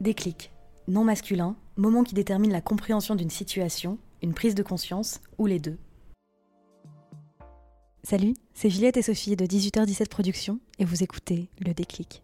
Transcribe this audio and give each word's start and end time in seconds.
Déclic. 0.00 0.52
Non 0.86 1.02
masculin, 1.02 1.56
moment 1.76 2.04
qui 2.04 2.14
détermine 2.14 2.52
la 2.52 2.60
compréhension 2.60 3.16
d'une 3.16 3.30
situation, 3.30 3.98
une 4.22 4.32
prise 4.32 4.54
de 4.54 4.62
conscience 4.62 5.20
ou 5.38 5.46
les 5.46 5.58
deux. 5.58 5.76
Salut, 8.04 8.34
c'est 8.54 8.70
Juliette 8.70 8.96
et 8.96 9.02
Sophie 9.02 9.34
de 9.34 9.44
18h17 9.44 10.08
Productions 10.08 10.60
et 10.78 10.84
vous 10.84 11.02
écoutez 11.02 11.48
Le 11.58 11.74
Déclic. 11.74 12.22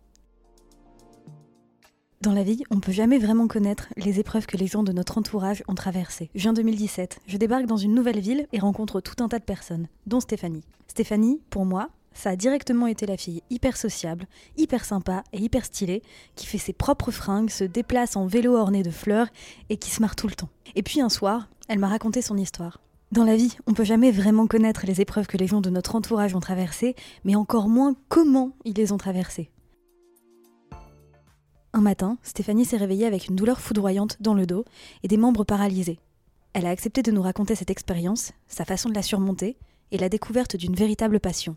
Dans 2.20 2.33
la 2.33 2.45
vie, 2.45 2.62
on 2.70 2.78
peut 2.78 2.92
jamais 2.92 3.19
vraiment 3.19 3.48
connaître 3.48 3.88
les 3.97 4.20
épreuves 4.20 4.47
que 4.47 4.56
les 4.56 4.69
gens 4.69 4.84
de 4.84 4.92
notre 4.92 5.19
entourage 5.19 5.64
ont 5.66 5.75
traversées. 5.75 6.30
Juin 6.36 6.52
2017, 6.52 7.22
je 7.27 7.36
débarque 7.36 7.66
dans 7.66 7.77
une 7.77 7.92
nouvelle 7.92 8.20
ville 8.20 8.47
et 8.52 8.61
rencontre 8.61 9.00
tout 9.00 9.22
un 9.22 9.28
tas 9.28 9.41
de 9.41 9.45
personnes, 9.45 9.88
dont 10.06 10.20
Stéphanie. 10.20 10.64
Stéphanie, 10.86 11.42
pour 11.50 11.64
moi, 11.64 11.91
ça 12.15 12.31
a 12.31 12.37
directement 12.37 12.87
été 12.87 13.07
la 13.07 13.17
fille 13.17 13.43
hyper 13.51 13.77
sociable, 13.77 14.27
hyper 14.57 14.85
sympa 14.85 15.25
et 15.33 15.39
hyper 15.39 15.65
stylée, 15.65 16.03
qui 16.37 16.47
fait 16.47 16.59
ses 16.59 16.73
propres 16.73 17.11
fringues, 17.11 17.51
se 17.51 17.65
déplace 17.65 18.17
en 18.17 18.27
vélo 18.27 18.56
orné 18.56 18.83
de 18.83 18.91
fleurs 18.91 19.29
et 19.69 19.77
qui 19.77 19.91
se 19.91 20.01
marre 20.01 20.17
tout 20.17 20.29
le 20.29 20.34
temps. 20.34 20.48
Et 20.75 20.83
puis 20.83 21.01
un 21.01 21.09
soir, 21.09 21.48
elle 21.69 21.79
m'a 21.79 21.89
raconté 21.89 22.23
son 22.23 22.37
histoire. 22.37 22.81
Dans 23.12 23.25
la 23.25 23.37
vie, 23.37 23.56
on 23.67 23.75
peut 23.75 23.84
jamais 23.84 24.11
vraiment 24.11 24.47
connaître 24.47 24.87
les 24.87 25.01
épreuves 25.01 25.27
que 25.27 25.37
les 25.37 25.47
gens 25.47 25.61
de 25.61 25.71
notre 25.71 25.95
entourage 25.95 26.34
ont 26.34 26.41
traversées, 26.41 26.97
mais 27.25 27.37
encore 27.37 27.69
moins 27.69 27.95
comment 28.09 28.53
ils 28.65 28.75
les 28.75 28.93
ont 28.93 28.99
traversées. 28.99 29.51
Un 31.73 31.81
matin, 31.81 32.19
Stéphanie 32.23 32.65
s'est 32.65 32.77
réveillée 32.77 33.06
avec 33.06 33.28
une 33.28 33.37
douleur 33.37 33.61
foudroyante 33.61 34.17
dans 34.21 34.34
le 34.34 34.47
dos 34.47 34.65
et 35.03 35.09
des 35.09 35.17
membres 35.17 35.45
paralysés. 35.45 35.99
Elle 36.53 36.67
a 36.67 36.71
accepté 36.71 37.03
de 37.03 37.11
nous 37.11 37.23
raconter 37.23 37.56
cette 37.56 37.71
expérience, 37.71 38.33
sa 38.47 38.65
façon 38.65 38.89
de 38.89 38.95
la 38.95 39.03
surmonter 39.03 39.56
et 39.91 39.99
la 39.99 40.09
découverte 40.09 40.56
d'une 40.56 40.77
véritable 40.77 41.19
passion. 41.19 41.56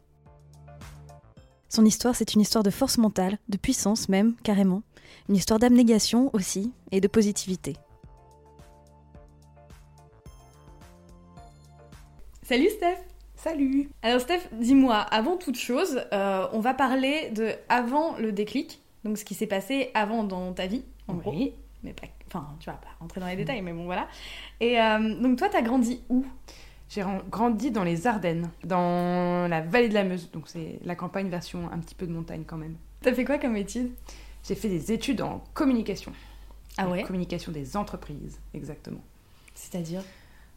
Son 1.70 1.84
histoire, 1.86 2.16
c'est 2.16 2.34
une 2.34 2.42
histoire 2.42 2.64
de 2.64 2.70
force 2.70 2.98
mentale, 2.98 3.38
de 3.50 3.58
puissance 3.58 4.08
même, 4.10 4.36
carrément, 4.44 4.84
une 5.30 5.36
histoire 5.36 5.60
d'abnégation 5.60 6.30
aussi 6.34 6.72
et 6.92 7.02
de 7.02 7.08
positivité. 7.08 7.76
Salut 12.44 12.70
Steph 12.70 12.98
Salut 13.36 13.90
Alors 14.02 14.22
Steph, 14.22 14.48
dis-moi, 14.54 14.96
avant 14.98 15.38
toute 15.38 15.58
chose, 15.58 16.02
euh, 16.14 16.48
on 16.54 16.60
va 16.60 16.74
parler 16.74 17.30
de 17.32 17.52
avant 17.70 18.18
le 18.18 18.32
déclic, 18.32 18.82
donc 19.04 19.18
ce 19.18 19.26
qui 19.26 19.36
s'est 19.36 19.46
passé 19.48 19.92
avant 19.94 20.24
dans 20.24 20.54
ta 20.54 20.66
vie, 20.68 20.84
en 21.08 21.16
Oui. 21.16 21.20
gros. 21.22 21.54
Mais 21.84 21.94
pas, 21.94 22.08
enfin, 22.28 22.48
tu 22.60 22.66
vas 22.70 22.78
pas 22.78 22.88
rentrer 23.00 23.20
dans 23.22 23.28
les 23.28 23.36
détails, 23.36 23.62
mais 23.62 23.74
bon 23.74 23.86
voilà. 23.86 24.08
Et 24.60 24.82
euh, 24.82 25.22
donc 25.22 25.38
toi, 25.38 25.48
t'as 25.50 25.62
grandi 25.62 26.02
où? 26.10 26.26
J'ai 26.90 27.04
grandi 27.30 27.72
dans 27.72 27.84
les 27.84 28.08
Ardennes, 28.08 28.50
dans 28.64 29.50
la 29.50 29.62
vallée 29.62 29.90
de 29.90 29.94
la 29.94 30.06
Meuse, 30.06 30.32
donc 30.32 30.48
c'est 30.48 30.80
la 30.86 30.96
campagne 30.96 31.30
version 31.30 31.70
un 31.72 31.80
petit 31.80 31.96
peu 31.96 32.08
de 32.08 32.14
montagne 32.14 32.44
quand 32.48 32.58
même. 32.58 32.76
T'as 33.02 33.14
fait 33.14 33.26
quoi 33.26 33.38
comme 33.38 33.58
étude? 33.58 33.92
J'ai 34.48 34.56
fait 34.56 34.70
des 34.70 34.92
études 34.94 35.22
en 35.22 35.44
communication. 35.54 36.14
Ah 36.78 36.88
En 36.88 36.92
ouais? 36.92 37.04
Communication 37.04 37.52
des 37.52 37.76
entreprises, 37.76 38.40
exactement. 38.54 39.02
C'est-à-dire? 39.54 40.02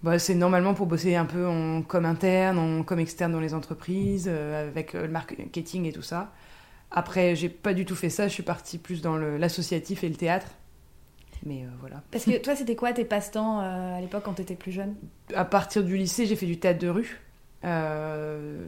Bah, 0.02 0.18
c'est 0.18 0.34
normalement 0.34 0.72
pour 0.72 0.86
bosser 0.86 1.16
un 1.16 1.24
peu 1.24 1.46
en 1.46 1.82
com 1.82 2.04
interne, 2.04 2.58
en 2.58 2.84
com 2.84 2.98
externe 3.00 3.32
dans 3.32 3.40
les 3.40 3.52
entreprises, 3.52 4.28
euh, 4.30 4.68
avec 4.68 4.92
le 4.92 5.08
marketing 5.08 5.86
et 5.86 5.92
tout 5.92 6.02
ça. 6.02 6.32
Après, 6.92 7.34
j'ai 7.36 7.48
pas 7.48 7.74
du 7.74 7.84
tout 7.84 7.94
fait 7.96 8.08
ça, 8.10 8.28
je 8.28 8.32
suis 8.32 8.42
partie 8.42 8.78
plus 8.78 9.02
dans 9.02 9.16
l'associatif 9.16 10.04
et 10.04 10.08
le 10.08 10.16
théâtre. 10.16 10.46
Mais 11.46 11.62
euh, 11.64 11.68
voilà. 11.80 12.02
Parce 12.10 12.24
que 12.24 12.36
toi, 12.38 12.54
c'était 12.54 12.76
quoi 12.76 12.92
tes 12.92 13.04
passe-temps 13.04 13.60
euh, 13.60 13.96
à 13.98 14.00
l'époque 14.00 14.22
quand 14.24 14.34
t'étais 14.34 14.54
plus 14.56 14.72
jeune? 14.72 14.94
À 15.34 15.44
partir 15.44 15.82
du 15.84 15.96
lycée, 15.96 16.26
j'ai 16.26 16.36
fait 16.36 16.46
du 16.46 16.58
théâtre 16.58 16.80
de 16.80 16.88
rue. 16.88 17.20
Euh, 17.62 18.66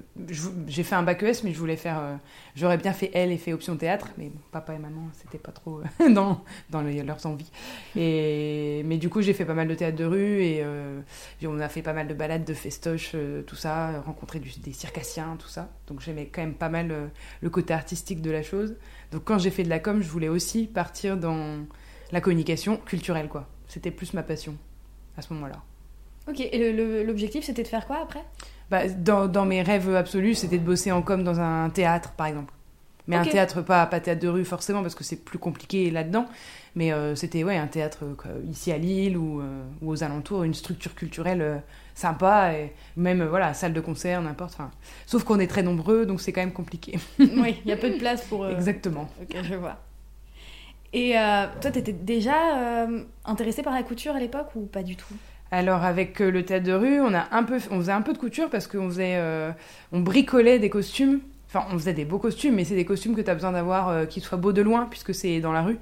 j'ai 0.68 0.82
fait 0.82 0.94
un 0.94 1.02
bac 1.02 1.22
ES, 1.22 1.44
mais 1.44 1.52
je 1.52 1.58
voulais 1.58 1.76
faire. 1.76 1.98
euh, 1.98 2.14
J'aurais 2.54 2.76
bien 2.76 2.92
fait 2.92 3.10
L 3.14 3.32
et 3.32 3.38
fait 3.38 3.54
option 3.54 3.74
théâtre, 3.76 4.08
mais 4.18 4.26
bon, 4.26 4.38
papa 4.50 4.74
et 4.74 4.78
maman, 4.78 5.08
c'était 5.14 5.38
pas 5.38 5.50
trop 5.52 5.80
euh, 6.02 6.08
dans, 6.14 6.44
dans 6.68 6.82
leurs 6.82 7.24
envies. 7.24 7.50
Et, 7.96 8.82
mais 8.84 8.98
du 8.98 9.08
coup, 9.08 9.22
j'ai 9.22 9.32
fait 9.32 9.46
pas 9.46 9.54
mal 9.54 9.66
de 9.68 9.74
théâtre 9.74 9.96
de 9.96 10.04
rue 10.04 10.42
et 10.42 10.62
on 11.46 11.58
a 11.58 11.68
fait 11.70 11.80
pas 11.82 11.94
mal 11.94 12.06
de 12.06 12.12
balades, 12.14 12.44
de 12.44 12.52
festoches, 12.54 13.16
tout 13.46 13.56
ça, 13.56 14.00
rencontré 14.04 14.40
du- 14.40 14.58
des 14.60 14.72
circassiens, 14.74 15.36
tout 15.38 15.48
ça. 15.48 15.70
Donc 15.86 16.00
j'aimais 16.00 16.26
quand 16.26 16.42
même 16.42 16.54
pas 16.54 16.68
mal 16.68 17.10
le 17.40 17.50
côté 17.50 17.72
artistique 17.72 18.20
de 18.20 18.30
la 18.30 18.42
chose. 18.42 18.76
Donc 19.10 19.24
quand 19.24 19.38
j'ai 19.38 19.50
fait 19.50 19.62
de 19.62 19.70
la 19.70 19.78
com, 19.78 20.02
je 20.02 20.08
voulais 20.08 20.28
aussi 20.28 20.66
partir 20.66 21.16
dans 21.16 21.60
la 22.12 22.20
communication 22.20 22.76
culturelle, 22.76 23.28
quoi. 23.28 23.48
C'était 23.68 23.90
plus 23.90 24.12
ma 24.14 24.22
passion 24.22 24.54
à 25.16 25.22
ce 25.22 25.32
moment-là. 25.34 25.56
Ok, 26.28 26.40
et 26.40 27.02
l'objectif, 27.04 27.44
c'était 27.44 27.62
de 27.62 27.68
faire 27.68 27.86
quoi 27.86 27.98
après? 28.02 28.22
Bah, 28.70 28.86
dans, 28.88 29.26
dans 29.26 29.44
mes 29.44 29.62
rêves 29.62 29.94
absolus, 29.94 30.36
c'était 30.36 30.58
de 30.58 30.64
bosser 30.64 30.92
en 30.92 31.02
com 31.02 31.24
dans 31.24 31.40
un 31.40 31.68
théâtre, 31.70 32.12
par 32.12 32.26
exemple. 32.26 32.54
Mais 33.08 33.16
un 33.16 33.24
théâtre, 33.24 33.62
pas, 33.62 33.84
pas 33.86 33.98
théâtre 33.98 34.22
de 34.22 34.28
rue 34.28 34.44
forcément, 34.44 34.82
parce 34.82 34.94
que 34.94 35.02
c'est 35.02 35.16
plus 35.24 35.38
compliqué 35.38 35.90
là-dedans. 35.90 36.26
Mais 36.76 36.92
euh, 36.92 37.14
c'était 37.16 37.42
ouais, 37.42 37.56
un 37.56 37.66
théâtre 37.66 38.04
euh, 38.04 38.40
ici 38.48 38.70
à 38.70 38.78
Lille 38.78 39.16
ou, 39.18 39.40
euh, 39.40 39.64
ou 39.82 39.90
aux 39.90 40.04
alentours, 40.04 40.44
une 40.44 40.54
structure 40.54 40.94
culturelle 40.94 41.62
sympa, 41.94 42.52
et 42.54 42.72
même 42.96 43.24
voilà, 43.24 43.52
salle 43.54 43.72
de 43.72 43.80
concert, 43.80 44.22
n'importe. 44.22 44.56
Sauf 45.06 45.24
qu'on 45.24 45.40
est 45.40 45.48
très 45.48 45.62
nombreux, 45.62 46.06
donc 46.06 46.20
c'est 46.20 46.32
quand 46.32 46.40
même 46.40 46.52
compliqué. 46.52 46.98
Oui, 47.18 47.60
il 47.64 47.68
y 47.68 47.72
a 47.72 47.76
peu 47.76 47.90
de 47.90 47.98
place 47.98 48.22
pour. 48.22 48.46
Exactement. 48.48 49.08
Ok, 49.20 49.36
je 49.42 49.54
vois. 49.54 49.78
Et 50.92 51.18
euh, 51.18 51.46
toi, 51.60 51.70
t'étais 51.70 51.92
déjà 51.92 52.84
euh, 52.84 53.02
intéressée 53.24 53.62
par 53.62 53.74
la 53.74 53.82
couture 53.82 54.14
à 54.14 54.20
l'époque 54.20 54.48
ou 54.54 54.66
pas 54.66 54.82
du 54.82 54.96
tout? 54.96 55.14
Alors 55.50 55.84
avec 55.84 56.20
euh, 56.20 56.30
le 56.30 56.44
théâtre 56.44 56.64
de 56.64 56.72
rue, 56.72 57.00
on 57.00 57.12
a 57.12 57.28
un 57.30 57.42
peu, 57.42 57.58
on 57.70 57.78
faisait 57.78 57.92
un 57.92 58.00
peu 58.00 58.14
de 58.14 58.18
couture 58.18 58.48
parce 58.48 58.66
qu'on 58.66 58.88
faisait, 58.88 59.16
euh, 59.16 59.52
on 59.92 60.00
bricolait 60.00 60.58
des 60.58 60.70
costumes. 60.70 61.20
Enfin, 61.54 61.66
on 61.70 61.78
faisait 61.78 61.92
des 61.92 62.04
beaux 62.04 62.18
costumes, 62.18 62.54
mais 62.54 62.64
c'est 62.64 62.74
des 62.74 62.84
costumes 62.84 63.14
que 63.14 63.20
tu 63.20 63.30
as 63.30 63.34
besoin 63.34 63.52
d'avoir 63.52 63.88
euh, 63.88 64.04
qui 64.06 64.20
soient 64.20 64.38
beaux 64.38 64.52
de 64.52 64.62
loin 64.62 64.86
puisque 64.88 65.14
c'est 65.14 65.40
dans 65.40 65.52
la 65.52 65.62
rue. 65.62 65.78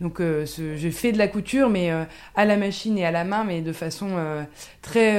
Donc 0.00 0.20
euh, 0.20 0.44
j'ai 0.76 0.90
fait 0.90 1.12
de 1.12 1.18
la 1.18 1.28
couture, 1.28 1.70
mais 1.70 1.90
euh, 1.90 2.04
à 2.34 2.44
la 2.44 2.56
machine 2.56 2.98
et 2.98 3.04
à 3.04 3.10
la 3.10 3.24
main, 3.24 3.44
mais 3.44 3.60
de 3.60 3.72
façon 3.72 4.10
euh, 4.16 4.42
très 4.82 5.16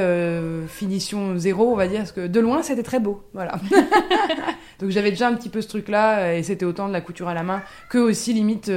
finition 0.68 1.38
zéro, 1.38 1.72
on 1.72 1.76
va 1.76 1.88
dire, 1.88 2.00
parce 2.00 2.12
que 2.12 2.28
de 2.28 2.40
loin 2.40 2.62
c'était 2.62 2.84
très 2.84 3.00
beau, 3.00 3.24
voilà. 3.34 3.60
Donc 4.80 4.90
j'avais 4.90 5.12
déjà 5.12 5.30
un 5.30 5.34
petit 5.36 5.50
peu 5.50 5.62
ce 5.62 5.70
truc-là, 5.70 6.36
et 6.36 6.44
c'était 6.44 6.66
autant 6.66 6.88
de 6.88 6.94
la 6.94 7.02
couture 7.02 7.30
à 7.30 7.34
la 7.34 7.44
main 7.44 7.64
que 7.90 7.98
aussi 7.98 8.34
limite 8.34 8.70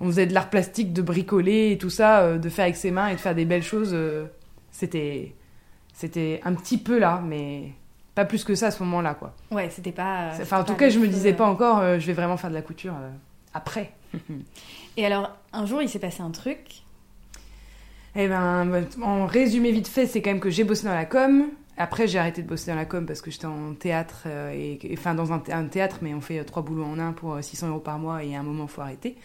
on 0.00 0.06
faisait 0.06 0.26
de 0.26 0.34
l'art 0.34 0.50
plastique, 0.50 0.92
de 0.92 1.02
bricoler 1.02 1.72
et 1.72 1.78
tout 1.78 1.90
ça, 1.90 2.38
de 2.38 2.48
faire 2.48 2.64
avec 2.64 2.76
ses 2.76 2.90
mains 2.90 3.08
et 3.08 3.14
de 3.14 3.20
faire 3.20 3.34
des 3.34 3.44
belles 3.44 3.62
choses. 3.62 3.96
c'était 4.70 5.34
un 6.44 6.54
petit 6.54 6.78
peu 6.78 6.98
là, 6.98 7.22
mais 7.26 7.72
pas 8.14 8.24
plus 8.24 8.44
que 8.44 8.54
ça 8.54 8.66
à 8.66 8.70
ce 8.70 8.82
moment-là, 8.82 9.14
quoi. 9.14 9.34
Ouais, 9.50 9.68
c'était 9.70 9.92
pas. 9.92 10.30
C'était 10.32 10.42
Enfin, 10.44 10.60
en 10.60 10.64
tout 10.64 10.74
cas, 10.74 10.88
je 10.90 10.98
me 10.98 11.08
disais 11.08 11.32
euh. 11.32 11.36
pas 11.36 11.46
encore, 11.46 11.78
euh, 11.78 11.98
je 11.98 12.06
vais 12.06 12.12
vraiment 12.12 12.36
faire 12.36 12.50
de 12.50 12.54
la 12.54 12.62
couture 12.62 12.92
euh, 12.94 13.10
après. 13.54 13.92
Et 14.96 15.06
alors, 15.06 15.30
un 15.52 15.64
jour, 15.66 15.80
il 15.82 15.88
s'est 15.88 15.98
passé 15.98 16.22
un 16.22 16.30
truc. 16.30 16.82
Eh 18.14 18.28
ben, 18.28 18.84
en 19.02 19.24
résumé 19.26 19.72
vite 19.72 19.88
fait, 19.88 20.06
c'est 20.06 20.20
quand 20.20 20.30
même 20.30 20.40
que 20.40 20.50
j'ai 20.50 20.64
bossé 20.64 20.86
dans 20.86 20.94
la 20.94 21.06
com. 21.06 21.46
Après, 21.78 22.06
j'ai 22.06 22.18
arrêté 22.18 22.42
de 22.42 22.46
bosser 22.48 22.70
dans 22.70 22.76
la 22.76 22.84
com 22.84 23.06
parce 23.06 23.22
que 23.22 23.30
j'étais 23.30 23.46
en 23.46 23.72
théâtre, 23.72 24.24
euh, 24.26 24.52
et, 24.52 24.78
et- 24.82 24.94
enfin 24.98 25.14
dans 25.14 25.32
un, 25.32 25.38
thé- 25.38 25.52
un 25.54 25.64
théâtre, 25.64 26.00
mais 26.02 26.12
on 26.12 26.20
fait 26.20 26.38
euh, 26.38 26.44
trois 26.44 26.62
boulots 26.62 26.84
en 26.84 26.98
un 26.98 27.12
pour 27.12 27.32
euh, 27.32 27.40
600 27.40 27.68
euros 27.68 27.78
par 27.80 27.98
mois 27.98 28.22
et 28.22 28.36
à 28.36 28.40
un 28.40 28.42
moment, 28.42 28.66
faut 28.66 28.82
arrêter. 28.82 29.16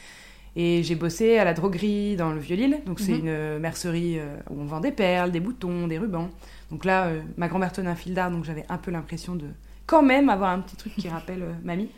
Et 0.56 0.82
j'ai 0.84 0.96
bossé 0.96 1.38
à 1.38 1.44
la 1.44 1.54
droguerie 1.54 2.16
dans 2.16 2.32
le 2.32 2.40
Vieux-Lille, 2.40 2.80
donc 2.86 3.02
c'est 3.02 3.12
Mhm. 3.12 3.20
une 3.20 3.28
euh, 3.28 3.60
mercerie 3.60 4.18
euh, 4.18 4.38
où 4.50 4.62
on 4.62 4.66
vend 4.66 4.80
des 4.80 4.94
perles, 4.94 5.32
des 5.32 5.42
boutons, 5.42 5.88
des 5.88 5.98
rubans. 6.00 6.30
Donc 6.72 6.86
là, 6.86 7.08
euh, 7.08 7.22
ma 7.38 7.48
grand-mère 7.48 7.72
tenait 7.72 7.90
un 7.90 7.96
fil 7.96 8.14
d'art, 8.14 8.32
donc 8.32 8.44
j'avais 8.44 8.66
un 8.70 8.78
peu 8.78 8.92
l'impression 8.92 9.36
de 9.36 9.48
quand 9.86 10.04
même 10.04 10.30
avoir 10.30 10.52
un 10.52 10.60
petit 10.60 10.76
truc 10.76 10.94
qui 10.96 11.08
rappelle 11.08 11.44
euh, 11.44 11.54
mamie. 11.64 11.90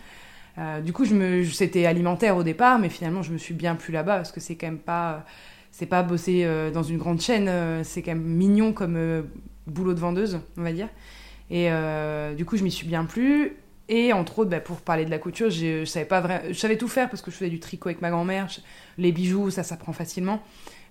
Euh, 0.57 0.81
du 0.81 0.93
coup, 0.93 1.05
c'était 1.51 1.85
alimentaire 1.85 2.37
au 2.37 2.43
départ, 2.43 2.79
mais 2.79 2.89
finalement, 2.89 3.23
je 3.23 3.31
me 3.31 3.37
suis 3.37 3.53
bien 3.53 3.75
plu 3.75 3.93
là-bas 3.93 4.17
parce 4.17 4.31
que 4.31 4.39
c'est 4.39 4.55
quand 4.55 4.67
même 4.67 4.77
pas, 4.77 5.25
c'est 5.71 5.85
pas 5.85 6.03
bosser 6.03 6.45
dans 6.73 6.83
une 6.83 6.97
grande 6.97 7.21
chaîne, 7.21 7.49
c'est 7.83 8.01
quand 8.01 8.11
même 8.11 8.23
mignon 8.23 8.73
comme 8.73 9.23
boulot 9.67 9.93
de 9.93 9.99
vendeuse, 9.99 10.41
on 10.57 10.63
va 10.63 10.73
dire. 10.73 10.89
Et 11.49 11.69
du 12.35 12.43
coup, 12.43 12.57
je 12.57 12.63
m'y 12.63 12.71
suis 12.71 12.85
bien 12.85 13.05
plu. 13.05 13.55
Et 13.87 14.11
entre 14.11 14.39
autres, 14.39 14.49
bah, 14.49 14.59
pour 14.59 14.81
parler 14.81 15.05
de 15.05 15.09
la 15.11 15.17
couture, 15.17 15.49
je 15.49 15.85
savais 15.85 16.05
pas 16.05 16.19
vrai, 16.19 16.47
je 16.49 16.59
savais 16.59 16.77
tout 16.77 16.89
faire 16.89 17.09
parce 17.09 17.21
que 17.21 17.31
je 17.31 17.37
faisais 17.37 17.49
du 17.49 17.61
tricot 17.61 17.87
avec 17.87 18.01
ma 18.01 18.09
grand-mère, 18.09 18.49
les 18.97 19.13
bijoux, 19.13 19.49
ça 19.51 19.63
s'apprend 19.63 19.93
facilement. 19.93 20.43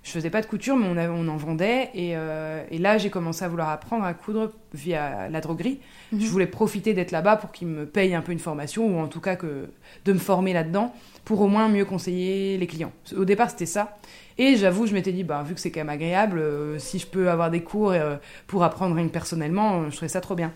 Je 0.08 0.12
faisais 0.14 0.30
pas 0.30 0.40
de 0.40 0.46
couture, 0.46 0.74
mais 0.74 0.86
on, 1.06 1.28
en 1.28 1.36
vendait. 1.36 1.90
Et, 1.92 2.12
euh, 2.16 2.64
et 2.70 2.78
là, 2.78 2.96
j'ai 2.96 3.10
commencé 3.10 3.44
à 3.44 3.48
vouloir 3.48 3.68
apprendre 3.68 4.04
à 4.04 4.14
coudre 4.14 4.52
via 4.72 5.28
la 5.28 5.42
droguerie. 5.42 5.80
Mhm. 6.12 6.20
Je 6.20 6.26
voulais 6.28 6.46
profiter 6.46 6.94
d'être 6.94 7.10
là-bas 7.10 7.36
pour 7.36 7.52
qu'ils 7.52 7.68
me 7.68 7.84
payent 7.84 8.14
un 8.14 8.22
peu 8.22 8.32
une 8.32 8.38
formation, 8.38 8.86
ou 8.86 8.98
en 9.00 9.06
tout 9.06 9.20
cas 9.20 9.36
que, 9.36 9.68
de 10.06 10.12
me 10.14 10.18
former 10.18 10.54
là-dedans, 10.54 10.94
pour 11.26 11.42
au 11.42 11.46
moins 11.46 11.68
mieux 11.68 11.84
conseiller 11.84 12.56
les 12.56 12.66
clients. 12.66 12.92
Au 13.14 13.26
départ, 13.26 13.50
c'était 13.50 13.66
ça. 13.66 13.98
Et 14.38 14.56
j'avoue, 14.56 14.86
je 14.86 14.94
m'étais 14.94 15.12
dit, 15.12 15.24
bah, 15.24 15.42
vu 15.46 15.54
que 15.54 15.60
c'est 15.60 15.70
quand 15.70 15.80
même 15.80 15.90
agréable, 15.90 16.38
euh, 16.38 16.78
si 16.78 16.98
je 16.98 17.06
peux 17.06 17.28
avoir 17.28 17.50
des 17.50 17.60
cours 17.60 17.90
euh, 17.90 18.16
pour 18.46 18.64
apprendre 18.64 18.96
rien 18.96 19.08
personnellement, 19.08 19.84
je 19.84 19.90
trouverais 19.90 20.08
ça 20.08 20.22
trop 20.22 20.36
bien. 20.36 20.54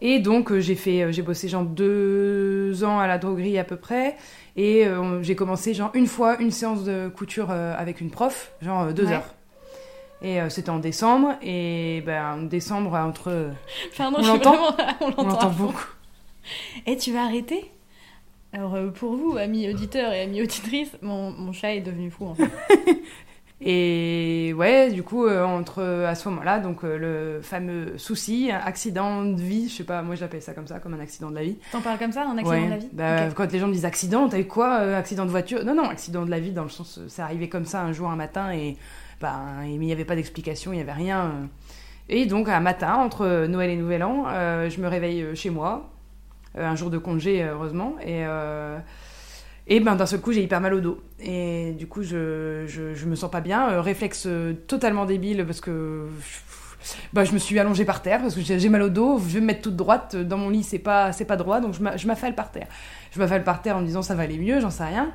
Et 0.00 0.20
donc, 0.20 0.52
euh, 0.52 0.60
j'ai 0.60 0.74
fait, 0.76 1.02
euh, 1.02 1.12
j'ai 1.12 1.22
bossé 1.22 1.48
genre 1.48 1.64
deux 1.64 2.84
ans 2.84 3.00
à 3.00 3.06
la 3.06 3.18
droguerie 3.18 3.58
à 3.58 3.64
peu 3.64 3.76
près. 3.76 4.16
Et 4.56 4.86
euh, 4.86 5.22
j'ai 5.22 5.34
commencé 5.36 5.74
genre 5.74 5.90
une 5.94 6.06
fois 6.06 6.40
une 6.40 6.50
séance 6.50 6.84
de 6.84 7.08
couture 7.08 7.48
euh, 7.50 7.74
avec 7.76 8.00
une 8.00 8.10
prof, 8.10 8.52
genre 8.62 8.82
euh, 8.84 8.92
deux 8.92 9.06
Ouais. 9.06 9.14
heures. 9.14 9.34
Et 10.20 10.38
c'était 10.50 10.70
en 10.70 10.80
décembre. 10.80 11.34
Et 11.42 12.02
ben, 12.04 12.34
en 12.34 12.42
décembre, 12.42 12.92
entre. 12.94 13.52
Pardon, 13.96 14.16
On 14.20 14.26
l'entend 14.26 14.72
vraiment- 14.72 14.96
on 15.18 15.22
l'entend 15.24 15.50
beaucoup. 15.50 15.86
Et 16.86 16.96
tu 16.96 17.12
vas 17.12 17.22
arrêter? 17.22 17.70
Alors 18.52 18.76
pour 18.94 19.14
vous, 19.14 19.36
amis 19.36 19.68
auditeurs 19.70 20.12
et 20.12 20.22
amis 20.22 20.42
auditrices, 20.42 20.90
mon, 21.02 21.30
mon 21.30 21.52
chat 21.52 21.74
est 21.74 21.82
devenu 21.82 22.10
fou 22.10 22.24
en 22.26 22.34
fait. 22.34 22.50
Et 23.60 24.54
ouais, 24.56 24.92
du 24.92 25.02
coup, 25.02 25.26
euh, 25.26 25.42
entre 25.44 25.82
à 25.82 26.14
ce 26.14 26.28
moment-là, 26.28 26.60
donc 26.60 26.84
euh, 26.84 26.96
le 26.96 27.42
fameux 27.42 27.98
souci, 27.98 28.52
accident 28.52 29.24
de 29.24 29.40
vie, 29.40 29.68
je 29.68 29.74
sais 29.78 29.84
pas, 29.84 30.00
moi 30.02 30.14
j'appelle 30.14 30.42
ça 30.42 30.52
comme 30.54 30.68
ça, 30.68 30.78
comme 30.78 30.94
un 30.94 31.00
accident 31.00 31.28
de 31.30 31.34
la 31.34 31.42
vie. 31.42 31.56
T'en 31.72 31.80
parles 31.80 31.98
comme 31.98 32.12
ça, 32.12 32.22
un 32.24 32.38
accident 32.38 32.50
Ouais. 32.50 32.66
de 32.66 32.70
la 32.70 32.76
vie? 32.76 32.88
Bah. 32.92 33.28
Quand 33.34 33.50
les 33.50 33.58
gens 33.58 33.66
me 33.66 33.72
disent 33.72 33.84
accident, 33.84 34.28
t'as 34.28 34.38
eu 34.38 34.44
quoi 34.46 34.78
euh, 34.82 34.96
Accident 34.96 35.24
de 35.24 35.30
voiture? 35.30 35.64
Non, 35.64 35.74
non, 35.74 35.88
accident 35.88 36.24
de 36.24 36.30
la 36.30 36.38
vie, 36.38 36.52
dans 36.52 36.62
le 36.62 36.68
sens, 36.68 36.98
euh, 36.98 37.06
c'est 37.08 37.22
arrivé 37.22 37.48
comme 37.48 37.64
ça 37.64 37.82
un 37.82 37.92
jour, 37.92 38.08
un 38.08 38.16
matin, 38.16 38.52
et 38.52 38.76
bah, 39.20 39.40
il 39.64 39.80
n'y 39.80 39.90
avait 39.90 40.04
pas 40.04 40.14
d'explication, 40.14 40.72
il 40.72 40.76
n'y 40.76 40.82
avait 40.82 40.92
rien. 40.92 41.32
Et 42.08 42.26
donc, 42.26 42.48
un 42.48 42.60
matin, 42.60 42.94
entre 42.94 43.46
Noël 43.46 43.70
et 43.70 43.76
Nouvel 43.76 44.04
An, 44.04 44.24
je 44.68 44.80
me 44.80 44.86
réveille 44.86 45.34
chez 45.34 45.50
moi, 45.50 45.90
un 46.56 46.76
jour 46.76 46.88
de 46.90 46.96
congé, 46.98 47.42
heureusement, 47.42 47.96
et, 48.06 48.24
et 49.68 49.80
ben, 49.80 49.94
d'un 49.96 50.06
seul 50.06 50.20
coup, 50.20 50.32
j'ai 50.32 50.42
hyper 50.42 50.60
mal 50.60 50.74
au 50.74 50.80
dos. 50.80 51.00
Et 51.20 51.72
du 51.78 51.86
coup, 51.86 52.02
je, 52.02 52.64
je, 52.66 52.94
je 52.94 53.06
me 53.06 53.14
sens 53.14 53.30
pas 53.30 53.40
bien, 53.40 53.70
euh, 53.70 53.80
réflexe 53.80 54.24
euh, 54.26 54.54
totalement 54.66 55.04
débile, 55.06 55.44
parce 55.46 55.60
que. 55.60 56.06
Bah, 57.12 57.24
je 57.24 57.32
me 57.32 57.38
suis 57.38 57.58
allongée 57.58 57.84
par 57.84 58.02
terre 58.02 58.20
parce 58.22 58.34
que 58.36 58.40
j'ai 58.40 58.68
mal 58.68 58.82
au 58.82 58.88
dos. 58.88 59.18
Je 59.18 59.34
vais 59.34 59.40
me 59.40 59.46
mettre 59.46 59.62
toute 59.62 59.76
droite 59.76 60.14
dans 60.14 60.38
mon 60.38 60.48
lit, 60.48 60.62
c'est 60.62 60.78
pas 60.78 61.12
c'est 61.12 61.24
pas 61.24 61.36
droit, 61.36 61.60
donc 61.60 61.74
je 61.74 61.82
m'a- 61.82 61.96
je 61.96 62.06
m'affale 62.06 62.34
par 62.36 62.50
terre. 62.52 62.68
Je 63.10 63.18
m'affale 63.18 63.42
par 63.42 63.60
terre 63.62 63.76
en 63.76 63.80
me 63.80 63.86
disant 63.86 64.00
ça 64.00 64.14
va 64.14 64.22
aller 64.22 64.38
mieux, 64.38 64.60
j'en 64.60 64.70
sais 64.70 64.84
rien. 64.84 65.10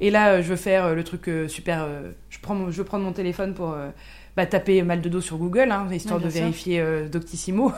Et 0.00 0.10
là, 0.10 0.34
euh, 0.34 0.42
je 0.42 0.48
veux 0.48 0.56
faire 0.56 0.84
euh, 0.84 0.94
le 0.94 1.02
truc 1.02 1.26
euh, 1.28 1.48
super. 1.48 1.82
euh, 1.82 2.12
je 2.28 2.38
prends 2.40 2.54
mon- 2.54 2.70
je 2.70 2.76
veux 2.76 2.84
prendre 2.84 3.04
mon 3.04 3.12
téléphone 3.12 3.54
pour 3.54 3.72
euh, 3.72 3.88
bah, 4.36 4.44
taper 4.46 4.82
mal 4.82 5.00
de 5.00 5.08
dos 5.08 5.22
sur 5.22 5.38
Google, 5.38 5.72
hein, 5.72 5.88
histoire 5.90 6.20
de 6.20 6.28
sûr. 6.28 6.40
vérifier 6.42 6.78
euh, 6.80 7.08
Doctissimo. 7.08 7.72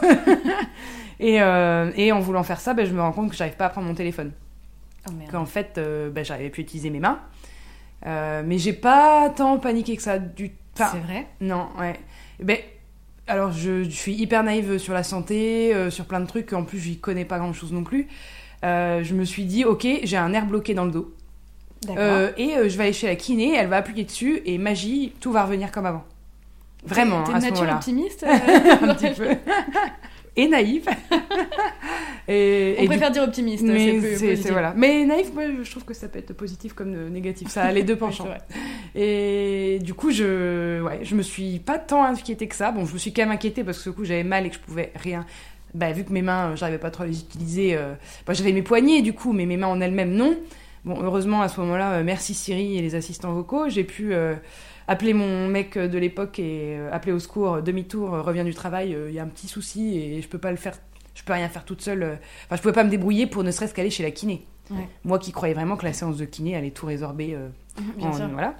et, 1.20 1.40
euh, 1.40 1.90
et 1.96 2.12
en 2.12 2.20
voulant 2.20 2.42
faire 2.42 2.60
ça, 2.60 2.74
bah, 2.74 2.84
je 2.84 2.92
me 2.92 3.00
rends 3.00 3.12
compte 3.12 3.30
que 3.30 3.36
j'arrive 3.36 3.56
pas 3.56 3.66
à 3.66 3.70
prendre 3.70 3.86
mon 3.86 3.94
téléphone. 3.94 4.32
Oh. 5.08 5.12
Qu'en 5.30 5.46
fait, 5.46 5.78
euh, 5.78 6.10
bah, 6.10 6.22
j'arrivais 6.22 6.50
plus 6.50 6.62
à 6.62 6.64
utiliser 6.64 6.90
mes 6.90 7.00
mains. 7.00 7.20
Euh, 8.06 8.42
mais 8.44 8.58
j'ai 8.58 8.72
pas 8.72 9.30
tant 9.30 9.58
paniqué 9.58 9.96
que 9.96 10.02
ça 10.02 10.18
du. 10.18 10.50
Enfin, 10.74 10.90
C'est 10.92 11.00
vrai? 11.00 11.26
non, 11.40 11.68
ouais. 11.78 11.98
Ben, 12.42 12.58
alors, 13.26 13.52
je, 13.52 13.84
je 13.84 13.90
suis 13.90 14.14
hyper 14.14 14.42
naïve 14.42 14.78
sur 14.78 14.94
la 14.94 15.02
santé, 15.02 15.74
euh, 15.74 15.90
sur 15.90 16.04
plein 16.06 16.20
de 16.20 16.26
trucs. 16.26 16.52
En 16.52 16.64
plus, 16.64 16.78
j'y 16.78 16.98
connais 16.98 17.24
pas 17.24 17.38
grand 17.38 17.52
chose 17.52 17.72
non 17.72 17.84
plus. 17.84 18.08
Euh, 18.64 19.02
je 19.04 19.14
me 19.14 19.24
suis 19.24 19.44
dit, 19.44 19.64
ok, 19.64 19.86
j'ai 20.02 20.16
un 20.16 20.30
nerf 20.30 20.46
bloqué 20.46 20.74
dans 20.74 20.84
le 20.84 20.90
dos. 20.90 21.14
Euh, 21.88 22.30
et 22.36 22.68
je 22.68 22.76
vais 22.76 22.84
aller 22.84 22.92
chez 22.92 23.06
la 23.06 23.16
kiné, 23.16 23.54
elle 23.54 23.68
va 23.68 23.78
appuyer 23.78 24.04
dessus, 24.04 24.42
et 24.44 24.58
magie, 24.58 25.14
tout 25.20 25.32
va 25.32 25.44
revenir 25.44 25.72
comme 25.72 25.86
avant. 25.86 26.04
Vraiment, 26.84 27.22
T'es 27.24 27.32
à 27.32 27.40
ce 27.40 27.46
nature 27.46 27.56
moment-là. 27.62 27.76
optimiste 27.76 28.24
un 28.28 28.94
petit 28.94 29.14
peu. 29.14 29.28
et 32.28 32.74
On 32.78 32.80
et 32.80 32.82
du 32.82 32.86
préfère 32.88 33.10
dire 33.10 33.22
optimiste, 33.22 33.64
mais 33.64 34.00
c'est- 34.36 34.50
voilà. 34.50 34.72
Naïf, 34.74 35.32
moi, 35.34 35.44
je 35.62 35.70
trouve 35.70 35.84
que 35.84 35.94
ça 35.94 36.08
peut 36.08 36.18
être 36.18 36.32
positif 36.32 36.72
comme 36.72 37.08
négatif. 37.08 37.48
Ça 37.48 37.62
a 37.64 37.72
les 37.72 37.82
deux 37.82 37.96
penchants. 37.96 38.28
Et 38.94 39.78
du 39.82 39.94
coup, 39.94 40.10
je, 40.10 40.80
ouais, 40.82 41.00
je 41.02 41.14
me 41.14 41.22
suis 41.22 41.58
pas 41.58 41.78
tant 41.78 42.04
inquiétée 42.04 42.46
que 42.48 42.54
ça. 42.56 42.70
Bon, 42.72 42.84
je 42.84 42.92
me 42.94 42.98
suis 42.98 43.12
quand 43.12 43.22
même 43.22 43.32
inquiétée 43.32 43.64
parce 43.64 43.78
que 43.78 43.84
ce 43.84 43.90
coup, 43.90 44.04
j'avais 44.04 44.24
mal 44.24 44.46
et 44.46 44.50
que 44.50 44.54
je 44.56 44.60
pouvais 44.60 44.92
rien. 44.96 45.24
Bah, 45.74 45.92
vu 45.92 46.04
que 46.04 46.12
mes 46.12 46.22
mains, 46.22 46.50
euh, 46.50 46.56
j'arrivais 46.56 46.78
pas 46.78 46.90
trop 46.90 47.04
à 47.04 47.06
les 47.06 47.20
utiliser. 47.20 47.74
euh, 47.76 47.94
bah, 48.26 48.32
j'avais 48.32 48.52
mes 48.52 48.62
poignets 48.62 49.02
du 49.02 49.12
coup, 49.12 49.32
mais 49.32 49.46
mes 49.46 49.56
mains 49.56 49.68
en 49.68 49.80
elles-mêmes, 49.80 50.12
non. 50.12 50.36
Bon, 50.84 50.98
heureusement, 51.02 51.42
à 51.42 51.48
ce 51.48 51.60
moment-là, 51.60 51.92
euh, 51.94 52.02
merci 52.04 52.34
Siri 52.34 52.78
et 52.78 52.82
les 52.82 52.94
assistants 52.94 53.32
vocaux, 53.32 53.68
j'ai 53.68 53.84
pu 53.84 54.14
euh, 54.14 54.34
appeler 54.90 55.14
mon 55.14 55.46
mec 55.46 55.78
de 55.78 55.98
l'époque 55.98 56.40
et 56.40 56.76
euh, 56.76 56.90
appeler 56.92 57.12
au 57.12 57.20
secours, 57.20 57.54
euh, 57.54 57.60
demi-tour, 57.62 58.12
euh, 58.12 58.22
reviens 58.22 58.42
du 58.44 58.52
travail, 58.54 58.96
il 59.08 59.14
y 59.14 59.20
a 59.20 59.22
un 59.22 59.28
petit 59.28 59.46
souci 59.46 59.96
et 59.96 60.20
je 60.20 60.28
peux 60.28 60.38
pas 60.38 60.50
le 60.50 60.56
faire. 60.56 60.74
Je 61.14 61.22
peux 61.22 61.32
rien 61.32 61.48
faire 61.48 61.64
toute 61.64 61.80
seule. 61.80 62.18
Enfin, 62.46 62.56
je 62.56 62.60
pouvais 62.62 62.74
pas 62.74 62.82
me 62.84 62.90
débrouiller 62.90 63.26
pour 63.26 63.44
ne 63.44 63.50
serait-ce 63.50 63.72
qu'aller 63.74 63.90
chez 63.90 64.02
la 64.02 64.10
kiné. 64.10 64.46
Ouais. 64.70 64.88
Moi 65.04 65.18
qui 65.18 65.32
croyais 65.32 65.54
vraiment 65.54 65.76
que 65.76 65.84
la 65.84 65.92
séance 65.92 66.16
de 66.16 66.24
kiné 66.24 66.56
allait 66.56 66.70
tout 66.70 66.86
résorber. 66.86 67.36
Bien 67.96 68.08
en- 68.08 68.12
sûr. 68.12 68.28
Voilà. 68.28 68.54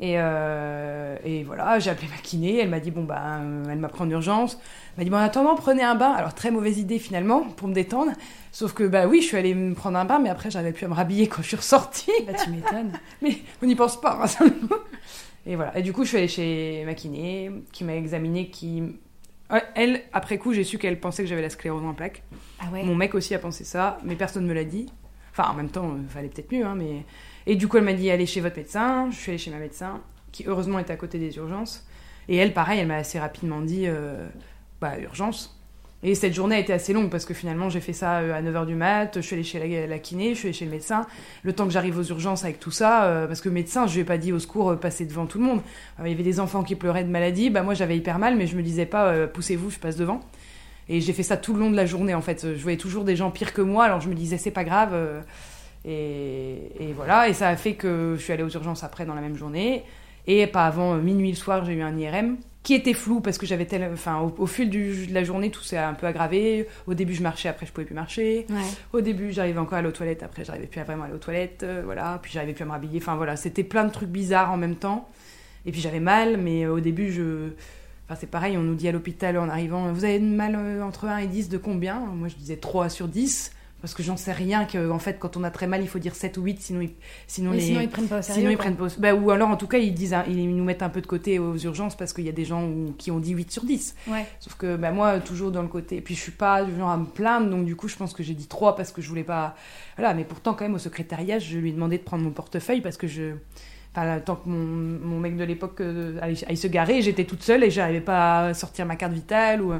Et, 0.00 0.14
euh, 0.16 1.16
et 1.24 1.44
voilà, 1.44 1.78
j'ai 1.78 1.90
appelé 1.90 2.08
ma 2.08 2.16
kiné, 2.16 2.58
elle 2.58 2.70
m'a 2.70 2.80
dit, 2.80 2.90
bon, 2.90 3.04
bah, 3.04 3.40
euh, 3.42 3.64
elle 3.70 3.78
m'a 3.78 3.88
pris 3.88 4.02
en 4.02 4.08
urgence. 4.08 4.58
Elle 4.96 5.00
m'a 5.00 5.04
dit, 5.04 5.10
bon, 5.10 5.18
en 5.18 5.20
attendant, 5.20 5.54
prenez 5.54 5.82
un 5.82 5.94
bain. 5.94 6.12
Alors, 6.12 6.34
très 6.34 6.50
mauvaise 6.50 6.78
idée 6.78 6.98
finalement, 6.98 7.42
pour 7.42 7.68
me 7.68 7.74
détendre. 7.74 8.12
Sauf 8.50 8.72
que, 8.72 8.84
bah 8.84 9.06
oui, 9.06 9.20
je 9.20 9.26
suis 9.26 9.36
allée 9.36 9.54
me 9.54 9.74
prendre 9.74 9.98
un 9.98 10.06
bain, 10.06 10.18
mais 10.18 10.30
après, 10.30 10.50
j'avais 10.50 10.74
à 10.82 10.88
me 10.88 10.94
rhabiller 10.94 11.28
quand 11.28 11.42
je 11.42 11.48
suis 11.48 11.56
ressortie. 11.56 12.10
Bah, 12.26 12.32
tu 12.32 12.50
m'étonnes. 12.50 12.92
mais 13.22 13.36
on 13.62 13.66
n'y 13.66 13.76
pense 13.76 14.00
pas, 14.00 14.18
hein. 14.24 14.46
Et 15.46 15.54
voilà. 15.54 15.76
Et 15.78 15.82
du 15.82 15.92
coup, 15.92 16.04
je 16.04 16.08
suis 16.08 16.16
allée 16.16 16.28
chez 16.28 16.82
ma 16.86 16.94
kiné, 16.94 17.50
qui 17.72 17.84
m'a 17.84 17.94
examiné, 17.94 18.48
qui. 18.48 18.82
Elle, 19.74 20.02
après 20.12 20.38
coup, 20.38 20.54
j'ai 20.54 20.64
su 20.64 20.78
qu'elle 20.78 20.98
pensait 20.98 21.24
que 21.24 21.28
j'avais 21.28 21.42
la 21.42 21.50
sclérose 21.50 21.84
en 21.84 21.92
plaques. 21.92 22.22
Ah 22.60 22.70
ouais 22.72 22.84
Mon 22.84 22.94
mec 22.94 23.14
aussi 23.14 23.34
a 23.34 23.38
pensé 23.38 23.64
ça, 23.64 23.98
mais 24.04 24.14
personne 24.14 24.44
ne 24.44 24.48
me 24.48 24.54
l'a 24.54 24.64
dit. 24.64 24.86
Enfin, 25.32 25.50
en 25.50 25.54
même 25.54 25.70
temps, 25.70 25.96
il 26.00 26.08
fallait 26.08 26.28
peut-être 26.28 26.52
mieux, 26.52 26.64
hein, 26.64 26.74
mais... 26.76 27.04
Et 27.46 27.56
du 27.56 27.68
coup, 27.68 27.78
elle 27.78 27.84
m'a 27.84 27.92
dit, 27.92 28.10
allez 28.10 28.26
chez 28.26 28.40
votre 28.40 28.56
médecin. 28.56 29.10
Je 29.10 29.16
suis 29.16 29.30
allée 29.30 29.38
chez 29.38 29.50
ma 29.50 29.58
médecin, 29.58 30.00
qui 30.32 30.44
heureusement 30.46 30.78
était 30.78 30.92
à 30.92 30.96
côté 30.96 31.18
des 31.18 31.36
urgences. 31.36 31.86
Et 32.28 32.36
elle, 32.36 32.52
pareil, 32.52 32.80
elle 32.80 32.86
m'a 32.86 32.96
assez 32.96 33.18
rapidement 33.18 33.60
dit, 33.60 33.84
euh, 33.86 34.26
bah, 34.80 34.98
urgence. 34.98 35.60
Et 36.02 36.14
cette 36.14 36.32
journée 36.32 36.56
a 36.56 36.58
été 36.58 36.72
assez 36.72 36.94
longue, 36.94 37.10
parce 37.10 37.26
que 37.26 37.34
finalement, 37.34 37.68
j'ai 37.68 37.80
fait 37.80 37.92
ça 37.92 38.20
euh, 38.20 38.32
à 38.32 38.40
9h 38.40 38.64
du 38.64 38.74
mat, 38.74 39.16
je 39.16 39.20
suis 39.20 39.34
allée 39.34 39.44
chez 39.44 39.86
la, 39.86 39.98
kiné, 39.98 40.30
je 40.30 40.38
suis 40.38 40.48
allée 40.48 40.56
chez 40.56 40.64
le 40.64 40.70
médecin. 40.70 41.06
Le 41.42 41.52
temps 41.52 41.66
que 41.66 41.72
j'arrive 41.72 41.98
aux 41.98 42.04
urgences 42.04 42.42
avec 42.42 42.58
tout 42.58 42.70
ça, 42.70 43.04
euh, 43.04 43.26
parce 43.26 43.42
que 43.42 43.50
médecin, 43.50 43.86
je 43.86 43.94
lui 43.94 44.00
ai 44.00 44.04
pas 44.04 44.16
dit 44.16 44.32
au 44.32 44.38
secours, 44.38 44.70
euh, 44.70 44.76
passez 44.76 45.04
devant 45.04 45.26
tout 45.26 45.38
le 45.38 45.44
monde. 45.44 45.60
Il 46.02 46.08
y 46.08 46.12
avait 46.12 46.22
des 46.22 46.40
enfants 46.40 46.62
qui 46.62 46.74
pleuraient 46.74 47.04
de 47.04 47.10
maladie, 47.10 47.50
bah 47.50 47.62
moi 47.62 47.74
j'avais 47.74 47.98
hyper 47.98 48.18
mal, 48.18 48.36
mais 48.36 48.46
je 48.46 48.56
me 48.56 48.62
disais 48.62 48.86
pas, 48.86 49.26
poussez-vous, 49.26 49.70
je 49.70 49.78
passe 49.78 49.96
devant. 49.96 50.20
Et 50.88 51.02
j'ai 51.02 51.12
fait 51.12 51.22
ça 51.22 51.36
tout 51.36 51.52
le 51.52 51.60
long 51.60 51.70
de 51.70 51.76
la 51.76 51.84
journée 51.84 52.14
en 52.14 52.22
fait. 52.22 52.54
Je 52.54 52.62
voyais 52.62 52.78
toujours 52.78 53.04
des 53.04 53.14
gens 53.14 53.30
pires 53.30 53.52
que 53.52 53.60
moi, 53.60 53.84
alors 53.84 54.00
je 54.00 54.08
me 54.08 54.14
disais 54.14 54.38
c'est 54.38 54.50
pas 54.50 54.64
grave. 54.64 54.94
Et, 55.84 56.72
et 56.78 56.92
voilà, 56.92 57.28
et 57.28 57.32
ça 57.32 57.48
a 57.48 57.56
fait 57.56 57.74
que 57.74 58.14
je 58.18 58.22
suis 58.22 58.32
allée 58.32 58.42
aux 58.42 58.50
urgences 58.50 58.84
après 58.84 59.06
dans 59.06 59.14
la 59.14 59.20
même 59.20 59.36
journée. 59.36 59.84
Et 60.26 60.46
pas 60.46 60.66
avant 60.66 60.94
euh, 60.94 61.00
minuit 61.00 61.30
le 61.30 61.36
soir, 61.36 61.64
j'ai 61.64 61.72
eu 61.72 61.82
un 61.82 61.96
IRM 61.96 62.36
qui 62.62 62.74
était 62.74 62.92
flou 62.92 63.20
parce 63.20 63.38
que 63.38 63.46
j'avais 63.46 63.64
tel... 63.64 63.88
enfin 63.90 64.18
au, 64.20 64.34
au 64.42 64.46
fil 64.46 64.68
du- 64.68 65.06
de 65.06 65.14
la 65.14 65.24
journée 65.24 65.50
tout 65.50 65.62
s'est 65.62 65.78
un 65.78 65.94
peu 65.94 66.06
aggravé. 66.06 66.66
Au 66.86 66.92
début 66.92 67.14
je 67.14 67.22
marchais, 67.22 67.48
après 67.48 67.64
je 67.64 67.72
pouvais 67.72 67.86
plus 67.86 67.94
marcher. 67.94 68.44
Ouais. 68.50 68.56
Au 68.92 69.00
début 69.00 69.32
j'arrivais 69.32 69.58
encore 69.58 69.74
à 69.74 69.78
aller 69.78 69.88
aux 69.88 69.92
toilettes, 69.92 70.22
après 70.22 70.44
j'arrivais 70.44 70.66
plus 70.66 70.78
à 70.80 70.84
vraiment 70.84 71.04
aller 71.04 71.14
aux 71.14 71.18
toilettes, 71.18 71.62
euh, 71.62 71.80
voilà. 71.84 72.18
Puis 72.22 72.30
j'arrivais 72.32 72.52
plus 72.52 72.62
à 72.62 72.66
me 72.66 72.72
rhabiller. 72.72 72.98
Enfin 73.00 73.16
voilà, 73.16 73.36
c'était 73.36 73.64
plein 73.64 73.84
de 73.84 73.90
trucs 73.90 74.10
bizarres 74.10 74.52
en 74.52 74.58
même 74.58 74.76
temps. 74.76 75.08
Et 75.64 75.72
puis 75.72 75.80
j'avais 75.80 76.00
mal, 76.00 76.36
mais 76.36 76.64
euh, 76.64 76.74
au 76.74 76.80
début 76.80 77.10
je 77.10 77.48
Enfin, 78.06 78.18
c'est 78.20 78.28
pareil, 78.30 78.56
on 78.58 78.62
nous 78.62 78.74
dit 78.74 78.88
à 78.88 78.92
l'hôpital 78.92 79.38
en 79.38 79.48
arrivant, 79.48 79.92
vous 79.92 80.04
avez 80.04 80.18
mal 80.18 80.82
entre 80.82 81.04
1 81.04 81.18
et 81.18 81.26
10 81.28 81.48
de 81.48 81.58
combien? 81.58 82.00
Moi, 82.00 82.26
je 82.26 82.34
disais 82.34 82.56
3 82.56 82.88
sur 82.88 83.06
10, 83.06 83.52
parce 83.80 83.94
que 83.94 84.02
j'en 84.02 84.16
sais 84.16 84.32
rien, 84.32 84.64
que 84.64 84.90
en 84.90 84.98
fait, 84.98 85.18
quand 85.18 85.36
on 85.36 85.44
a 85.44 85.50
très 85.50 85.66
mal, 85.66 85.80
il 85.82 85.88
faut 85.88 85.98
dire 85.98 86.14
7 86.14 86.36
ou 86.38 86.42
8, 86.42 86.60
sinon 86.60 86.80
ils, 86.82 86.90
sinon 87.26 87.50
Oui, 87.52 87.56
les... 87.56 87.62
sinon 87.62 87.80
ils 87.80 87.88
prennent 87.88 88.06
pas 88.08 88.18
au 88.18 88.22
sérieux. 88.22 88.40
sinon, 88.40 88.50
ils 88.50 88.56
quoi. 88.56 88.64
prennent 88.64 88.76
pas 88.76 88.84
au- 88.84 89.00
bah, 89.00 89.14
ou 89.14 89.30
alors, 89.30 89.48
en 89.48 89.56
tout 89.56 89.66
cas, 89.66 89.78
ils, 89.78 89.94
disent, 89.94 90.14
ils 90.28 90.54
nous 90.56 90.64
mettent 90.64 90.82
un 90.82 90.88
peu 90.88 91.00
de 91.00 91.06
côté 91.06 91.38
aux 91.38 91.56
urgences, 91.56 91.96
parce 91.96 92.12
qu'il 92.12 92.24
y 92.24 92.28
a 92.28 92.32
des 92.32 92.44
gens 92.44 92.64
où- 92.66 92.94
qui 92.98 93.10
ont 93.10 93.18
dit 93.20 93.32
8 93.32 93.50
sur 93.50 93.64
10. 93.64 93.94
Ouais. 94.08 94.26
Sauf 94.38 94.54
que 94.56 94.76
bah, 94.76 94.90
moi, 94.92 95.18
toujours 95.20 95.50
dans 95.50 95.62
le 95.62 95.68
côté. 95.68 95.96
Et 95.96 96.00
puis, 96.00 96.14
je 96.14 96.20
suis 96.20 96.32
pas 96.32 96.64
du 96.64 96.76
genre 96.76 96.90
à 96.90 96.96
me 96.96 97.06
plaindre, 97.06 97.48
donc 97.50 97.64
du 97.64 97.76
coup, 97.76 97.88
je 97.88 97.96
pense 97.96 98.12
que 98.12 98.22
j'ai 98.22 98.34
dit 98.34 98.46
3 98.46 98.76
parce 98.76 98.92
que 98.92 99.00
je 99.02 99.08
voulais 99.08 99.24
pas. 99.24 99.54
Voilà, 99.96 100.14
mais 100.14 100.24
pourtant, 100.24 100.54
quand 100.54 100.64
même, 100.64 100.74
au 100.74 100.78
secrétariat, 100.78 101.38
je 101.38 101.58
lui 101.58 101.70
ai 101.70 101.72
demandé 101.72 101.98
de 101.98 102.02
prendre 102.02 102.22
mon 102.24 102.30
portefeuille 102.30 102.80
parce 102.80 102.96
que 102.96 103.06
je. 103.06 103.32
Enfin, 103.92 104.20
tant 104.20 104.36
que 104.36 104.48
mon, 104.48 104.58
mon 105.04 105.18
mec 105.18 105.36
de 105.36 105.42
l'époque 105.42 105.80
euh, 105.80 106.16
allait, 106.22 106.44
allait 106.44 106.54
se 106.54 106.68
garer, 106.68 107.02
j'étais 107.02 107.24
toute 107.24 107.42
seule 107.42 107.64
et 107.64 107.70
j'arrivais 107.72 108.00
pas 108.00 108.46
à 108.46 108.54
sortir 108.54 108.86
ma 108.86 108.94
carte 108.94 109.12
vitale. 109.12 109.62
Ou... 109.62 109.72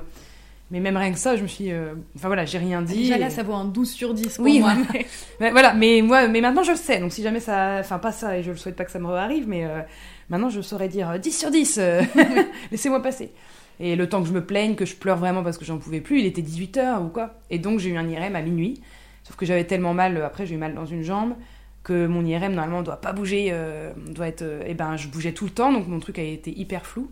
Mais 0.71 0.79
même 0.81 0.97
rien 0.97 1.11
que 1.13 1.19
ça, 1.19 1.37
je 1.37 1.43
me 1.43 1.49
suis. 1.49 1.73
euh, 1.73 1.95
Enfin 2.15 2.29
voilà, 2.29 2.45
j'ai 2.45 2.59
rien 2.59 2.81
dit. 2.83 2.97
Déjà 2.99 3.17
et- 3.17 3.19
là, 3.21 3.31
ça 3.31 3.43
vaut 3.43 3.55
un 3.55 3.65
12 3.65 3.91
sur 3.91 4.15
10 4.15 4.37
pour 4.37 4.45
Oui, 4.45 4.61
moi. 4.61 4.73
Mais 5.41 5.51
voilà, 5.51 5.75
mais 5.75 6.01
moi, 6.03 6.29
mais 6.29 6.41
maintenant 6.41 6.63
je 6.63 6.71
le 6.73 6.77
sais. 6.77 7.01
Donc 7.01 7.13
si 7.13 7.23
jamais 7.23 7.41
ça, 7.41 7.79
enfin 7.81 7.99
pas 7.99 8.13
ça, 8.13 8.39
et 8.39 8.43
je 8.43 8.51
ne 8.53 8.57
souhaite 8.57 8.77
pas 8.77 8.85
que 8.85 8.91
ça 8.93 8.99
me 9.01 9.09
arrive, 9.09 9.49
mais 9.49 9.65
euh, 9.65 9.81
maintenant 10.29 10.49
je 10.51 10.61
saurais 10.61 10.89
dire 10.89 11.11
euh, 11.11 11.19
10 11.19 11.33
sur 11.33 11.51
10. 11.51 11.79
euh, 11.79 12.03
Laissez-moi 12.71 13.03
passer. 13.03 13.33
Et 13.81 13.97
le 13.97 14.09
temps 14.09 14.21
que 14.23 14.29
je 14.29 14.33
me 14.33 14.45
plaigne, 14.45 14.75
que 14.75 14.85
je 14.85 14.95
pleure 14.95 15.17
vraiment 15.17 15.43
parce 15.43 15.57
que 15.59 15.65
j'en 15.65 15.79
pouvais 15.79 16.01
plus, 16.01 16.21
il 16.21 16.27
était 16.27 16.43
18h 16.43 17.03
ou 17.05 17.09
quoi. 17.09 17.35
Et 17.51 17.59
donc 17.59 17.79
j'ai 17.81 17.91
eu 17.91 17.97
un 17.97 18.07
IRM 18.09 18.37
à 18.37 18.43
minuit. 18.43 18.81
Sauf 19.25 19.37
que 19.37 19.47
j'avais 19.47 19.65
tellement 19.65 19.95
mal, 19.95 20.17
euh, 20.19 20.27
après 20.27 20.47
j'ai 20.47 20.55
eu 20.55 20.59
mal 20.59 20.75
dans 20.75 20.87
une 20.87 21.03
jambe. 21.03 21.35
que 21.83 22.07
mon 22.07 22.25
IRM 22.25 22.53
normalement 22.53 22.83
doit 22.83 23.01
pas 23.01 23.13
bouger, 23.13 23.49
euh, 23.51 23.91
doit 24.11 24.29
être, 24.29 24.45
et 24.67 24.75
ben 24.75 24.97
je 24.99 25.09
bougeais 25.09 25.33
tout 25.33 25.47
le 25.47 25.51
temps, 25.51 25.73
donc 25.73 25.89
mon 25.89 25.99
truc 25.99 26.19
a 26.19 26.23
été 26.23 26.57
hyper 26.57 26.85
flou. 26.87 27.11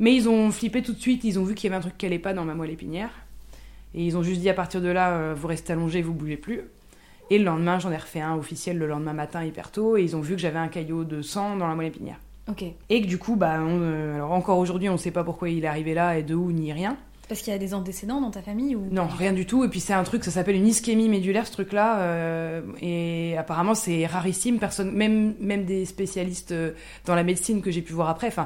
Mais 0.00 0.14
ils 0.14 0.28
ont 0.28 0.50
flippé 0.50 0.82
tout 0.82 0.92
de 0.92 1.00
suite, 1.00 1.24
ils 1.24 1.38
ont 1.38 1.44
vu 1.44 1.54
qu'il 1.54 1.68
y 1.70 1.72
avait 1.72 1.78
un 1.78 1.82
truc 1.86 1.96
qui 1.96 2.06
allait 2.06 2.18
pas 2.18 2.32
dans 2.32 2.44
ma 2.44 2.54
moelle 2.54 2.70
épinière, 2.70 3.10
et 3.94 4.04
ils 4.04 4.16
ont 4.16 4.22
juste 4.22 4.40
dit 4.40 4.48
à 4.50 4.54
partir 4.54 4.80
de 4.80 4.88
là, 4.88 5.34
vous 5.34 5.46
restez 5.46 5.72
allongé, 5.72 6.02
vous 6.02 6.12
bougez 6.14 6.36
plus. 6.36 6.62
Et 7.30 7.38
le 7.38 7.44
lendemain, 7.44 7.78
j'en 7.78 7.90
ai 7.90 7.96
refait 7.96 8.20
un 8.20 8.34
officiel 8.36 8.76
le 8.76 8.86
lendemain 8.86 9.12
matin 9.14 9.42
hyper 9.44 9.70
tôt, 9.70 9.96
et 9.96 10.02
ils 10.02 10.14
ont 10.16 10.20
vu 10.20 10.34
que 10.34 10.40
j'avais 10.40 10.58
un 10.58 10.68
caillot 10.68 11.04
de 11.04 11.22
sang 11.22 11.56
dans 11.56 11.66
la 11.68 11.74
moelle 11.74 11.86
épinière. 11.88 12.18
Ok. 12.50 12.64
Et 12.90 13.00
que 13.00 13.06
du 13.06 13.16
coup, 13.18 13.36
bah, 13.36 13.58
on- 13.60 14.14
alors 14.16 14.32
encore 14.32 14.58
aujourd'hui, 14.58 14.88
on 14.90 14.94
ne 14.94 14.98
sait 14.98 15.10
pas 15.10 15.24
pourquoi 15.24 15.48
il 15.48 15.64
est 15.64 15.68
arrivé 15.68 15.94
là 15.94 16.18
et 16.18 16.22
de 16.22 16.34
où 16.34 16.50
ni 16.52 16.72
rien. 16.72 16.96
Parce 17.26 17.40
qu'il 17.40 17.54
y 17.54 17.56
a 17.56 17.58
des 17.58 17.72
antécédents 17.72 18.20
dans 18.20 18.30
ta 18.30 18.42
famille 18.42 18.76
ou 18.76 18.86
Non, 18.90 19.06
rien 19.06 19.32
du 19.32 19.46
tout. 19.46 19.64
Et 19.64 19.68
puis 19.68 19.80
c'est 19.80 19.94
un 19.94 20.02
truc, 20.04 20.22
ça 20.24 20.30
s'appelle 20.30 20.56
une 20.56 20.66
ischémie 20.66 21.08
médulaire, 21.08 21.46
ce 21.46 21.52
truc-là. 21.52 22.00
euh, 22.00 22.60
et 22.82 23.34
apparemment, 23.38 23.74
c'est 23.74 24.04
rarissime. 24.04 24.58
Personne, 24.58 24.92
même, 24.92 25.32
même 25.40 25.64
des 25.64 25.86
spécialistes 25.86 26.52
euh, 26.52 26.72
dans 27.06 27.14
la 27.14 27.22
médecine 27.22 27.62
que 27.62 27.70
j'ai 27.70 27.80
pu 27.80 27.94
voir 27.94 28.10
après, 28.10 28.26
enfin, 28.26 28.44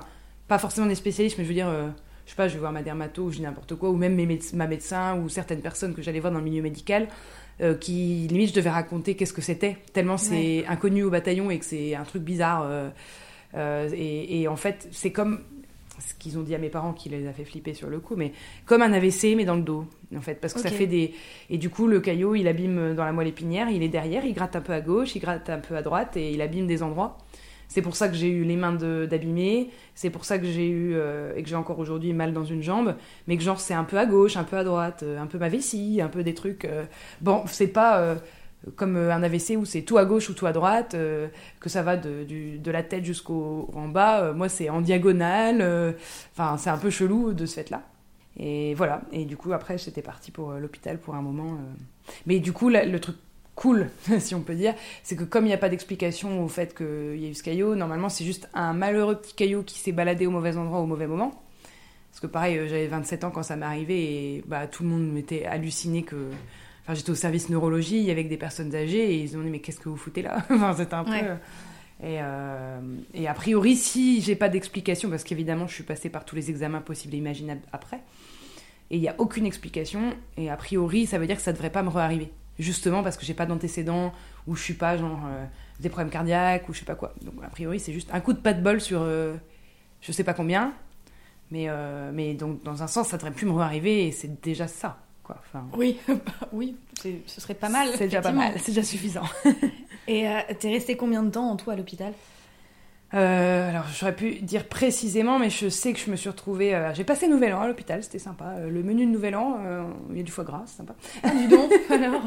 pas 0.49 0.59
forcément 0.59 0.87
des 0.87 0.95
spécialistes, 0.95 1.37
mais 1.39 1.45
je 1.45 1.49
veux 1.49 1.55
dire, 1.55 1.69
euh, 1.69 1.89
je 2.25 2.31
sais 2.31 2.37
pas, 2.37 2.49
je 2.49 2.55
vais 2.55 2.61
voir 2.61 2.73
ma 2.73 2.83
dermato 2.83 3.23
ou 3.25 3.31
je 3.31 3.37
dis 3.37 3.43
n'importe 3.43 3.75
quoi, 3.77 3.91
ou 3.91 3.97
même 3.97 4.15
mes 4.15 4.27
méde- 4.27 4.55
ma 4.55 4.67
médecin 4.67 5.17
ou 5.19 5.29
certaines 5.29 5.61
personnes 5.61 5.95
que 5.95 6.03
j'allais 6.03 6.21
voir 6.21 6.33
dans 6.33 6.39
le 6.41 6.45
milieu 6.45 6.63
médical, 6.63 7.09
euh, 7.61 7.75
qui 7.75 8.27
limite 8.31 8.51
je 8.51 8.55
devais 8.55 8.71
raconter 8.71 9.15
qu'est-ce 9.17 9.33
que 9.33 9.43
c'était, 9.43 9.77
tellement 9.93 10.17
c'est 10.17 10.65
inconnu 10.67 11.03
au 11.05 11.11
bataillon 11.11 11.51
et 11.51 11.59
que 11.59 11.65
c'est 11.65 11.95
un 11.95 12.05
truc 12.05 12.23
bizarre. 12.23 12.63
euh, 13.55 13.89
et, 13.95 14.43
et 14.43 14.49
en 14.49 14.57
fait, 14.57 14.89
c'est 14.93 15.11
comme 15.13 15.41
ce 15.99 16.15
qu'ils 16.15 16.39
ont 16.39 16.43
dit 16.43 16.55
à 16.55 16.59
mes 16.59 16.69
parents 16.69 16.93
qui 16.93 17.09
les 17.09 17.27
a 17.27 17.33
fait 17.33 17.45
flipper 17.45 17.75
sur 17.75 17.89
le 17.89 17.99
coup, 17.99 18.15
mais 18.15 18.33
comme 18.67 18.83
un 18.83 18.93
AVC 18.93 19.35
mais 19.37 19.45
dans 19.45 19.57
le 19.57 19.63
dos 19.63 19.85
en 20.17 20.21
fait, 20.21 20.37
parce 20.41 20.53
que 20.55 20.61
ça 20.61 20.69
fait 20.77 20.87
des 20.87 21.13
et 21.51 21.59
du 21.59 21.71
coup 21.71 21.89
le 21.89 21.99
caillot 21.99 22.37
il 22.37 22.47
abîme 22.47 22.95
dans 22.95 23.05
la 23.05 23.11
moelle 23.13 23.27
épinière, 23.27 23.69
il 23.69 23.83
est 23.83 23.89
derrière, 23.89 24.25
il 24.25 24.33
gratte 24.33 24.55
un 24.55 24.61
peu 24.61 24.73
à 24.75 24.81
gauche, 24.81 25.17
il 25.17 25.21
gratte 25.21 25.51
un 25.51 25.59
peu 25.59 25.77
à 25.77 25.83
droite 25.83 26.17
et 26.17 26.31
il 26.31 26.41
abîme 26.41 26.67
des 26.69 26.83
endroits. 26.85 27.19
C'est 27.69 27.83
pour 27.83 27.97
ça 27.97 28.09
que 28.09 28.15
j'ai 28.15 28.29
eu 28.29 28.45
les 28.45 28.57
mains 28.57 28.73
d'abîmer, 28.73 29.71
c'est 29.95 30.09
pour 30.11 30.25
ça 30.25 30.39
que 30.39 30.47
j'ai 30.47 30.69
eu 30.69 30.95
euh, 30.95 31.35
et 31.37 31.43
que 31.43 31.49
j'ai 31.49 31.55
encore 31.55 31.79
aujourd'hui 31.79 32.15
mal 32.15 32.33
dans 32.33 32.45
une 32.45 32.63
jambe, 32.63 32.97
mais 33.27 33.37
que 33.37 33.43
genre 33.43 33.61
c'est 33.61 33.75
un 33.75 33.85
peu 33.85 33.99
à 33.99 34.07
gauche, 34.07 34.37
un 34.39 34.45
peu 34.45 34.57
à 34.57 34.65
droite, 34.65 35.03
euh, 35.03 35.21
un 35.21 35.27
peu 35.27 35.39
ma 35.39 35.51
vessie, 35.51 36.01
un 36.03 36.09
peu 36.09 36.23
des 36.23 36.35
trucs. 36.35 36.65
euh, 36.65 36.85
Bon, 37.21 37.45
c'est 37.47 37.69
pas 37.69 38.17
comme 38.77 38.97
un 38.97 39.23
AVC 39.23 39.57
où 39.57 39.65
c'est 39.65 39.83
tout 39.83 39.99
à 39.99 40.05
gauche 40.05 40.31
ou 40.31 40.35
tout 40.35 40.47
à 40.47 40.53
droite, 40.53 40.97
que 41.61 41.69
ça 41.69 41.83
va 41.83 41.97
de, 41.97 42.71
la 42.71 42.83
tête 42.83 43.05
jusqu'au 43.05 43.71
en 43.75 43.89
bas. 43.89 44.33
Moi, 44.33 44.49
c'est 44.49 44.69
en 44.71 44.81
diagonale. 44.81 45.95
Enfin, 46.33 46.57
c'est 46.57 46.71
un 46.71 46.79
peu 46.79 46.91
chelou 46.91 47.33
de 47.33 47.47
ce 47.47 47.55
fait-là. 47.55 47.83
Et 48.39 48.75
voilà. 48.75 49.03
Et 49.13 49.25
du 49.25 49.37
coup, 49.37 49.53
après, 49.53 49.79
j'étais 49.79 50.03
partie 50.03 50.31
pour 50.31 50.53
l'hôpital 50.53 50.99
pour 50.99 51.15
un 51.15 51.23
moment. 51.23 51.59
Mais 52.27 52.41
du 52.41 52.53
coup, 52.53 52.69
le 52.69 52.99
truc 52.99 53.17
cool, 53.59 53.91
si 54.21 54.35
on 54.37 54.41
peut 54.41 54.55
dire, 54.55 54.75
c'est 55.03 55.17
que 55.17 55.25
comme 55.25 55.45
il 55.45 55.49
n'y 55.49 55.55
a 55.55 55.59
pas 55.59 55.69
d'explication 55.69 56.45
au 56.45 56.49
fait 56.49 56.77
qu'il 56.77 57.19
y 57.19 57.27
a 57.27 57.29
eu 57.29 57.35
ce 57.35 57.43
caillot, 57.43 57.75
normalement, 57.75 58.09
c'est 58.09 58.25
juste 58.25 58.49
un 58.55 58.73
malheureux 58.73 59.17
petit 59.17 59.35
caillot 59.35 59.65
qui 59.65 59.79
s'est 59.81 59.93
baladé 59.93 60.27
au 60.27 60.31
mauvais 60.31 60.57
endroit 60.57 60.79
au 60.79 60.87
mauvais 60.87 61.09
moment. 61.09 61.43
Parce 62.11 62.21
que 62.21 62.27
pareil, 62.29 62.57
euh, 62.57 62.69
j'avais 62.69 62.87
27 62.87 63.25
ans 63.25 63.31
quand 63.31 63.43
ça 63.43 63.57
m'est 63.57 63.67
arrivé 63.67 64.37
et 64.37 64.45
bah, 64.47 64.69
tout 64.69 64.85
le 64.85 64.89
monde 64.89 65.13
m'était 65.13 65.45
halluciné 65.45 66.05
que... 66.05 66.31
Enfin, 66.85 66.95
j'étais 66.95 67.11
au 67.11 67.17
service 67.17 67.51
neurologie 67.51 68.11
avec 68.11 68.29
des 68.29 68.37
personnes 68.37 68.75
âgées 68.75 69.13
et 69.13 69.19
ils 69.19 69.37
ont 69.37 69.43
dit 69.43 69.51
mais 69.51 69.59
qu'est-ce 69.59 69.81
que 69.81 69.89
vous 69.89 69.97
foutez 69.97 70.23
là? 70.23 70.39
Enfin, 70.51 70.75
c'était 70.77 70.95
un 70.95 71.05
peu... 71.05 71.11
Ouais. 71.11 71.37
Et, 72.01 72.19
euh, 72.23 72.81
et 73.13 73.27
a 73.27 73.35
priori, 73.35 73.75
si 73.75 74.23
j'ai 74.23 74.37
pas 74.37 74.49
d'explication, 74.49 75.11
parce 75.11 75.25
qu'évidemment, 75.25 75.67
je 75.67 75.75
suis 75.75 75.83
passée 75.83 76.09
par 76.09 76.25
tous 76.25 76.37
les 76.37 76.49
examens 76.49 76.81
possibles 76.81 77.15
et 77.15 77.19
imaginables 77.19 77.61
après, 77.73 77.99
et 78.91 78.97
il 78.97 79.01
n'y 79.01 79.09
a 79.09 79.17
aucune 79.19 79.47
explication, 79.47 80.15
et 80.37 80.49
a 80.49 80.57
priori, 80.57 81.07
ça 81.07 81.19
veut 81.19 81.27
dire 81.27 81.37
que 81.37 81.43
ça 81.43 81.53
devrait 81.53 81.71
pas 81.71 81.83
me 81.83 81.89
re-arriver. 81.89 82.31
Justement 82.59 83.03
parce 83.03 83.17
que 83.17 83.25
j'ai 83.25 83.35
pas 83.35 83.47
d'antécédents, 83.47 84.13
ou 84.47 84.57
je 84.57 84.63
suis 84.63 84.75
pas 84.75 84.97
genre 84.97 85.21
euh, 85.27 85.45
des 85.81 85.89
problèmes 85.89 86.11
cardiaques, 86.11 86.69
ou 86.69 86.73
je 86.75 86.81
sais 86.81 86.85
pas 86.85 86.97
quoi. 86.97 87.15
Donc 87.23 87.35
a 87.45 87.49
priori, 87.49 87.79
c'est 87.79 87.93
juste 87.93 88.11
un 88.13 88.21
coup 88.21 88.33
de 88.33 88.39
pas 88.39 88.53
de 88.53 88.61
bol 88.61 88.81
sur 88.81 89.01
euh, 89.03 89.35
je 90.01 90.11
sais 90.13 90.25
pas 90.25 90.35
combien, 90.35 90.73
mais, 91.51 91.67
euh, 91.69 92.11
mais 92.13 92.35
donc 92.35 92.63
dans 92.65 92.83
un 92.83 92.89
sens, 92.89 93.09
ça 93.09 93.17
devrait 93.17 93.31
plus 93.33 93.47
me 93.47 93.53
re-arriver, 93.53 94.09
et 94.09 94.13
c'est 94.13 94.41
déjà 94.43 94.67
ça. 94.67 94.99
Quoi. 95.23 95.37
Enfin, 95.39 95.67
Oui, 95.77 95.99
bah 96.09 96.49
oui, 96.53 96.75
ce 97.27 97.41
serait 97.41 97.55
pas 97.55 97.69
mal. 97.69 97.91
c'est 97.97 98.07
déjà 98.07 98.21
pas 98.23 98.33
mal, 98.33 98.55
c'est 98.57 98.73
déjà 98.73 98.83
suffisant. 98.83 99.25
Et 100.09 100.27
t'es 100.59 100.71
resté 100.71 100.97
combien 100.97 101.23
de 101.23 101.31
temps 101.31 101.51
en 101.51 101.57
tout 101.57 101.71
à 101.71 101.77
l'hôpital? 101.77 102.15
Euh, 103.15 103.71
alors, 103.71 103.87
j'aurais 103.89 104.15
pu 104.15 104.35
dire 104.43 104.69
précisément, 104.69 105.39
mais 105.39 105.49
je 105.49 105.69
sais 105.69 105.95
que 105.95 105.99
je 105.99 106.11
me 106.11 106.17
suis 106.17 106.29
retrouvée. 106.29 106.75
euh, 106.75 106.93
j'ai 106.93 107.05
passé 107.05 107.27
Nouvel 107.27 107.55
An 107.55 107.61
à 107.63 107.67
l'hôpital, 107.67 108.03
c'était 108.03 108.19
sympa. 108.19 108.57
Euh, 108.59 108.71
le 108.71 108.83
menu 108.83 109.07
de 109.07 109.11
Nouvel 109.11 109.35
An, 109.35 109.59
il 110.11 110.19
y 110.19 110.21
a 110.21 110.23
du 110.23 110.31
foie 110.31 110.45
gras, 110.45 110.63
c'est 110.67 110.77
sympa. 110.77 110.95
Dis 111.35 111.49
donc, 111.49 111.73
alors. 111.91 112.23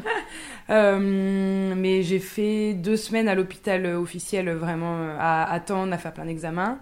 Mais 1.00 2.02
j'ai 2.04 2.20
fait 2.20 2.74
deux 2.74 2.98
semaines 2.98 3.28
à 3.28 3.36
l'hôpital 3.36 3.86
officiel, 3.86 4.50
vraiment 4.52 5.16
à 5.20 5.44
attendre, 5.44 5.94
à 5.94 5.98
faire 5.98 6.14
plein 6.14 6.26
d'examens. 6.26 6.80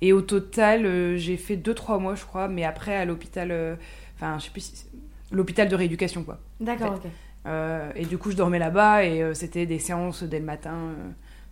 Et 0.00 0.12
au 0.12 0.22
total, 0.22 1.16
j'ai 1.16 1.36
fait 1.36 1.56
deux, 1.56 1.74
trois 1.74 1.98
mois, 1.98 2.14
je 2.14 2.24
crois, 2.24 2.48
mais 2.48 2.64
après 2.64 2.94
à 2.94 3.04
l'hôpital. 3.04 3.78
Enfin, 4.16 4.38
je 4.38 4.44
sais 4.44 4.50
plus 4.50 4.60
si. 4.60 4.86
L'hôpital 5.32 5.68
de 5.68 5.74
rééducation, 5.74 6.22
quoi. 6.22 6.38
D'accord, 6.60 6.92
En 6.92 6.96
ok. 6.96 7.96
Et 7.96 8.04
du 8.06 8.16
coup, 8.16 8.30
je 8.30 8.36
dormais 8.36 8.58
là-bas 8.58 9.04
et 9.04 9.34
c'était 9.34 9.66
des 9.66 9.78
séances 9.78 10.22
dès 10.22 10.38
le 10.38 10.44
matin 10.44 10.74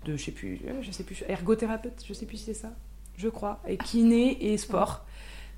de, 0.05 0.17
je 0.17 0.25
sais 0.25 0.33
plus, 0.33 0.61
euh, 0.67 0.81
je 0.83 0.91
sais 0.91 1.05
plus, 1.05 1.23
ergothérapeute, 1.29 2.05
je 2.07 2.13
sais 2.13 2.27
plus 2.27 2.37
si 2.39 2.45
c'est 2.47 2.55
ça, 2.55 2.73
je 3.17 3.29
crois, 3.29 3.61
et 3.67 3.77
kiné 3.77 4.53
et 4.53 4.57
sport. 4.59 5.05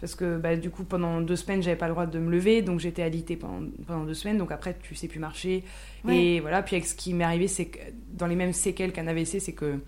Parce 0.00 0.14
que 0.14 0.36
bah, 0.36 0.56
du 0.56 0.68
coup, 0.68 0.84
pendant 0.84 1.22
deux 1.22 1.36
semaines, 1.36 1.62
j'avais 1.62 1.76
pas 1.76 1.86
le 1.88 1.92
droit 1.94 2.04
de 2.04 2.18
me 2.18 2.30
lever, 2.30 2.60
donc 2.60 2.80
j'étais 2.80 3.02
alitée 3.02 3.36
pendant, 3.36 3.66
pendant 3.86 4.04
deux 4.04 4.12
semaines, 4.14 4.36
donc 4.36 4.52
après, 4.52 4.76
tu 4.82 4.94
sais 4.94 5.08
plus 5.08 5.18
marcher. 5.20 5.64
Et 6.12 6.40
voilà, 6.40 6.62
puis 6.62 6.76
avec 6.76 6.86
ce 6.86 6.94
qui 6.94 7.14
m'est 7.14 7.24
arrivé, 7.24 7.48
c'est 7.48 7.64
que 7.66 7.78
dans 8.12 8.26
les 8.26 8.36
mêmes 8.36 8.52
séquelles 8.52 8.92
qu'un 8.92 9.06
AVC, 9.06 9.40
c'est 9.40 9.54
que 9.54 9.78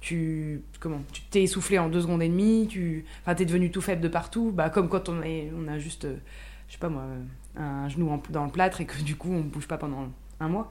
tu 0.00 0.62
comment 0.78 1.00
tu 1.12 1.22
t'es 1.22 1.42
essoufflé 1.42 1.78
en 1.78 1.88
deux 1.88 2.02
secondes 2.02 2.22
et 2.22 2.28
demie 2.28 2.66
tu 2.68 3.06
enfin 3.22 3.34
t'es 3.34 3.46
devenu 3.46 3.70
tout 3.70 3.80
faible 3.80 4.02
de 4.02 4.08
partout 4.08 4.52
bah 4.52 4.68
comme 4.68 4.90
quand 4.90 5.08
on 5.08 5.22
est 5.22 5.50
on 5.58 5.66
a 5.68 5.78
juste 5.78 6.04
euh, 6.04 6.16
je 6.68 6.74
sais 6.74 6.78
pas 6.78 6.90
moi 6.90 7.02
un 7.56 7.88
genou 7.88 8.10
en- 8.10 8.22
dans 8.28 8.44
le 8.44 8.50
plâtre 8.50 8.82
et 8.82 8.84
que 8.84 9.00
du 9.02 9.16
coup 9.16 9.32
on 9.32 9.40
bouge 9.40 9.66
pas 9.66 9.78
pendant 9.78 10.08
un 10.38 10.48
mois 10.48 10.70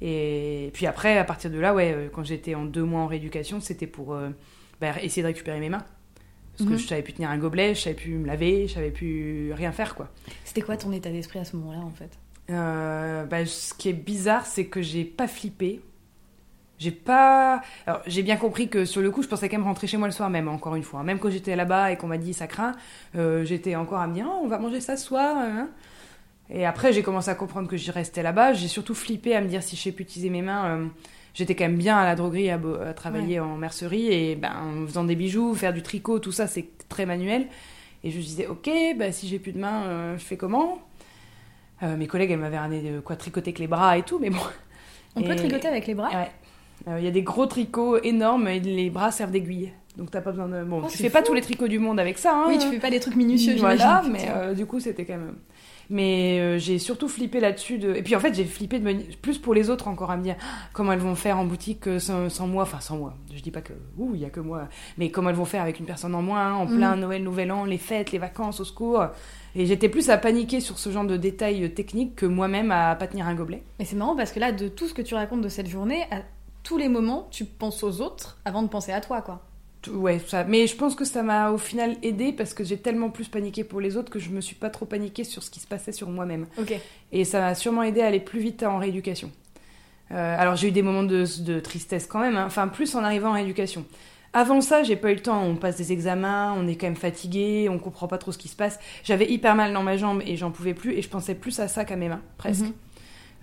et 0.00 0.70
puis 0.74 0.86
après 0.86 1.18
à 1.18 1.24
partir 1.24 1.50
de 1.50 1.58
là 1.58 1.74
ouais 1.74 1.92
euh, 1.92 2.08
quand 2.12 2.24
j'étais 2.24 2.54
en 2.54 2.64
deux 2.64 2.84
mois 2.84 3.00
en 3.00 3.06
rééducation 3.06 3.60
c'était 3.60 3.86
pour 3.86 4.14
euh, 4.14 4.30
bah, 4.80 4.92
essayer 5.02 5.22
de 5.22 5.26
récupérer 5.28 5.58
mes 5.60 5.68
mains 5.68 5.84
parce 6.56 6.68
que 6.68 6.74
Mhm. 6.74 6.78
je 6.80 6.86
savais 6.88 7.02
plus 7.02 7.12
tenir 7.14 7.30
un 7.30 7.38
gobelet 7.38 7.74
je 7.74 7.80
savais 7.82 7.96
plus 7.96 8.14
me 8.14 8.26
laver 8.26 8.66
je 8.68 8.74
savais 8.74 8.90
plus 8.90 9.52
rien 9.54 9.72
faire 9.72 9.94
quoi 9.94 10.08
C'était 10.44 10.62
quoi 10.62 10.76
ton 10.76 10.92
état 10.92 11.10
d'esprit 11.10 11.38
à 11.40 11.44
ce 11.44 11.56
moment-là, 11.56 11.80
en 11.80 11.90
fait? 11.90 12.10
Euh, 12.50 13.24
bah, 13.26 13.44
ce 13.46 13.74
qui 13.74 13.88
est 13.90 13.92
bizarre, 13.92 14.46
c'est 14.46 14.64
que 14.66 14.80
j'ai 14.82 15.04
pas 15.04 15.28
flippé. 15.28 15.80
J'ai 16.78 16.92
pas. 16.92 17.60
Alors, 17.86 18.00
j'ai 18.06 18.22
bien 18.22 18.36
compris 18.36 18.68
que 18.68 18.84
sur 18.84 19.02
le 19.02 19.10
coup, 19.10 19.22
je 19.22 19.28
pensais 19.28 19.48
quand 19.48 19.58
même 19.58 19.66
rentrer 19.66 19.86
chez 19.88 19.96
moi 19.96 20.06
le 20.08 20.12
soir 20.12 20.30
même, 20.30 20.48
encore 20.48 20.76
une 20.76 20.82
fois. 20.84 21.02
Même 21.02 21.18
quand 21.18 21.28
j'étais 21.28 21.56
là-bas 21.56 21.90
et 21.92 21.96
qu'on 21.96 22.06
m'a 22.06 22.18
dit 22.18 22.32
ça 22.32 22.46
craint, 22.46 22.72
euh, 23.16 23.44
j'étais 23.44 23.74
encore 23.76 23.98
à 23.98 24.06
me 24.06 24.14
dire 24.14 24.26
Oh, 24.28 24.40
on 24.44 24.46
va 24.48 24.58
manger 24.58 24.80
ça 24.80 24.96
ce 24.96 25.04
soir. 25.06 25.36
hein. 25.36 25.68
Et 26.50 26.64
après, 26.64 26.92
j'ai 26.92 27.02
commencé 27.02 27.30
à 27.30 27.34
comprendre 27.34 27.68
que 27.68 27.76
j'y 27.76 27.90
restais 27.90 28.22
là-bas. 28.22 28.54
J'ai 28.54 28.68
surtout 28.68 28.94
flippé 28.94 29.34
à 29.36 29.40
me 29.40 29.48
dire 29.48 29.62
si 29.62 29.76
je 29.76 29.82
sais 29.82 29.92
plus 29.92 30.04
utiliser 30.04 30.30
mes 30.30 30.42
mains. 30.42 30.66
euh, 30.66 30.86
J'étais 31.34 31.54
quand 31.54 31.64
même 31.64 31.76
bien 31.76 31.96
à 31.96 32.04
la 32.04 32.16
droguerie 32.16 32.50
à, 32.50 32.58
travailler 32.94 33.38
en 33.38 33.56
mercerie 33.56 34.06
et 34.12 34.34
ben, 34.34 34.50
en 34.82 34.86
faisant 34.86 35.04
des 35.04 35.14
bijoux, 35.14 35.54
faire 35.54 35.72
du 35.72 35.82
tricot, 35.82 36.18
tout 36.18 36.32
ça, 36.32 36.46
c'est 36.48 36.66
très 36.88 37.06
manuel. 37.06 37.46
Et 38.02 38.10
je 38.10 38.16
me 38.16 38.22
disais, 38.22 38.46
ok, 38.46 38.68
bah, 38.96 39.12
si 39.12 39.28
j'ai 39.28 39.38
plus 39.38 39.52
de 39.52 39.58
mains, 39.58 39.82
euh, 39.84 40.18
je 40.18 40.24
fais 40.24 40.36
comment? 40.36 40.78
Euh, 41.82 41.96
Mes 41.96 42.06
collègues, 42.08 42.30
elles 42.32 42.38
m'avaient 42.40 42.58
ramené 42.58 42.90
de 42.90 42.98
quoi 43.00 43.14
tricoter 43.14 43.50
avec 43.50 43.58
les 43.60 43.68
bras 43.68 43.98
et 43.98 44.02
tout, 44.02 44.18
mais 44.18 44.30
bon. 44.30 44.38
On 45.16 45.22
peut 45.22 45.36
tricoter 45.36 45.68
avec 45.68 45.86
les 45.86 45.94
bras? 45.94 46.10
Ouais. 46.10 46.98
Il 46.98 47.04
y 47.04 47.08
a 47.08 47.10
des 47.12 47.22
gros 47.22 47.46
tricots 47.46 47.98
énormes 48.02 48.48
et 48.48 48.60
les 48.60 48.88
bras 48.88 49.10
servent 49.10 49.32
d'aiguille. 49.32 49.72
Donc 49.96 50.10
t'as 50.12 50.20
pas 50.20 50.30
besoin 50.30 50.48
de. 50.48 50.62
Bon, 50.64 50.82
Oh, 50.84 50.88
tu 50.88 50.96
fais 50.96 51.10
pas 51.10 51.22
tous 51.22 51.34
les 51.34 51.40
tricots 51.40 51.66
du 51.68 51.80
monde 51.80 51.98
avec 51.98 52.18
ça. 52.18 52.32
Hein, 52.34 52.44
Oui, 52.48 52.58
tu 52.58 52.68
fais 52.68 52.78
pas 52.78 52.90
des 52.90 53.00
trucs 53.00 53.16
minutieux, 53.16 53.56
voilà, 53.58 54.02
mais 54.10 54.54
du 54.54 54.64
coup, 54.64 54.80
c'était 54.80 55.04
quand 55.04 55.16
même. 55.18 55.34
Mais 55.90 56.38
euh, 56.40 56.58
j'ai 56.58 56.78
surtout 56.78 57.08
flippé 57.08 57.40
là-dessus. 57.40 57.78
De... 57.78 57.94
Et 57.94 58.02
puis 58.02 58.14
en 58.14 58.20
fait, 58.20 58.34
j'ai 58.34 58.44
flippé 58.44 58.78
de 58.78 58.84
me... 58.84 58.94
plus 59.22 59.38
pour 59.38 59.54
les 59.54 59.70
autres 59.70 59.88
encore 59.88 60.10
à 60.10 60.16
me 60.16 60.22
dire 60.22 60.36
ah, 60.40 60.44
comment 60.72 60.92
elles 60.92 60.98
vont 60.98 61.14
faire 61.14 61.38
en 61.38 61.44
boutique 61.44 61.86
euh, 61.88 61.98
sans, 61.98 62.28
sans 62.28 62.46
moi. 62.46 62.64
Enfin, 62.64 62.80
sans 62.80 62.96
moi. 62.98 63.14
Je 63.34 63.40
dis 63.40 63.50
pas 63.50 63.62
que. 63.62 63.72
Ouh, 63.96 64.10
il 64.14 64.20
y 64.20 64.24
a 64.24 64.30
que 64.30 64.40
moi. 64.40 64.68
Mais 64.98 65.10
comment 65.10 65.30
elles 65.30 65.36
vont 65.36 65.44
faire 65.46 65.62
avec 65.62 65.80
une 65.80 65.86
personne 65.86 66.14
en 66.14 66.22
moins, 66.22 66.52
en 66.54 66.66
Mhm. 66.66 66.76
plein 66.76 66.96
Noël, 66.96 67.22
Nouvel 67.22 67.50
An, 67.52 67.64
les 67.64 67.78
fêtes, 67.78 68.12
les 68.12 68.18
vacances, 68.18 68.60
au 68.60 68.64
secours. 68.64 69.04
Et 69.54 69.64
j'étais 69.66 69.88
plus 69.88 70.10
à 70.10 70.18
paniquer 70.18 70.60
sur 70.60 70.78
ce 70.78 70.90
genre 70.90 71.06
de 71.06 71.16
détails 71.16 71.72
techniques 71.72 72.16
que 72.16 72.26
moi-même 72.26 72.70
à 72.70 72.94
pas 72.94 73.06
tenir 73.06 73.26
un 73.26 73.34
gobelet. 73.34 73.62
Mais 73.78 73.84
c'est 73.86 73.96
marrant 73.96 74.14
parce 74.14 74.32
que 74.32 74.40
là, 74.40 74.52
de 74.52 74.68
tout 74.68 74.86
ce 74.88 74.94
que 74.94 75.02
tu 75.02 75.14
racontes 75.14 75.40
de 75.40 75.48
cette 75.48 75.68
journée, 75.68 76.02
à 76.10 76.18
tous 76.62 76.76
les 76.76 76.88
moments, 76.88 77.26
tu 77.30 77.46
penses 77.46 77.82
aux 77.82 78.02
autres 78.02 78.38
avant 78.44 78.62
de 78.62 78.68
penser 78.68 78.92
à 78.92 79.00
toi, 79.00 79.22
quoi. 79.22 79.40
Ouais, 79.86 80.18
ça. 80.18 80.44
Mais 80.44 80.66
je 80.66 80.76
pense 80.76 80.94
que 80.94 81.04
ça 81.04 81.22
m'a 81.22 81.50
au 81.50 81.58
final 81.58 81.96
aidé 82.02 82.32
parce 82.32 82.52
que 82.52 82.64
j'ai 82.64 82.78
tellement 82.78 83.10
plus 83.10 83.28
paniqué 83.28 83.62
pour 83.64 83.80
les 83.80 83.96
autres 83.96 84.10
que 84.10 84.18
je 84.18 84.30
me 84.30 84.40
suis 84.40 84.56
pas 84.56 84.70
trop 84.70 84.86
paniquée 84.86 85.24
sur 85.24 85.42
ce 85.42 85.50
qui 85.50 85.60
se 85.60 85.66
passait 85.66 85.92
sur 85.92 86.08
moi-même. 86.10 86.46
Ok. 86.58 86.74
Et 87.12 87.24
ça 87.24 87.40
m'a 87.40 87.54
sûrement 87.54 87.82
aidé 87.82 88.00
à 88.00 88.06
aller 88.06 88.20
plus 88.20 88.40
vite 88.40 88.62
en 88.64 88.78
rééducation. 88.78 89.30
Euh, 90.10 90.36
alors 90.38 90.56
j'ai 90.56 90.68
eu 90.68 90.72
des 90.72 90.82
moments 90.82 91.02
de, 91.02 91.24
de 91.42 91.60
tristesse 91.60 92.06
quand 92.06 92.18
même, 92.18 92.36
hein. 92.36 92.44
enfin 92.46 92.66
plus 92.66 92.94
en 92.94 93.04
arrivant 93.04 93.28
en 93.30 93.34
rééducation. 93.34 93.84
Avant 94.32 94.60
ça, 94.60 94.82
j'ai 94.82 94.96
pas 94.96 95.10
eu 95.10 95.14
le 95.14 95.22
temps. 95.22 95.42
On 95.42 95.56
passe 95.56 95.76
des 95.76 95.92
examens, 95.92 96.54
on 96.56 96.66
est 96.68 96.76
quand 96.76 96.86
même 96.86 96.96
fatigué, 96.96 97.68
on 97.70 97.78
comprend 97.78 98.08
pas 98.08 98.18
trop 98.18 98.30
ce 98.30 98.38
qui 98.38 98.48
se 98.48 98.56
passe. 98.56 98.78
J'avais 99.02 99.30
hyper 99.30 99.54
mal 99.54 99.72
dans 99.72 99.82
ma 99.82 99.96
jambe 99.96 100.22
et 100.26 100.36
j'en 100.36 100.50
pouvais 100.50 100.74
plus 100.74 100.92
et 100.92 101.02
je 101.02 101.08
pensais 101.08 101.34
plus 101.34 101.58
à 101.60 101.68
ça 101.68 101.84
qu'à 101.84 101.96
mes 101.96 102.08
mains, 102.08 102.20
presque. 102.36 102.62
Mhm. 102.62 102.72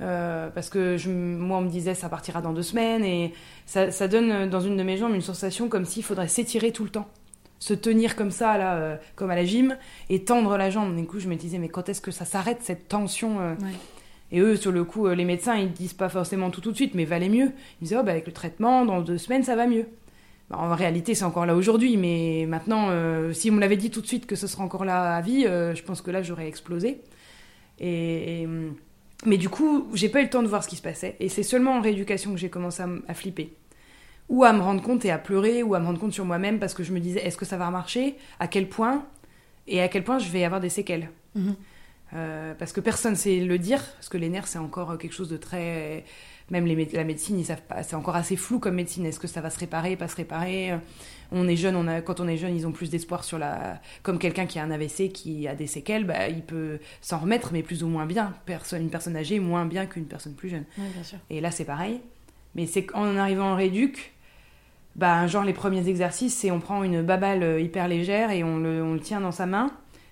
Euh, 0.02 0.50
parce 0.50 0.70
que 0.70 0.98
je, 0.98 1.10
moi, 1.10 1.60
on 1.60 1.62
me 1.62 1.70
disait 1.70 1.94
ça 1.94 2.10
partira 2.10 2.42
dans 2.42 2.52
deux 2.52 2.64
semaines 2.64 3.06
et 3.06 3.34
ça, 3.66 3.92
ça 3.92 4.08
donne 4.08 4.32
euh, 4.32 4.48
dans 4.48 4.60
une 4.60 4.76
de 4.76 4.84
mes 4.84 4.98
jambes 4.98 5.16
une 5.16 5.22
sensation 5.22 5.70
comme 5.70 5.86
s'il 5.86 6.04
faudrait 6.04 6.28
s'étirer 6.28 6.72
tout 6.72 6.84
le 6.84 6.90
temps. 6.90 7.08
Se 7.60 7.74
tenir 7.74 8.18
comme 8.18 8.32
ça, 8.32 8.58
là, 8.58 8.76
euh, 8.76 8.98
comme 9.16 9.32
à 9.32 9.36
la 9.36 9.46
gym, 9.46 9.78
et 10.10 10.24
tendre 10.24 10.58
la 10.58 10.70
jambe. 10.70 10.96
Du 10.96 11.06
coup, 11.06 11.20
je 11.20 11.30
me 11.30 11.36
disais, 11.36 11.58
mais 11.58 11.70
quand 11.70 11.88
est-ce 11.88 12.02
que 12.02 12.12
ça 12.12 12.26
s'arrête, 12.26 12.60
cette 12.62 12.90
tension 12.90 13.40
euh? 13.40 13.54
Ouais. 13.54 13.72
Et 14.32 14.40
eux, 14.40 14.58
sur 14.58 14.72
le 14.72 14.84
coup, 14.84 15.08
les 15.08 15.24
médecins, 15.24 15.56
ils 15.56 15.72
disent 15.72 15.94
pas 15.94 16.10
forcément 16.10 16.50
tout 16.50 16.60
tout 16.60 16.72
de 16.72 16.76
suite, 16.76 16.94
mais 16.96 17.06
valait 17.06 17.30
mieux. 17.30 17.52
Ils 17.80 17.86
disaient, 17.86 17.98
oh, 17.98 18.04
bah, 18.04 18.12
avec 18.12 18.26
le 18.26 18.34
traitement, 18.34 18.84
dans 18.84 19.00
deux 19.00 19.18
semaines, 19.18 19.44
ça 19.44 19.56
va 19.56 19.68
mieux. 19.68 19.86
Bah, 20.50 20.58
en 20.60 20.76
réalité, 20.76 21.16
c'est 21.16 21.24
encore 21.24 21.46
là 21.46 21.56
aujourd'hui, 21.56 21.96
mais 21.96 22.46
maintenant, 22.48 22.90
si 23.34 23.52
on 23.52 23.54
me 23.54 23.62
l'avait 23.62 23.78
dit 23.78 23.92
tout 23.92 24.02
de 24.02 24.08
suite 24.08 24.26
que 24.26 24.36
ce 24.36 24.48
serait 24.48 24.64
encore 24.64 24.84
là 24.84 25.16
à 25.16 25.22
vie, 25.22 25.44
je 25.44 25.82
pense 25.84 26.02
que 26.02 26.10
là, 26.10 26.24
j'aurais 26.24 26.48
explosé. 26.48 27.02
Et, 27.80 28.42
et, 28.42 28.46
hum, 28.48 28.76
mais 29.26 29.38
du 29.38 29.50
coup, 29.50 29.88
j'ai 29.94 30.10
pas 30.10 30.20
eu 30.22 30.24
le 30.26 30.30
temps 30.30 30.44
de 30.44 30.48
voir 30.48 30.64
ce 30.64 30.68
qui 30.70 30.76
se 30.76 30.82
passait. 30.82 31.16
Et 31.20 31.30
c'est 31.30 31.44
seulement 31.44 31.74
en 31.78 31.82
rééducation 31.82 32.32
que 32.32 32.38
j'ai 32.38 32.50
commencé 32.50 32.84
à, 33.08 33.14
flipper. 33.14 33.54
Ou 34.30 34.44
à 34.44 34.54
me 34.54 34.62
rendre 34.62 34.82
compte 34.82 35.06
et 35.06 35.12
à 35.12 35.18
pleurer, 35.18 35.64
ou 35.64 35.76
à 35.76 35.80
me 35.80 35.86
rendre 35.86 36.00
compte 36.00 36.14
sur 36.14 36.26
moi-même 36.26 36.60
parce 36.60 36.74
que 36.74 36.84
je 36.84 36.92
me 36.94 37.00
disais, 37.00 37.26
est-ce 37.26 37.38
que 37.38 37.46
ça 37.46 37.58
va 37.58 37.70
marcher 37.70 38.16
À 38.40 38.48
quel 38.48 38.68
point? 38.70 39.06
Et 39.68 39.82
à 39.82 39.88
quel 39.88 40.04
point 40.04 40.20
je 40.20 40.30
vais 40.30 40.44
avoir 40.44 40.62
des 40.62 40.70
séquelles 40.70 41.10
Mhm. 41.36 41.56
Euh, 42.14 42.54
parce 42.58 42.72
que 42.72 42.80
personne 42.82 43.16
sait 43.16 43.40
le 43.42 43.58
dire, 43.58 43.82
parce 43.96 44.10
que 44.10 44.18
les 44.18 44.30
nerfs 44.30 44.48
c'est 44.48 44.60
encore 44.60 44.98
quelque 44.98 45.14
chose 45.14 45.28
de 45.30 45.38
très. 45.38 46.06
Même 46.52 46.66
les, 46.68 46.76
mé- 46.76 46.94
la 46.96 47.04
médecine, 47.04 47.40
ils 47.40 47.46
savent 47.46 47.64
pas. 47.64 47.82
C'est 47.84 47.96
encore 47.96 48.16
assez 48.16 48.36
flou 48.38 48.60
comme 48.60 48.76
médecine. 48.76 49.06
Est-ce 49.06 49.20
que 49.20 49.28
ça 49.28 49.42
va 49.42 49.50
se 49.50 49.60
réparer, 49.60 49.96
pas 49.96 50.08
se 50.08 50.16
réparer? 50.16 50.72
Euh, 50.72 50.78
On 51.38 51.48
est 51.50 51.56
jeune, 51.58 51.76
on 51.76 51.86
a, 51.88 52.00
quand 52.02 52.22
on 52.22 52.28
est 52.30 52.38
jeune, 52.38 52.56
ils 52.56 52.66
ont 52.66 52.72
plus 52.72 52.90
d'espoir 52.90 53.24
sur 53.26 53.38
la. 53.38 53.82
Comme 54.04 54.18
quelqu'un 54.20 54.46
qui 54.46 54.58
a 54.58 54.64
un 54.64 54.72
AVC, 54.72 55.10
qui 55.12 55.48
a 55.48 55.54
des 55.56 55.68
séquelles, 55.68 56.06
bah, 56.06 56.30
il 56.30 56.42
peut 56.44 56.80
s'en 57.02 57.18
remettre, 57.20 57.50
mais 57.52 57.62
plus 57.62 57.84
ou 57.84 57.88
moins 57.88 58.06
bien. 58.06 58.34
Personne, 58.46 58.82
une 58.84 58.90
personne 58.90 59.18
âgée 59.18 59.40
moins 59.40 59.66
bien 59.66 59.86
qu'une 59.86 60.06
personne 60.06 60.34
plus 60.34 60.50
jeune. 60.50 60.64
Ouais, 60.78 60.86
bien 60.94 61.04
sûr. 61.04 61.18
Et 61.30 61.42
là, 61.42 61.52
c'est 61.52 61.66
pareil. 61.66 62.00
Mais 62.56 62.66
c'est 62.68 62.86
qu'en 62.86 63.18
arrivant 63.18 63.52
en 63.52 63.56
réduc, 63.56 64.14
bah, 64.96 65.28
genre 65.28 65.44
les 65.44 65.52
premiers 65.54 65.88
exercices, 65.90 66.34
c'est 66.36 66.52
on 66.52 66.62
prend 66.62 66.84
une 66.84 67.02
baballe 67.02 67.44
euh, 67.44 67.60
hyper 67.60 67.88
légère 67.90 68.32
et 68.32 68.44
on 68.44 68.58
le, 68.58 68.82
on 68.82 68.94
le 68.94 69.00
tient 69.02 69.20
dans 69.20 69.34
sa 69.34 69.46
main, 69.46 69.72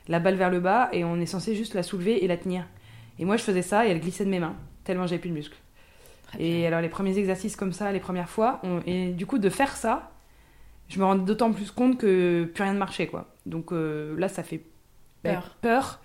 la 0.09 0.19
balle 0.19 0.35
vers 0.35 0.49
le 0.49 0.59
bas, 0.59 0.89
et 0.91 1.05
on 1.05 1.19
est 1.21 1.25
censé 1.25 1.55
juste 1.55 1.73
la 1.73 1.83
soulever 1.83 2.23
et 2.23 2.27
la 2.27 2.35
tenir. 2.35 2.67
Et 3.17 3.23
moi, 3.25 3.37
je 3.37 3.43
faisais 3.43 3.61
ça 3.61 3.87
et 3.87 3.91
elle 3.91 4.01
glissait 4.01 4.25
de 4.25 4.29
mes 4.29 4.39
mains, 4.39 4.55
tellement 4.83 5.07
j'avais 5.07 5.21
plus 5.21 5.29
de 5.29 5.35
muscles. 5.35 5.55
Et 6.39 6.65
alors, 6.67 6.81
les 6.81 6.89
premiers 6.89 7.17
exercices 7.17 7.55
comme 7.55 7.71
ça, 7.71 7.91
les 7.91 7.99
premières 7.99 8.29
fois, 8.29 8.59
on- 8.63 8.81
et 8.87 9.11
du 9.11 9.25
coup, 9.25 9.37
de 9.37 9.49
faire 9.49 9.75
ça, 9.77 10.11
je 10.89 10.99
me 10.99 11.05
rends 11.05 11.15
d'autant 11.15 11.51
plus 11.51 11.71
compte 11.71 11.97
que 11.97 12.45
plus 12.45 12.63
rien 12.63 12.73
ne 12.73 12.79
marchait, 12.79 13.07
quoi. 13.07 13.33
Donc 13.45 13.71
euh, 13.71 14.15
là, 14.17 14.27
ça 14.29 14.43
fait 14.43 14.61
bah, 15.23 15.31
Peur. 15.33 15.57
peur. 15.61 15.99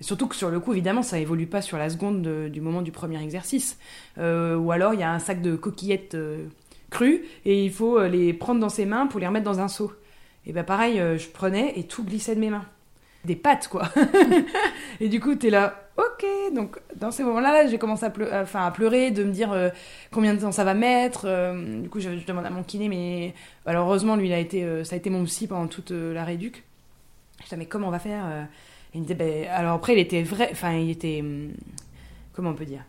Et 0.00 0.04
Surtout 0.04 0.28
que 0.28 0.34
sur 0.36 0.50
le 0.50 0.60
coup, 0.60 0.72
évidemment, 0.72 1.02
ça 1.02 1.18
évolue 1.18 1.46
pas 1.46 1.60
sur 1.62 1.76
la 1.76 1.90
seconde 1.90 2.22
de- 2.22 2.48
du 2.48 2.60
moment 2.60 2.80
du 2.82 2.90
premier 2.92 3.22
exercice. 3.22 3.78
Euh, 4.18 4.56
ou 4.56 4.72
alors, 4.72 4.94
il 4.94 5.00
y 5.00 5.02
a 5.02 5.12
un 5.12 5.18
sac 5.18 5.42
de 5.42 5.56
coquillettes 5.56 6.14
euh, 6.14 6.46
crues 6.90 7.24
et 7.44 7.64
il 7.64 7.70
faut 7.72 8.02
les 8.06 8.32
prendre 8.32 8.60
dans 8.60 8.68
ses 8.70 8.86
mains 8.86 9.06
pour 9.06 9.20
les 9.20 9.26
remettre 9.26 9.44
dans 9.44 9.60
un 9.60 9.68
seau. 9.68 9.92
Et 10.46 10.52
ben 10.54 10.64
pareil, 10.64 10.96
je 10.96 11.28
prenais 11.28 11.78
et 11.78 11.84
tout 11.84 12.02
glissait 12.02 12.34
de 12.34 12.40
mes 12.40 12.48
mains. 12.50 12.64
Des 13.24 13.36
pattes, 13.36 13.68
quoi. 13.68 13.82
et 15.00 15.08
du 15.08 15.20
coup, 15.20 15.34
t'es 15.34 15.50
là, 15.50 15.88
ok. 15.98 16.24
Donc, 16.54 16.78
dans 16.96 17.10
ces 17.10 17.22
moments-là, 17.22 17.52
là, 17.52 17.66
j'ai 17.68 17.76
commencé 17.78 18.06
à, 18.06 18.10
à- 18.64 18.70
pleurer, 18.70 19.10
de 19.10 19.24
me 19.24 19.30
dire 19.30 19.52
euh, 19.52 19.68
combien 20.10 20.32
de 20.34 20.40
temps 20.40 20.52
ça 20.52 20.64
va 20.64 20.72
mettre. 20.74 21.22
Euh, 21.26 21.82
du 21.82 21.88
coup, 21.90 22.00
je, 22.00 22.16
je 22.18 22.24
demande 22.26 22.46
à 22.46 22.50
mon 22.50 22.62
kiné, 22.62 22.88
mais 22.88 23.34
alors, 23.66 23.86
heureusement, 23.88 24.16
lui, 24.16 24.28
il 24.28 24.32
a 24.32 24.38
été, 24.38 24.64
euh, 24.64 24.84
ça 24.84 24.94
a 24.94 24.98
été 24.98 25.10
mon 25.10 25.24
psy 25.24 25.46
pendant 25.46 25.66
toute 25.66 25.90
la 25.90 26.24
réduc. 26.24 26.64
Je 27.40 27.44
disais, 27.44 27.56
mais 27.56 27.66
comment 27.66 27.88
on 27.88 27.90
va 27.90 27.98
faire 27.98 28.24
Et 28.94 28.96
Il 28.96 29.00
me 29.00 29.04
disait, 29.06 29.14
ben, 29.16 29.46
alors 29.50 29.74
après, 29.74 29.92
il 29.94 29.98
était 29.98 30.22
vrai, 30.22 30.48
enfin, 30.52 30.72
il 30.72 30.90
était, 30.90 31.20
hum, 31.20 31.50
comment 32.32 32.50
on 32.50 32.54
peut 32.54 32.64
dire? 32.66 32.84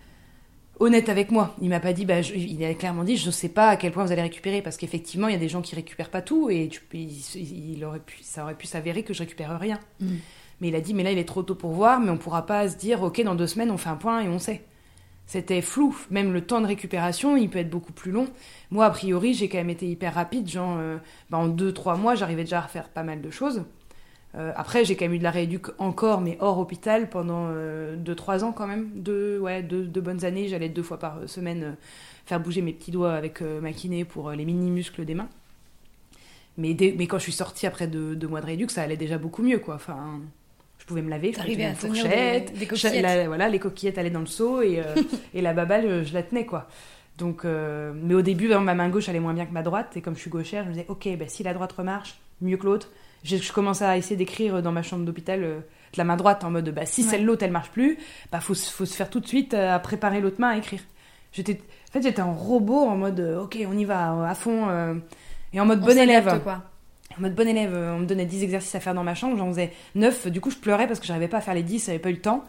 Honnête 0.81 1.07
avec 1.09 1.31
moi. 1.31 1.55
Il 1.61 1.69
m'a 1.69 1.79
pas 1.79 1.93
dit, 1.93 2.05
bah, 2.05 2.21
je- 2.21 2.33
il 2.33 2.63
a 2.65 2.73
clairement 2.73 3.03
dit, 3.03 3.15
je 3.15 3.31
sais 3.31 3.49
pas 3.49 3.69
à 3.69 3.75
quel 3.77 3.91
point 3.91 4.03
vous 4.03 4.11
allez 4.11 4.21
récupérer, 4.21 4.61
parce 4.61 4.77
qu'effectivement, 4.77 5.27
il 5.27 5.31
y 5.33 5.35
a 5.35 5.39
des 5.39 5.47
gens 5.49 5.61
qui 5.61 5.75
récupèrent 5.75 6.09
pas 6.09 6.21
tout, 6.21 6.49
et 6.49 6.67
tu, 6.67 6.81
il, 6.93 7.75
il 7.75 7.85
aurait 7.85 7.99
pu, 7.99 8.17
ça 8.23 8.43
aurait 8.43 8.55
pu 8.55 8.67
s'avérer 8.67 9.03
que 9.03 9.13
je 9.13 9.19
récupère 9.19 9.57
rien. 9.59 9.79
Mhm. 9.99 10.17
Mais 10.59 10.67
il 10.67 10.75
a 10.75 10.81
dit, 10.81 10.93
mais 10.93 11.03
là, 11.03 11.11
il 11.11 11.17
est 11.17 11.23
trop 11.27 11.41
tôt 11.43 11.55
pour 11.55 11.71
voir, 11.71 11.99
mais 11.99 12.09
on 12.11 12.17
pourra 12.17 12.45
pas 12.45 12.67
se 12.69 12.75
dire, 12.77 13.01
ok, 13.01 13.21
dans 13.23 13.35
deux 13.35 13.47
semaines, 13.47 13.71
on 13.71 13.77
fait 13.77 13.89
un 13.89 13.95
point 13.95 14.21
et 14.21 14.27
on 14.27 14.37
sait. 14.39 14.61
C'était 15.25 15.61
flou. 15.61 15.95
Même 16.09 16.33
le 16.33 16.41
temps 16.41 16.59
de 16.61 16.67
récupération, 16.67 17.37
il 17.37 17.49
peut 17.49 17.59
être 17.59 17.69
beaucoup 17.69 17.93
plus 17.93 18.11
long. 18.11 18.27
Moi, 18.69 18.85
a 18.85 18.89
priori, 18.89 19.33
j'ai 19.33 19.47
quand 19.49 19.59
même 19.59 19.69
été 19.69 19.87
hyper 19.87 20.13
rapide. 20.13 20.47
Genre, 20.49 20.75
euh, 20.77 20.97
bah, 21.29 21.37
en 21.37 21.47
deux, 21.47 21.71
trois 21.73 21.95
mois, 21.95 22.15
j'arrivais 22.15 22.43
déjà 22.43 22.57
à 22.57 22.61
refaire 22.61 22.89
pas 22.89 23.03
mal 23.03 23.21
de 23.21 23.29
choses. 23.31 23.63
Euh, 24.35 24.53
après, 24.55 24.85
j'ai 24.85 24.95
quand 24.95 25.05
même 25.05 25.13
eu 25.13 25.17
de 25.19 25.23
la 25.23 25.31
rééduque 25.31 25.67
encore, 25.77 26.21
mais 26.21 26.37
hors 26.39 26.57
hôpital, 26.57 27.09
pendant 27.09 27.47
euh, 27.49 27.95
deux, 27.97 28.15
trois 28.15 28.43
ans 28.45 28.53
quand 28.53 28.67
même. 28.67 28.89
Deux, 28.95 29.39
ouais, 29.39 29.61
deux, 29.61 29.83
deux 29.83 29.99
bonnes 30.01 30.23
années. 30.23 30.47
J'allais 30.47 30.69
deux 30.69 30.83
fois 30.83 30.99
par 30.99 31.17
semaine 31.27 31.63
euh, 31.63 31.71
faire 32.25 32.39
bouger 32.39 32.61
mes 32.61 32.71
petits 32.71 32.91
doigts 32.91 33.13
avec 33.13 33.41
euh, 33.41 33.59
ma 33.59 33.73
kiné 33.73 34.05
pour 34.05 34.29
euh, 34.29 34.35
les 34.35 34.45
mini-muscles 34.45 35.03
des 35.03 35.15
mains. 35.15 35.27
Mais, 36.57 36.73
dès- 36.73 36.93
mais 36.97 37.07
quand 37.07 37.17
je 37.17 37.23
suis 37.23 37.31
sortie 37.31 37.65
après 37.67 37.87
deux, 37.87 38.15
deux 38.15 38.27
mois 38.27 38.41
de 38.41 38.45
rééduque, 38.45 38.71
ça 38.71 38.81
allait 38.83 38.97
déjà 38.97 39.17
beaucoup 39.17 39.41
mieux, 39.43 39.59
quoi. 39.59 39.75
Enfin, 39.75 40.19
je 40.79 40.85
pouvais 40.85 41.01
me 41.01 41.09
laver, 41.09 41.31
je 41.33 41.39
pouvais 41.39 41.55
T'arrivais 41.55 41.73
tenir 41.73 41.83
à 41.83 41.87
une 41.87 41.93
des- 41.93 42.01
fourchette. 42.01 42.59
des 42.59 42.67
coquillettes. 42.67 43.01
la- 43.01 43.27
voilà, 43.27 43.49
les 43.49 43.59
coquillettes 43.59 43.97
allaient 43.97 44.09
dans 44.09 44.19
le 44.19 44.25
seau 44.25 44.61
et, 44.61 44.79
euh, 44.79 44.95
et 45.33 45.41
la 45.41 45.53
baballe, 45.53 46.05
je, 46.05 46.13
la 46.13 46.23
tenais, 46.23 46.45
quoi. 46.45 46.67
Donc, 47.17 47.45
euh, 47.45 47.93
mais 47.95 48.13
au 48.13 48.21
début, 48.21 48.47
ma 48.55 48.73
main 48.75 48.89
gauche 48.89 49.07
allait 49.09 49.19
moins 49.19 49.33
bien 49.33 49.45
que 49.45 49.53
ma 49.53 49.63
droite. 49.63 49.95
Et 49.97 50.01
comme 50.01 50.15
je 50.15 50.21
suis 50.21 50.29
gauchère, 50.29 50.63
je 50.63 50.69
me 50.69 50.73
disais, 50.73 50.85
ok, 50.89 51.07
bah, 51.17 51.25
si 51.27 51.43
la 51.43 51.53
droite 51.53 51.71
remarche, 51.73 52.17
mieux 52.41 52.57
que 52.57 52.65
l'autre. 52.65 52.89
Je, 53.23 53.37
je 53.37 53.51
commençais 53.53 53.85
à 53.85 53.97
essayer 53.97 54.15
d'écrire 54.15 54.61
dans 54.61 54.71
ma 54.71 54.81
chambre 54.83 55.05
d'hôpital 55.05 55.43
euh, 55.43 55.55
de 55.57 55.97
la 55.97 56.03
main 56.03 56.15
droite 56.17 56.43
en 56.43 56.49
mode, 56.51 56.69
bah, 56.69 56.85
si 56.85 57.03
Ouais. 57.03 57.09
celle-l'autre, 57.09 57.43
elle 57.43 57.51
marche 57.51 57.69
plus, 57.71 57.97
bah, 58.31 58.39
faut, 58.39 58.53
se- 58.53 58.71
faut 58.71 58.85
se 58.85 58.95
faire 58.95 59.09
tout 59.09 59.19
de 59.19 59.27
suite 59.27 59.53
euh, 59.53 59.75
à 59.75 59.79
préparer 59.79 60.21
l'autre 60.21 60.39
main 60.39 60.49
à 60.49 60.57
écrire. 60.57 60.79
J'étais, 61.33 61.61
en 61.89 61.91
fait, 61.93 62.01
j'étais 62.01 62.21
en 62.21 62.33
robot 62.33 62.79
en 62.87 62.95
mode, 62.97 63.19
euh, 63.19 63.41
ok, 63.43 63.57
on 63.67 63.77
y 63.77 63.85
va 63.85 64.27
à 64.29 64.35
fond. 64.35 64.67
euh, 64.69 64.95
et 65.53 65.59
en 65.61 65.65
mode 65.65 65.81
On 65.83 65.85
bon 65.85 65.97
élève. 65.97 66.41
quoi. 66.43 66.63
En 67.17 67.21
mode 67.21 67.35
bon 67.35 67.47
élève, 67.47 67.73
on 67.73 67.99
me 67.99 68.05
donnait 68.05 68.25
10 68.25 68.43
exercices 68.43 68.73
à 68.75 68.79
faire 68.79 68.93
dans 68.93 69.03
ma 69.03 69.15
chambre, 69.15 69.37
j'en 69.37 69.47
faisais 69.49 69.71
9. 69.95 70.27
Du 70.27 70.39
coup, 70.41 70.49
je 70.49 70.55
pleurais 70.57 70.87
parce 70.87 70.99
que 71.01 71.05
j'arrivais 71.05 71.27
pas 71.27 71.37
à 71.37 71.41
faire 71.41 71.53
les 71.53 71.63
10, 71.63 71.85
j'avais 71.87 71.99
pas 71.99 72.09
eu 72.09 72.13
le 72.13 72.21
temps. 72.21 72.45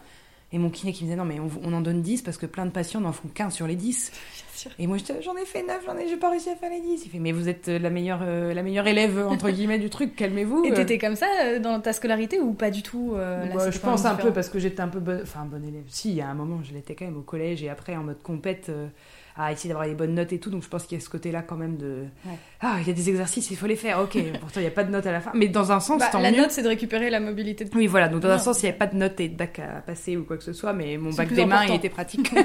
Et 0.53 0.59
mon 0.59 0.69
kiné 0.69 0.93
qui 0.93 1.03
me 1.03 1.09
disait 1.09 1.17
non, 1.17 1.25
mais 1.25 1.39
on, 1.39 1.49
on 1.63 1.73
en 1.73 1.81
donne 1.81 2.01
10 2.03 2.21
parce 2.21 2.37
que 2.37 2.45
plein 2.45 2.65
de 2.65 2.71
patients 2.71 3.01
n'en 3.01 3.11
font 3.11 3.27
15 3.33 3.53
sur 3.53 3.65
les 3.67 3.75
10. 3.75 4.11
sûr. 4.53 4.71
Et 4.77 4.85
moi, 4.87 4.97
j'en 5.21 5.35
ai 5.35 5.45
fait 5.45 5.63
9, 5.63 5.81
j'en 5.85 5.97
ai, 5.97 6.07
j'ai 6.07 6.15
pas 6.17 6.29
réussi 6.29 6.49
à 6.49 6.55
faire 6.55 6.69
les 6.69 6.79
10. 6.79 7.05
Il 7.05 7.09
fait, 7.09 7.19
mais 7.19 7.31
vous 7.31 7.49
êtes 7.49 7.69
euh, 7.69 7.79
la 7.79 7.89
meilleure, 7.89 8.19
euh, 8.21 8.53
la 8.53 8.61
meilleure 8.61 8.85
élève, 8.87 9.25
entre 9.27 9.49
guillemets, 9.49 9.79
du 9.79 9.89
truc, 9.89 10.15
calmez-vous. 10.15 10.63
Et 10.65 10.73
t'étais 10.73 10.99
comme 10.99 11.15
ça 11.15 11.25
euh, 11.43 11.59
dans 11.59 11.79
ta 11.79 11.91
scolarité 11.91 12.39
ou 12.39 12.53
pas 12.53 12.69
du 12.69 12.83
tout 12.83 13.13
euh, 13.15 13.45
là, 13.47 13.55
Bah, 13.55 13.71
je 13.71 13.79
pense 13.79 14.05
un 14.05 14.15
peu 14.15 14.31
parce 14.31 14.47
que 14.49 14.59
j'étais 14.59 14.81
un 14.81 14.87
peu 14.87 14.99
bonne, 14.99 15.21
enfin 15.23 15.45
bonne 15.45 15.65
élève. 15.65 15.83
Si, 15.87 16.09
il 16.09 16.15
y 16.15 16.21
a 16.21 16.29
un 16.29 16.35
moment, 16.35 16.61
je 16.63 16.73
l'étais 16.73 16.93
quand 16.95 17.05
même 17.05 17.17
au 17.17 17.21
collège 17.23 17.63
et 17.63 17.69
après 17.69 17.95
en 17.95 18.03
mode 18.03 18.21
compète 18.21 18.67
euh, 18.69 18.87
à 19.35 19.51
essayer 19.51 19.69
d'avoir 19.69 19.87
les 19.87 19.95
bonnes 19.95 20.13
notes 20.13 20.31
et 20.33 20.39
tout. 20.39 20.49
Donc 20.49 20.63
je 20.63 20.69
pense 20.69 20.85
qu'il 20.85 20.97
y 20.97 21.01
a 21.01 21.03
ce 21.03 21.09
côté-là 21.09 21.41
quand 21.41 21.55
même 21.55 21.77
de 21.77 22.05
Ouais. 22.25 22.37
ah, 22.61 22.75
il 22.81 22.87
y 22.87 22.89
a 22.91 22.93
des 22.93 23.09
exercices, 23.09 23.49
il 23.51 23.57
faut 23.57 23.65
les 23.67 23.75
faire. 23.75 23.99
Ok, 23.99 24.17
pourtant 24.39 24.59
il 24.59 24.63
n'y 24.63 24.67
a 24.67 24.71
pas 24.71 24.83
de 24.83 24.91
notes 24.91 25.05
à 25.07 25.11
la 25.11 25.21
fin, 25.21 25.31
mais 25.33 25.47
dans 25.47 25.71
un 25.71 25.79
sens, 25.79 25.99
Bah, 25.99 26.09
tant 26.11 26.19
la 26.19 26.31
mieux. 26.31 26.37
note, 26.37 26.51
c'est 26.51 26.61
de 26.63 26.67
récupérer 26.67 27.09
la 27.09 27.19
mobilité 27.19 27.65
de 27.65 27.75
Oui, 27.75 27.87
voilà. 27.87 28.09
Donc 28.09 28.21
dans 28.21 28.29
un 28.29 28.37
sens, 28.37 28.61
il 28.61 28.65
n'y 28.65 28.69
avait 28.69 28.77
pas 28.77 28.87
de 28.87 28.95
notes 28.95 29.19
et 29.19 29.29
de 29.29 29.35
bac 29.35 29.59
à 29.59 29.81
passer 29.81 30.17
ou 30.17 30.23
quoi 30.23 30.37
que 30.37 30.43
ce 30.43 30.53
soit, 30.53 30.73
mais 30.73 30.97
mon 30.97 31.11
bac 31.11 31.31
des 31.33 31.45
mains, 31.45 31.65
il 31.65 31.75
était 31.75 31.89
pratique. 31.89 32.31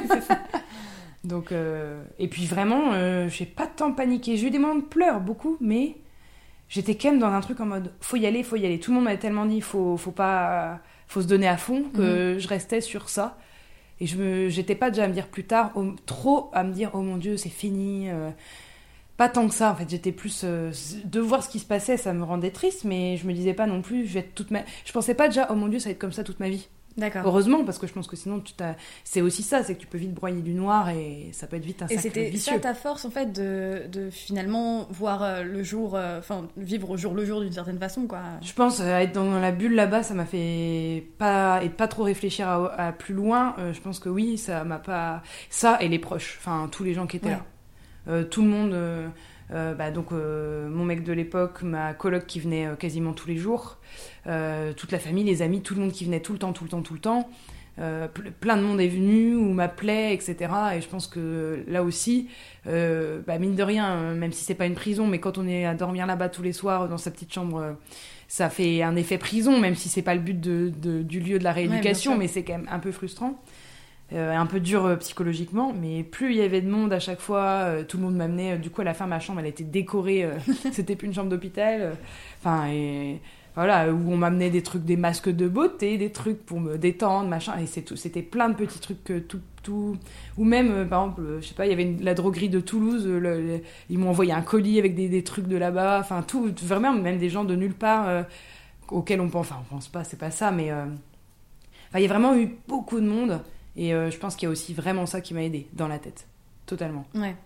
Donc 1.25 1.53
euh, 1.53 2.03
et 2.19 2.29
puis 2.29 2.47
vraiment, 2.47 2.93
euh, 2.95 3.29
j'ai 3.29 3.45
pas 3.47 3.67
tant 3.67 3.93
paniqué. 3.93 4.37
J'ai 4.37 4.47
eu 4.47 4.51
des 4.51 4.59
moments 4.59 4.77
de 4.77 4.83
pleurs 4.83 5.21
beaucoup, 5.21 5.57
mais 5.61 5.97
j'étais 6.69 6.95
quand 6.95 7.11
même 7.11 7.19
dans 7.19 7.27
un 7.33 7.41
truc 7.41 7.61
en 7.61 7.67
mode 7.67 7.93
faut 8.01 8.17
y 8.17 8.27
aller, 8.27 8.43
faut 8.43 8.57
y 8.57 8.65
aller. 8.65 8.79
Tout 8.79 8.93
le 8.93 8.97
monde 8.97 9.05
m'avait 9.05 9.19
tellement 9.19 9.45
dit 9.47 9.61
faut 9.61 9.97
faut 9.97 10.13
pas 10.13 10.81
faut 11.09 11.21
se 11.23 11.27
donner 11.27 11.49
à 11.49 11.57
fond 11.57 11.85
que 11.95 12.35
Mhm. 12.35 12.39
je 12.39 12.49
restais 12.49 12.81
sur 12.81 13.09
ça. 13.09 13.37
Et 14.01 14.07
je 14.07 14.17
me 14.17 14.49
j'étais 14.49 14.75
pas 14.75 14.91
déjà 14.91 15.05
à 15.05 15.09
me 15.09 15.13
dire 15.13 15.29
plus 15.29 15.45
tard 15.45 15.73
oh, 15.75 15.93
trop 16.07 16.51
à 16.53 16.63
me 16.65 16.73
dire 16.73 16.91
oh 16.95 17.01
mon 17.03 17.17
dieu 17.17 17.37
c'est 17.37 17.49
fini. 17.49 18.11
euh, 18.11 18.31
pas 19.17 19.29
tant 19.29 19.49
que 19.49 19.55
ça 19.55 19.73
en 19.73 19.75
fait 19.75 19.89
j'étais 19.91 20.13
plus 20.13 20.43
euh, 20.45 20.71
de 21.05 21.21
voir 21.21 21.43
ce 21.43 21.49
qui 21.49 21.59
se 21.59 21.67
passait 21.67 21.97
ça 21.97 22.13
me 22.15 22.23
rendait 22.25 22.53
triste 22.53 22.85
mais 22.85 23.17
je 23.17 23.27
me 23.27 23.33
disais 23.33 23.55
pas 23.55 23.67
non 23.67 23.83
plus 23.83 24.07
je 24.07 24.15
vais 24.15 24.21
être 24.21 24.35
toute 24.35 24.51
ma 24.53 24.61
je 24.85 24.93
pensais 24.93 25.15
pas 25.15 25.29
déjà 25.29 25.49
oh 25.51 25.55
mon 25.57 25.69
dieu 25.69 25.81
ça 25.81 25.87
va 25.89 25.93
être 25.93 25.99
comme 25.99 26.13
ça 26.13 26.23
toute 26.25 26.39
ma 26.41 26.49
vie 26.49 26.69
D'accord. 26.99 27.23
heureusement 27.25 27.65
parce 27.65 27.79
que 27.79 27.87
je 27.87 27.93
pense 27.95 28.07
que 28.09 28.17
sinon 28.17 28.41
tu 28.41 28.53
t'as 28.53 28.75
c'est 29.05 29.21
aussi 29.23 29.43
ça 29.43 29.63
c'est 29.63 29.75
que 29.77 29.81
tu 29.81 29.87
peux 29.87 29.97
vite 29.99 30.13
broyer 30.13 30.43
du 30.43 30.53
noir 30.53 30.91
et 30.91 31.31
ça 31.33 31.47
peut 31.47 31.57
être 31.57 31.65
vite 31.65 31.81
un 31.83 31.87
Et 31.87 31.97
c'était 31.97 32.29
vicieux 32.29 32.55
ça 32.55 32.59
ta 32.59 32.75
force 32.75 33.05
en 33.05 33.11
fait 33.11 33.33
de, 33.33 33.87
de 33.91 34.11
finalement 34.11 34.87
voir 34.91 35.23
euh, 35.23 35.43
le 35.45 35.63
jour, 35.63 35.95
euh, 35.95 36.19
enfin 36.19 36.49
vivre 36.57 36.91
au 36.91 36.97
jour 36.97 37.15
le 37.15 37.25
jour 37.25 37.41
d'une 37.41 37.53
certaine 37.53 37.79
façon 37.79 38.07
quoi. 38.07 38.21
Je 38.43 38.53
pense 38.53 38.81
euh, 38.81 38.99
être 38.99 39.13
dans 39.13 39.39
la 39.39 39.53
bulle 39.53 39.75
là-bas, 39.75 40.03
ça 40.03 40.15
m'a 40.15 40.27
fait 40.27 41.07
pas 41.19 41.63
et 41.63 41.69
pas 41.69 41.87
trop 41.89 42.03
réfléchir 42.03 42.49
à, 42.49 42.89
à 42.89 42.93
plus 42.93 43.15
loin. 43.15 43.55
Euh, 43.59 43.73
je 43.73 43.81
pense 43.81 44.01
que 44.01 44.09
oui, 44.09 44.37
ça 44.37 44.65
m'a 44.65 44.79
pas 44.79 45.23
ça 45.51 45.79
et 45.81 45.89
les 45.89 45.99
proches, 46.01 46.37
enfin 46.41 46.69
tous 46.71 46.83
les 46.85 46.95
gens 46.95 47.07
qui 47.07 47.17
étaient 47.19 47.29
Ouais. 47.29 47.39
là, 48.09 48.25
tout 48.25 48.43
le 48.43 48.49
monde. 48.49 48.77
Euh, 49.53 49.75
bah, 49.75 49.91
donc 49.91 50.13
euh, 50.13 50.69
mon 50.69 50.85
mec 50.85 51.05
de 51.05 51.13
l'époque, 51.13 51.63
ma 51.63 51.95
coloc 51.95 52.27
qui 52.27 52.41
venait 52.41 52.67
euh, 52.67 52.75
quasiment 52.77 53.13
tous 53.13 53.29
les 53.29 53.37
jours, 53.37 53.79
toute 54.77 54.93
la 54.93 54.99
famille, 54.99 55.25
les 55.25 55.41
amis, 55.43 55.63
tout 55.63 55.75
le 55.75 55.81
monde 55.81 55.93
qui 55.93 56.05
venait 56.05 56.21
tout 56.21 56.33
le 56.33 56.39
temps, 56.39 56.53
tout 56.53 56.65
le 56.65 56.71
temps, 56.71 56.83
tout 56.83 56.95
le 56.95 57.01
temps. 57.01 57.29
Euh, 57.81 58.09
ple- 58.09 58.33
plein 58.33 58.57
de 58.57 58.63
monde 58.63 58.81
est 58.81 58.89
venu 58.89 59.37
ou 59.37 59.53
m'appelait, 59.53 60.13
etc. 60.13 60.37
Et 60.77 60.81
je 60.81 60.89
pense 60.89 61.07
que 61.07 61.63
là 61.69 61.83
aussi, 61.85 62.29
euh, 62.67 63.21
bah, 63.27 63.39
mine 63.39 63.55
de 63.55 63.63
rien, 63.63 64.15
même 64.15 64.33
si 64.33 64.45
c'est 64.45 64.57
pas 64.57 64.67
une 64.67 64.75
prison, 64.75 65.07
mais 65.07 65.21
quand 65.21 65.39
on 65.39 65.47
est 65.47 65.65
à 65.65 65.75
dormir 65.75 66.05
là-bas 66.07 66.29
tous 66.29 66.43
les 66.43 66.53
soirs 66.53 66.89
dans 66.89 66.99
sa 66.99 67.11
petite 67.13 67.33
chambre, 67.33 67.77
ça 68.27 68.51
fait 68.51 68.83
un 68.83 68.97
effet 68.97 69.17
prison, 69.17 69.61
même 69.61 69.77
si 69.77 69.89
c'est 69.89 70.03
pas 70.03 70.15
le 70.15 70.21
but 70.21 70.39
de, 70.41 70.73
de- 70.77 71.03
du 71.03 71.21
lieu 71.21 71.39
de 71.39 71.45
la 71.45 71.53
rééducation, 71.53 72.11
mais 72.19 72.27
c'est 72.29 72.43
quand 72.43 72.55
même 72.59 72.69
un 72.71 72.81
peu 72.81 72.91
frustrant. 72.91 73.41
Euh, 74.15 74.35
un 74.35 74.47
peu 74.47 74.59
dur 74.59 74.87
euh, 74.87 74.97
psychologiquement, 74.97 75.75
mais 75.79 76.03
plus 76.03 76.31
il 76.31 76.39
y 76.39 76.43
avait 76.43 76.63
de 76.63 76.71
monde 76.71 76.95
à 76.95 76.99
chaque 76.99 77.21
fois, 77.21 77.43
euh, 77.43 77.85
tout 77.85 77.99
le 77.99 78.05
monde 78.05 78.17
m'amenait. 78.17 78.57
du 78.57 78.71
coup, 78.71 78.81
à 78.81 78.85
la 78.85 78.95
fin, 78.95 79.07
ma 79.07 79.21
chambre, 79.21 79.41
elle 79.41 79.47
était 79.47 79.65
décorée. 79.65 80.27
C'était 80.73 80.97
plus 80.97 81.09
une 81.09 81.15
chambre 81.15 81.29
d'hôpital. 81.29 81.95
Enfin, 82.41 82.69
et 82.69 83.21
voilà, 83.55 83.93
où 83.93 84.11
on 84.11 84.17
m'amenait 84.17 84.49
des 84.49 84.63
trucs, 84.63 84.85
des 84.85 84.97
masques 84.97 85.29
de 85.29 85.47
beauté, 85.47 85.99
des 85.99 86.11
trucs 86.11 86.45
pour 86.47 86.59
me 86.59 86.79
détendre, 86.79 87.29
machin. 87.29 87.59
Et. 87.59 87.67
C'était 87.67 88.23
plein 88.23 88.49
de 88.49 88.55
petits 88.55 88.79
trucs 88.81 89.29
tout, 89.29 89.41
tout. 89.63 89.99
Ou 90.39 90.45
même, 90.45 90.89
par 90.89 91.03
exemple, 91.03 91.23
je 91.43 91.47
sais 91.47 91.55
pas, 91.55 91.67
il 91.67 91.71
y 91.71 91.75
avait 91.75 91.95
la 92.01 92.15
droguerie 92.15 92.49
de 92.49 92.61
Toulouse. 92.61 93.07
ils 93.91 93.99
m'ont 93.99 94.09
envoyé 94.09 94.33
un 94.33 94.43
colis 94.43 94.79
avec 94.79 94.95
des, 94.95 95.09
des 95.11 95.23
trucs 95.23 95.49
de 95.49 95.57
là-bas. 95.59 95.99
Enfin, 96.01 96.23
tout, 96.23 96.51
vraiment, 96.63 96.95
même 96.95 97.19
des 97.19 97.29
gens 97.29 97.45
de 97.45 97.55
nulle 97.55 97.75
part 97.75 98.25
auxquels 98.91 99.21
on 99.21 99.29
pense. 99.29 99.51
Enfin, 99.51 99.61
on 99.71 99.75
pense 99.75 99.89
pas, 99.89 100.03
c'est 100.03 100.19
pas 100.19 100.31
ça, 100.31 100.51
mais. 100.51 100.73
il 101.95 102.01
y 102.01 102.05
a 102.07 102.09
vraiment 102.09 102.35
eu 102.35 102.57
beaucoup 102.67 103.01
de 103.01 103.07
monde. 103.07 103.41
Et 103.79 103.95
euh, 103.95 104.11
je 104.11 104.19
pense 104.19 104.35
qu'il 104.35 104.47
y 104.47 104.49
a 104.49 104.51
aussi 104.51 104.75
vraiment 104.75 105.07
ça 105.07 105.21
qui 105.21 105.33
m'a 105.33 105.45
aidé 105.45 105.69
dans 105.73 105.87
la 105.87 106.01
tête. 106.01 106.27
Totalement. 106.67 107.07
Ouais. 107.15 107.37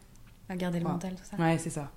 À 0.49 0.57
garder 0.57 0.81
le 0.81 0.87
mental, 0.87 1.15
tout 1.15 1.23
ça. 1.23 1.37
Ouais, 1.37 1.59
c'est 1.59 1.71
ça. 1.71 1.93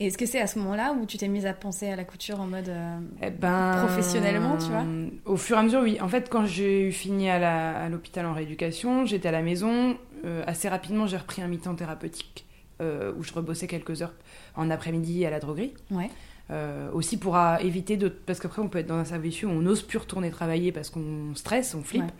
Et 0.00 0.06
est-ce 0.06 0.16
que 0.16 0.26
c'est 0.26 0.40
à 0.40 0.46
ce 0.46 0.60
moment-là 0.60 0.92
où 0.92 1.06
tu 1.06 1.18
t'es 1.18 1.26
mise 1.26 1.44
à 1.44 1.52
penser 1.52 1.88
à 1.88 1.96
la 1.96 2.04
couture 2.04 2.40
en 2.40 2.46
mode 2.46 2.68
euh, 2.68 3.00
eh 3.20 3.30
ben, 3.30 3.84
professionnellement, 3.84 4.56
tu 4.56 4.66
vois? 4.66 4.84
Au 5.24 5.36
fur 5.36 5.56
et 5.56 5.60
à 5.60 5.62
mesure, 5.64 5.80
oui. 5.82 5.98
En 6.00 6.06
fait, 6.06 6.28
quand 6.30 6.46
j'ai 6.46 6.92
fini 6.92 7.28
à 7.28 7.88
l'hôpital 7.88 8.24
en 8.26 8.32
rééducation, 8.32 9.04
j'étais 9.04 9.28
à 9.28 9.32
la 9.32 9.42
maison. 9.42 9.98
Euh, 10.24 10.44
assez 10.46 10.68
rapidement, 10.68 11.08
j'ai 11.08 11.16
repris 11.16 11.42
un 11.42 11.48
mi-temps 11.48 11.74
thérapeutique 11.74 12.46
où 12.80 13.24
je 13.24 13.32
rebossais 13.32 13.66
quelques 13.66 14.02
heures 14.02 14.14
en 14.54 14.70
après-midi 14.70 15.26
à 15.26 15.30
la 15.30 15.40
droguerie. 15.40 15.74
Ouais. 15.90 16.10
Euh, 16.50 16.88
aussi 16.92 17.18
pour 17.18 17.36
euh, 17.36 17.56
éviter 17.58 17.98
de 17.98 18.08
parce 18.08 18.40
qu'après 18.40 18.62
on 18.62 18.68
peut 18.68 18.78
être 18.78 18.86
dans 18.86 18.96
un 18.96 19.04
service 19.04 19.42
où 19.42 19.48
on 19.48 19.60
n'ose 19.60 19.82
plus 19.82 19.98
retourner 19.98 20.30
travailler 20.30 20.72
parce 20.72 20.88
qu'on 20.88 21.34
stresse, 21.34 21.74
on 21.74 21.82
flippe. 21.82 22.10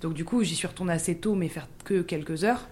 Donc 0.00 0.14
du 0.14 0.24
coup 0.24 0.42
j'y 0.42 0.54
suis 0.54 0.66
retournée 0.66 0.94
assez 0.94 1.16
tôt 1.16 1.34
mais 1.34 1.48
faire 1.48 1.68
que 1.84 2.00
quelques 2.00 2.44
heures. 2.44 2.66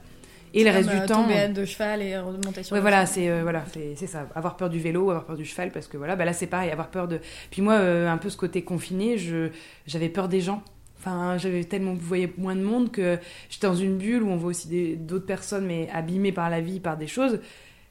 Et 0.54 0.64
le 0.64 0.70
reste 0.70 0.88
du 0.88 0.98
temps. 1.06 1.24
Tomber 1.24 1.48
de 1.48 1.64
cheval 1.66 2.00
et 2.00 2.18
remonter 2.18 2.62
sur. 2.62 2.74
Ouais, 2.74 2.80
voilà, 2.80 3.04
c'est 3.04 3.30
euh, 3.30 3.42
voilà, 3.42 3.64
c'est 3.72 4.06
ça. 4.06 4.26
Avoir 4.34 4.56
peur 4.56 4.70
du 4.70 4.78
vélo, 4.78 5.10
avoir 5.10 5.24
peur 5.24 5.36
du 5.36 5.44
cheval, 5.44 5.70
parce 5.70 5.86
que 5.86 5.96
voilà, 5.98 6.16
bah 6.16 6.24
là 6.24 6.32
c'est 6.32 6.46
pareil, 6.46 6.70
avoir 6.70 6.88
peur 6.88 7.08
de. 7.08 7.20
Puis 7.50 7.62
moi, 7.62 7.74
un 7.74 8.18
peu 8.18 8.28
ce 8.28 8.36
côté 8.36 8.62
confiné, 8.62 9.16
je 9.16 9.48
j'avais 9.86 10.10
peur 10.10 10.28
des 10.28 10.40
gens. 10.40 10.62
Enfin, 10.98 11.36
j'avais 11.36 11.64
tellement 11.64 11.94
vous 11.94 12.00
voyez 12.00 12.32
moins 12.36 12.54
de 12.54 12.62
monde 12.62 12.92
que 12.92 13.18
j'étais 13.50 13.66
dans 13.66 13.74
une 13.74 13.96
bulle 13.96 14.22
où 14.22 14.28
on 14.28 14.36
voit 14.36 14.50
aussi 14.50 14.96
d'autres 14.96 15.26
personnes, 15.26 15.66
mais 15.66 15.88
abîmées 15.92 16.32
par 16.32 16.48
la 16.48 16.60
vie, 16.60 16.80
par 16.80 16.96
des 16.96 17.06
choses. 17.06 17.40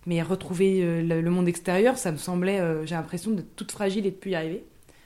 Mais 0.07 0.21
retrouver 0.21 0.81
euh, 0.81 1.01
le, 1.01 1.29
monde 1.29 1.47
extérieur, 1.47 1.97
ça 1.97 2.11
me 2.11 2.17
semblait, 2.17 2.59
euh, 2.59 2.85
j'ai 2.85 2.95
l'impression 2.95 3.31
d'être 3.31 3.55
toute 3.55 3.71
fragile 3.71 4.05
et 4.05 4.11
de 4.11 4.15
plus 4.15 4.31
y 4.31 4.35
arriver. 4.35 4.63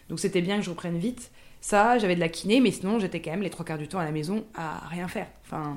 Donc 0.10 0.20
c'était 0.20 0.42
bien 0.42 0.58
que 0.58 0.64
je 0.64 0.70
reprenne 0.70 0.98
vite. 0.98 1.32
Ça, 1.60 1.98
j'avais 1.98 2.16
de 2.16 2.20
la 2.20 2.30
kiné, 2.30 2.62
mais 2.62 2.72
sinon 2.72 3.00
j'étais 3.00 3.22
quand 3.22 3.32
même 3.32 3.42
les 3.42 3.50
trois 3.50 3.66
quarts 3.66 3.78
du 3.78 3.88
temps 3.88 4.00
à 4.00 4.06
la 4.06 4.12
maison 4.12 4.46
à 4.54 4.88
rien 4.88 5.08
faire. 5.08 5.28
Enfin, 5.44 5.76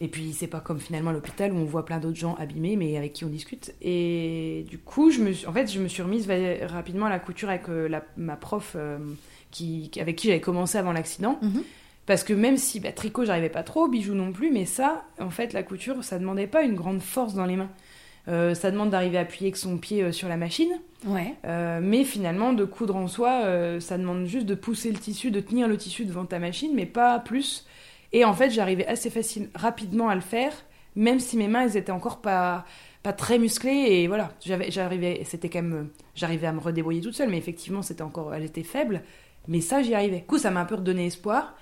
Et 0.00 0.08
puis 0.08 0.32
c'est 0.32 0.46
pas 0.46 0.60
comme 0.60 0.80
finalement 0.80 1.12
l'hôpital 1.12 1.52
où 1.52 1.56
on 1.56 1.64
voit 1.64 1.84
plein 1.84 1.98
d'autres 1.98 2.16
gens 2.16 2.34
abîmés, 2.36 2.76
mais 2.76 2.96
avec 2.96 3.12
qui 3.12 3.24
on 3.24 3.28
discute. 3.28 3.74
Et 3.82 4.64
du 4.68 4.78
coup, 4.78 5.10
je 5.10 5.20
me 5.20 5.32
suis, 5.32 5.46
en 5.46 5.52
fait, 5.52 5.70
je 5.70 5.80
me 5.80 5.86
suis 5.86 6.02
remise 6.02 6.28
rapidement 6.62 7.06
à 7.06 7.10
la 7.10 7.18
couture 7.18 7.50
avec 7.50 7.68
euh, 7.68 7.88
ma 8.16 8.36
prof 8.36 8.76
qui, 9.50 9.90
avec 10.00 10.16
qui 10.16 10.28
j'avais 10.28 10.40
commencé 10.40 10.78
avant 10.78 10.92
l'accident. 10.92 11.38
Mhm. 11.42 11.62
Parce 12.08 12.24
que 12.24 12.32
même 12.32 12.56
si 12.56 12.80
bah, 12.80 12.90
tricot, 12.90 13.26
j'arrivais 13.26 13.50
pas 13.50 13.62
trop, 13.62 13.86
bijoux 13.86 14.14
non 14.14 14.32
plus, 14.32 14.50
mais 14.50 14.64
ça, 14.64 15.04
en 15.20 15.28
fait, 15.28 15.52
la 15.52 15.62
couture, 15.62 16.02
ça 16.02 16.18
demandait 16.18 16.46
pas 16.46 16.62
une 16.62 16.74
grande 16.74 17.02
force 17.02 17.34
dans 17.34 17.44
les 17.44 17.56
mains. 17.56 17.68
Euh, 18.28 18.54
ça 18.54 18.70
demande 18.70 18.90
d'arriver 18.90 19.18
à 19.18 19.22
appuyer 19.22 19.46
avec 19.46 19.56
son 19.56 19.78
pied 19.78 20.02
euh, 20.02 20.12
sur 20.12 20.28
la 20.28 20.36
machine. 20.36 20.70
Ouais. 21.06 21.34
Euh, 21.46 21.80
mais 21.82 22.04
finalement, 22.04 22.52
de 22.52 22.64
coudre 22.64 22.96
en 22.96 23.08
soi, 23.08 23.42
ça 23.80 23.98
demande 23.98 24.26
juste 24.26 24.46
de 24.46 24.54
pousser 24.54 24.90
le 24.90 24.98
tissu, 24.98 25.30
de 25.30 25.40
tenir 25.40 25.68
le 25.68 25.76
tissu 25.76 26.04
devant 26.04 26.24
ta 26.24 26.38
machine, 26.38 26.72
mais 26.74 26.86
pas 26.86 27.18
plus. 27.20 27.66
Et 28.12 28.24
en 28.24 28.34
fait, 28.34 28.50
j'arrivais 28.50 28.86
assez 28.86 29.10
facile, 29.10 29.48
rapidement 29.54 30.08
à 30.08 30.14
le 30.14 30.20
faire, 30.20 30.52
même 30.96 31.20
si 31.20 31.36
mes 31.36 31.46
mains, 31.46 31.62
elles 31.62 31.76
étaient 31.76 31.92
encore 31.92 32.20
pas, 32.20 32.64
pas 33.02 33.12
très 33.12 33.38
musclées. 33.38 33.70
Et 33.70 34.08
voilà, 34.08 34.32
j'arrivais, 34.40 35.22
c'était 35.24 35.48
quand 35.48 35.62
même, 35.62 35.88
j'arrivais 36.14 36.46
à 36.48 36.52
me 36.52 36.60
redébrouiller 36.60 37.00
toute 37.00 37.14
seule, 37.14 37.30
mais 37.30 37.38
effectivement, 37.38 37.82
c'était 37.82 38.02
encore, 38.02 38.34
elle 38.34 38.44
était 38.44 38.64
faible. 38.64 39.02
Mais 39.46 39.60
ça, 39.60 39.82
j'y 39.82 39.94
arrivais. 39.94 40.18
Du 40.18 40.24
coup, 40.24 40.38
ça 40.38 40.50
m'a 40.50 40.60
un 40.60 40.64
peu 40.64 40.74
redonné 40.74 41.06
espoir. 41.06 41.54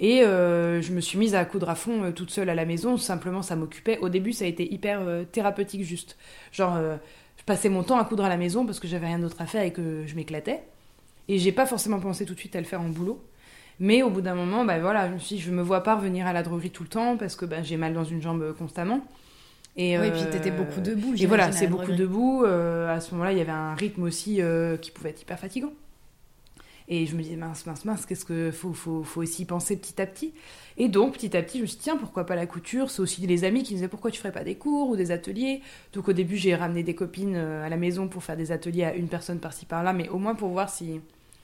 Et 0.00 0.22
euh, 0.22 0.80
je 0.80 0.92
me 0.92 1.00
suis 1.00 1.18
mise 1.18 1.34
à 1.34 1.44
coudre 1.44 1.68
à 1.68 1.74
fond 1.74 2.04
euh, 2.04 2.12
toute 2.12 2.30
seule 2.30 2.48
à 2.48 2.54
la 2.54 2.64
maison. 2.64 2.96
Simplement, 2.96 3.42
ça 3.42 3.56
m'occupait. 3.56 3.98
Au 3.98 4.08
début, 4.08 4.32
ça 4.32 4.44
a 4.44 4.48
été 4.48 4.72
hyper 4.72 5.00
euh, 5.00 5.24
thérapeutique, 5.24 5.82
juste. 5.82 6.16
Genre, 6.52 6.78
je 7.36 7.44
passais 7.44 7.68
mon 7.68 7.82
temps 7.82 7.98
à 7.98 8.04
coudre 8.04 8.24
à 8.24 8.28
la 8.28 8.36
maison 8.36 8.64
parce 8.64 8.78
que 8.78 8.86
j'avais 8.86 9.06
rien 9.06 9.18
d'autre 9.18 9.40
à 9.40 9.46
faire 9.46 9.62
et 9.62 9.72
que 9.72 10.04
je 10.06 10.14
m'éclatais. 10.14 10.62
Et 11.28 11.38
j'ai 11.38 11.52
pas 11.52 11.66
forcément 11.66 12.00
pensé 12.00 12.24
tout 12.24 12.34
de 12.34 12.38
suite 12.38 12.56
à 12.56 12.60
le 12.60 12.66
faire 12.66 12.80
en 12.80 12.88
boulot. 12.88 13.22
Mais 13.80 14.02
au 14.02 14.10
bout 14.10 14.22
d'un 14.22 14.34
moment, 14.34 14.64
bah 14.64 14.78
voilà, 14.80 15.08
je 15.08 15.14
me 15.14 15.18
suis 15.18 15.36
dit, 15.36 15.42
je 15.42 15.52
me 15.52 15.62
vois 15.62 15.82
pas 15.82 15.96
revenir 15.96 16.26
à 16.26 16.32
la 16.32 16.42
droguerie 16.42 16.70
tout 16.70 16.82
le 16.82 16.88
temps 16.88 17.16
parce 17.16 17.36
que 17.36 17.44
bah, 17.44 17.62
j'ai 17.62 17.76
mal 17.76 17.92
dans 17.92 18.04
une 18.04 18.20
jambe 18.20 18.54
constamment. 18.56 19.00
Et, 19.76 19.96
oui, 19.96 20.10
puis 20.10 20.22
t'étais 20.30 20.50
beaucoup 20.50 20.80
debout. 20.80 21.14
Et 21.16 21.26
voilà, 21.26 21.52
c'est 21.52 21.68
beaucoup 21.68 21.92
debout. 21.92 22.44
à 22.44 23.00
ce 23.00 23.12
moment-là, 23.12 23.32
il 23.32 23.38
y 23.38 23.40
avait 23.40 23.50
un 23.50 23.74
rythme 23.74 24.04
aussi 24.04 24.40
qui 24.80 24.90
pouvait 24.90 25.10
être 25.10 25.22
hyper 25.22 25.38
fatigant. 25.38 25.72
Et 26.90 27.04
je 27.04 27.14
me 27.14 27.22
disais, 27.22 27.36
mince, 27.36 27.66
mince, 27.66 27.84
mince, 27.84 28.06
qu'est-ce 28.06 28.24
que 28.24 28.50
faut, 28.50 28.72
faut, 28.72 29.02
faut 29.02 29.20
aussi 29.20 29.44
penser 29.44 29.76
petit 29.76 30.00
à 30.00 30.06
petit. 30.06 30.32
Et 30.78 30.88
donc, 30.88 31.14
petit 31.14 31.36
à 31.36 31.42
petit, 31.42 31.58
je 31.58 31.62
me 31.62 31.66
suis 31.66 31.76
dit, 31.76 31.82
tiens, 31.84 31.98
pourquoi 31.98 32.24
pas 32.24 32.34
la 32.34 32.46
couture? 32.46 32.90
C'est 32.90 33.02
aussi 33.02 33.26
les 33.26 33.44
amis 33.44 33.62
qui 33.62 33.74
me 33.74 33.76
disaient, 33.76 33.88
pourquoi 33.88 34.10
tu 34.10 34.18
ferais 34.18 34.32
pas 34.32 34.42
des 34.42 34.54
cours 34.54 34.88
ou 34.88 34.96
des 34.96 35.10
ateliers? 35.10 35.60
Donc, 35.92 36.08
au 36.08 36.14
début, 36.14 36.36
j'ai 36.36 36.54
ramené 36.54 36.82
des 36.82 36.94
copines 36.94 37.36
euh, 37.36 37.66
à 37.66 37.68
la 37.68 37.76
maison 37.76 38.08
pour 38.08 38.24
faire 38.24 38.38
des 38.38 38.52
ateliers 38.52 38.84
à 38.84 38.94
une 38.94 39.08
personne 39.08 39.38
par-ci 39.38 39.66
par-là, 39.66 39.92
mais 39.92 40.08
au 40.08 40.18
moins 40.18 40.34
pour 40.34 40.48
voir 40.48 40.70
si. 40.70 41.00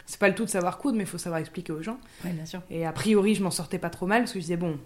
C'est 0.07 0.21
pas 0.21 0.29
le 0.29 0.35
tout 0.35 0.45
de 0.45 0.51
savoir 0.51 0.79
coudre, 0.79 0.97
mais 0.97 1.05
il 1.05 1.09
faut 1.09 1.19
savoir 1.19 1.41
expliquer 1.41 1.73
aux 1.73 1.83
gens. 1.83 1.99
Oui, 2.25 2.31
bien 2.33 2.45
sûr. 2.45 2.61
Et 2.71 2.87
a 2.87 2.93
priori, 2.93 3.35
je 3.35 3.43
m'en 3.43 3.51
sortais 3.51 3.79
pas 3.79 3.89
trop 3.91 4.07
mal 4.07 4.23
parce 4.23 4.33
que 4.33 4.39
je 4.39 4.45
disais, 4.45 4.57
bon, 4.57 4.79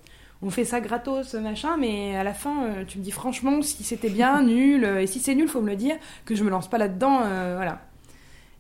on 0.42 0.51
fait 0.51 0.64
ça 0.64 0.81
gratos, 0.81 1.35
machin, 1.35 1.77
mais 1.77 2.16
à 2.16 2.23
la 2.23 2.35
fin, 2.35 2.66
euh, 2.66 2.85
tu 2.85 2.99
me 2.99 3.03
dis 3.03 3.11
franchement 3.11 3.61
si 3.61 3.83
c'était 3.83 4.11
bien, 4.11 4.42
nul, 4.44 4.85
euh, 4.85 5.03
et 5.03 5.09
si 5.09 5.18
c'est 5.18 5.35
nul, 5.35 5.49
faut 5.49 5.61
me 5.61 5.71
le 5.71 5.77
dire, 5.77 5.97
que 6.25 6.37
je 6.37 6.44
me 6.44 6.51
lance 6.51 6.71
pas 6.71 6.79
là-dedans, 6.79 7.18
voilà. 7.18 7.81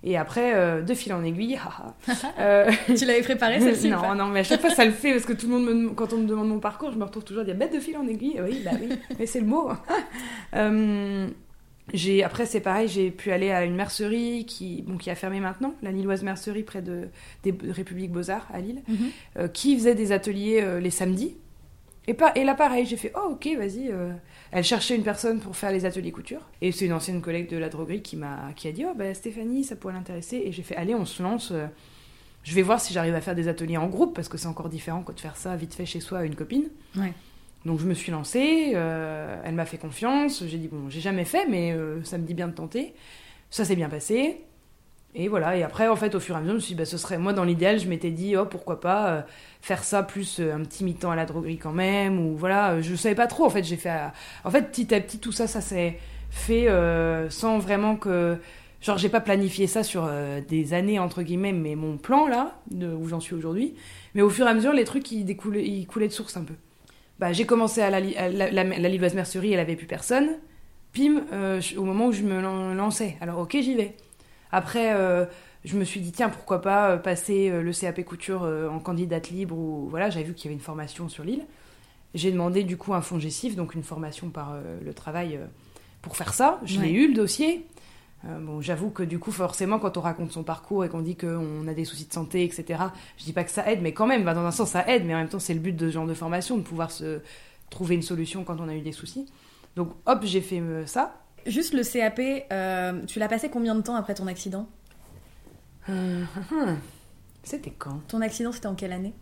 Et 0.04 0.16
après, 0.16 0.54
euh, 0.54 0.80
de 0.80 0.94
fil 0.94 1.12
en 1.12 1.24
aiguille, 1.24 1.58
euh, 2.38 2.70
tu 2.86 3.04
l'avais 3.04 3.22
préparé 3.22 3.60
celle-ci 3.60 3.90
Non, 3.90 4.14
non, 4.14 4.26
mais 4.26 4.40
à 4.40 4.44
chaque 4.44 4.60
fois 4.60 4.70
ça 4.70 4.84
le 4.84 4.92
fait 4.92 5.12
parce 5.12 5.24
que 5.24 5.32
tout 5.32 5.48
le 5.48 5.52
monde, 5.52 5.64
me, 5.64 5.90
quand 5.90 6.12
on 6.12 6.18
me 6.18 6.26
demande 6.26 6.48
mon 6.48 6.60
parcours, 6.60 6.92
je 6.92 6.98
me 6.98 7.04
retrouve 7.04 7.24
toujours 7.24 7.42
à 7.42 7.44
dire 7.44 7.56
bête 7.56 7.74
de 7.74 7.80
fil 7.80 7.96
en 7.96 8.06
aiguille. 8.06 8.40
Oui, 8.42 8.62
bah 8.64 8.70
oui, 8.80 8.88
mais 9.18 9.26
c'est 9.26 9.40
le 9.40 9.46
mot. 9.46 9.70
euh, 10.54 11.26
j'ai, 11.92 12.22
après, 12.22 12.46
c'est 12.46 12.60
pareil, 12.60 12.86
j'ai 12.86 13.10
pu 13.10 13.32
aller 13.32 13.50
à 13.50 13.64
une 13.64 13.74
mercerie 13.74 14.44
qui, 14.46 14.82
bon, 14.86 14.98
qui 14.98 15.10
a 15.10 15.14
fermé 15.14 15.40
maintenant, 15.40 15.74
la 15.82 15.90
Lilloise 15.90 16.22
Mercerie 16.22 16.62
près 16.62 16.82
de, 16.82 17.08
des 17.42 17.54
Républiques 17.70 18.12
Beaux-Arts 18.12 18.46
à 18.52 18.60
Lille, 18.60 18.82
mhm. 18.86 18.96
euh, 19.38 19.48
qui 19.48 19.74
faisait 19.76 19.94
des 19.94 20.12
ateliers 20.12 20.64
les 20.80 20.90
samedis. 20.90 21.34
Et, 22.08 22.14
pas, 22.14 22.32
et 22.34 22.42
là, 22.42 22.54
pareil, 22.54 22.86
j'ai 22.86 22.96
fait 22.96 23.12
oh, 23.14 23.34
ok, 23.34 23.48
vas-y 23.56 23.92
elle 24.50 24.64
cherchait 24.64 24.96
une 24.96 25.02
personne 25.02 25.40
pour 25.40 25.56
faire 25.56 25.72
les 25.72 25.84
ateliers 25.84 26.12
couture. 26.12 26.40
Et 26.60 26.72
c'est 26.72 26.86
une 26.86 26.92
ancienne 26.92 27.20
collègue 27.20 27.50
de 27.50 27.56
la 27.56 27.68
droguerie 27.68 28.02
qui 28.02 28.16
m'a 28.16 28.52
qui 28.56 28.68
a 28.68 28.72
dit 28.72 28.84
Oh, 28.86 28.94
bah, 28.96 29.12
Stéphanie, 29.14 29.64
ça 29.64 29.76
pourrait 29.76 29.94
l'intéresser. 29.94 30.42
Et 30.44 30.52
j'ai 30.52 30.62
fait 30.62 30.76
Allez, 30.76 30.94
on 30.94 31.04
se 31.04 31.22
lance. 31.22 31.50
Euh, 31.52 31.66
je 32.44 32.54
vais 32.54 32.62
voir 32.62 32.80
si 32.80 32.94
j'arrive 32.94 33.14
à 33.14 33.20
faire 33.20 33.34
des 33.34 33.48
ateliers 33.48 33.76
en 33.76 33.88
groupe, 33.88 34.14
parce 34.14 34.28
que 34.28 34.38
c'est 34.38 34.46
encore 34.46 34.68
différent 34.68 35.02
que 35.02 35.12
de 35.12 35.20
faire 35.20 35.36
ça 35.36 35.54
vite 35.56 35.74
fait 35.74 35.84
chez 35.84 36.00
soi 36.00 36.20
à 36.20 36.24
une 36.24 36.34
copine. 36.34 36.68
Donc 37.66 37.80
je 37.80 37.86
me 37.86 37.92
suis 37.92 38.12
lancée, 38.12 38.72
euh, 38.74 39.42
elle 39.44 39.54
m'a 39.54 39.66
fait 39.66 39.78
confiance. 39.78 40.44
J'ai 40.46 40.58
dit 40.58 40.68
Bon, 40.68 40.88
j'ai 40.88 41.00
jamais 41.00 41.24
fait, 41.24 41.46
mais 41.46 41.72
euh, 41.72 42.02
ça 42.04 42.16
me 42.16 42.24
dit 42.24 42.34
bien 42.34 42.48
de 42.48 42.54
tenter. 42.54 42.94
Ça 43.50 43.64
s'est 43.64 43.76
bien 43.76 43.88
passé. 43.88 44.44
Et 45.14 45.28
voilà, 45.28 45.56
et 45.56 45.62
après, 45.62 45.88
en 45.88 45.96
fait, 45.96 46.14
au 46.14 46.20
fur 46.20 46.34
et 46.34 46.38
à 46.38 46.40
mesure, 46.40 46.52
je 46.52 46.56
me 46.56 46.60
suis 46.60 46.74
dit, 46.74 46.78
bah, 46.78 46.84
ce 46.84 46.98
serait, 46.98 47.18
moi, 47.18 47.32
dans 47.32 47.44
l'idéal, 47.44 47.78
je 47.78 47.88
m'étais 47.88 48.10
dit, 48.10 48.36
oh, 48.36 48.44
pourquoi 48.44 48.80
pas 48.80 49.08
euh, 49.08 49.22
faire 49.62 49.82
ça 49.82 50.02
plus 50.02 50.38
euh, 50.38 50.54
un 50.54 50.60
petit 50.60 50.84
mi-temps 50.84 51.10
à 51.10 51.16
la 51.16 51.24
droguerie 51.24 51.56
quand 51.56 51.72
même, 51.72 52.20
ou 52.20 52.36
voilà, 52.36 52.72
euh, 52.72 52.82
je 52.82 52.94
savais 52.94 53.14
pas 53.14 53.26
trop, 53.26 53.46
en 53.46 53.50
fait, 53.50 53.64
j'ai 53.64 53.76
fait, 53.76 53.90
en 54.44 54.50
fait, 54.50 54.70
petit 54.70 54.94
à 54.94 55.00
petit, 55.00 55.18
tout 55.18 55.32
ça, 55.32 55.46
ça 55.46 55.60
s'est 55.60 55.98
fait 56.30 56.68
sans 57.30 57.58
vraiment 57.58 57.96
que, 57.96 58.36
genre, 58.82 58.98
j'ai 58.98 59.08
pas 59.08 59.20
planifié 59.20 59.66
ça 59.66 59.82
sur 59.82 60.08
des 60.46 60.74
années, 60.74 60.98
entre 60.98 61.22
guillemets, 61.22 61.52
mais 61.52 61.74
mon 61.74 61.96
plan, 61.96 62.28
là, 62.28 62.60
de, 62.70 62.86
où 62.86 63.08
j'en 63.08 63.20
suis 63.20 63.34
aujourd'hui, 63.34 63.74
mais 64.14 64.20
au 64.20 64.28
fur 64.28 64.46
et 64.46 64.50
à 64.50 64.54
mesure, 64.54 64.74
les 64.74 64.84
trucs, 64.84 65.10
ils, 65.10 65.36
coulaient 65.36 66.08
de 66.08 66.12
source 66.12 66.36
un 66.36 66.44
peu. 66.44 66.54
Bah, 67.18 67.32
j'ai 67.32 67.46
commencé 67.46 67.80
à 67.80 67.88
la, 67.88 68.00
la, 68.00 68.50
la, 68.50 68.62
la, 68.62 68.88
mercerie, 69.14 69.54
elle 69.54 69.60
avait 69.60 69.74
plus 69.74 69.86
personne, 69.86 70.36
pim, 70.92 71.22
au 71.78 71.84
moment 71.84 72.08
où 72.08 72.12
je 72.12 72.22
me 72.22 72.42
lançais, 72.74 73.16
alors 73.22 73.38
ok, 73.38 73.56
j'y 73.58 73.74
vais. 73.74 73.96
Après, 74.52 74.94
euh, 74.94 75.26
je 75.64 75.76
me 75.76 75.84
suis 75.84 76.00
dit, 76.00 76.12
tiens, 76.12 76.28
pourquoi 76.28 76.60
pas 76.62 76.90
euh, 76.90 76.96
passer 76.96 77.50
euh, 77.50 77.62
le 77.62 77.72
CAP 77.72 78.04
couture 78.04 78.42
en 78.42 78.78
candidate 78.78 79.30
libre 79.30 79.56
ou 79.56 79.88
voilà, 79.90 80.10
j'avais 80.10 80.24
vu 80.24 80.34
qu'il 80.34 80.46
y 80.46 80.48
avait 80.48 80.54
une 80.54 80.64
formation 80.64 81.08
sur 81.08 81.24
l'île. 81.24 81.44
J'ai 82.14 82.32
demandé 82.32 82.64
du 82.64 82.76
coup 82.76 82.94
un 82.94 83.02
fonds 83.02 83.18
gessif, 83.18 83.54
donc 83.54 83.74
une 83.74 83.82
formation 83.82 84.30
par 84.30 84.56
le 84.82 84.94
travail 84.94 85.38
pour 86.00 86.16
faire 86.16 86.32
ça. 86.32 86.58
Je 86.64 86.80
l'ai 86.80 86.90
eu 86.90 87.08
le 87.08 87.14
dossier. 87.14 87.66
bon, 88.24 88.62
j'avoue 88.62 88.88
que 88.88 89.02
du 89.02 89.18
coup, 89.18 89.30
forcément, 89.30 89.78
quand 89.78 89.98
on 89.98 90.00
raconte 90.00 90.32
son 90.32 90.42
parcours 90.42 90.86
et 90.86 90.88
qu'on 90.88 91.02
dit 91.02 91.16
qu'on 91.16 91.68
a 91.68 91.74
des 91.74 91.84
soucis 91.84 92.06
de 92.06 92.12
santé, 92.12 92.44
etc., 92.44 92.82
je 93.18 93.24
dis 93.24 93.34
pas 93.34 93.44
que 93.44 93.50
ça 93.50 93.70
aide, 93.70 93.82
mais 93.82 93.92
quand 93.92 94.06
même, 94.06 94.24
bah, 94.24 94.32
dans 94.32 94.46
un 94.46 94.50
sens, 94.52 94.70
ça 94.70 94.88
aide, 94.88 95.04
mais 95.04 95.14
en 95.14 95.18
même 95.18 95.28
temps, 95.28 95.38
c'est 95.38 95.52
le 95.52 95.60
but 95.60 95.76
de 95.76 95.88
ce 95.88 95.92
genre 95.92 96.06
de 96.06 96.14
formation, 96.14 96.56
de 96.56 96.62
pouvoir 96.62 96.90
se 96.90 97.20
trouver 97.68 97.94
une 97.94 98.02
solution 98.02 98.42
quand 98.42 98.58
on 98.58 98.68
a 98.70 98.74
eu 98.74 98.80
des 98.80 98.92
soucis. 98.92 99.26
Donc, 99.76 99.90
hop, 100.06 100.20
j'ai 100.24 100.40
fait 100.40 100.62
ça. 100.86 101.14
Juste 101.48 101.72
le 101.74 101.82
CAP, 101.82 102.20
euh, 102.52 103.04
tu 103.06 103.18
l'as 103.18 103.28
passé 103.28 103.48
combien 103.48 103.74
de 103.74 103.80
temps 103.80 103.94
après 103.96 104.14
ton 104.14 104.26
accident 104.26 104.68
euh, 105.88 106.22
hum, 106.52 106.58
hum. 106.58 106.78
C'était 107.42 107.70
quand 107.70 108.00
Ton 108.08 108.20
accident, 108.20 108.52
c'était 108.52 108.66
en 108.66 108.74
quelle 108.74 108.92
année 108.92 109.14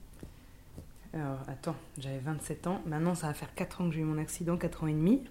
Alors, 1.14 1.38
attends, 1.48 1.76
j'avais 1.98 2.18
27 2.18 2.66
ans. 2.66 2.80
Maintenant, 2.86 3.14
ça 3.14 3.28
va 3.28 3.34
faire 3.34 3.54
4 3.54 3.80
ans 3.82 3.88
que 3.88 3.94
j'ai 3.94 4.00
eu 4.00 4.04
mon 4.04 4.18
accident, 4.18 4.56
4 4.56 4.82
ans 4.84 4.86
et 4.88 4.92
demi. 4.92 5.22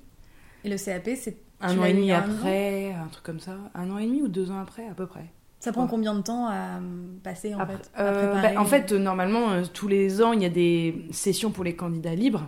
Et 0.64 0.70
le 0.70 0.78
CAP, 0.78 1.10
c'est. 1.16 1.38
Un 1.62 1.78
an 1.80 1.86
et 1.86 1.94
demi 1.94 2.12
après, 2.12 2.92
un 2.94 3.08
truc 3.08 3.24
comme 3.24 3.40
ça. 3.40 3.58
Un 3.76 3.90
an 3.90 3.98
et 3.98 4.06
demi 4.06 4.22
ou 4.22 4.28
deux 4.28 4.52
ans 4.52 4.60
après, 4.60 4.88
à 4.88 4.94
peu 4.94 5.08
près. 5.08 5.26
Ça 5.60 5.72
prend 5.72 5.84
Ouais. 5.84 5.90
combien 5.90 6.14
de 6.14 6.22
temps 6.22 6.48
à 6.48 6.78
euh, 6.80 6.80
passer 7.24 7.56
en 7.56 7.60
Après- 7.60 7.78
fait 7.78 7.90
à 7.96 8.02
euh, 8.04 8.42
bah, 8.42 8.62
en 8.62 8.66
fait, 8.66 8.92
normalement, 8.92 9.64
tous 9.74 9.88
les 9.88 10.22
ans, 10.22 10.32
il 10.34 10.42
y 10.42 10.46
a 10.46 10.50
des 10.50 11.08
sessions 11.12 11.52
pour 11.52 11.64
les 11.64 11.76
candidats 11.76 12.14
libres. 12.16 12.48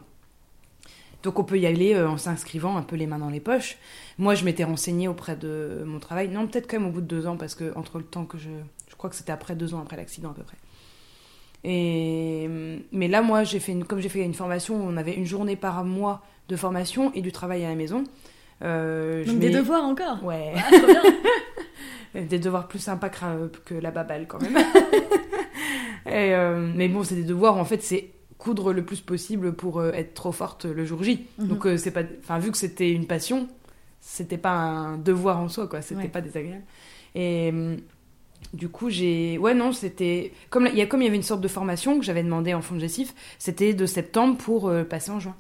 Donc 1.23 1.39
on 1.39 1.43
peut 1.43 1.59
y 1.59 1.65
aller 1.65 1.93
euh, 1.93 2.09
en 2.09 2.17
s'inscrivant 2.17 2.77
un 2.77 2.83
peu 2.83 2.95
les 2.95 3.07
mains 3.07 3.19
dans 3.19 3.29
les 3.29 3.39
poches. 3.39 3.77
Moi, 4.17 4.35
je 4.35 4.45
m'étais 4.45 4.63
renseignée 4.63 5.07
auprès 5.07 5.35
de 5.35 5.83
mon 5.85 5.99
travail. 5.99 6.29
Non, 6.29 6.47
peut-être 6.47 6.69
quand 6.69 6.79
même 6.79 6.87
au 6.87 6.91
bout 6.91 7.01
de 7.01 7.07
deux 7.07 7.27
ans, 7.27 7.37
parce 7.37 7.55
que 7.55 7.75
entre 7.75 7.97
le 7.97 8.03
temps 8.03 8.25
que 8.25 8.37
je... 8.37 8.49
Je 8.87 8.95
crois 8.95 9.09
que 9.09 9.15
c'était 9.15 9.31
après 9.31 9.55
deux 9.55 9.73
ans 9.73 9.81
après 9.81 9.97
l'accident 9.97 10.31
à 10.31 10.33
peu 10.33 10.43
près. 10.43 10.57
Et... 11.63 12.49
Mais 12.91 13.07
là, 13.07 13.21
moi, 13.21 13.43
j'ai 13.43 13.59
fait 13.59 13.73
une... 13.73 13.83
comme 13.83 13.99
j'ai 13.99 14.09
fait 14.09 14.23
une 14.23 14.33
formation, 14.33 14.75
on 14.75 14.97
avait 14.97 15.13
une 15.13 15.25
journée 15.25 15.55
par 15.55 15.83
mois 15.83 16.23
de 16.49 16.55
formation 16.55 17.11
et 17.13 17.21
du 17.21 17.31
travail 17.31 17.65
à 17.65 17.69
la 17.69 17.75
maison. 17.75 18.03
Euh, 18.63 19.23
je 19.23 19.31
Donc 19.31 19.39
des 19.39 19.51
devoirs 19.51 19.83
encore 19.83 20.23
Ouais. 20.23 20.53
Ah, 20.55 20.71
trop 20.71 20.87
bien. 20.87 21.03
Des 22.23 22.39
devoirs 22.39 22.67
plus 22.67 22.79
sympas 22.79 23.09
que, 23.09 23.47
que 23.65 23.75
la 23.75 23.91
baballe 23.91 24.27
quand 24.27 24.41
même. 24.41 24.57
Et, 26.07 26.33
euh, 26.33 26.71
mais 26.73 26.87
bon, 26.87 27.03
c'est 27.03 27.15
des 27.15 27.23
devoirs, 27.23 27.57
en 27.57 27.65
fait, 27.65 27.83
c'est 27.83 28.11
coudre 28.37 28.71
le 28.73 28.83
plus 28.85 29.01
possible 29.01 29.53
pour 29.53 29.79
euh, 29.79 29.91
être 29.93 30.13
trop 30.13 30.31
forte 30.31 30.65
le 30.65 30.85
jour 30.85 31.03
J. 31.03 31.25
Mhm. 31.39 31.47
Donc, 31.47 31.65
euh, 31.65 31.77
c'est 31.77 31.91
pas, 31.91 32.03
enfin, 32.19 32.39
vu 32.39 32.51
que 32.51 32.57
c'était 32.57 32.91
une 32.91 33.07
passion, 33.07 33.47
c'était 34.01 34.37
pas 34.37 34.51
un 34.53 34.97
devoir 34.97 35.39
en 35.39 35.49
soi, 35.49 35.67
quoi. 35.67 35.81
C'était 35.81 36.01
Ouais. 36.01 36.07
pas 36.07 36.21
désagréable. 36.21 36.63
Et 37.15 37.49
euh, 37.53 37.75
du 38.53 38.69
coup, 38.69 38.89
j'ai, 38.89 39.37
ouais, 39.39 39.53
non, 39.55 39.71
c'était 39.71 40.31
comme 40.49 40.67
il 40.67 40.77
y 40.77 40.81
a 40.81 40.85
comme 40.85 41.01
il 41.01 41.05
y 41.05 41.07
avait 41.07 41.17
une 41.17 41.23
sorte 41.23 41.41
de 41.41 41.47
formation 41.47 41.97
que 41.99 42.05
j'avais 42.05 42.23
demandé 42.23 42.53
en 42.53 42.61
fond 42.61 42.75
de 42.75 42.79
gestif, 42.79 43.13
c'était 43.39 43.73
de 43.73 43.85
septembre 43.85 44.37
pour 44.37 44.67
euh, 44.69 44.83
passer 44.83 45.11
en 45.11 45.19
juin. 45.19 45.35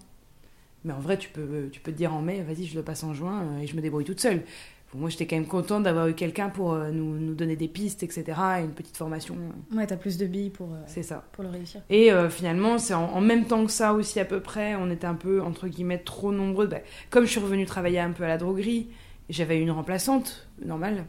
Mais 0.83 0.93
en 0.93 0.99
vrai, 0.99 1.17
tu 1.17 1.29
peux, 1.29 1.69
tu 1.71 1.79
peux 1.81 1.91
te 1.91 1.97
dire 1.97 2.13
en 2.13 2.21
mai, 2.21 2.41
vas-y, 2.47 2.65
je 2.65 2.75
le 2.75 2.81
passe 2.83 3.03
en 3.03 3.13
juin 3.13 3.43
euh, 3.43 3.59
et 3.61 3.67
je 3.67 3.75
me 3.75 3.81
débrouille 3.81 4.05
toute 4.05 4.19
seule. 4.21 4.43
Bon, 4.93 4.99
moi, 4.99 5.09
j'étais 5.09 5.27
quand 5.27 5.35
même 5.35 5.47
contente 5.47 5.83
d'avoir 5.83 6.07
eu 6.07 6.13
quelqu'un 6.13 6.49
pour 6.49 6.71
euh, 6.73 6.91
nous, 6.91 7.17
nous 7.19 7.33
donner 7.35 7.55
des 7.57 7.67
pistes, 7.67 8.03
etc. 8.03 8.23
Et 8.59 8.63
une 8.63 8.71
petite 8.73 8.95
formation, 8.95 9.35
Ouais, 9.75 9.85
t'as 9.85 9.97
plus 9.97 10.17
de 10.17 10.25
billes 10.25 10.49
pour, 10.49 10.67
euh, 10.73 10.77
c'est 10.87 11.03
ça. 11.03 11.25
pour 11.33 11.43
le 11.43 11.49
réussir. 11.49 11.81
Et 11.89 12.11
euh, 12.11 12.29
finalement, 12.29 12.77
c'est 12.77 12.93
en, 12.93 13.03
en 13.13 13.19
même 13.21 13.45
temps 13.45 13.65
que 13.65 13.71
ça 13.71 13.93
aussi 13.93 14.19
à 14.19 14.25
peu 14.25 14.39
près, 14.39 14.75
on 14.75 14.89
était 14.89 15.07
un 15.07 15.15
peu, 15.15 15.41
entre 15.41 15.67
guillemets, 15.67 15.97
trop 15.99 16.31
nombreux. 16.31 16.67
Bah, 16.67 16.77
comme 17.09 17.25
je 17.25 17.31
suis 17.31 17.39
revenue 17.41 17.65
travailler 17.65 17.99
un 17.99 18.11
peu 18.11 18.23
à 18.23 18.27
la 18.29 18.37
droguerie, 18.37 18.87
j'avais 19.29 19.59
une 19.59 19.71
remplaçante, 19.71 20.47
normale. 20.63 21.03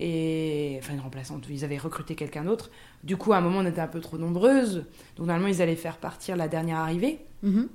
Et 0.00 0.76
enfin, 0.80 0.94
une 0.94 1.00
remplaçante, 1.00 1.46
ils 1.48 1.64
avaient 1.64 1.78
recruté 1.78 2.16
quelqu'un 2.16 2.42
d'autre. 2.42 2.70
Du 3.04 3.16
coup, 3.16 3.32
à 3.32 3.36
un 3.36 3.40
moment, 3.40 3.58
on 3.60 3.66
était 3.66 3.80
un 3.80 3.86
peu 3.86 4.00
trop 4.00 4.18
nombreuses. 4.18 4.84
Donc, 5.16 5.28
normalement, 5.28 5.46
ils 5.46 5.62
allaient 5.62 5.76
faire 5.76 5.98
partir 5.98 6.36
la 6.36 6.48
dernière 6.48 6.78
arrivée. 6.78 7.20
Mhm. 7.44 7.68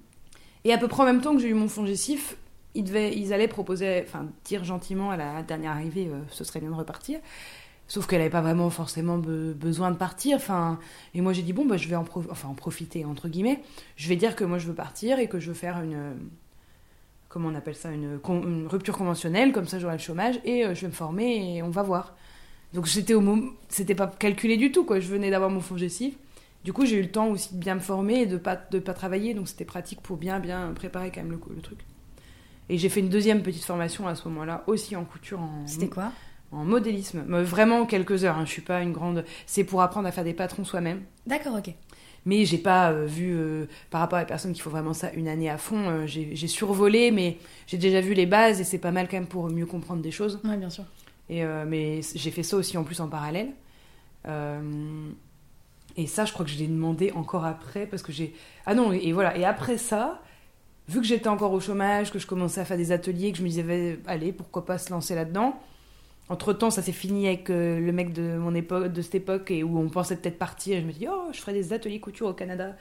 Et 0.65 0.73
à 0.73 0.77
peu 0.77 0.89
près 0.89 1.03
en 1.03 1.05
même 1.05 1.21
temps 1.21 1.33
que 1.33 1.41
j'ai 1.41 1.47
eu 1.47 1.53
mon 1.53 1.69
fonds 1.69 1.85
gestif, 1.85 2.35
ils, 2.75 3.33
allaient 3.33 3.47
proposer, 3.47 4.03
enfin 4.05 4.27
dire 4.45 4.63
gentiment 4.63 5.11
à 5.11 5.17
la 5.17 5.43
dernière 5.43 5.71
arrivée, 5.71 6.07
euh, 6.07 6.19
ce 6.29 6.43
serait 6.43 6.59
bien 6.59 6.69
de 6.69 6.75
repartir. 6.75 7.19
Sauf 7.87 8.05
qu'elle 8.05 8.19
n'avait 8.19 8.29
pas 8.29 8.41
vraiment 8.41 8.69
forcément 8.69 9.17
be- 9.17 9.53
besoin 9.53 9.89
de 9.91 9.97
partir. 9.97 10.37
Enfin, 10.37 10.79
et 11.15 11.21
moi 11.21 11.33
j'ai 11.33 11.41
dit 11.41 11.53
bon 11.53 11.65
bah 11.65 11.77
je 11.77 11.87
vais 11.87 11.95
en, 11.95 12.03
profiter 12.03 13.05
entre 13.05 13.27
guillemets. 13.27 13.61
Je 13.95 14.07
vais 14.09 14.15
dire 14.15 14.35
que 14.35 14.43
moi 14.43 14.59
je 14.59 14.67
veux 14.67 14.75
partir 14.75 15.19
et 15.19 15.27
que 15.27 15.39
je 15.39 15.49
veux 15.49 15.55
faire 15.55 15.81
une 15.81 16.29
comment 17.29 17.49
on 17.49 17.55
appelle 17.55 17.75
ça 17.75 17.91
une, 17.91 18.19
rupture 18.67 18.97
conventionnelle 18.97 19.51
comme 19.51 19.67
ça 19.67 19.79
j'aurai 19.79 19.93
le 19.93 19.99
chômage 19.99 20.39
et 20.43 20.65
euh, 20.65 20.73
je 20.75 20.81
vais 20.81 20.87
me 20.87 20.93
former 20.93 21.57
et 21.57 21.63
on 21.63 21.69
va 21.69 21.83
voir. 21.83 22.15
Donc 22.73 22.85
j'étais 22.85 23.15
au 23.15 23.23
c'était 23.69 23.95
pas 23.95 24.07
calculé 24.07 24.57
du 24.57 24.71
tout. 24.71 24.85
Je 24.87 25.07
venais 25.07 25.31
d'avoir 25.31 25.49
mon 25.49 25.61
fonds 25.61 25.77
gestif. 25.77 26.15
Du 26.63 26.73
coup, 26.73 26.85
j'ai 26.85 26.97
eu 26.97 27.01
le 27.01 27.11
temps 27.11 27.29
aussi 27.29 27.55
de 27.55 27.59
bien 27.59 27.75
me 27.75 27.79
former 27.79 28.21
et 28.21 28.25
de 28.25 28.37
pas 28.37 28.57
de 28.57 28.79
pas 28.79 28.93
travailler, 28.93 29.33
donc 29.33 29.47
c'était 29.47 29.65
pratique 29.65 30.01
pour 30.01 30.17
bien 30.17 30.41
préparer 30.75 31.09
quand 31.09 31.23
même 31.23 31.31
le 31.31 31.61
truc. 31.61 31.79
Et 32.69 32.77
j'ai 32.77 32.89
fait 32.89 32.99
une 32.99 33.09
deuxième 33.09 33.41
petite 33.41 33.63
formation 33.63 34.07
à 34.07 34.15
ce 34.15 34.27
moment-là, 34.27 34.63
aussi 34.67 34.95
en 34.95 35.03
couture, 35.03 35.39
en, 35.39 35.65
C'était 35.65 35.87
quoi 35.87 36.11
en 36.51 36.65
modélisme. 36.65 37.23
Mais 37.27 37.43
Vraiment 37.43 37.85
quelques 37.85 38.23
heures, 38.23 38.37
hein, 38.37 38.45
je 38.45 38.51
suis 38.51 38.61
pas 38.61 38.81
une 38.81 38.91
grande... 38.91 39.25
C'est 39.45 39.63
pour 39.63 39.81
apprendre 39.81 40.07
à 40.07 40.11
faire 40.11 40.23
des 40.23 40.33
patrons 40.33 40.63
soi-même. 40.63 41.01
D'accord, 41.27 41.55
ok. 41.55 41.73
Mais 42.25 42.45
j'ai 42.45 42.57
pas 42.57 42.91
euh, 42.91 43.05
vu, 43.05 43.33
euh, 43.33 43.65
par 43.89 44.01
rapport 44.01 44.17
à 44.17 44.21
la 44.21 44.25
personne 44.25 44.53
qu'il 44.53 44.61
faut 44.61 44.69
vraiment 44.69 44.93
ça 44.93 45.11
une 45.13 45.27
année 45.27 45.49
à 45.49 45.57
fond, 45.57 45.89
euh, 45.89 46.05
j'ai 46.05 46.47
survolé, 46.47 47.11
mais 47.11 47.37
j'ai 47.65 47.77
déjà 47.77 48.01
vu 48.01 48.13
les 48.13 48.25
bases 48.25 48.59
et 48.59 48.63
c'est 48.63 48.77
pas 48.77 48.91
mal 48.91 49.07
quand 49.07 49.17
même 49.17 49.27
pour 49.27 49.49
mieux 49.49 49.65
comprendre 49.65 50.01
des 50.01 50.11
choses. 50.11 50.39
Ouais, 50.43 50.57
bien 50.57 50.69
sûr. 50.69 50.83
Et, 51.29 51.43
mais 51.67 52.01
j'ai 52.15 52.31
fait 52.31 52.41
ça 52.41 52.57
aussi 52.57 52.75
en 52.75 52.83
plus 52.83 53.01
en 53.01 53.07
parallèle. 53.07 53.51
Et 55.95 56.07
ça, 56.07 56.25
je 56.25 56.33
crois 56.33 56.43
que 56.43 56.51
je 56.51 56.57
l'ai 56.57 56.67
demandé 56.67 57.11
encore 57.11 57.45
après 57.45 57.85
parce 57.85 58.01
que 58.01 58.11
j'ai. 58.11 58.33
Ah 58.65 58.73
non, 58.73 58.91
et 58.91 59.11
voilà. 59.11 59.37
Et 59.37 59.45
après 59.45 59.77
ça, 59.77 60.21
vu 60.89 61.01
que 61.01 61.05
j'étais 61.05 61.27
encore 61.27 61.53
au 61.53 61.59
chômage, 61.59 62.11
que 62.11 62.17
je 62.17 62.25
commençais 62.25 62.61
à 62.61 62.65
faire 62.65 62.77
des 62.77 62.91
ateliers, 62.91 63.31
que 63.31 63.37
je 63.37 63.43
me 63.43 63.47
disais, 63.47 63.99
allez, 64.07 64.33
pourquoi 64.33 64.65
pas 64.65 64.79
se 64.79 64.89
lancer 64.89 65.13
là-dedans. 65.13 65.53
Entre 66.29 66.53
temps, 66.53 66.69
ça 66.69 66.83
s'est 66.83 66.91
fini 66.91 67.25
avec 67.27 67.49
euh, 67.49 67.79
le 67.79 67.91
mec 67.91 68.13
de 68.13 68.37
mon 68.37 68.53
époque, 68.53 68.93
de 68.93 69.01
cette 69.01 69.15
époque, 69.15 69.49
et 69.49 69.63
où 69.63 69.79
on 69.79 69.89
pensait 69.89 70.15
peut-être 70.15 70.37
partir. 70.37 70.77
Et 70.77 70.81
je 70.81 70.85
me 70.85 70.91
dis, 70.91 71.07
oh, 71.11 71.29
je 71.31 71.39
ferai 71.39 71.53
des 71.53 71.73
ateliers 71.73 71.99
couture 71.99 72.27
au 72.27 72.33
Canada. 72.33 72.75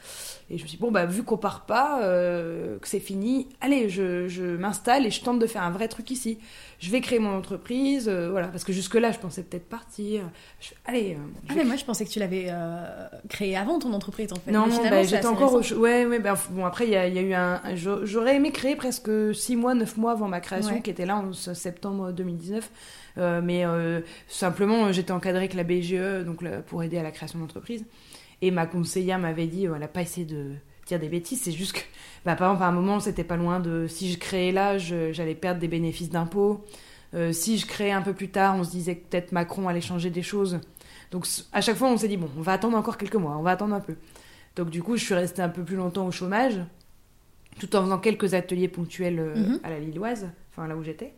Et 0.50 0.58
je 0.58 0.62
me 0.64 0.68
suis 0.68 0.76
dit, 0.76 0.82
bon, 0.82 0.90
bah, 0.90 1.06
vu 1.06 1.22
qu'on 1.22 1.38
part 1.38 1.64
pas, 1.64 2.02
euh, 2.02 2.78
que 2.78 2.86
c'est 2.86 3.00
fini, 3.00 3.48
allez, 3.62 3.88
je, 3.88 4.28
je 4.28 4.44
m'installe 4.44 5.06
et 5.06 5.10
je 5.10 5.22
tente 5.22 5.38
de 5.38 5.46
faire 5.46 5.62
un 5.62 5.70
vrai 5.70 5.88
truc 5.88 6.10
ici. 6.10 6.38
Je 6.78 6.90
vais 6.90 7.00
créer 7.00 7.18
mon 7.18 7.34
entreprise, 7.36 8.06
euh, 8.08 8.28
voilà, 8.30 8.48
parce 8.48 8.64
que 8.64 8.72
jusque-là, 8.74 9.12
je 9.12 9.18
pensais 9.18 9.42
peut-être 9.42 9.66
partir. 9.68 10.22
Je 10.60 10.68
allez, 10.84 11.14
euh, 11.14 11.16
je 11.46 11.52
Ah, 11.52 11.56
mais 11.56 11.64
moi 11.64 11.76
je 11.76 11.84
pensais 11.86 12.04
que 12.04 12.10
tu 12.10 12.18
l'avais 12.18 12.48
euh, 12.50 12.84
créé 13.30 13.56
avant 13.56 13.78
ton 13.78 13.92
entreprise 13.94 14.30
en 14.32 14.36
fait. 14.36 14.52
non, 14.52 14.66
non, 14.66 14.76
bah, 14.90 15.02
j'étais 15.02 15.26
encore 15.26 15.54
au... 15.54 15.62
Ouais, 15.78 16.04
ouais, 16.06 16.18
bah, 16.18 16.34
bon, 16.50 16.64
après, 16.66 16.84
il 16.86 16.90
y 16.90 16.92
y 16.92 16.96
a 16.96 17.08
eu 17.22 17.32
un... 17.32 17.60
un- 17.64 17.74
j'a- 17.74 18.04
J'aurais 18.04 18.36
aimé 18.36 18.52
créer 18.52 18.76
presque 18.76 19.10
6 19.34 19.56
mois, 19.56 19.74
9 19.74 19.96
mois 19.96 20.12
avant 20.12 20.28
ma 20.28 20.40
création, 20.40 20.74
Ouais. 20.74 20.82
qui 20.82 20.90
était 20.90 21.06
là 21.06 21.16
en 21.16 21.32
septembre 21.32 22.12
2019. 22.12 22.70
Euh, 23.16 23.40
mais 23.42 23.64
euh, 23.64 24.00
simplement, 24.28 24.86
euh, 24.86 24.92
j'étais 24.92 25.12
encadrée 25.12 25.38
avec 25.40 25.54
la 25.54 25.64
BGE 25.64 26.24
donc, 26.24 26.42
là, 26.42 26.60
pour 26.62 26.82
aider 26.82 26.98
à 26.98 27.02
la 27.02 27.10
création 27.10 27.38
d'entreprise. 27.38 27.84
Et 28.42 28.50
ma 28.50 28.66
conseillère 28.66 29.18
m'avait 29.18 29.46
dit, 29.46 29.64
elle 29.64 29.72
n'a 29.78 29.88
pas 29.88 30.02
essayé 30.02 30.26
de 30.26 30.52
dire 30.86 30.98
des 31.00 31.08
bêtises, 31.08 31.42
c'est 31.42 31.52
juste 31.52 31.72
que, 31.74 31.80
bah, 32.24 32.36
par 32.36 32.48
exemple, 32.50 32.62
à 32.64 32.68
un 32.68 32.72
moment, 32.72 33.00
c'était 33.00 33.24
pas 33.24 33.36
loin 33.36 33.60
de... 33.60 33.86
Si 33.88 34.12
je 34.12 34.18
créais 34.18 34.52
là, 34.52 34.78
j'allais 34.78 35.34
perdre 35.34 35.60
des 35.60 35.68
bénéfices 35.68 36.10
d'impôts. 36.10 36.64
Euh, 37.14 37.32
si 37.32 37.58
je 37.58 37.66
créais 37.66 37.90
un 37.90 38.02
peu 38.02 38.12
plus 38.12 38.28
tard, 38.28 38.56
on 38.56 38.64
se 38.64 38.70
disait 38.70 38.96
que 38.96 39.06
peut-être 39.08 39.32
Macron 39.32 39.66
allait 39.68 39.80
changer 39.80 40.10
des 40.10 40.22
choses. 40.22 40.60
Donc 41.10 41.26
à 41.52 41.60
chaque 41.62 41.76
fois, 41.76 41.88
on 41.88 41.96
s'est 41.96 42.08
dit, 42.08 42.16
bon, 42.18 42.28
on 42.38 42.42
va 42.42 42.52
attendre 42.52 42.76
encore 42.76 42.98
quelques 42.98 43.14
mois, 43.16 43.36
on 43.38 43.42
va 43.42 43.52
attendre 43.52 43.74
un 43.74 43.80
peu. 43.80 43.96
Donc 44.56 44.70
du 44.70 44.82
coup, 44.82 44.96
je 44.96 45.04
suis 45.04 45.14
restée 45.14 45.40
un 45.42 45.48
peu 45.48 45.62
plus 45.62 45.76
longtemps 45.76 46.06
au 46.06 46.10
chômage, 46.10 46.54
tout 47.58 47.74
en 47.76 47.82
faisant 47.82 47.98
quelques 47.98 48.34
ateliers 48.34 48.68
ponctuels 48.68 49.18
euh, 49.18 49.34
Mhm. 49.36 49.60
à 49.62 49.70
la 49.70 49.78
Lilloise, 49.80 50.28
enfin 50.50 50.68
là 50.68 50.76
où 50.76 50.82
j'étais. 50.82 51.14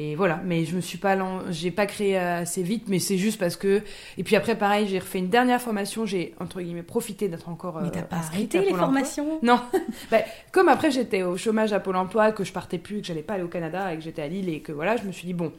Et 0.00 0.14
voilà, 0.14 0.40
mais 0.44 0.64
je 0.64 0.76
me 0.76 0.80
suis 0.80 0.96
pas, 0.96 1.18
j'ai 1.50 1.72
pas 1.72 1.86
créé 1.86 2.16
assez 2.16 2.62
vite, 2.62 2.84
mais 2.86 3.00
c'est 3.00 3.18
juste 3.18 3.36
parce 3.36 3.56
que. 3.56 3.82
Et 4.16 4.22
puis 4.22 4.36
après, 4.36 4.56
pareil, 4.56 4.86
j'ai 4.86 5.00
refait 5.00 5.18
une 5.18 5.28
dernière 5.28 5.60
formation, 5.60 6.06
j'ai 6.06 6.36
entre 6.38 6.60
guillemets 6.60 6.84
profité 6.84 7.26
d'être 7.28 7.48
encore. 7.48 7.80
Mais 7.80 7.88
euh, 7.88 7.90
t'as 7.92 8.02
pas 8.02 8.16
inscrite 8.18 8.54
arrêté 8.54 8.70
les 8.70 8.76
formations? 8.78 9.40
Non. 9.42 9.60
Bah, 10.12 10.18
comme 10.52 10.68
après 10.68 10.92
j'étais 10.92 11.24
au 11.24 11.36
chômage 11.36 11.72
à 11.72 11.80
Pôle 11.80 11.96
emploi, 11.96 12.30
que 12.30 12.44
je 12.44 12.52
partais 12.52 12.78
plus, 12.78 13.00
que 13.00 13.08
j'allais 13.08 13.24
pas 13.24 13.34
aller 13.34 13.42
au 13.42 13.48
Canada 13.48 13.92
et 13.92 13.96
que 13.96 14.02
j'étais 14.04 14.22
à 14.22 14.28
Lille 14.28 14.48
et 14.48 14.60
que 14.60 14.70
voilà, 14.70 14.96
je 14.96 15.02
me 15.02 15.10
suis 15.10 15.26
dit, 15.26 15.34
bon, 15.34 15.52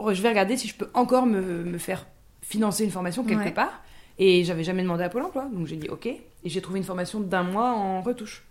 je 0.00 0.20
vais 0.20 0.28
regarder 0.28 0.56
si 0.56 0.66
je 0.66 0.74
peux 0.74 0.90
encore 0.92 1.26
me, 1.26 1.40
me 1.40 1.78
faire 1.78 2.04
financer 2.42 2.82
une 2.82 2.90
formation 2.90 3.22
quelque 3.22 3.44
Ouais. 3.44 3.52
part. 3.52 3.80
Et 4.18 4.42
j'avais 4.42 4.64
jamais 4.64 4.82
demandé 4.82 5.04
à 5.04 5.08
Pôle 5.08 5.22
emploi, 5.22 5.46
donc 5.52 5.68
j'ai 5.68 5.76
dit 5.76 5.88
ok. 5.88 6.06
Et 6.06 6.20
j'ai 6.44 6.60
trouvé 6.60 6.80
une 6.80 6.84
formation 6.84 7.20
d'un 7.20 7.44
mois 7.44 7.70
en 7.70 8.02
retouche. 8.02 8.44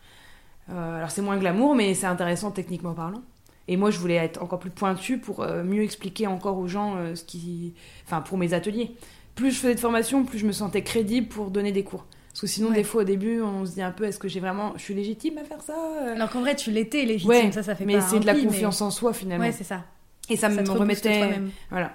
Euh, 0.69 0.97
alors 0.97 1.12
c'est 1.12 1.21
moins 1.21 1.38
glamour, 1.38 1.75
mais 1.75 1.93
c'est 1.95 2.08
intéressant 2.08 2.51
techniquement 2.51 2.93
parlant. 2.93 3.21
Et 3.67 3.78
moi, 3.78 3.89
je 3.91 3.97
voulais 3.99 4.15
être 4.15 4.41
encore 4.43 4.60
plus 4.60 4.69
pointue 4.69 5.17
pour 5.17 5.41
euh, 5.41 5.63
mieux 5.63 5.82
expliquer 5.84 6.28
encore 6.28 6.58
aux 6.58 6.67
gens 6.67 6.97
euh, 6.97 7.15
ce 7.15 7.23
qui. 7.23 7.73
Enfin, 8.06 8.21
pour 8.21 8.38
mes 8.38 8.54
ateliers. 8.54 8.91
Plus 9.34 9.51
je 9.51 9.58
faisais 9.60 9.75
de 9.75 9.80
formation, 9.80 10.23
plus 10.23 10.38
je 10.39 10.45
me 10.45 10.51
sentais 10.51 10.82
crédible 10.84 11.28
pour 11.28 11.49
donner 11.51 11.71
des 11.71 11.84
cours. 11.84 12.06
Parce 12.30 12.41
que 12.41 12.47
sinon, 12.47 12.69
Ouais. 12.69 12.75
des 12.75 12.84
fois, 12.84 13.01
au 13.01 13.06
début, 13.06 13.41
on 13.41 13.65
se 13.65 13.71
dit 13.73 13.82
un 13.82 13.91
peu 13.91 14.04
est-ce 14.06 14.19
que 14.19 14.28
j'ai 14.28 14.39
vraiment. 14.39 14.73
Je 14.75 14.82
suis 14.84 14.93
légitime 14.93 15.38
à 15.39 15.43
faire 15.43 15.62
ça 15.62 15.73
Alors 16.15 16.30
qu'en 16.30 16.41
vrai 16.41 16.56
tu 16.56 16.69
l'étais 16.71 17.04
légitime, 17.06 17.30
Ouais, 17.30 17.51
ça 17.51 17.63
ça 17.63 17.75
fait 17.75 17.86
mais 17.86 17.99
c'est 18.01 18.19
de 18.19 18.25
la 18.25 18.34
mais- 18.34 18.43
confiance 18.43 18.82
en 18.82 18.91
soi 18.91 19.13
finalement. 19.13 19.45
Ouais, 19.45 19.51
c'est 19.51 19.63
ça. 19.63 19.84
et 20.30 20.36
ça, 20.38 20.49
Ça 20.49 20.62
me 20.62 20.69
remettait. 20.69 21.32
Voilà. 21.69 21.93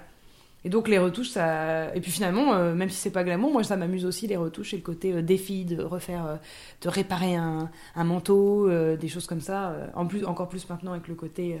Et 0.63 0.69
donc 0.69 0.87
les 0.87 0.99
retouches, 0.99 1.29
ça. 1.29 1.93
Et 1.95 2.01
puis 2.01 2.11
finalement, 2.11 2.53
euh, 2.53 2.75
même 2.75 2.89
si 2.89 2.97
c'est 2.97 3.11
pas 3.11 3.23
glamour, 3.23 3.51
moi 3.51 3.63
ça 3.63 3.77
m'amuse 3.77 4.05
aussi 4.05 4.27
les 4.27 4.37
retouches 4.37 4.73
et 4.73 4.77
le 4.77 4.83
côté 4.83 5.11
euh, 5.11 5.21
défi 5.21 5.65
de 5.65 5.81
refaire, 5.81 6.25
euh, 6.25 6.35
de 6.81 6.89
réparer 6.89 7.35
un, 7.35 7.71
un 7.95 8.03
manteau, 8.03 8.69
des 8.69 9.07
choses 9.07 9.25
comme 9.25 9.41
ça. 9.41 9.75
en 9.95 10.05
plus, 10.05 10.25
encore 10.25 10.49
plus 10.49 10.69
maintenant 10.69 10.91
avec 10.91 11.07
le 11.07 11.15
côté 11.15 11.59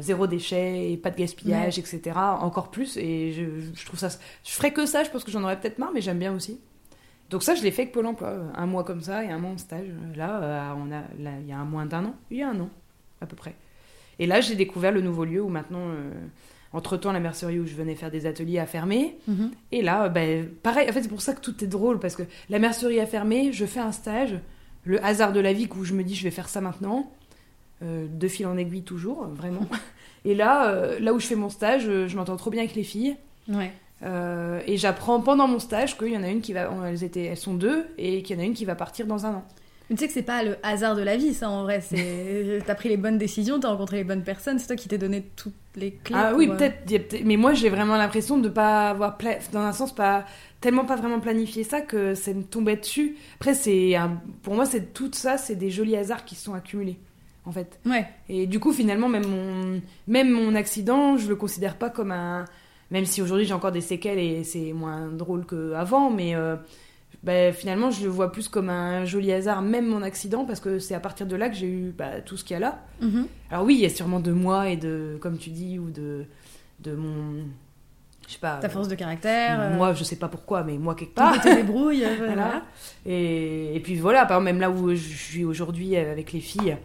zéro 0.00 0.26
déchet 0.26 0.92
et 0.92 0.96
pas 0.96 1.10
de 1.10 1.16
gaspillage, 1.16 1.78
etc. 1.78 2.16
Encore 2.16 2.70
plus. 2.70 2.96
Et 2.96 3.32
je, 3.32 3.44
je 3.74 3.86
trouve 3.86 3.98
ça. 3.98 4.08
Je 4.44 4.50
ferais 4.50 4.72
que 4.72 4.86
ça, 4.86 5.04
je 5.04 5.10
pense 5.10 5.24
que 5.24 5.30
j'en 5.30 5.42
aurais 5.42 5.58
peut-être 5.60 5.78
marre, 5.78 5.92
mais 5.94 6.00
j'aime 6.00 6.18
bien 6.18 6.34
aussi. 6.34 6.60
Donc 7.30 7.42
ça, 7.42 7.54
je 7.54 7.62
l'ai 7.62 7.70
fait 7.70 7.82
avec 7.82 7.92
Pôle 7.92 8.06
emploi. 8.06 8.36
Un 8.54 8.66
mois 8.66 8.84
comme 8.84 9.00
ça 9.00 9.24
et 9.24 9.30
un 9.30 9.38
mois 9.38 9.52
en 9.52 9.58
stage. 9.58 9.86
Là, 10.16 10.74
on 10.76 10.90
a, 10.92 11.02
là, 11.22 11.38
il 11.40 11.46
y 11.46 11.52
a 11.52 11.58
un 11.58 11.64
moins 11.64 11.86
d'un 11.86 12.04
an. 12.04 12.14
Il 12.30 12.38
y 12.38 12.42
a 12.42 12.50
un 12.50 12.60
an, 12.60 12.70
à 13.20 13.26
peu 13.26 13.36
près. 13.36 13.54
Et 14.18 14.26
là, 14.26 14.40
j'ai 14.40 14.56
découvert 14.56 14.92
le 14.92 15.02
nouveau 15.02 15.24
lieu 15.24 15.42
où 15.42 15.48
maintenant, 15.48 15.86
Entre-temps, 16.72 17.12
la 17.12 17.20
mercerie 17.20 17.58
où 17.58 17.66
je 17.66 17.74
venais 17.74 17.94
faire 17.94 18.10
des 18.10 18.26
ateliers 18.26 18.58
a 18.58 18.66
fermé. 18.66 19.18
Mhm. 19.28 19.50
Et 19.72 19.82
là, 19.82 20.08
ben, 20.08 20.48
pareil, 20.62 20.88
en 20.88 20.92
fait, 20.92 21.02
c'est 21.02 21.08
pour 21.08 21.22
ça 21.22 21.32
que 21.32 21.40
tout 21.40 21.64
est 21.64 21.68
drôle, 21.68 21.98
parce 21.98 22.16
que 22.16 22.24
la 22.50 22.58
mercerie 22.58 23.00
a 23.00 23.06
fermé, 23.06 23.52
je 23.52 23.64
fais 23.66 23.80
un 23.80 23.92
stage, 23.92 24.38
le 24.84 25.04
hasard 25.04 25.32
de 25.32 25.40
la 25.40 25.52
vie 25.52 25.68
où 25.76 25.84
je 25.84 25.94
me 25.94 26.02
dis 26.04 26.14
je 26.14 26.24
vais 26.24 26.30
faire 26.30 26.48
ça 26.48 26.60
maintenant, 26.60 27.10
euh, 27.82 28.06
de 28.08 28.28
fil 28.28 28.46
en 28.46 28.56
aiguille 28.56 28.82
toujours, 28.82 29.26
vraiment. 29.26 29.66
Et 30.26 30.34
là, 30.34 30.70
euh, 30.70 30.98
là 30.98 31.12
où 31.12 31.20
je 31.20 31.26
fais 31.26 31.36
mon 31.36 31.48
stage, 31.48 31.84
euh, 31.86 32.08
je 32.08 32.16
m'entends 32.16 32.36
trop 32.36 32.50
bien 32.50 32.60
avec 32.60 32.74
les 32.74 32.82
filles. 32.82 33.16
Ouais. 33.48 33.72
Euh, 34.02 34.60
et 34.66 34.76
j'apprends 34.76 35.20
pendant 35.20 35.46
mon 35.46 35.60
stage 35.60 35.96
qu'il 35.96 36.08
y 36.08 36.16
en 36.16 36.22
a 36.24 36.28
une 36.28 36.40
qui 36.40 36.52
va. 36.52 36.68
Elles, 36.84 37.04
étaient, 37.04 37.24
elles 37.24 37.36
sont 37.36 37.54
deux, 37.54 37.86
et 37.96 38.22
qu'il 38.22 38.36
y 38.36 38.38
en 38.38 38.42
a 38.42 38.46
une 38.46 38.52
qui 38.52 38.64
va 38.64 38.74
partir 38.74 39.06
dans 39.06 39.24
un 39.24 39.34
an. 39.34 39.44
Mais 39.88 39.94
tu 39.96 40.00
sais 40.00 40.08
que 40.08 40.12
c'est 40.14 40.22
pas 40.22 40.42
le 40.42 40.56
hasard 40.64 40.96
de 40.96 41.02
la 41.02 41.16
vie, 41.16 41.32
ça 41.32 41.48
en 41.48 41.62
vrai. 41.62 41.80
C'est 41.80 42.58
t'as 42.66 42.74
pris 42.74 42.88
les 42.88 42.96
bonnes 42.96 43.18
décisions, 43.18 43.60
t'as 43.60 43.68
rencontré 43.68 43.98
les 43.98 44.04
bonnes 44.04 44.24
personnes, 44.24 44.58
c'est 44.58 44.66
toi 44.66 44.76
qui 44.76 44.88
t'es 44.88 44.98
donné 44.98 45.22
toutes 45.36 45.54
les 45.76 45.92
clés. 45.92 46.16
Ah 46.18 46.32
oui, 46.34 46.48
euh, 46.50 46.56
peut-être. 46.56 47.22
Mais 47.24 47.36
moi, 47.36 47.54
j'ai 47.54 47.68
vraiment 47.68 47.96
l'impression 47.96 48.38
de 48.38 48.48
pas 48.48 48.90
avoir, 48.90 49.16
pla- 49.16 49.38
dans 49.52 49.60
un 49.60 49.72
sens, 49.72 49.94
pas 49.94 50.24
tellement 50.60 50.84
pas 50.86 50.96
vraiment 50.96 51.20
planifié 51.20 51.62
ça 51.62 51.80
que 51.82 52.14
ça 52.14 52.32
me 52.32 52.42
tombait 52.42 52.76
dessus. 52.76 53.16
Après, 53.36 53.54
c'est 53.54 53.94
un- 53.94 54.20
pour 54.42 54.54
moi, 54.54 54.66
c'est 54.66 54.92
tout 54.92 55.10
ça, 55.12 55.38
c'est 55.38 55.54
des 55.54 55.70
jolis 55.70 55.96
hasards 55.96 56.24
qui 56.24 56.34
se 56.34 56.44
sont 56.44 56.54
accumulés, 56.54 56.96
en 57.44 57.52
fait. 57.52 57.78
Ouais. 57.86 58.06
Et 58.28 58.46
du 58.48 58.58
coup, 58.58 58.72
finalement, 58.72 59.08
même 59.08 59.26
mon, 59.26 59.80
même 60.08 60.30
mon 60.30 60.54
accident, 60.56 61.16
je 61.16 61.28
le 61.28 61.36
considère 61.36 61.76
pas 61.76 61.90
comme 61.90 62.10
un. 62.10 62.44
Même 62.92 63.04
si 63.04 63.20
aujourd'hui 63.20 63.44
j'ai 63.46 63.54
encore 63.54 63.72
des 63.72 63.80
séquelles 63.80 64.18
et 64.20 64.44
c'est 64.44 64.72
moins 64.72 65.08
drôle 65.08 65.44
qu'avant, 65.44 66.08
mais 66.08 66.34
euh, 66.36 66.54
ben, 67.26 67.52
finalement, 67.52 67.90
je 67.90 68.04
le 68.04 68.08
vois 68.08 68.30
plus 68.32 68.48
comme 68.48 68.70
un 68.70 69.04
joli 69.04 69.32
hasard, 69.32 69.60
même 69.60 69.86
mon 69.86 70.00
accident, 70.02 70.44
parce 70.44 70.60
que 70.60 70.78
c'est 70.78 70.94
à 70.94 71.00
partir 71.00 71.26
de 71.26 71.34
là 71.36 71.48
que 71.50 71.56
j'ai 71.56 71.66
eu 71.68 71.92
bah, 71.96 72.20
tout 72.24 72.36
ce 72.36 72.44
qu'il 72.44 72.54
y 72.54 72.56
a 72.56 72.60
là. 72.60 72.78
Mhm. 73.02 73.26
Alors 73.50 73.64
oui, 73.64 73.74
il 73.74 73.80
y 73.80 73.84
a 73.84 73.90
sûrement 73.90 74.20
de 74.20 74.30
moi 74.32 74.68
et 74.70 74.76
de, 74.76 75.18
comme 75.20 75.36
tu 75.36 75.50
dis, 75.50 75.78
ou 75.78 75.90
de, 75.90 76.24
de 76.80 76.94
mon, 76.94 77.42
je 78.28 78.32
sais 78.34 78.38
pas, 78.38 78.58
Ta 78.58 78.68
force 78.68 78.86
de 78.88 78.94
caractère. 78.94 79.60
euh, 79.60 79.76
moi, 79.76 79.92
je 79.92 80.04
sais 80.04 80.16
pas 80.16 80.28
pourquoi, 80.28 80.62
mais 80.62 80.78
moi 80.78 80.94
quelque 80.94 81.14
part. 81.14 81.34
côté 81.34 81.54
débrouille. 81.56 82.04
euh, 82.04 82.14
Voilà. 82.18 82.32
voilà. 82.34 82.62
Et, 83.04 83.74
et 83.76 83.80
puis 83.80 83.96
voilà, 83.96 84.24
par 84.24 84.36
exemple, 84.38 84.44
même 84.44 84.60
là 84.60 84.70
où 84.70 84.90
je 84.90 84.96
suis 84.96 85.44
aujourd'hui 85.44 85.96
avec 85.96 86.32
les 86.32 86.40
filles, 86.40 86.76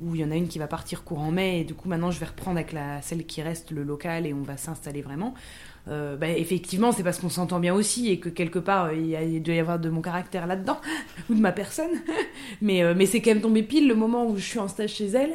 où 0.00 0.14
il 0.14 0.20
y 0.20 0.24
en 0.24 0.30
a 0.30 0.36
une 0.36 0.46
qui 0.46 0.60
va 0.60 0.68
partir 0.68 1.02
courant 1.02 1.32
mai, 1.32 1.58
et 1.60 1.64
du 1.64 1.74
coup 1.74 1.88
maintenant 1.88 2.12
je 2.12 2.20
vais 2.20 2.26
reprendre 2.26 2.56
avec 2.56 2.72
la, 2.72 3.02
celle 3.02 3.26
qui 3.26 3.42
reste 3.42 3.72
le 3.72 3.82
local 3.82 4.26
et 4.26 4.32
on 4.32 4.42
va 4.42 4.56
s'installer 4.56 5.02
vraiment. 5.02 5.34
Euh, 5.88 6.16
bah, 6.16 6.28
effectivement, 6.28 6.92
c'est 6.92 7.02
parce 7.02 7.18
qu'on 7.18 7.30
s'entend 7.30 7.60
bien 7.60 7.74
aussi 7.74 8.10
et 8.10 8.18
que 8.20 8.28
quelque 8.28 8.58
part 8.58 8.92
il, 8.92 9.06
y 9.06 9.16
a- 9.16 9.22
il 9.22 9.42
doit 9.42 9.54
y 9.54 9.58
avoir 9.58 9.78
de 9.78 9.88
mon 9.88 10.02
caractère 10.02 10.46
là-dedans 10.46 10.76
ou 11.30 11.34
de 11.34 11.40
ma 11.40 11.52
personne. 11.52 11.90
mais 12.60 12.82
euh, 12.82 12.94
mais 12.96 13.06
c'est 13.06 13.20
quand 13.22 13.30
même 13.30 13.40
tombé 13.40 13.62
pile 13.62 13.88
le 13.88 13.94
moment 13.94 14.26
où 14.26 14.36
je 14.36 14.42
suis 14.44 14.58
en 14.58 14.68
stage 14.68 14.90
chez 14.94 15.06
elles, 15.06 15.32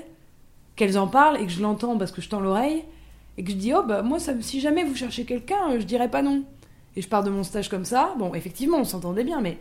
qu'elles 0.76 0.98
en 1.00 1.08
parlent 1.08 1.38
et 1.42 1.46
que 1.46 1.52
je 1.52 1.62
l'entends 1.62 1.98
parce 1.98 2.12
que 2.12 2.22
je 2.22 2.30
tends 2.30 2.40
l'oreille 2.40 2.84
et 3.38 3.44
que 3.44 3.50
je 3.52 3.56
dis 3.56 3.74
oh 3.74 3.82
bah 3.84 4.04
moi 4.04 4.20
ça, 4.20 4.34
si 4.42 4.60
jamais 4.60 4.84
vous 4.84 4.96
cherchez 4.96 5.26
quelqu'un, 5.26 5.72
euh, 5.72 5.80
je 5.80 5.86
dirais 5.86 6.10
pas 6.10 6.22
non. 6.22 6.44
Et 6.96 7.02
je 7.02 7.08
pars 7.08 7.24
de 7.24 7.32
mon 7.32 7.44
stage 7.44 7.70
comme 7.70 7.86
ça. 7.86 8.14
Bon, 8.20 8.36
effectivement, 8.36 8.78
on 8.78 8.84
s'entendait 8.84 9.24
bien, 9.24 9.42
mais 9.42 9.58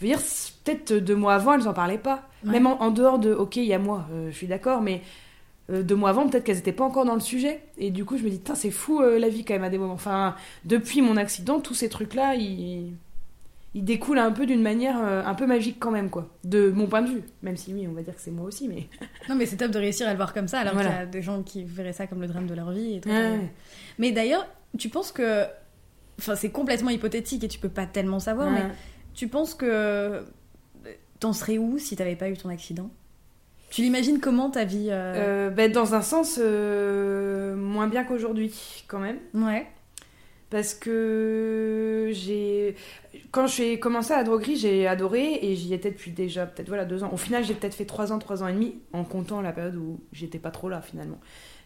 je 0.00 0.06
veux 0.06 0.12
dire, 0.12 0.20
peut-être 0.64 0.94
deux 0.94 1.14
mois 1.16 1.34
avant, 1.34 1.52
elles 1.52 1.68
en 1.68 1.74
parlaient 1.74 1.98
pas. 1.98 2.22
Ouais. 2.46 2.52
Même 2.52 2.66
en, 2.66 2.80
en 2.82 2.90
dehors 2.90 3.18
de, 3.18 3.34
ok, 3.34 3.56
il 3.56 3.64
y 3.66 3.74
a 3.74 3.78
moi, 3.78 4.06
euh, 4.14 4.30
je 4.30 4.36
suis 4.36 4.46
d'accord, 4.46 4.80
mais 4.80 5.02
euh, 5.70 5.82
deux 5.82 5.94
mois 5.94 6.10
avant, 6.10 6.28
peut-être 6.28 6.44
qu'elles 6.44 6.58
étaient 6.58 6.72
pas 6.72 6.84
encore 6.84 7.04
dans 7.04 7.14
le 7.14 7.20
sujet. 7.20 7.62
Et 7.78 7.90
du 7.90 8.04
coup, 8.04 8.16
je 8.18 8.24
me 8.24 8.30
dis, 8.30 8.40
c'est 8.54 8.70
fou 8.70 9.00
euh, 9.00 9.18
la 9.18 9.28
vie 9.28 9.44
quand 9.44 9.54
même 9.54 9.64
à 9.64 9.70
des 9.70 9.78
moments. 9.78 9.94
Enfin, 9.94 10.34
depuis 10.64 11.02
mon 11.02 11.16
accident, 11.16 11.60
tous 11.60 11.74
ces 11.74 11.88
trucs-là, 11.88 12.34
ils, 12.34 12.92
ils 13.74 13.84
découlent 13.84 14.18
un 14.18 14.32
peu 14.32 14.44
d'une 14.44 14.60
manière 14.62 14.98
euh, 15.00 15.22
un 15.24 15.34
peu 15.34 15.46
magique 15.46 15.76
quand 15.78 15.90
même, 15.90 16.10
quoi. 16.10 16.28
De 16.44 16.70
mon 16.70 16.86
point 16.86 17.02
de 17.02 17.08
vue. 17.08 17.22
Même 17.42 17.56
si, 17.56 17.72
oui, 17.72 17.86
on 17.88 17.92
va 17.92 18.02
dire 18.02 18.14
que 18.14 18.20
c'est 18.20 18.30
moi 18.32 18.46
aussi, 18.46 18.68
mais. 18.68 18.88
Non, 19.28 19.34
mais 19.36 19.46
c'est 19.46 19.56
top 19.56 19.70
de 19.70 19.78
réussir 19.78 20.06
à 20.08 20.10
le 20.10 20.16
voir 20.16 20.34
comme 20.34 20.48
ça, 20.48 20.60
alors 20.60 20.74
Voilà. 20.74 20.88
qu'il 20.90 20.98
y 20.98 21.02
a 21.02 21.06
des 21.06 21.22
gens 21.22 21.42
qui 21.42 21.64
verraient 21.64 21.92
ça 21.92 22.06
comme 22.06 22.20
le 22.20 22.26
drame 22.26 22.46
de 22.46 22.54
leur 22.54 22.70
vie. 22.72 22.94
Et 23.04 23.08
Ouais. 23.08 23.40
Mais 23.98 24.10
d'ailleurs, 24.12 24.46
tu 24.78 24.88
penses 24.88 25.12
que. 25.12 25.44
Enfin, 26.18 26.34
c'est 26.36 26.50
complètement 26.50 26.90
hypothétique 26.90 27.42
et 27.44 27.48
tu 27.48 27.58
peux 27.58 27.68
pas 27.70 27.86
tellement 27.86 28.18
savoir, 28.18 28.50
mais 28.50 28.62
tu 29.14 29.28
penses 29.28 29.54
que. 29.54 30.22
T'en 31.20 31.32
serais 31.32 31.56
où 31.56 31.78
si 31.78 31.94
t'avais 31.94 32.16
pas 32.16 32.28
eu 32.28 32.36
ton 32.36 32.48
accident? 32.48 32.90
Tu 33.72 33.80
l'imagines 33.80 34.20
comment 34.20 34.50
ta 34.50 34.64
vie 34.64 34.88
euh, 34.90 35.48
Euh, 35.48 35.50
ben, 35.50 35.72
dans 35.72 35.94
un 35.94 36.02
sens, 36.02 36.38
euh, 36.38 37.56
moins 37.56 37.88
bien 37.88 38.04
qu'aujourd'hui, 38.04 38.52
quand 38.86 38.98
même. 38.98 39.16
Ouais. 39.32 39.66
Parce 40.50 40.74
que 40.74 42.10
j'ai. 42.12 42.76
Quand 43.30 43.46
j'ai 43.46 43.80
commencé 43.80 44.12
à 44.12 44.18
la 44.18 44.24
droguerie, 44.24 44.56
j'ai 44.56 44.86
adoré 44.86 45.38
et 45.40 45.56
j'y 45.56 45.72
étais 45.72 45.90
depuis 45.90 46.10
déjà 46.10 46.44
peut-être 46.44 46.68
voilà 46.68 46.84
deux 46.84 47.02
ans. 47.02 47.08
Au 47.14 47.16
final, 47.16 47.44
j'ai 47.44 47.54
peut-être 47.54 47.74
fait 47.74 47.86
trois 47.86 48.12
ans, 48.12 48.18
trois 48.18 48.42
ans 48.42 48.48
et 48.48 48.52
demi 48.52 48.74
en 48.92 49.04
comptant 49.04 49.40
la 49.40 49.52
période 49.52 49.76
où 49.76 50.00
j'étais 50.12 50.38
pas 50.38 50.50
trop 50.50 50.68
là 50.68 50.82
finalement. 50.82 51.18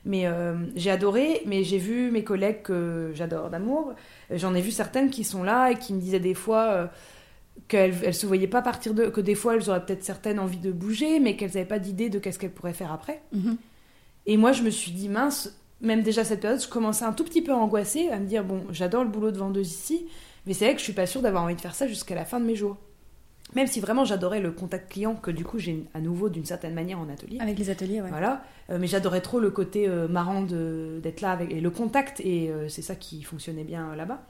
Mais 0.05 0.29
euh, 0.29 0.55
j'ai 0.77 0.93
adoré, 0.93 1.43
mais 1.47 1.65
j'ai 1.65 1.79
vu 1.79 2.13
mes 2.13 2.23
collègues 2.23 2.63
que 2.63 3.11
j'adore 3.15 3.51
d'amour. 3.51 3.95
J'en 4.31 4.55
ai 4.55 4.61
vu 4.61 4.71
certaines 4.71 5.11
qui 5.11 5.25
sont 5.25 5.43
là 5.43 5.73
et 5.73 5.75
qui 5.75 5.93
me 5.93 6.01
disaient 6.01 6.21
des 6.21 6.35
fois 6.35 6.67
euh, 6.67 6.87
qu'elles 7.69 7.95
elles 8.05 8.15
se 8.15 8.27
voyaient 8.27 8.47
pas 8.47 8.63
partir 8.63 8.95
de. 8.95 9.07
que 9.07 9.21
des 9.21 9.35
fois 9.35 9.55
elles 9.57 9.69
auraient 9.71 9.85
peut-être 9.85 10.05
certaines 10.05 10.39
envie 10.39 10.59
de 10.59 10.73
bouger, 10.73 11.21
mais 11.21 11.37
qu'elles 11.37 11.49
n'avaient 11.51 11.65
pas 11.65 11.79
d'idée 11.79 12.11
de 12.11 12.19
qu'est-ce 12.19 12.39
qu'elles 12.39 12.53
pourraient 12.53 12.73
faire 12.75 12.93
après. 12.93 13.23
Mhm. 13.33 13.57
Et 14.27 14.37
moi, 14.37 14.53
je 14.53 14.63
me 14.63 14.71
suis 14.71 14.91
dit, 14.91 15.09
mince, 15.09 15.57
même 15.81 16.03
déjà 16.03 16.25
cette 16.25 16.41
période, 16.41 16.61
je 16.61 16.69
commençais 16.69 17.05
un 17.05 17.13
tout 17.13 17.23
petit 17.25 17.43
peu 17.43 17.53
à 17.53 17.57
angoisser, 17.57 18.09
à 18.09 18.19
me 18.19 18.27
dire, 18.27 18.43
bon, 18.45 18.65
j'adore 18.71 19.05
le 19.05 19.11
boulot 19.11 19.31
de 19.31 19.39
vendeuse 19.39 19.71
ici, 19.71 20.07
mais 20.47 20.53
c'est 20.53 20.65
vrai 20.65 20.75
que 20.75 20.81
je 20.81 20.85
suis 20.85 20.93
pas 20.93 21.07
sûre 21.07 21.23
d'avoir 21.23 21.45
envie 21.45 21.55
de 21.55 21.61
faire 21.61 21.75
ça 21.77 21.87
jusqu'à 21.87 22.15
la 22.17 22.25
fin 22.25 22.41
de 22.41 22.45
mes 22.45 22.57
jours. 22.57 22.77
Même 23.55 23.69
si 23.69 23.79
vraiment 23.79 24.05
j'adorais 24.05 24.41
le 24.41 24.51
contact 24.51 24.91
client, 24.91 25.15
que 25.15 25.31
du 25.31 25.45
coup 25.45 25.61
j'ai 25.61 25.85
à 25.95 26.01
nouveau 26.01 26.29
d'une 26.29 26.45
certaine 26.45 26.75
manière 26.75 26.99
en 26.99 27.09
atelier. 27.09 27.39
Avec 27.39 27.57
les 27.57 27.71
ateliers, 27.71 28.03
ouais. 28.03 28.09
Voilà, 28.11 28.43
Euh, 28.71 28.79
mais 28.81 28.89
j'adorais 28.89 29.21
trop 29.21 29.39
le 29.39 29.51
côté 29.53 29.87
euh, 29.89 30.09
marrant 30.09 30.43
de- 30.43 30.99
d'être 31.01 31.21
là 31.21 31.31
avec 31.31 31.53
et 31.53 31.61
le 31.61 31.71
contact, 31.71 32.19
et 32.21 32.51
euh, 32.51 32.69
c'est 32.69 32.83
ça 32.83 32.97
qui 32.97 33.23
fonctionnait 33.23 33.63
bien 33.63 33.91
euh, 33.93 33.95
là-bas. 33.95 34.21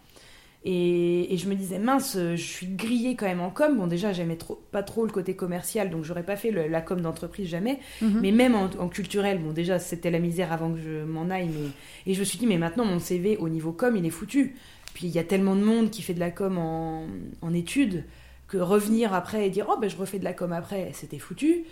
Et, 0.69 1.33
et 1.33 1.37
je 1.39 1.49
me 1.49 1.55
disais, 1.55 1.79
mince, 1.79 2.17
je 2.19 2.35
suis 2.35 2.67
grillée 2.67 3.15
quand 3.15 3.27
même 3.27 3.41
en 3.41 3.51
com. 3.51 3.77
Bon, 3.77 3.87
déjà, 3.87 4.13
j'aimais 4.13 4.35
trop, 4.35 4.61
pas 4.73 4.83
trop 4.83 5.07
le 5.07 5.13
côté 5.13 5.37
commercial, 5.37 5.91
donc 5.91 6.03
j'aurais 6.03 6.25
pas 6.25 6.35
fait 6.35 6.51
le- 6.51 6.67
la 6.67 6.81
com 6.81 7.01
d'entreprise 7.01 7.49
jamais. 7.49 7.79
Mhm. 8.03 8.19
Mais 8.21 8.33
même 8.33 8.57
en, 8.57 8.65
en 8.81 8.89
culturel, 8.89 9.39
bon, 9.39 9.53
déjà, 9.53 9.79
c'était 9.79 10.11
la 10.11 10.19
misère 10.19 10.53
avant 10.53 10.73
que 10.73 10.81
je 10.81 11.05
m'en 11.05 11.31
aille. 11.31 11.49
Mais... 11.49 11.69
Et 12.11 12.15
je 12.15 12.19
me 12.21 12.25
suis 12.25 12.37
dit, 12.39 12.49
mais 12.49 12.59
maintenant, 12.59 12.85
mon 12.85 12.99
CV 12.99 13.37
au 13.37 13.49
niveau 13.49 13.71
com, 13.71 13.95
il 13.97 14.05
est 14.05 14.11
foutu. 14.11 14.57
Puis 14.93 15.07
il 15.07 15.15
y 15.15 15.19
a 15.21 15.25
tellement 15.25 15.55
de 15.55 15.63
monde 15.63 15.91
qui 15.91 16.03
fait 16.03 16.15
de 16.15 16.21
la 16.21 16.33
com 16.33 16.59
en, 16.59 17.07
en 17.43 17.55
études 17.55 18.03
que 18.49 18.57
revenir 18.57 19.15
après 19.15 19.47
et 19.47 19.51
dire, 19.51 19.67
oh, 19.71 19.79
ben 19.81 19.89
je 19.89 19.97
refais 19.97 20.19
de 20.19 20.25
la 20.25 20.33
com 20.33 20.51
après, 20.53 20.91
c'était 20.95 21.19
foutu. 21.21 21.63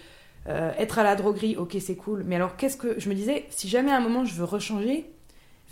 Euh, 0.47 0.71
être 0.79 0.99
à 1.01 1.03
la 1.03 1.17
droguerie, 1.17 1.57
ok, 1.57 1.77
c'est 1.81 1.97
cool. 1.97 2.23
Mais 2.27 2.37
alors, 2.37 2.57
qu'est-ce 2.57 2.77
que. 2.77 3.01
Je 3.01 3.09
me 3.09 3.15
disais, 3.15 3.47
si 3.51 3.69
jamais 3.69 3.91
à 3.91 3.97
un 3.97 4.01
moment 4.01 4.25
je 4.25 4.35
veux 4.35 4.45
rechanger, 4.45 5.07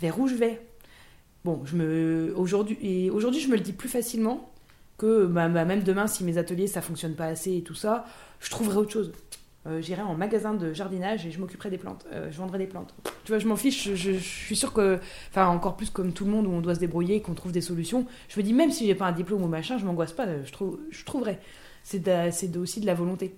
vers 0.01 0.19
où 0.19 0.27
je 0.27 0.35
vais? 0.35 0.59
Bon, 1.45 1.61
je 1.65 1.75
me. 1.75 2.33
Aujourd'hui, 2.37 3.09
aujourd'hui, 3.09 3.41
je 3.41 3.49
me 3.49 3.55
le 3.55 3.61
dis 3.61 3.73
plus 3.73 3.89
facilement 3.89 4.49
que 4.97 5.25
bah, 5.25 5.49
bah, 5.49 5.65
même 5.65 5.83
demain, 5.83 6.07
si 6.07 6.23
mes 6.23 6.37
ateliers 6.37 6.67
ça 6.67 6.81
fonctionne 6.81 7.15
pas 7.15 7.25
assez 7.25 7.57
et 7.57 7.63
tout 7.63 7.75
ça, 7.75 8.05
je 8.39 8.49
trouverai 8.49 8.77
autre 8.77 8.91
chose. 8.91 9.11
Euh, 9.65 9.81
J'irai 9.81 10.01
en 10.01 10.15
magasin 10.15 10.53
de 10.53 10.73
jardinage 10.73 11.25
et 11.25 11.31
je 11.31 11.39
m'occuperai 11.39 11.69
des 11.69 11.77
plantes. 11.77 12.05
Euh, 12.11 12.29
je 12.31 12.37
vendrai 12.37 12.57
des 12.57 12.67
plantes. 12.67 12.93
Tu 13.23 13.31
vois, 13.31 13.39
je 13.39 13.47
m'en 13.47 13.55
fiche. 13.55 13.93
Je, 13.93 14.11
suis 14.11 14.55
sûre 14.55 14.73
que, 14.73 14.99
enfin, 15.29 15.47
encore 15.47 15.75
plus 15.75 15.89
comme 15.89 16.13
tout 16.13 16.25
le 16.25 16.31
monde 16.31 16.47
où 16.47 16.51
on 16.51 16.61
doit 16.61 16.75
se 16.75 16.79
débrouiller, 16.79 17.21
qu'on 17.21 17.33
trouve 17.33 17.51
des 17.51 17.61
solutions. 17.61 18.05
Je 18.29 18.39
me 18.39 18.43
dis 18.43 18.53
même 18.53 18.71
si 18.71 18.85
j'ai 18.85 18.95
pas 18.95 19.05
un 19.05 19.11
diplôme 19.11 19.43
ou 19.43 19.47
machin, 19.47 19.77
je 19.77 19.85
m'angoisse 19.85 20.13
pas. 20.13 20.25
Je 20.45 20.51
trouve, 20.51 20.79
je 20.91 21.03
trouverai. 21.03 21.39
C'est 21.83 22.57
aussi 22.57 22.79
de 22.79 22.85
la 22.85 22.93
volonté. 22.93 23.35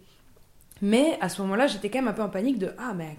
Mais 0.81 1.17
à 1.21 1.29
ce 1.29 1.41
moment-là, 1.41 1.67
j'étais 1.67 1.89
quand 1.89 1.99
même 1.99 2.07
un 2.07 2.13
peu 2.13 2.21
en 2.21 2.29
panique 2.29 2.59
de 2.59 2.71
ah 2.77 2.93
mais 2.95 3.17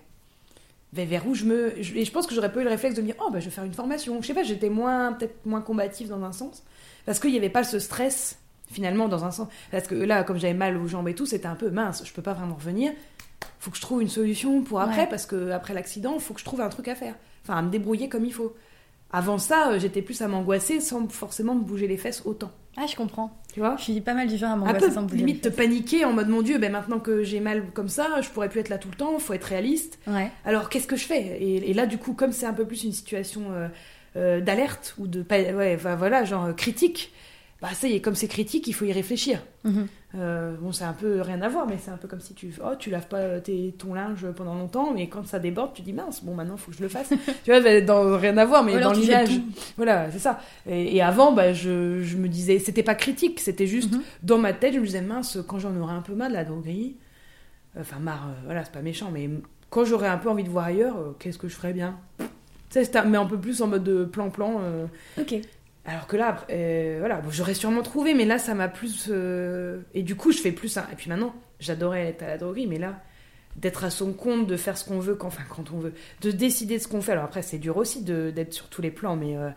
vers, 0.93 1.07
vers 1.07 1.27
où 1.27 1.35
je 1.35 1.45
me 1.45 1.79
et 1.79 2.05
je 2.05 2.13
pense 2.13 2.27
que 2.27 2.35
j'aurais 2.35 2.53
pas 2.53 2.61
eu 2.61 2.65
le 2.65 2.71
réflexe 2.71 2.95
de 2.95 3.01
me 3.03 3.07
dire 3.07 3.17
oh 3.21 3.31
bah 3.31 3.41
je 3.41 3.47
vais 3.47 3.51
faire 3.51 3.65
une 3.65 3.75
formation. 3.75 4.21
Je 4.23 4.27
sais 4.27 4.35
pas, 4.35 4.43
j'étais 4.43 4.71
moins 4.71 5.13
peut-être 5.13 5.45
moins 5.47 5.61
combative 5.61 6.09
dans 6.09 6.23
un 6.23 6.33
sens 6.33 6.63
parce 7.05 7.19
qu'il 7.21 7.31
y 7.31 7.37
avait 7.37 7.51
pas 7.51 7.65
ce 7.65 7.79
stress 7.79 8.39
finalement 8.71 9.09
dans 9.09 9.25
un 9.25 9.31
sens 9.31 9.49
parce 9.71 9.87
que 9.87 9.95
là 9.95 10.25
comme 10.25 10.39
j'avais 10.39 10.55
mal 10.55 10.77
aux 10.77 10.87
jambes 10.87 11.09
et 11.09 11.15
tout, 11.15 11.27
c'était 11.27 11.47
un 11.47 11.55
peu 11.55 11.71
mince, 11.71 12.03
je 12.05 12.13
peux 12.13 12.23
pas 12.23 12.33
vraiment 12.35 12.55
revenir. 12.55 12.93
Faut 13.59 13.71
que 13.71 13.77
je 13.77 13.83
trouve 13.83 14.01
une 14.01 14.09
solution 14.09 14.63
pour 14.63 14.81
après 14.81 15.03
Ouais. 15.03 15.07
parce 15.09 15.27
que 15.27 15.51
après 15.51 15.75
l'accident, 15.75 16.19
faut 16.19 16.35
que 16.35 16.41
je 16.41 16.45
trouve 16.45 16.61
un 16.61 16.69
truc 16.69 16.89
à 16.89 16.95
faire. 16.95 17.15
Enfin 17.45 17.59
à 17.59 17.63
me 17.63 17.71
débrouiller 17.71 18.09
comme 18.09 18.25
il 18.25 18.33
faut. 18.33 18.55
Avant 19.13 19.39
ça, 19.39 19.71
euh, 19.71 19.79
j'étais 19.79 20.03
plus 20.03 20.21
à 20.23 20.29
m'angoisser 20.29 20.81
sans 20.81 21.07
forcément 21.09 21.55
me 21.55 21.61
bouger 21.63 21.87
les 21.87 21.97
fesses 21.97 22.23
autant. 22.25 22.51
Ah, 22.77 22.87
je 22.87 22.95
comprends. 22.95 23.31
Tu 23.53 23.61
vois 23.61 23.77
Je 23.79 23.85
suis 23.85 24.01
pas 24.03 24.13
mal 24.15 24.29
du 24.29 24.37
genre 24.37 24.51
à 24.51 24.53
un 24.55 24.75
peu 24.75 24.89
bouger 24.91 25.17
limite 25.17 25.41
te 25.43 25.49
paniquer 25.49 26.05
en 26.05 26.13
mode 26.13 26.29
mon 26.29 26.43
dieu 26.43 26.59
ben 26.59 26.71
maintenant 26.71 26.99
que 26.99 27.23
j'ai 27.23 27.41
mal 27.41 27.63
comme 27.73 27.89
ça 27.89 28.21
je 28.21 28.29
pourrais 28.29 28.51
plus 28.51 28.61
être 28.61 28.69
là 28.69 28.77
tout 28.77 28.89
le 28.91 28.97
temps 28.97 29.19
faut 29.19 29.33
être 29.33 29.45
réaliste 29.45 29.99
Ouais. 30.07 30.31
alors 30.45 30.69
qu'est-ce 30.69 30.87
que 30.87 30.97
je 30.97 31.07
fais? 31.07 31.39
Et, 31.41 31.71
et 31.71 31.75
là 31.75 31.87
du 31.87 31.97
coup 31.97 32.13
comme 32.13 32.33
c'est 32.33 32.45
un 32.47 32.53
peu 32.53 32.67
plus 32.67 32.85
une 32.85 32.93
situation 32.93 33.45
euh, 33.53 33.69
euh, 34.17 34.41
d'alerte 34.43 34.95
ou 34.99 35.07
de 35.07 35.25
ouais 35.31 35.77
voilà 35.77 36.25
genre 36.25 36.45
euh, 36.47 36.53
critique 36.53 37.13
bah 37.63 37.69
ça 37.75 37.89
y 37.89 37.95
est 37.95 38.01
comme 38.01 38.15
c'est 38.15 38.29
critique 38.29 38.67
il 38.67 38.73
faut 38.75 38.85
y 38.85 38.93
réfléchir 38.93 39.43
Mhm. 39.65 39.87
Euh, 40.15 40.55
bon 40.61 40.73
c'est 40.73 40.85
un 40.85 40.93
peu 40.93 41.21
rien 41.21 41.43
à 41.43 41.49
voir 41.49 41.67
mais 41.67 41.77
c'est 41.83 41.91
un 41.91 41.97
peu 41.97 42.07
comme 42.09 42.21
si 42.21 42.33
tu 42.33 42.53
oh 42.65 42.75
tu 42.79 42.91
laves 42.91 43.09
pas 43.09 43.41
tes, 43.41 43.75
ton 43.77 43.93
linge 43.95 44.25
pendant 44.37 44.55
longtemps 44.55 44.93
mais 44.95 45.09
quand 45.09 45.27
ça 45.27 45.39
déborde 45.39 45.75
tu 45.75 45.83
dis 45.83 45.93
mince 45.93 46.23
bon 46.25 46.35
maintenant 46.35 46.57
faut 46.57 46.71
que 46.71 46.77
je 46.77 46.83
le 46.83 46.89
fasse 46.89 47.09
tu 47.45 47.51
vois 47.51 47.61
bah, 47.61 47.81
dans 47.81 48.17
rien 48.17 48.37
à 48.39 48.45
voir 48.45 48.63
mais 48.63 48.75
alors 48.75 48.93
dans 48.93 48.99
l'image 48.99 49.29
voilà 49.77 50.11
c'est 50.13 50.19
ça 50.21 50.39
et, 50.67 50.97
et 50.97 51.03
avant 51.03 51.33
bah 51.33 51.53
je, 51.53 52.03
je 52.03 52.17
me 52.17 52.29
disais 52.29 52.59
c'était 52.61 52.83
pas 52.85 52.95
critique 52.95 53.41
c'était 53.41 53.67
juste 53.67 53.93
Mhm. 53.93 54.03
dans 54.23 54.39
ma 54.39 54.53
tête, 54.53 54.75
je 54.75 54.79
me 54.81 54.85
disais, 54.87 55.03
mince, 55.03 55.39
quand 55.47 55.59
j'en 55.59 55.75
aurai 55.77 55.93
un 55.95 56.03
peu 56.03 56.15
marre 56.15 56.29
de 56.29 56.35
la 56.35 56.45
droguerie, 56.45 56.97
euh, 57.77 57.81
enfin 57.81 57.99
marre, 57.99 58.29
euh, 58.29 58.33
voilà, 58.47 58.65
c'est 58.65 58.73
pas 58.73 58.83
méchant, 58.83 59.11
mais 59.13 59.29
quand 59.71 59.85
j'aurai 59.85 60.09
un 60.09 60.19
peu 60.19 60.29
envie 60.31 60.45
de 60.45 60.49
voir 60.49 60.67
ailleurs, 60.67 60.97
euh, 60.97 61.17
qu'est-ce 61.19 61.39
que 61.39 61.49
je 61.49 61.55
ferais 61.57 61.73
bien? 61.73 61.97
Mais 63.07 63.17
un 63.19 63.27
peu 63.27 63.39
plus 63.39 63.63
en 63.63 63.69
mode 63.69 63.85
de 63.85 64.05
plan-plan. 64.05 64.61
euh, 64.63 64.87
Ok. 65.19 65.35
Alors 65.87 66.07
que 66.07 66.17
là, 66.17 66.45
euh, 66.51 66.97
voilà, 67.01 67.21
bon, 67.21 67.31
j'aurais 67.31 67.55
sûrement 67.55 67.83
trouvé, 67.83 68.15
mais 68.15 68.25
là, 68.25 68.39
ça 68.39 68.55
m'a 68.55 68.69
plus. 68.69 69.07
euh, 69.11 69.81
Et 69.95 70.03
du 70.03 70.17
coup, 70.17 70.33
je 70.33 70.39
fais 70.39 70.53
plus 70.53 70.69
ça. 70.69 70.87
Et 70.93 70.97
puis 70.97 71.09
maintenant, 71.11 71.35
j'adorais 71.61 72.07
être 72.09 72.23
à 72.23 72.27
la 72.29 72.39
droguerie, 72.39 72.67
mais 72.67 72.79
là, 72.79 73.01
d'être 73.57 73.85
à 73.85 73.91
son 73.91 74.13
compte, 74.13 74.47
de 74.47 74.57
faire 74.57 74.77
ce 74.79 74.85
qu'on 74.85 74.99
veut, 75.01 75.15
quand, 75.15 75.29
enfin, 75.29 75.45
quand 75.49 75.71
on 75.73 75.79
veut, 75.79 75.95
de 76.23 76.31
décider 76.31 76.77
de 76.79 76.83
ce 76.83 76.89
qu'on 76.89 77.01
fait. 77.01 77.13
Alors 77.13 77.25
après, 77.25 77.43
c'est 77.43 77.59
dur 77.59 77.77
aussi 77.77 78.03
d'être 78.03 78.53
sur 78.53 78.69
tous 78.69 78.83
les 78.83 78.91
plans, 78.91 79.17
mais. 79.17 79.37
euh, 79.37 79.51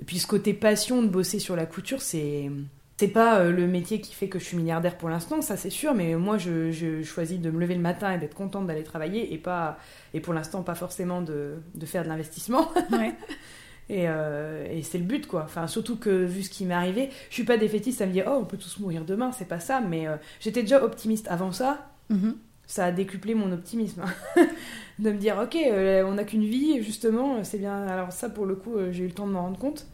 Et 0.00 0.04
puis 0.04 0.18
ce 0.18 0.26
côté 0.26 0.54
passion 0.54 1.02
de 1.02 1.08
bosser 1.08 1.38
sur 1.38 1.56
la 1.56 1.66
couture, 1.66 2.02
c'est. 2.02 2.50
C'est 2.96 3.08
pas 3.08 3.40
euh, 3.40 3.50
le 3.50 3.66
métier 3.66 4.00
qui 4.00 4.14
fait 4.14 4.28
que 4.28 4.38
je 4.38 4.44
suis 4.44 4.56
milliardaire 4.56 4.96
pour 4.96 5.08
l'instant, 5.08 5.42
ça 5.42 5.56
c'est 5.56 5.68
sûr, 5.68 5.94
mais 5.94 6.14
moi 6.14 6.38
je, 6.38 6.70
je 6.70 7.02
choisis 7.02 7.40
de 7.40 7.50
me 7.50 7.58
lever 7.58 7.74
le 7.74 7.80
matin 7.80 8.12
et 8.12 8.18
d'être 8.18 8.34
contente 8.34 8.68
d'aller 8.68 8.84
travailler 8.84 9.34
et 9.34 9.38
pas 9.38 9.78
et 10.14 10.20
pour 10.20 10.32
l'instant 10.32 10.62
pas 10.62 10.76
forcément 10.76 11.20
de, 11.20 11.56
de 11.74 11.86
faire 11.86 12.04
de 12.04 12.08
l'investissement. 12.08 12.70
Ouais. 12.92 13.12
Et, 13.90 14.08
euh, 14.08 14.66
et 14.70 14.82
c'est 14.82 14.98
le 14.98 15.04
but, 15.04 15.26
quoi. 15.26 15.42
Enfin, 15.44 15.66
surtout 15.66 15.96
que 15.96 16.10
vu 16.10 16.42
ce 16.42 16.50
qui 16.50 16.64
m'est 16.64 16.74
arrivé, 16.74 17.10
je 17.28 17.34
suis 17.34 17.44
pas 17.44 17.56
défaitiste 17.56 18.00
à 18.00 18.06
me 18.06 18.12
dire, 18.12 18.24
oh, 18.28 18.38
on 18.40 18.44
peut 18.44 18.56
tous 18.56 18.78
mourir 18.78 19.04
demain, 19.04 19.32
c'est 19.32 19.48
pas 19.48 19.60
ça, 19.60 19.80
mais 19.80 20.06
euh, 20.06 20.16
j'étais 20.40 20.62
déjà 20.62 20.82
optimiste 20.82 21.28
avant 21.28 21.52
ça. 21.52 21.90
Mhm. 22.08 22.36
Ça 22.66 22.86
a 22.86 22.92
décuplé 22.92 23.34
mon 23.34 23.52
optimisme. 23.52 24.04
de 24.98 25.10
me 25.10 25.18
dire, 25.18 25.38
ok, 25.42 25.56
euh, 25.56 26.02
on 26.06 26.12
n'a 26.12 26.24
qu'une 26.24 26.44
vie, 26.44 26.82
justement, 26.82 27.44
c'est 27.44 27.58
bien. 27.58 27.86
Alors, 27.86 28.12
ça, 28.12 28.30
pour 28.30 28.46
le 28.46 28.54
coup, 28.54 28.74
j'ai 28.90 29.04
eu 29.04 29.08
le 29.08 29.12
temps 29.12 29.26
de 29.26 29.32
m'en 29.32 29.42
rendre 29.42 29.58
compte. 29.58 29.86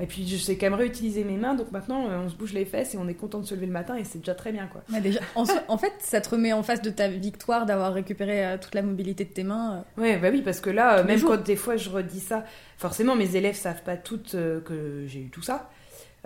Et 0.00 0.06
puis, 0.06 0.26
je 0.28 0.36
sais 0.36 0.56
quand 0.56 0.66
même 0.66 0.78
réutiliser 0.78 1.24
mes 1.24 1.36
mains, 1.36 1.54
donc 1.54 1.72
maintenant, 1.72 2.08
euh, 2.08 2.20
on 2.24 2.28
se 2.28 2.36
bouge 2.36 2.52
les 2.52 2.64
fesses 2.64 2.94
et 2.94 2.98
on 2.98 3.08
est 3.08 3.14
content 3.14 3.40
de 3.40 3.46
se 3.46 3.54
lever 3.54 3.66
le 3.66 3.72
matin, 3.72 3.96
et 3.96 4.04
c'est 4.04 4.18
déjà 4.18 4.34
très 4.34 4.52
bien, 4.52 4.68
quoi. 4.68 4.82
Ouais, 4.92 5.00
déjà, 5.00 5.20
en, 5.34 5.44
fait, 5.78 5.92
ça 5.98 6.20
te 6.20 6.28
remet 6.28 6.52
en 6.52 6.62
face 6.62 6.82
de 6.82 6.90
ta 6.90 7.08
victoire 7.08 7.66
d'avoir 7.66 7.92
récupéré 7.92 8.46
euh, 8.46 8.58
toute 8.58 8.74
la 8.74 8.82
mobilité 8.82 9.24
de 9.24 9.30
tes 9.30 9.42
mains. 9.42 9.84
euh. 9.98 10.00
Ouais, 10.00 10.16
bah 10.18 10.28
oui, 10.30 10.42
parce 10.42 10.60
que 10.60 10.70
là, 10.70 10.98
euh, 10.98 11.04
même 11.04 11.18
jours. 11.18 11.30
quand 11.30 11.42
des 11.44 11.56
fois 11.56 11.76
je 11.76 11.90
redis 11.90 12.20
ça, 12.20 12.44
forcément 12.76 13.16
mes 13.16 13.34
élèves 13.34 13.56
savent 13.56 13.82
pas 13.82 13.96
toutes 13.96 14.34
euh, 14.34 14.60
que 14.60 15.04
j'ai 15.06 15.20
eu 15.20 15.30
tout 15.30 15.42
ça. 15.42 15.70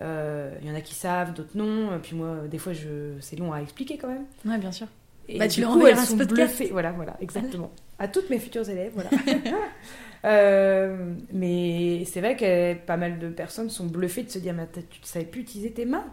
Il 0.01 0.67
y 0.67 0.71
en 0.71 0.75
a 0.75 0.81
qui 0.81 0.95
savent, 0.95 1.33
d'autres 1.33 1.57
non. 1.57 1.95
Et 1.95 1.99
Puis 2.01 2.17
moi, 2.17 2.39
des 2.51 2.59
fois, 2.59 2.73
je... 2.73 3.15
c'est 3.21 3.37
long 3.37 3.53
à 3.53 3.61
expliquer 3.61 3.99
quand 3.99 4.09
même. 4.09 4.25
Ouais, 4.45 4.59
bien 4.59 4.73
sûr. 4.73 4.89
Et 5.29 5.39
Bah, 5.39 5.49
tu 5.49 5.61
du 5.61 5.67
coup, 5.67 5.87
elles 5.87 5.97
sont 5.99 6.17
bluffées. 6.17 6.71
Voilà, 6.73 6.93
voilà, 6.93 7.17
exactement. 7.21 7.71
À 7.99 8.09
toutes 8.09 8.31
mes 8.31 8.39
futures 8.41 8.69
élèves, 8.69 8.93
voilà. 8.95 9.11
Euh, 10.25 11.15
mais 11.33 12.05
c'est 12.05 12.21
vrai 12.21 12.37
que 12.37 12.75
pas 12.87 12.97
mal 12.97 13.19
de 13.19 13.29
personnes 13.29 13.71
sont 13.71 13.87
bluffées 13.87 14.23
de 14.23 14.31
se 14.31 14.39
dire, 14.39 14.55
mais 14.55 14.69
tu 14.73 15.01
ne 15.01 15.05
savais 15.07 15.25
plus 15.25 15.41
utiliser 15.41 15.73
tes 15.73 15.85
mains, 15.85 16.05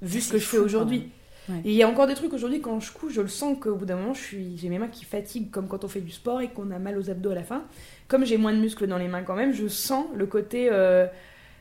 vu 0.00 0.20
ce 0.20 0.32
que 0.32 0.38
je 0.38 0.44
fais 0.44 0.58
aujourd'hui. 0.58 1.10
Ouais. 1.48 1.56
Et 1.64 1.70
il 1.70 1.74
y 1.74 1.82
a 1.84 1.88
encore 1.88 2.08
des 2.08 2.14
trucs 2.14 2.32
aujourd'hui, 2.32 2.60
quand 2.60 2.80
je 2.80 2.92
couds, 2.92 3.08
je 3.10 3.20
le 3.20 3.28
sens 3.28 3.56
qu'au 3.60 3.76
bout 3.76 3.84
d'un 3.86 3.96
moment, 3.96 4.14
j'ai 4.14 4.68
mes 4.68 4.78
mains 4.80 4.88
qui 4.88 5.04
fatiguent, 5.04 5.50
comme 5.50 5.68
quand 5.68 5.84
on 5.84 5.88
fait 5.88 6.00
du 6.00 6.10
sport 6.10 6.40
et 6.40 6.48
qu'on 6.48 6.70
a 6.72 6.80
mal 6.80 6.98
aux 6.98 7.08
abdos 7.08 7.30
à 7.30 7.34
la 7.36 7.44
fin. 7.44 7.64
Comme 8.08 8.24
j'ai 8.26 8.36
moins 8.36 8.52
de 8.52 8.58
muscles 8.58 8.88
dans 8.88 8.98
les 8.98 9.08
mains 9.08 9.22
quand 9.22 9.36
même, 9.36 9.52
je 9.52 9.68
sens 9.68 10.06
le 10.14 10.26
côté. 10.26 10.68
euh, 10.70 11.06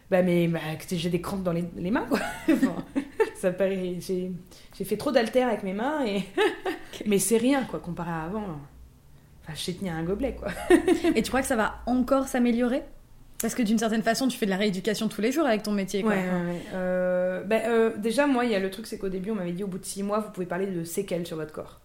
bah, 0.10 0.24
mais 0.24 0.48
bah, 0.48 0.60
j'ai 0.92 1.10
des 1.10 1.22
crampes 1.22 1.44
dans 1.44 1.54
les, 1.54 1.66
les 1.78 1.92
mains, 1.92 2.06
quoi. 2.10 2.20
Enfin, 2.50 2.76
ça 3.42 3.52
paraît. 3.52 3.98
J'ai, 4.00 4.32
fait 4.84 4.98
trop 4.98 5.12
d'haltères 5.12 5.48
avec 5.48 5.64
mes 5.64 5.74
mains, 5.74 6.06
et... 6.06 6.24
mais 7.06 7.20
c'est 7.20 7.38
rien, 7.38 7.64
quoi, 7.64 7.80
comparé 7.80 8.12
à 8.12 8.24
avant. 8.24 8.44
Enfin, 9.44 9.54
je 9.56 9.60
sais 9.60 9.74
tenir 9.74 9.94
un 9.94 10.04
gobelet, 10.04 10.36
quoi. 10.36 10.50
Et 11.16 11.22
tu 11.24 11.30
crois 11.30 11.42
que 11.42 11.48
ça 11.48 11.56
va 11.56 11.80
encore 11.88 12.28
s'améliorer? 12.28 12.84
Parce 13.42 13.56
que 13.56 13.64
d'une 13.64 13.80
certaine 13.80 14.04
façon, 14.04 14.28
tu 14.28 14.38
fais 14.38 14.46
de 14.46 14.52
la 14.52 14.58
rééducation 14.58 15.08
tous 15.08 15.22
les 15.22 15.32
jours 15.32 15.48
avec 15.48 15.64
ton 15.64 15.72
métier. 15.72 16.04
Quoi. 16.04 16.12
Ouais, 16.12 16.18
ouais, 16.18 16.52
ouais. 16.52 16.62
Euh, 16.76 17.44
bah, 17.44 17.62
euh, 17.66 17.98
déjà, 17.98 18.28
moi, 18.28 18.46
il 18.46 18.52
y 18.52 18.56
a 18.56 18.60
le 18.60 18.70
truc, 18.70 18.86
c'est 18.86 19.00
qu'au 19.00 19.10
début, 19.10 19.32
on 19.32 19.36
m'avait 19.36 19.52
dit 19.52 19.64
au 19.64 19.68
bout 19.68 19.80
de 19.80 19.86
six 19.86 20.04
mois, 20.04 20.20
vous 20.20 20.30
pouvez 20.30 20.46
parler 20.46 20.68
de 20.68 20.84
séquelles 20.84 21.26
sur 21.26 21.38
votre 21.38 21.52
corps. 21.52 21.82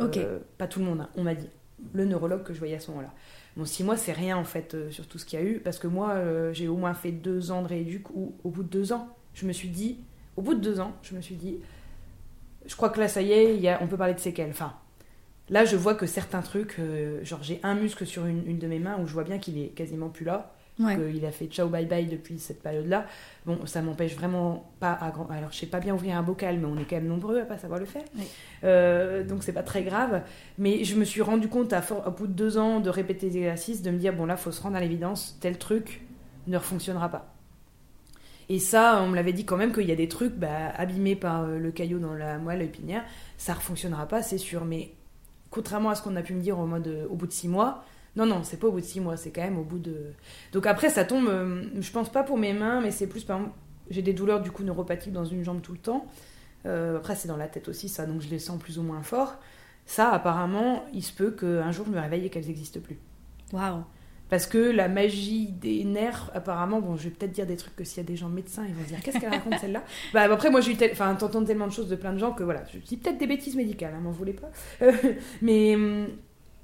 Ok. 0.00 0.16
Euh, 0.16 0.38
pas 0.56 0.66
tout 0.66 0.78
le 0.78 0.86
monde, 0.86 1.02
hein, 1.02 1.10
on 1.16 1.22
m'a 1.22 1.34
dit. 1.34 1.48
Le 1.92 2.06
neurologue 2.06 2.42
que 2.42 2.54
je 2.54 2.58
voyais 2.58 2.76
à 2.76 2.80
ce 2.80 2.90
moment-là. 2.92 3.12
Bon, 3.56 3.66
six 3.66 3.84
mois, 3.84 3.98
c'est 3.98 4.12
rien 4.12 4.38
en 4.38 4.44
fait 4.44 4.74
sur 4.90 5.06
tout 5.06 5.18
ce 5.18 5.26
qu'il 5.26 5.38
y 5.38 5.42
a 5.42 5.44
eu, 5.44 5.60
parce 5.60 5.78
que 5.78 5.86
moi, 5.86 6.16
j'ai 6.52 6.68
au 6.68 6.76
moins 6.76 6.94
fait 6.94 7.12
deux 7.12 7.50
ans 7.50 7.62
de 7.62 7.68
rééduc, 7.68 8.08
où 8.10 8.34
au 8.42 8.48
bout 8.48 8.62
de 8.62 8.68
deux 8.68 8.92
ans, 8.92 9.14
je 9.34 9.46
me 9.46 9.52
suis 9.52 9.68
dit, 9.68 9.98
au 10.36 10.42
bout 10.42 10.54
de 10.54 10.60
deux 10.60 10.80
ans, 10.80 10.92
je 11.02 11.14
me 11.14 11.20
suis 11.20 11.34
dit, 11.36 11.58
je 12.66 12.74
crois 12.76 12.90
que 12.90 13.00
là, 13.00 13.08
ça 13.08 13.22
y 13.22 13.32
est, 13.32 13.54
il 13.54 13.60
y 13.60 13.68
a, 13.68 13.78
on 13.82 13.86
peut 13.86 13.96
parler 13.96 14.14
de 14.14 14.20
séquelles. 14.20 14.50
Enfin, 14.50 14.72
là, 15.50 15.64
je 15.64 15.76
vois 15.76 15.94
que 15.94 16.06
certains 16.06 16.42
trucs, 16.42 16.76
euh, 16.78 17.24
genre 17.24 17.42
j'ai 17.42 17.60
un 17.62 17.74
muscle 17.74 18.06
sur 18.06 18.26
une, 18.26 18.46
une 18.46 18.58
de 18.58 18.66
mes 18.66 18.78
mains 18.78 18.98
où 19.00 19.06
je 19.06 19.12
vois 19.12 19.24
bien 19.24 19.38
qu'il 19.38 19.58
est 19.58 19.68
quasiment 19.68 20.08
plus 20.08 20.24
là 20.24 20.50
Ouais. 20.80 20.96
qu'il 20.96 21.24
a 21.24 21.30
fait 21.30 21.46
ciao 21.46 21.68
bye 21.68 21.86
bye 21.86 22.04
depuis 22.06 22.36
cette 22.40 22.60
période-là. 22.60 23.06
Bon, 23.46 23.64
ça 23.64 23.80
m'empêche 23.80 24.16
vraiment 24.16 24.72
pas 24.80 24.90
à 25.00 25.12
grand. 25.12 25.28
Alors, 25.30 25.52
je 25.52 25.58
sais 25.58 25.66
pas 25.66 25.78
bien 25.78 25.94
ouvrir 25.94 26.16
un 26.16 26.24
bocal, 26.24 26.58
mais 26.58 26.66
on 26.66 26.76
est 26.76 26.82
quand 26.84 26.96
même 26.96 27.06
nombreux 27.06 27.38
à 27.40 27.44
pas 27.44 27.58
savoir 27.58 27.78
le 27.78 27.86
faire. 27.86 28.02
Oui. 28.16 28.24
Euh, 28.64 29.22
donc, 29.22 29.44
c'est 29.44 29.52
pas 29.52 29.62
très 29.62 29.84
grave. 29.84 30.22
Mais 30.58 30.82
je 30.82 30.96
me 30.96 31.04
suis 31.04 31.22
rendu 31.22 31.46
compte, 31.46 31.72
à 31.72 31.80
for- 31.80 32.10
bout 32.10 32.26
de 32.26 32.32
deux 32.32 32.58
ans 32.58 32.80
de 32.80 32.90
répéter 32.90 33.30
des 33.30 33.36
exercices, 33.38 33.82
de 33.82 33.90
me 33.92 33.98
dire 33.98 34.14
bon, 34.14 34.26
là, 34.26 34.36
faut 34.36 34.50
se 34.50 34.60
rendre 34.60 34.74
à 34.76 34.80
l'évidence, 34.80 35.38
tel 35.40 35.58
truc 35.58 36.00
ne 36.48 36.58
fonctionnera 36.58 37.08
pas. 37.08 37.33
Et 38.48 38.58
ça, 38.58 39.00
on 39.02 39.08
me 39.08 39.16
l'avait 39.16 39.32
dit 39.32 39.44
quand 39.44 39.56
même 39.56 39.72
qu'il 39.72 39.86
y 39.88 39.92
a 39.92 39.96
des 39.96 40.08
trucs 40.08 40.34
bah, 40.34 40.70
abîmés 40.76 41.16
par 41.16 41.44
euh, 41.44 41.58
le 41.58 41.70
caillot 41.70 41.98
dans 41.98 42.14
la 42.14 42.38
moelle 42.38 42.62
épinière, 42.62 43.04
ça 43.38 43.54
ne 43.54 43.58
fonctionnera 43.58 44.06
pas, 44.06 44.22
c'est 44.22 44.38
sûr. 44.38 44.64
Mais 44.64 44.92
contrairement 45.50 45.90
à 45.90 45.94
ce 45.94 46.02
qu'on 46.02 46.16
a 46.16 46.22
pu 46.22 46.34
me 46.34 46.40
dire 46.40 46.58
euh, 46.58 47.06
au 47.08 47.14
bout 47.14 47.26
de 47.26 47.32
six 47.32 47.48
mois, 47.48 47.84
non, 48.16 48.26
non, 48.26 48.42
c'est 48.44 48.58
pas 48.58 48.68
au 48.68 48.72
bout 48.72 48.80
de 48.80 48.84
six 48.84 49.00
mois, 49.00 49.16
c'est 49.16 49.30
quand 49.30 49.42
même 49.42 49.58
au 49.58 49.64
bout 49.64 49.78
de. 49.78 50.12
Donc 50.52 50.66
après, 50.66 50.90
ça 50.90 51.04
tombe, 51.04 51.28
euh, 51.28 51.64
je 51.80 51.90
pense 51.90 52.10
pas 52.10 52.22
pour 52.22 52.38
mes 52.38 52.52
mains, 52.52 52.80
mais 52.80 52.90
c'est 52.90 53.06
plus 53.06 53.24
par 53.24 53.40
j'ai 53.90 54.02
des 54.02 54.14
douleurs 54.14 54.40
du 54.40 54.50
coup 54.50 54.62
neuropathiques 54.62 55.12
dans 55.12 55.26
une 55.26 55.44
jambe 55.44 55.60
tout 55.60 55.72
le 55.72 55.78
temps. 55.78 56.06
Après, 56.64 57.14
c'est 57.14 57.28
dans 57.28 57.36
la 57.36 57.46
tête 57.46 57.68
aussi, 57.68 57.90
ça, 57.90 58.06
donc 58.06 58.22
je 58.22 58.30
les 58.30 58.38
sens 58.38 58.58
plus 58.58 58.78
ou 58.78 58.82
moins 58.82 59.02
fort. 59.02 59.34
Ça, 59.84 60.10
apparemment, 60.10 60.86
il 60.94 61.02
se 61.02 61.12
peut 61.12 61.30
qu'un 61.30 61.70
jour 61.72 61.84
je 61.84 61.90
me 61.90 62.00
réveille 62.00 62.24
et 62.24 62.30
qu'elles 62.30 62.46
n'existent 62.46 62.80
plus. 62.80 62.98
Waouh. 63.52 63.84
Parce 64.30 64.46
que 64.46 64.58
la 64.58 64.88
magie 64.88 65.48
des 65.52 65.84
nerfs, 65.84 66.30
apparemment, 66.34 66.80
bon, 66.80 66.96
je 66.96 67.04
vais 67.04 67.10
peut-être 67.10 67.32
dire 67.32 67.46
des 67.46 67.56
trucs 67.56 67.76
que 67.76 67.84
s'il 67.84 67.98
y 67.98 68.06
a 68.06 68.08
des 68.08 68.16
gens 68.16 68.28
médecins, 68.28 68.64
ils 68.66 68.74
vont 68.74 68.82
se 68.82 68.88
dire 68.88 69.00
qu'est-ce 69.02 69.18
qu'elle 69.18 69.30
raconte 69.30 69.58
celle-là? 69.58 69.84
Bah 70.14 70.22
après, 70.22 70.50
moi 70.50 70.60
j'ai 70.60 70.76
enfin, 70.90 71.14
t'entends 71.14 71.44
tellement 71.44 71.66
de 71.66 71.72
choses 71.72 71.88
de 71.88 71.96
plein 71.96 72.12
de 72.12 72.18
gens 72.18 72.32
que 72.32 72.42
voilà, 72.42 72.62
je 72.72 72.78
dis 72.78 72.96
peut-être 72.96 73.18
des 73.18 73.26
bêtises 73.26 73.54
médicales, 73.54 73.92
hein, 73.96 74.00
m'en 74.00 74.10
voulez 74.10 74.32
pas. 74.32 74.50
Euh, 74.82 74.92
mais 75.42 75.74
hum, 75.74 76.06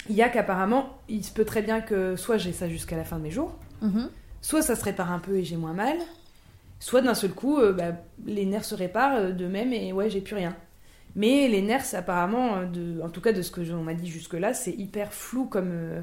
il 0.08 0.16
y 0.16 0.22
a 0.22 0.28
qu'apparemment, 0.30 0.98
il 1.08 1.22
se 1.24 1.32
peut 1.32 1.44
très 1.44 1.62
bien 1.62 1.80
que 1.82 2.16
soit 2.16 2.38
j'ai 2.38 2.52
ça 2.52 2.68
jusqu'à 2.68 2.96
la 2.96 3.04
fin 3.04 3.18
de 3.18 3.22
mes 3.22 3.30
jours, 3.30 3.54
Mhm. 3.82 4.08
soit 4.40 4.62
ça 4.62 4.74
se 4.74 4.84
répare 4.84 5.12
un 5.12 5.18
peu 5.18 5.36
et 5.36 5.44
j'ai 5.44 5.56
moins 5.56 5.74
mal, 5.74 5.96
soit 6.80 7.02
d'un 7.02 7.14
seul 7.14 7.32
coup, 7.32 7.58
euh, 7.58 7.72
bah, 7.72 7.92
les 8.26 8.46
nerfs 8.46 8.64
se 8.64 8.74
réparent 8.74 9.16
euh, 9.16 9.30
de 9.32 9.46
même 9.46 9.72
et 9.74 9.92
ouais, 9.92 10.08
j'ai 10.10 10.22
plus 10.22 10.34
rien. 10.34 10.56
Mais 11.16 11.48
les 11.48 11.60
nerfs, 11.62 11.94
apparemment, 11.94 12.56
euh, 12.56 12.64
de, 12.66 13.02
en 13.02 13.08
tout 13.10 13.20
cas 13.20 13.32
de 13.32 13.42
ce 13.42 13.50
que 13.50 13.60
on 13.72 13.82
m'a 13.82 13.94
dit 13.94 14.08
jusque-là, 14.08 14.54
c'est 14.54 14.72
hyper 14.72 15.12
flou 15.12 15.44
comme 15.46 15.70
euh, 15.72 16.00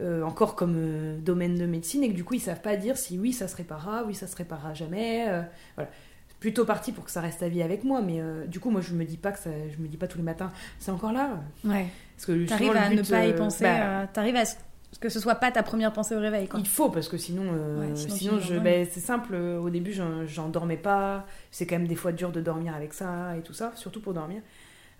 euh, 0.00 0.22
encore 0.22 0.54
comme 0.56 0.74
euh, 0.76 1.18
domaine 1.18 1.54
de 1.56 1.66
médecine 1.66 2.02
et 2.04 2.08
que 2.10 2.14
du 2.14 2.24
coup 2.24 2.34
ils 2.34 2.40
savent 2.40 2.60
pas 2.60 2.76
dire 2.76 2.96
si 2.96 3.18
oui 3.18 3.32
ça 3.32 3.48
se 3.48 3.56
réparera, 3.56 4.04
oui 4.06 4.14
ça 4.14 4.26
se 4.26 4.36
réparera 4.36 4.74
jamais. 4.74 5.26
euh, 5.28 5.42
voilà. 5.74 5.90
Plutôt 6.38 6.66
parti 6.66 6.92
pour 6.92 7.04
que 7.04 7.10
ça 7.10 7.22
reste 7.22 7.42
à 7.42 7.48
vie 7.48 7.62
avec 7.62 7.82
moi, 7.82 8.02
mais 8.02 8.20
du 8.46 8.60
coup 8.60 8.70
moi 8.70 8.82
je 8.82 8.92
me 8.92 9.04
dis 9.04 9.16
pas 9.16 9.32
que 9.32 9.38
ça, 9.38 9.48
je 9.74 9.82
me 9.82 9.88
dis 9.88 9.96
pas 9.96 10.06
tous 10.06 10.18
les 10.18 10.22
matins, 10.24 10.52
c'est 10.78 10.90
encore 10.90 11.12
là. 11.12 11.40
Ouais. 11.64 11.86
Parce 12.14 12.26
que 12.26 12.46
T'arrives 12.46 12.76
à 12.76 12.90
ne 12.90 13.02
pas 13.02 13.26
y 13.26 13.34
penser. 13.34 13.64
bah, 13.64 14.06
T'arrives 14.12 14.36
à 14.36 14.44
ce 14.44 14.54
que 15.00 15.08
ce 15.08 15.18
soit 15.18 15.34
pas 15.36 15.50
ta 15.50 15.62
première 15.62 15.92
pensée 15.94 16.14
au 16.14 16.20
réveil. 16.20 16.46
Quoi. 16.46 16.60
Il 16.60 16.68
faut 16.68 16.90
parce 16.90 17.08
que 17.08 17.16
sinon, 17.16 17.42
Ouais, 17.78 17.94
sinon 17.96 18.38
je, 18.38 18.54
ben, 18.58 18.86
c'est 18.90 19.00
simple. 19.00 19.34
Au 19.34 19.70
début, 19.70 19.94
j'en 20.26 20.48
dormais 20.50 20.76
pas. 20.76 21.26
C'est 21.50 21.66
quand 21.66 21.76
même 21.76 21.88
des 21.88 21.96
fois 21.96 22.12
dur 22.12 22.30
de 22.32 22.40
dormir 22.42 22.74
avec 22.74 22.92
ça 22.92 23.34
et 23.36 23.40
tout 23.40 23.54
ça, 23.54 23.72
surtout 23.74 24.00
pour 24.02 24.12
dormir. 24.12 24.42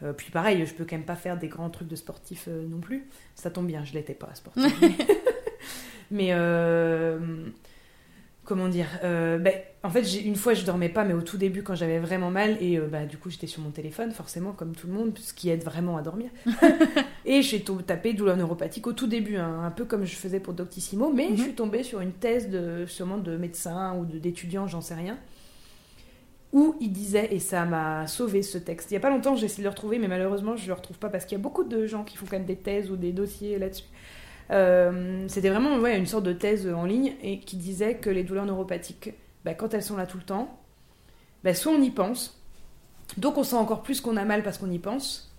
Euh, 0.02 0.12
puis 0.12 0.30
pareil, 0.30 0.64
je 0.66 0.74
peux 0.74 0.84
quand 0.84 0.96
même 0.96 1.06
pas 1.06 1.16
faire 1.16 1.38
des 1.38 1.48
grands 1.48 1.70
trucs 1.70 1.88
de 1.88 1.96
sportif 1.96 2.46
euh, 2.48 2.66
non 2.68 2.78
plus. 2.80 3.06
Ça 3.34 3.50
tombe 3.50 3.66
bien, 3.66 3.84
je 3.84 3.94
l'étais 3.94 4.14
pas 4.14 4.28
sportif. 4.34 4.72
mais 6.10 6.28
euh, 6.32 7.18
comment 8.44 8.68
dire 8.68 8.86
ben, 9.02 9.52
En 9.82 9.90
fait, 9.90 10.02
une 10.22 10.36
fois, 10.36 10.54
je 10.54 10.64
dormais 10.64 10.88
pas, 10.88 11.04
mais 11.04 11.14
au 11.14 11.22
tout 11.22 11.36
début, 11.36 11.62
quand 11.62 11.74
j'avais 11.74 11.98
vraiment 11.98 12.30
mal, 12.30 12.56
et 12.62 12.78
bah, 12.78 13.04
du 13.06 13.16
coup, 13.16 13.30
j'étais 13.30 13.46
sur 13.48 13.62
mon 13.62 13.70
téléphone, 13.70 14.12
forcément, 14.12 14.52
comme 14.52 14.74
tout 14.76 14.86
le 14.86 14.92
monde, 14.92 15.18
ce 15.18 15.32
qui 15.34 15.48
aide 15.48 15.64
vraiment 15.64 15.96
à 15.96 16.02
dormir. 16.02 16.30
et 17.24 17.42
j'ai 17.42 17.64
tapé 17.86 18.12
douleur 18.12 18.36
neuropathique 18.36 18.86
au 18.86 18.92
tout 18.92 19.06
début, 19.08 19.36
hein, 19.36 19.62
un 19.64 19.70
peu 19.70 19.84
comme 19.84 20.04
je 20.04 20.14
faisais 20.14 20.38
pour 20.40 20.52
Doctissimo, 20.52 21.12
mais 21.12 21.28
Mhm. 21.30 21.36
je 21.38 21.42
suis 21.42 21.54
tombée 21.54 21.82
sur 21.82 22.00
une 22.00 22.12
thèse 22.12 22.48
de, 22.50 22.84
sûrement 22.86 23.18
de 23.18 23.36
médecin 23.36 23.96
ou 23.96 24.04
d'étudiant, 24.04 24.68
j'en 24.68 24.80
sais 24.80 24.94
rien, 24.94 25.18
où 26.52 26.76
il 26.80 26.92
disait, 26.92 27.28
et 27.32 27.38
ça 27.38 27.64
m'a 27.64 28.06
sauvé 28.06 28.42
ce 28.42 28.58
texte. 28.58 28.90
Il 28.90 28.94
y 28.94 28.96
a 28.96 29.00
pas 29.00 29.10
longtemps, 29.10 29.36
j'ai 29.36 29.46
essayé 29.46 29.62
de 29.62 29.64
le 29.64 29.70
retrouver, 29.70 29.98
mais 29.98 30.08
malheureusement, 30.08 30.56
je 30.56 30.66
le 30.66 30.72
retrouve 30.72 30.98
pas 30.98 31.08
parce 31.08 31.24
qu'il 31.24 31.36
y 31.36 31.40
a 31.40 31.42
beaucoup 31.42 31.64
de 31.64 31.86
gens 31.86 32.04
qui 32.04 32.16
font 32.16 32.26
quand 32.26 32.36
même 32.36 32.46
des 32.46 32.56
thèses 32.56 32.90
ou 32.90 32.96
des 32.96 33.12
dossiers 33.12 33.58
là-dessus. 33.58 33.84
Euh, 34.50 35.24
c'était 35.28 35.50
vraiment 35.50 35.76
ouais, 35.78 35.98
une 35.98 36.06
sorte 36.06 36.24
de 36.24 36.32
thèse 36.32 36.68
en 36.68 36.84
ligne 36.84 37.14
et 37.22 37.40
qui 37.40 37.56
disait 37.56 37.96
que 37.96 38.10
les 38.10 38.22
douleurs 38.22 38.46
neuropathiques, 38.46 39.10
bah, 39.44 39.54
quand 39.54 39.74
elles 39.74 39.82
sont 39.82 39.96
là 39.96 40.06
tout 40.06 40.18
le 40.18 40.22
temps, 40.22 40.60
bah, 41.42 41.54
soit 41.54 41.72
on 41.72 41.82
y 41.82 41.90
pense, 41.90 42.40
donc 43.16 43.38
on 43.38 43.44
sent 43.44 43.56
encore 43.56 43.82
plus 43.82 44.00
qu'on 44.00 44.16
a 44.16 44.24
mal 44.24 44.42
parce 44.42 44.58
qu'on 44.58 44.70
y 44.70 44.78
pense, 44.78 45.35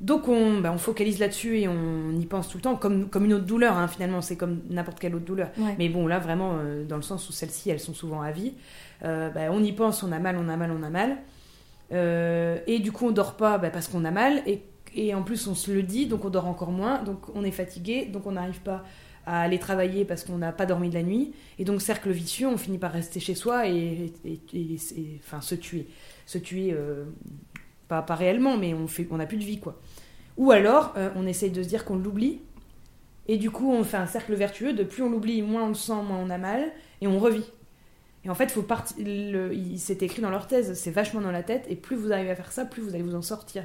donc 0.00 0.28
on, 0.28 0.60
bah, 0.60 0.72
on 0.72 0.78
focalise 0.78 1.18
là-dessus 1.18 1.60
et 1.60 1.68
on 1.68 2.12
y 2.12 2.26
pense 2.26 2.48
tout 2.48 2.58
le 2.58 2.62
temps, 2.62 2.76
comme, 2.76 3.08
comme 3.08 3.24
une 3.24 3.34
autre 3.34 3.46
douleur 3.46 3.76
hein, 3.76 3.88
finalement, 3.88 4.20
c'est 4.20 4.36
comme 4.36 4.60
n'importe 4.68 5.00
quelle 5.00 5.14
autre 5.14 5.24
douleur. 5.24 5.50
Ouais. 5.58 5.74
Mais 5.78 5.88
bon, 5.88 6.06
là 6.06 6.18
vraiment, 6.18 6.56
euh, 6.58 6.84
dans 6.84 6.96
le 6.96 7.02
sens 7.02 7.28
où 7.28 7.32
celles-ci, 7.32 7.70
elles 7.70 7.80
sont 7.80 7.94
souvent 7.94 8.20
à 8.20 8.30
vie, 8.30 8.52
euh, 9.04 9.30
bah, 9.30 9.48
on 9.50 9.62
y 9.62 9.72
pense, 9.72 10.02
on 10.02 10.12
a 10.12 10.18
mal, 10.18 10.36
on 10.38 10.48
a 10.48 10.56
mal, 10.56 10.70
on 10.70 10.82
a 10.82 10.90
mal. 10.90 11.16
Euh, 11.92 12.58
et 12.66 12.78
du 12.78 12.92
coup, 12.92 13.06
on 13.06 13.10
dort 13.10 13.36
pas 13.36 13.58
bah, 13.58 13.70
parce 13.70 13.88
qu'on 13.88 14.04
a 14.04 14.10
mal. 14.10 14.42
Et 14.46 14.62
et 14.98 15.14
en 15.14 15.22
plus 15.22 15.46
on 15.46 15.54
se 15.54 15.70
le 15.70 15.82
dit, 15.82 16.06
donc 16.06 16.24
on 16.24 16.30
dort 16.30 16.46
encore 16.46 16.70
moins, 16.70 17.02
donc 17.02 17.18
on 17.34 17.44
est 17.44 17.50
fatigué, 17.50 18.06
donc 18.06 18.26
on 18.26 18.32
n'arrive 18.32 18.60
pas 18.60 18.82
à 19.26 19.42
aller 19.42 19.58
travailler 19.58 20.06
parce 20.06 20.24
qu'on 20.24 20.38
n'a 20.38 20.52
pas 20.52 20.64
dormi 20.64 20.88
de 20.88 20.94
la 20.94 21.02
nuit. 21.02 21.32
Et 21.58 21.64
donc, 21.64 21.82
cercle 21.82 22.10
vicieux, 22.10 22.46
on 22.46 22.56
finit 22.56 22.78
par 22.78 22.92
rester 22.92 23.20
chez 23.20 23.34
soi 23.34 23.68
et, 23.68 24.12
enfin, 25.18 25.40
se 25.40 25.56
tuer. 25.56 25.88
Se 26.26 26.38
tuer, 26.38 26.74
pas, 27.88 28.02
pas 28.02 28.14
réellement, 28.14 28.56
mais 28.56 28.74
on 28.74 28.86
fait, 28.86 29.06
on 29.10 29.16
n'a 29.16 29.26
plus 29.26 29.38
de 29.38 29.44
vie, 29.44 29.60
quoi. 29.60 29.80
Ou 30.36 30.50
alors, 30.50 30.92
euh, 30.96 31.10
on 31.16 31.26
essaye 31.26 31.50
de 31.50 31.62
se 31.62 31.68
dire 31.68 31.84
qu'on 31.84 31.96
l'oublie. 31.96 32.40
Et 33.28 33.38
du 33.38 33.50
coup, 33.50 33.72
on 33.72 33.82
fait 33.84 33.96
un 33.96 34.06
cercle 34.06 34.34
vertueux 34.34 34.72
de 34.72 34.84
plus 34.84 35.02
on 35.02 35.10
l'oublie, 35.10 35.42
moins 35.42 35.64
on 35.64 35.68
le 35.68 35.74
sent, 35.74 36.02
moins 36.06 36.18
on 36.18 36.30
a 36.30 36.38
mal, 36.38 36.72
et 37.00 37.06
on 37.06 37.18
revit. 37.18 37.44
Et 38.24 38.30
en 38.30 38.34
fait, 38.34 38.50
faut 38.50 38.62
partir. 38.62 38.96
Il 38.98 39.78
s'est 39.78 39.98
écrit 40.00 40.22
dans 40.22 40.30
leur 40.30 40.46
thèse, 40.46 40.74
c'est 40.74 40.90
vachement 40.90 41.20
dans 41.20 41.32
la 41.32 41.42
tête, 41.42 41.66
et 41.68 41.76
plus 41.76 41.96
vous 41.96 42.12
arrivez 42.12 42.30
à 42.30 42.36
faire 42.36 42.52
ça, 42.52 42.64
plus 42.64 42.82
vous 42.82 42.94
allez 42.94 43.02
vous 43.02 43.14
en 43.14 43.22
sortir. 43.22 43.64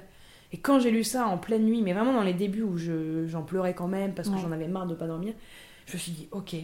Et 0.54 0.58
quand 0.58 0.80
j'ai 0.80 0.92
lu 0.92 1.04
ça 1.04 1.28
en 1.28 1.38
pleine 1.38 1.64
nuit, 1.64 1.82
mais 1.82 1.94
vraiment 1.94 2.14
dans 2.14 2.24
les 2.24 2.34
débuts 2.34 2.64
où 2.64 2.78
j'en 2.78 3.44
pleurais 3.44 3.74
quand 3.74 3.88
même 3.88 4.14
parce 4.14 4.30
que 4.30 4.38
j'en 4.38 4.52
avais 4.52 4.68
marre 4.68 4.86
de 4.86 4.96
pas 4.96 5.08
dormir, 5.08 5.34
je 5.86 5.94
me 5.94 5.98
suis 5.98 6.12
dit 6.12 6.28
ok. 6.32 6.56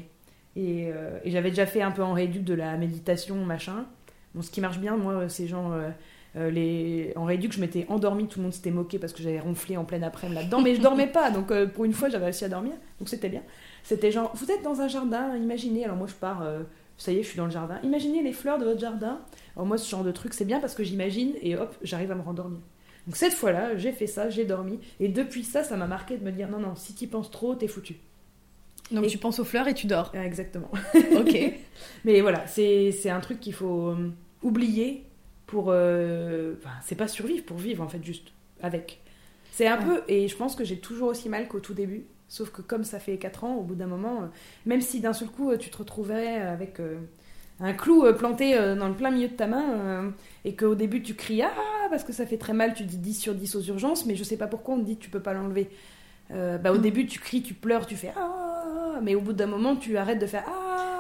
Euh, 0.58 1.20
et, 1.24 1.32
j'avais 1.32 1.50
déjà 1.50 1.66
fait 1.66 1.82
un 1.82 1.92
peu 1.92 2.04
en 2.04 2.14
réduc 2.14 2.44
de 2.44 2.54
la 2.54 2.78
méditation, 2.78 3.36
machin. 3.46 3.86
Bon, 4.34 4.42
ce 4.42 4.50
qui 4.50 4.62
marche 4.62 4.80
bien, 4.80 4.98
moi, 4.98 5.30
c'est 5.30 5.48
genre. 5.48 5.72
Euh, 5.74 5.90
euh, 6.38 6.50
les... 6.50 7.14
En 7.16 7.26
réduc, 7.26 7.54
je 7.54 7.60
m'étais 7.60 7.86
endormie, 7.90 8.28
tout 8.28 8.40
le 8.40 8.44
monde 8.44 8.54
s'était 8.54 8.72
moqué 8.72 9.00
parce 9.00 9.14
que 9.14 9.22
j'avais 9.22 9.40
ronflé 9.40 9.78
en 9.78 9.86
pleine 9.86 10.04
après-midi 10.04 10.40
là-dedans, 10.40 10.62
mais 10.62 10.76
je 10.76 10.82
dormais 10.82 11.08
pas, 11.08 11.32
donc 11.32 11.54
pour 11.74 11.86
une 11.86 11.94
fois 11.94 12.10
j'avais 12.10 12.26
réussi 12.26 12.46
à 12.46 12.50
dormir, 12.50 12.74
donc 13.00 13.10
c'était 13.10 13.30
bien. 13.30 13.44
C'était 13.84 14.12
genre, 14.12 14.32
vous 14.36 14.52
êtes 14.52 14.64
dans 14.64 14.82
un 14.82 14.88
jardin, 14.88 15.36
imaginez, 15.36 15.86
alors 15.86 15.98
moi 15.98 16.08
je 16.08 16.14
pars, 16.14 16.44
ça 16.98 17.12
y 17.12 17.18
est, 17.18 17.24
je 17.24 17.30
suis 17.30 17.38
dans 17.38 17.46
le 17.46 17.52
jardin, 17.52 17.80
imaginez 17.84 18.22
les 18.22 18.34
fleurs 18.34 18.58
de 18.58 18.66
votre 18.66 18.80
jardin. 18.80 19.20
Alors 19.56 19.66
moi 19.66 19.78
ce 19.78 19.90
genre 19.90 20.04
de 20.04 20.12
truc 20.12 20.34
c'est 20.34 20.46
bien 20.46 20.60
parce 20.60 20.76
que 20.76 20.84
j'imagine 20.84 21.34
et 21.42 21.56
hop, 21.56 21.76
j'arrive 21.82 22.12
à 22.12 22.16
me 22.16 22.22
rendormir. 22.22 22.60
Donc 23.08 23.16
cette 23.16 23.34
fois-là, 23.34 23.78
j'ai 23.78 23.94
fait 23.94 24.06
ça, 24.06 24.30
j'ai 24.30 24.44
dormi. 24.44 24.80
Et 25.00 25.08
depuis 25.08 25.46
ça, 25.46 25.64
ça 25.64 25.78
m'a 25.78 25.88
marqué 25.88 26.18
de 26.18 26.24
me 26.26 26.32
dire 26.32 26.50
non, 26.50 26.60
non, 26.60 26.76
si 26.76 26.94
tu 26.94 27.08
penses 27.08 27.32
trop, 27.32 27.56
t'es 27.56 27.70
foutu. 27.70 27.96
Donc 28.92 29.08
tu 29.08 29.18
penses 29.18 29.40
aux 29.40 29.46
fleurs 29.46 29.68
et 29.68 29.74
tu 29.74 29.88
dors. 29.88 30.14
Exactement. 30.14 30.70
ok. 30.94 31.54
Mais 32.06 32.22
voilà, 32.22 32.46
c'est 32.48 33.10
un 33.10 33.20
truc 33.22 33.40
qu'il 33.40 33.54
faut 33.54 33.90
euh, 33.90 34.12
oublier 34.44 35.06
pour. 35.48 35.68
Euh, 35.70 36.54
enfin, 36.60 36.76
c'est 36.84 36.96
pas 36.96 37.08
survivre, 37.08 37.44
pour 37.44 37.58
vivre 37.58 37.84
en 37.84 37.88
fait, 37.88 38.04
juste 38.04 38.30
avec. 38.62 39.02
C'est 39.52 39.68
un 39.68 39.78
peu. 39.78 40.04
Et 40.08 40.28
je 40.28 40.36
pense 40.38 40.56
que 40.56 40.64
j'ai 40.64 40.78
toujours 40.78 41.10
aussi 41.10 41.30
mal 41.30 41.48
qu'au 41.48 41.60
tout 41.60 41.74
début. 41.74 42.06
Sauf 42.28 42.52
que 42.52 42.62
comme 42.62 42.84
ça 42.84 43.00
fait 43.00 43.18
4 43.18 43.46
ans, 43.46 43.56
au 43.56 43.64
bout 43.64 43.76
d'un 43.76 43.88
moment, 43.88 44.22
euh, 44.22 44.26
même 44.66 44.82
si 44.82 45.00
d'un 45.00 45.14
seul 45.14 45.30
coup 45.30 45.56
tu 45.58 45.70
te 45.70 45.78
retrouvais 45.78 46.36
avec 46.38 46.80
un 47.60 47.74
clou 47.74 48.06
euh, 48.06 48.14
planté 48.14 48.56
euh, 48.56 48.76
dans 48.76 48.88
le 48.88 48.94
plein 48.94 49.12
milieu 49.12 49.28
de 49.28 49.34
ta 49.34 49.48
main 49.48 49.66
euh, 49.72 50.10
et 50.46 50.56
qu'au 50.56 50.76
début 50.76 51.02
tu 51.02 51.16
cries 51.16 51.42
ah 51.42 51.52
parce 51.90 52.04
que 52.04 52.14
ça 52.14 52.26
fait 52.26 52.38
très 52.38 52.54
mal, 52.54 52.74
tu 52.74 52.84
dis 52.84 52.98
10 52.98 53.14
sur 53.14 53.34
10 53.34 53.56
aux 53.56 53.62
urgences, 53.62 54.06
mais 54.06 54.16
je 54.16 54.24
sais 54.24 54.38
pas 54.38 54.48
pourquoi 54.48 54.76
on 54.76 54.80
te 54.80 54.86
dit 54.86 54.98
tu 54.98 55.10
peux 55.10 55.22
pas 55.22 55.34
l'enlever. 55.34 55.70
bah, 56.30 56.72
au 56.72 56.78
mm. 56.78 56.82
début 56.82 57.06
tu 57.06 57.20
cries, 57.20 57.42
tu 57.42 57.54
pleures, 57.54 57.86
tu 57.86 57.96
fais 57.96 58.12
ah, 58.16 59.00
mais 59.02 59.16
au 59.16 59.22
bout 59.22 59.34
d'un 59.34 59.48
moment 59.48 59.76
tu 59.76 59.98
arrêtes 59.98 60.20
de 60.20 60.28
faire 60.28 60.44
ah. 60.48 60.97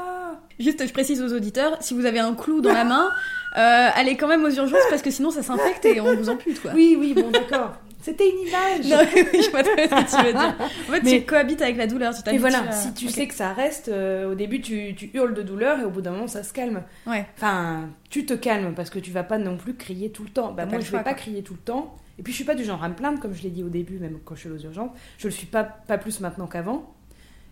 Juste, 0.60 0.86
je 0.86 0.93
précise 0.93 1.22
aux 1.22 1.36
auditeurs, 1.36 1.78
si 1.82 1.93
vous 1.93 2.05
avez 2.05 2.20
un 2.20 2.34
clou 2.34 2.62
dans 2.62 2.74
la 2.74 2.84
main, 2.84 3.10
allez 3.53 4.18
quand 4.18 4.28
même 4.28 4.43
aux 4.43 4.51
urgences 4.51 4.80
parce 4.89 5.01
que 5.01 5.12
sinon 5.12 5.32
ça 5.32 5.43
s'infecte 5.43 5.86
et 5.86 6.01
on 6.01 6.16
vous 6.16 6.30
ampute 6.30 6.62
quoi. 6.62 6.72
Oui, 6.74 6.95
oui, 6.99 7.14
bon 7.14 7.30
d'accord. 7.32 7.74
C'était 8.08 8.30
une 8.30 8.47
image. 8.47 8.86
Non, 8.88 8.99
je 9.34 9.49
vois 9.49 9.64
très 9.64 9.88
ce 9.89 10.16
que 10.16 10.18
tu 10.18 10.26
veux 10.26 10.32
dire. 10.32 10.55
En 10.60 10.91
fait, 10.93 11.01
tu 11.01 11.26
cohabites 11.26 11.62
avec 11.62 11.76
la 11.76 11.88
douleur. 11.88 12.14
Tu 12.14 12.34
et 12.34 12.38
voilà, 12.38 12.72
si 12.72 12.93
tu 12.93 13.10
sais 13.10 13.28
que 13.28 13.34
ça 13.34 13.51
reste, 13.51 13.89
euh, 13.89 14.32
au 14.32 14.36
début, 14.36 14.62
tu, 14.62 14.95
tu, 14.95 15.10
hurles 15.14 15.34
de 15.34 15.41
douleur 15.41 15.80
et 15.80 15.84
au 15.84 15.89
bout 15.89 16.01
d'un 16.01 16.12
moment, 16.12 16.28
ça 16.28 16.43
se 16.43 16.53
calme. 16.53 16.84
Ouais. 17.05 17.26
Enfin, 17.36 17.89
tu 18.10 18.26
te 18.26 18.34
calmes 18.34 18.74
parce 18.76 18.89
que 18.89 18.99
tu 18.99 19.12
vas 19.12 19.24
pas 19.24 19.38
non 19.38 19.58
plus 19.58 19.74
crier 19.74 20.10
tout 20.10 20.24
le 20.24 20.30
temps. 20.30 20.53
Bah, 20.53 20.66
moi, 20.66 20.80
je 20.80 20.89
vais 20.89 21.03
pas 21.03 21.14
crier 21.14 21.43
tout 21.43 21.53
le 21.53 21.60
temps. 21.60 21.95
Et 22.20 22.24
puis, 22.24 22.32
je 22.32 22.38
suis 22.38 22.45
pas 22.45 22.55
du 22.55 22.64
genre 22.64 22.84
à 22.84 22.88
me 22.88 22.95
plaindre, 22.95 23.20
comme 23.20 23.34
je 23.34 23.43
l'ai 23.43 23.49
dit 23.49 23.64
au 23.64 23.70
début, 23.70 23.99
même 23.99 24.20
quand 24.24 24.36
je 24.36 24.39
suis 24.39 24.49
aux 24.49 24.58
urgences. 24.58 24.91
Je 25.18 25.28
le 25.28 25.34
suis 25.34 25.45
pas, 25.45 25.64
pas 25.64 25.97
plus 25.97 26.22
maintenant 26.22 26.47
qu'avant. 26.47 26.95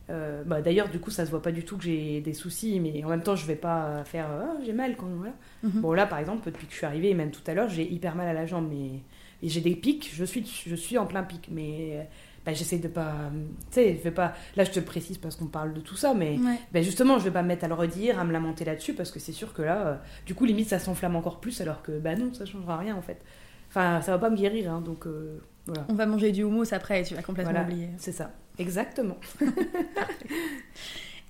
Euh, 0.09 0.43
bah, 0.43 0.61
D'ailleurs, 0.61 0.89
du 0.89 0.99
coup, 0.99 1.11
ça 1.11 1.25
se 1.25 1.31
voit 1.31 1.41
pas 1.41 1.51
du 1.51 1.63
tout 1.63 1.77
que 1.77 1.83
j'ai 1.83 2.21
des 2.21 2.33
soucis, 2.33 2.79
mais 2.79 3.03
en 3.03 3.09
même 3.09 3.23
temps, 3.23 3.35
je 3.35 3.45
vais 3.45 3.55
pas 3.55 4.03
faire 4.05 4.27
oh, 4.29 4.61
j'ai 4.65 4.73
mal 4.73 4.95
quand. 4.95 5.07
Voilà. 5.07 5.33
Mhm. 5.63 5.81
Bon, 5.81 5.93
là, 5.93 6.05
par 6.05 6.19
exemple, 6.19 6.45
depuis 6.45 6.67
que 6.67 6.73
je 6.73 6.77
suis 6.77 6.85
arrivée, 6.85 7.09
et 7.09 7.15
même 7.15 7.31
tout 7.31 7.43
à 7.47 7.53
l'heure, 7.53 7.69
j'ai 7.69 7.91
hyper 7.91 8.15
mal 8.15 8.27
à 8.27 8.33
la 8.33 8.45
jambe, 8.45 8.67
mais 8.69 9.01
et 9.43 9.49
j'ai 9.49 9.61
des 9.61 9.75
pics, 9.75 10.11
je 10.13 10.23
suis, 10.23 10.45
je 10.65 10.75
suis 10.75 10.97
en 10.97 11.05
plein 11.05 11.23
pic, 11.23 11.49
mais 11.51 12.07
bah, 12.45 12.53
j'essaie 12.53 12.77
de 12.77 12.87
pas. 12.87 13.31
Tu 13.71 13.75
sais, 13.75 13.95
je 13.97 14.03
vais 14.03 14.11
pas. 14.11 14.33
Là, 14.55 14.63
je 14.63 14.71
te 14.71 14.79
précise 14.79 15.17
parce 15.17 15.35
qu'on 15.35 15.47
parle 15.47 15.73
de 15.73 15.81
tout 15.81 15.95
ça, 15.95 16.13
mais 16.13 16.37
bah, 16.71 16.81
justement, 16.81 17.17
je 17.17 17.23
vais 17.23 17.31
pas 17.31 17.41
me 17.41 17.47
mettre 17.47 17.65
à 17.65 17.67
le 17.67 17.73
redire, 17.73 18.19
à 18.19 18.23
me 18.23 18.31
lamenter 18.31 18.65
là-dessus, 18.65 18.93
parce 18.93 19.11
que 19.11 19.19
c'est 19.19 19.31
sûr 19.31 19.53
que 19.53 19.63
là, 19.63 19.87
euh, 19.87 19.95
du 20.27 20.35
coup, 20.35 20.45
limite, 20.45 20.69
ça 20.69 20.77
s'enflamme 20.79 21.15
encore 21.15 21.39
plus, 21.39 21.59
alors 21.61 21.81
que 21.81 21.97
bah 21.97 22.15
non, 22.15 22.33
ça 22.33 22.45
changera 22.45 22.77
rien 22.77 22.95
en 22.95 23.01
fait. 23.01 23.23
Enfin, 23.69 24.01
ça 24.01 24.11
va 24.11 24.19
pas 24.19 24.29
me 24.29 24.37
guérir, 24.37 24.71
hein, 24.71 24.81
donc 24.81 25.07
euh, 25.07 25.39
voilà. 25.65 25.85
On 25.89 25.93
va 25.93 26.05
manger 26.05 26.31
du 26.31 26.43
houmous 26.43 26.73
après 26.73 27.01
et 27.01 27.03
tu 27.03 27.15
vas 27.15 27.21
complètement 27.21 27.61
oublier. 27.61 27.89
C'est 27.97 28.11
ça, 28.11 28.31
exactement. 28.59 29.17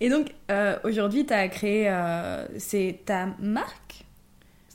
et 0.01 0.09
donc, 0.09 0.33
euh, 0.51 0.77
aujourd'hui, 0.83 1.25
tu 1.25 1.33
as 1.33 1.47
créé. 1.47 1.93
c'est 2.57 2.99
ta 3.05 3.27
marque 3.39 4.05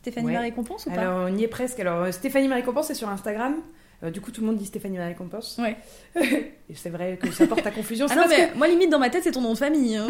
Stéphanie 0.01 0.33
Marie 0.33 0.49
Récompense 0.49 0.87
ou 0.87 0.91
pas 0.91 1.01
Alors, 1.01 1.29
on 1.31 1.37
y 1.37 1.45
est 1.45 1.49
presque. 1.49 1.79
Alors, 1.79 2.05
euh, 2.05 2.13
Stéphanie 2.13 2.49
Marie 2.49 2.63
Récompense, 2.63 2.87
c'est 2.87 2.95
sur 2.95 3.09
Instagram. 3.11 3.57
Euh, 4.03 4.11
du 4.11 4.23
coup, 4.23 4.31
tout 4.31 4.41
le 4.41 4.47
monde 4.47 4.57
dit 4.57 4.65
Stéphanie 4.65 4.97
Marie 4.97 5.11
Récompense. 5.11 5.61
Ouais. 5.61 5.77
Et 6.71 6.75
c'est 6.75 6.89
vrai 6.89 7.19
que 7.21 7.31
ça 7.31 7.47
porte 7.47 7.67
à 7.67 7.71
confusion. 7.71 8.07
ah 8.09 8.17
non, 8.17 8.25
mais 8.27 8.51
moi, 8.57 8.67
limite, 8.67 8.89
dans 8.89 8.99
ma 8.99 9.11
tête, 9.11 9.25
c'est 9.25 9.33
ton 9.33 9.43
nom 9.43 9.53
de 9.53 9.59
famille. 9.59 9.97
Hein. 9.97 10.09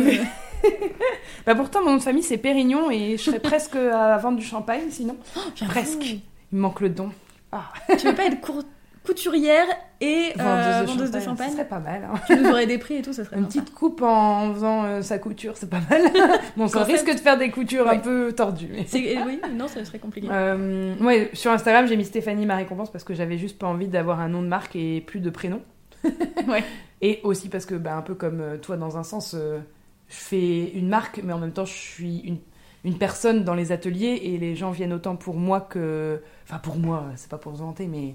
bah, 1.46 1.56
pourtant, 1.56 1.82
mon 1.82 1.90
nom 1.90 1.96
de 1.96 2.02
famille, 2.02 2.22
c'est 2.22 2.38
Pérignon 2.38 2.88
et 2.88 3.16
je 3.16 3.22
serais 3.22 3.40
presque 3.40 3.74
à 3.74 4.16
vendre 4.18 4.38
du 4.38 4.44
champagne 4.44 4.90
sinon. 4.90 5.16
Oh, 5.36 5.40
presque. 5.68 6.04
Il 6.04 6.22
me 6.52 6.60
manque 6.60 6.80
le 6.80 6.90
don. 6.90 7.10
Ah. 7.50 7.72
Tu 7.98 8.06
veux 8.06 8.14
pas 8.14 8.26
être 8.26 8.40
court 8.40 8.62
couturière 9.10 9.66
et 10.00 10.32
vendeuse, 10.36 11.10
de, 11.10 11.16
euh, 11.16 11.20
champagne. 11.20 11.48
Ce 11.48 11.54
serait 11.56 11.68
pas 11.68 11.80
mal. 11.80 12.04
Hein. 12.04 12.20
Tu 12.26 12.36
nous 12.36 12.48
aurais 12.50 12.66
des 12.66 12.78
prix 12.78 12.96
et 12.96 13.02
tout, 13.02 13.12
ça 13.12 13.24
serait 13.24 13.36
Une 13.38 13.46
petite 13.46 13.74
coupe 13.74 14.02
en 14.02 14.54
faisant 14.54 14.84
euh, 14.84 15.02
sa 15.02 15.18
couture, 15.18 15.56
c'est 15.56 15.68
pas 15.68 15.80
mal. 15.90 16.02
bon, 16.56 16.68
ça 16.68 16.84
risque 16.84 17.12
de 17.12 17.18
faire 17.18 17.36
des 17.36 17.50
coutures 17.50 17.88
un 17.88 17.98
peu 17.98 18.32
tordues. 18.32 18.70
Mais... 18.70 18.86
Oui, 19.26 19.40
non, 19.52 19.66
ça 19.66 19.84
serait 19.84 19.98
compliqué. 19.98 20.28
Euh, 20.30 20.94
ouais, 21.00 21.30
sur 21.32 21.50
Instagram, 21.50 21.86
j'ai 21.88 21.96
mis 21.96 22.04
Stéphanie 22.04 22.46
ma 22.46 22.56
récompense 22.56 22.90
parce 22.90 23.04
que 23.04 23.14
j'avais 23.14 23.36
juste 23.36 23.58
pas 23.58 23.66
envie 23.66 23.88
d'avoir 23.88 24.20
un 24.20 24.28
nom 24.28 24.42
de 24.42 24.48
marque 24.48 24.76
et 24.76 25.00
plus 25.00 25.20
de 25.20 25.30
prénom. 25.30 25.60
ouais. 26.04 26.64
Et 27.02 27.20
aussi 27.24 27.48
parce 27.48 27.66
que, 27.66 27.74
bah, 27.74 27.96
un 27.96 28.02
peu 28.02 28.14
comme 28.14 28.58
toi, 28.62 28.76
dans 28.76 28.96
un 28.96 29.02
sens, 29.02 29.34
je 29.34 29.60
fais 30.06 30.70
une 30.70 30.88
marque, 30.88 31.20
mais 31.24 31.32
en 31.32 31.38
même 31.38 31.52
temps, 31.52 31.64
je 31.64 31.74
suis 31.74 32.18
une 32.20 32.38
une 32.84 32.96
personne 32.96 33.44
dans 33.44 33.54
les 33.54 33.72
ateliers 33.72 34.20
et 34.22 34.38
les 34.38 34.56
gens 34.56 34.70
viennent 34.70 34.94
autant 34.94 35.16
pour 35.16 35.34
moi 35.34 35.60
que 35.60 36.22
enfin 36.44 36.58
pour 36.58 36.76
moi 36.76 37.04
c'est 37.16 37.28
pas 37.28 37.36
pour 37.36 37.54
se 37.54 37.58
vanter 37.58 37.86
mais 37.86 38.14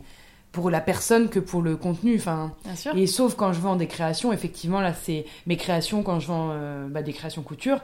pour 0.55 0.69
la 0.69 0.79
personne 0.79 1.27
que 1.27 1.39
pour 1.39 1.61
le 1.61 1.75
contenu. 1.75 2.15
Enfin, 2.15 2.55
et 2.95 3.07
sauf 3.07 3.35
quand 3.35 3.51
je 3.51 3.59
vends 3.59 3.75
des 3.75 3.87
créations, 3.87 4.31
effectivement, 4.31 4.79
là, 4.79 4.93
c'est 4.93 5.25
mes 5.47 5.57
créations 5.57 6.01
quand 6.01 6.21
je 6.21 6.27
vends 6.27 6.51
euh, 6.53 6.87
bah, 6.87 7.03
des 7.03 7.11
créations 7.11 7.43
couture. 7.43 7.81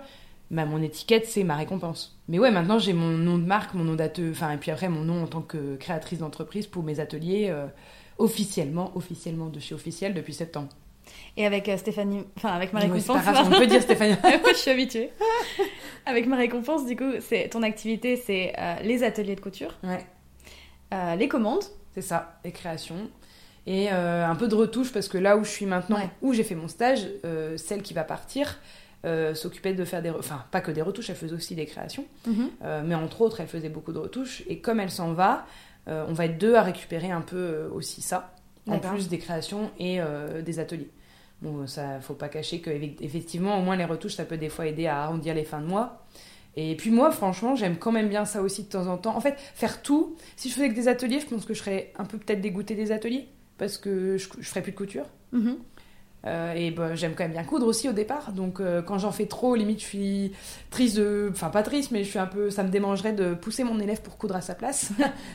Bah, 0.52 0.66
mon 0.66 0.82
étiquette, 0.82 1.28
c'est 1.28 1.44
ma 1.44 1.58
récompense. 1.58 2.18
Mais 2.30 2.40
ouais, 2.40 2.50
maintenant 2.50 2.80
j'ai 2.80 2.94
mon 2.94 3.10
nom 3.10 3.38
de 3.38 3.44
marque, 3.44 3.74
mon 3.74 3.84
nom 3.84 3.96
d'atelier, 3.96 4.32
enfin, 4.32 4.52
et 4.52 4.58
puis 4.58 4.72
après 4.72 4.88
mon 4.88 5.02
nom 5.02 5.24
en 5.24 5.28
tant 5.28 5.42
que 5.42 5.76
créatrice 5.76 6.20
d'entreprise 6.20 6.66
pour 6.66 6.84
mes 6.84 7.02
ateliers, 7.02 7.48
euh, 7.50 7.68
officiellement, 8.18 8.92
officiellement 8.96 9.48
de 9.48 9.60
chez 9.60 9.76
Officiel 9.76 10.14
depuis 10.14 10.34
septembre. 10.34 10.70
Et 11.36 11.46
avec 11.46 11.68
euh, 11.68 11.76
Stéphanie, 11.76 12.24
enfin 12.38 12.50
avec 12.50 12.72
ma 12.72 12.80
récompense. 12.80 13.10
on 13.46 13.50
peut 13.50 13.68
dire 13.68 13.82
Stéphanie. 13.82 14.16
je 14.48 14.56
suis 14.56 14.72
habituée. 14.72 15.10
avec 16.06 16.26
ma 16.26 16.38
récompense, 16.38 16.86
du 16.86 16.96
coup, 16.96 17.20
c'est 17.20 17.50
ton 17.50 17.64
activité, 17.64 18.16
c'est 18.16 18.54
les 18.84 19.04
ateliers 19.04 19.36
de 19.36 19.42
couture, 19.42 19.78
ouais. 19.84 20.06
les 21.18 21.28
commandes, 21.28 21.64
c'est 21.94 22.02
ça, 22.02 22.40
les 22.44 22.52
créations. 22.52 23.10
Et 23.68 23.90
euh, 23.92 24.26
un 24.26 24.36
peu 24.36 24.48
de 24.48 24.56
retouche 24.56 24.92
parce 24.92 25.08
que 25.08 25.18
là 25.18 25.38
où 25.38 25.44
je 25.44 25.50
suis 25.50 25.66
maintenant, 25.66 26.00
où 26.22 26.34
j'ai 26.34 26.44
fait 26.44 26.56
mon 26.56 26.68
stage, 26.68 27.08
euh, 27.26 27.58
celle 27.58 27.84
qui 27.84 27.94
va 27.94 28.04
partir 28.04 28.60
euh, 29.06 29.36
s'occupait 29.36 29.74
de 29.74 29.86
faire 29.86 30.02
des... 30.02 30.10
Enfin, 30.10 30.46
pas 30.52 30.62
que 30.62 30.72
des 30.72 30.82
retouches, 30.82 31.10
elle 31.10 31.16
faisait 31.16 31.36
aussi 31.36 31.56
des 31.56 31.66
créations. 31.66 32.06
Mhm. 32.26 32.50
mais 32.86 32.96
entre 32.96 33.22
autres, 33.22 33.40
elle 33.42 33.48
faisait 33.48 33.70
beaucoup 33.70 33.94
de 33.94 34.00
retouches. 34.00 34.44
Et 34.48 34.60
comme 34.60 34.80
elle 34.80 34.92
s'en 34.92 35.14
va, 35.14 35.46
on 35.88 36.14
va 36.14 36.26
être 36.26 36.38
deux 36.38 36.56
à 36.56 36.64
récupérer 36.64 37.12
un 37.12 37.22
peu 37.22 37.70
aussi 37.74 38.02
ça, 38.02 38.34
en 38.68 38.80
plus 38.80 39.10
des 39.10 39.20
créations 39.20 39.72
et 39.80 40.00
des 40.44 40.60
ateliers. 40.60 40.92
Bon, 41.42 41.66
ça, 41.66 42.00
faut 42.00 42.14
pas 42.14 42.30
cacher 42.30 42.62
que 42.62 42.70
effectivement, 42.70 43.58
au 43.58 43.64
moins 43.64 43.76
les 43.76 43.86
retouches, 43.86 44.14
ça 44.14 44.26
peut 44.26 44.38
des 44.38 44.50
fois 44.50 44.68
aider 44.68 44.86
à 44.86 45.02
arrondir 45.02 45.34
les 45.34 45.44
fins 45.44 45.60
de 45.60 45.66
mois. 45.66 46.06
Et 46.56 46.76
puis 46.76 46.92
moi, 46.92 47.12
franchement, 47.12 47.56
j'aime 47.56 47.78
quand 47.78 47.92
même 47.92 48.10
bien 48.10 48.26
ça 48.26 48.42
aussi 48.42 48.64
de 48.64 48.70
temps 48.70 48.88
en 48.88 48.98
temps. 48.98 49.16
En 49.16 49.22
fait, 49.22 49.36
faire 49.56 49.82
tout. 49.82 50.16
Si 50.36 50.50
je 50.50 50.56
faisais 50.56 50.70
que 50.70 50.76
des 50.76 50.88
ateliers, 50.88 51.20
je 51.20 51.28
pense 51.28 51.46
que 51.46 51.54
je 51.54 51.60
serais 51.60 51.94
un 51.98 52.06
peu 52.06 52.18
peut-être 52.18 52.42
dégoûtée 52.42 52.76
des 52.76 52.92
ateliers 52.92 53.28
parce 53.58 53.78
que 53.78 54.18
je, 54.18 54.28
je 54.40 54.48
ferais 54.48 54.62
plus 54.62 54.72
de 54.72 54.78
couture. 54.78 55.06
Mhm. 55.32 55.58
Euh, 56.28 56.54
et 56.54 56.70
bah, 56.70 56.94
j'aime 56.94 57.16
quand 57.16 57.24
même 57.24 57.32
bien 57.32 57.44
coudre 57.44 57.66
aussi 57.66 57.90
au 57.90 57.94
départ. 57.94 58.32
Donc 58.32 58.60
euh, 58.60 58.82
quand 58.82 58.98
j'en 58.98 59.12
fais 59.12 59.26
trop, 59.26 59.56
limite, 59.56 59.80
je 59.80 59.86
suis 59.86 60.32
triste 60.70 60.98
de. 60.98 61.30
Enfin, 61.32 61.50
pas 61.50 61.64
triste, 61.64 61.92
mais 61.92 62.04
je 62.04 62.10
suis 62.10 62.20
un 62.20 62.28
peu. 62.28 62.50
Ça 62.50 62.64
me 62.64 62.70
démangerait 62.70 63.14
de 63.14 63.34
pousser 63.34 63.64
mon 63.64 63.80
élève 63.80 64.02
pour 64.02 64.18
coudre 64.18 64.36
à 64.36 64.42
sa 64.42 64.56
place. 64.56 64.92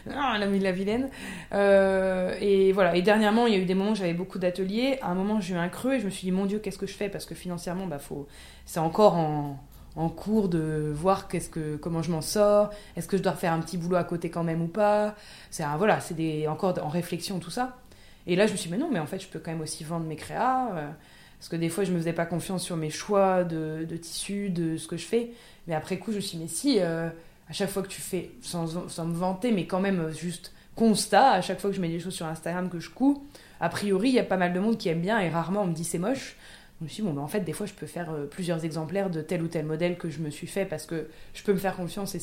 non, 0.06 0.34
elle 0.34 0.42
a 0.42 0.46
mis 0.46 0.58
de 0.58 0.64
la 0.64 0.72
vilaine. 0.72 1.08
Euh, 1.52 2.34
et 2.40 2.72
voilà. 2.72 2.96
Et 2.96 3.02
dernièrement, 3.02 3.46
il 3.46 3.54
y 3.54 3.56
a 3.56 3.58
eu 3.58 3.64
des 3.64 3.74
moments 3.74 3.92
où 3.92 3.96
j'avais 3.96 4.14
beaucoup 4.14 4.38
d'ateliers. 4.38 4.98
À 5.02 5.10
un 5.10 5.14
moment, 5.14 5.40
j'ai 5.40 5.54
eu 5.54 5.58
un 5.58 5.68
creux 5.68 5.94
et 5.94 6.00
je 6.00 6.06
me 6.06 6.10
suis 6.10 6.26
dit, 6.26 6.32
mon 6.32 6.46
Dieu, 6.46 6.58
qu'est-ce 6.58 6.78
que 6.78 6.86
je 6.86 6.94
fais? 6.94 7.08
Parce 7.08 7.26
que 7.26 7.34
financièrement, 7.34 7.86
bah, 7.86 7.98
faut... 7.98 8.28
c'est 8.64 8.80
encore 8.80 9.14
en 9.14 9.58
en 9.96 10.08
cours 10.08 10.48
de 10.48 10.92
voir 10.94 11.26
qu'est-ce 11.28 11.48
que 11.48 11.76
comment 11.76 12.02
je 12.02 12.10
m'en 12.10 12.20
sors, 12.20 12.70
est-ce 12.96 13.08
que 13.08 13.16
je 13.16 13.22
dois 13.22 13.32
faire 13.32 13.52
un 13.52 13.60
petit 13.60 13.78
boulot 13.78 13.96
à 13.96 14.04
côté 14.04 14.30
quand 14.30 14.44
même 14.44 14.62
ou 14.62 14.68
pas. 14.68 15.14
C'est 15.50 15.64
voilà, 15.78 16.00
c'est 16.00 16.14
des 16.14 16.46
encore 16.48 16.74
en 16.82 16.88
réflexion 16.88 17.38
tout 17.38 17.50
ça. 17.50 17.78
Et 18.26 18.36
là, 18.36 18.46
je 18.46 18.52
me 18.52 18.56
suis 18.56 18.68
dit, 18.68 18.74
mais 18.76 18.80
non, 18.80 18.90
mais 18.92 18.98
en 18.98 19.06
fait, 19.06 19.20
je 19.20 19.28
peux 19.28 19.38
quand 19.38 19.52
même 19.52 19.60
aussi 19.60 19.84
vendre 19.84 20.06
mes 20.06 20.16
créas. 20.16 20.74
euh, 20.76 20.90
parce 21.38 21.48
que 21.48 21.56
des 21.56 21.68
fois, 21.68 21.84
je 21.84 21.92
me 21.92 21.98
faisais 21.98 22.12
pas 22.12 22.26
confiance 22.26 22.62
sur 22.62 22.76
mes 22.76 22.90
choix 22.90 23.44
de, 23.44 23.86
de 23.88 23.96
tissu, 23.96 24.50
de 24.50 24.76
ce 24.76 24.88
que 24.88 24.96
je 24.96 25.04
fais. 25.04 25.30
Mais 25.66 25.74
après 25.74 25.98
coup, 25.98 26.10
je 26.10 26.16
me 26.16 26.20
suis 26.20 26.38
dit, 26.38 26.44
mais 26.44 26.48
si, 26.48 26.80
euh, 26.80 27.08
à 27.48 27.52
chaque 27.52 27.70
fois 27.70 27.82
que 27.82 27.88
tu 27.88 28.00
fais, 28.00 28.30
sans, 28.40 28.88
sans 28.88 29.04
me 29.04 29.14
vanter, 29.14 29.52
mais 29.52 29.66
quand 29.66 29.80
même 29.80 30.00
euh, 30.00 30.12
juste 30.12 30.52
constat, 30.74 31.30
à 31.32 31.40
chaque 31.40 31.60
fois 31.60 31.70
que 31.70 31.76
je 31.76 31.80
mets 31.80 31.88
des 31.88 32.00
choses 32.00 32.14
sur 32.14 32.26
Instagram 32.26 32.68
que 32.68 32.80
je 32.80 32.90
couds, 32.90 33.24
a 33.60 33.68
priori, 33.68 34.08
il 34.08 34.14
y 34.14 34.18
a 34.18 34.24
pas 34.24 34.36
mal 34.36 34.52
de 34.52 34.60
monde 34.60 34.76
qui 34.76 34.88
aime 34.88 35.00
bien 35.00 35.18
et 35.20 35.28
rarement 35.28 35.62
on 35.62 35.66
me 35.66 35.72
dit 35.72 35.84
c'est 35.84 35.98
moche. 35.98 36.36
Je 36.80 36.84
me 36.84 36.88
suis 36.88 37.02
dit, 37.02 37.08
bon, 37.08 37.14
ben, 37.14 37.22
en 37.22 37.28
fait, 37.28 37.40
des 37.40 37.52
fois, 37.54 37.66
je 37.66 37.72
peux 37.72 37.86
faire 37.86 38.10
euh, 38.10 38.26
plusieurs 38.26 38.64
exemplaires 38.64 39.08
de 39.08 39.22
tel 39.22 39.42
ou 39.42 39.48
tel 39.48 39.64
modèle 39.64 39.96
que 39.96 40.10
je 40.10 40.20
me 40.20 40.28
suis 40.30 40.46
fait 40.46 40.66
parce 40.66 40.84
que 40.84 41.08
je 41.32 41.42
peux 41.42 41.52
me 41.52 41.58
faire 41.58 41.74
confiance 41.76 42.14
et, 42.14 42.18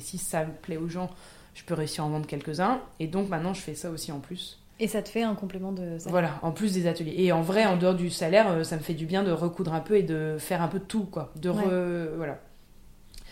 si 0.00 0.18
ça 0.18 0.42
plaît 0.62 0.76
aux 0.76 0.88
gens, 0.88 1.10
je 1.54 1.62
peux 1.64 1.74
réussir 1.74 2.04
à 2.04 2.06
en 2.06 2.10
vendre 2.10 2.26
quelques-uns. 2.26 2.80
Et 3.00 3.06
donc, 3.06 3.28
maintenant, 3.30 3.54
je 3.54 3.62
fais 3.62 3.74
ça 3.74 3.90
aussi 3.90 4.12
en 4.12 4.20
plus. 4.20 4.60
Et 4.80 4.88
ça 4.88 5.02
te 5.02 5.08
fait 5.08 5.22
un 5.22 5.34
complément 5.34 5.72
de 5.72 5.98
salaire? 5.98 6.10
Voilà, 6.10 6.38
en 6.42 6.50
plus 6.50 6.74
des 6.74 6.86
ateliers. 6.86 7.14
Et 7.16 7.32
en 7.32 7.40
vrai, 7.42 7.64
en 7.64 7.76
dehors 7.76 7.94
du 7.94 8.10
salaire, 8.10 8.50
euh, 8.50 8.64
ça 8.64 8.76
me 8.76 8.82
fait 8.82 8.94
du 8.94 9.06
bien 9.06 9.22
de 9.22 9.30
recoudre 9.30 9.72
un 9.72 9.80
peu 9.80 9.96
et 9.96 10.02
de 10.02 10.36
faire 10.38 10.60
un 10.62 10.68
peu 10.68 10.80
de 10.80 10.84
tout, 10.84 11.04
quoi. 11.04 11.32
De 11.36 11.48
re- 11.50 12.16
Voilà. 12.16 12.40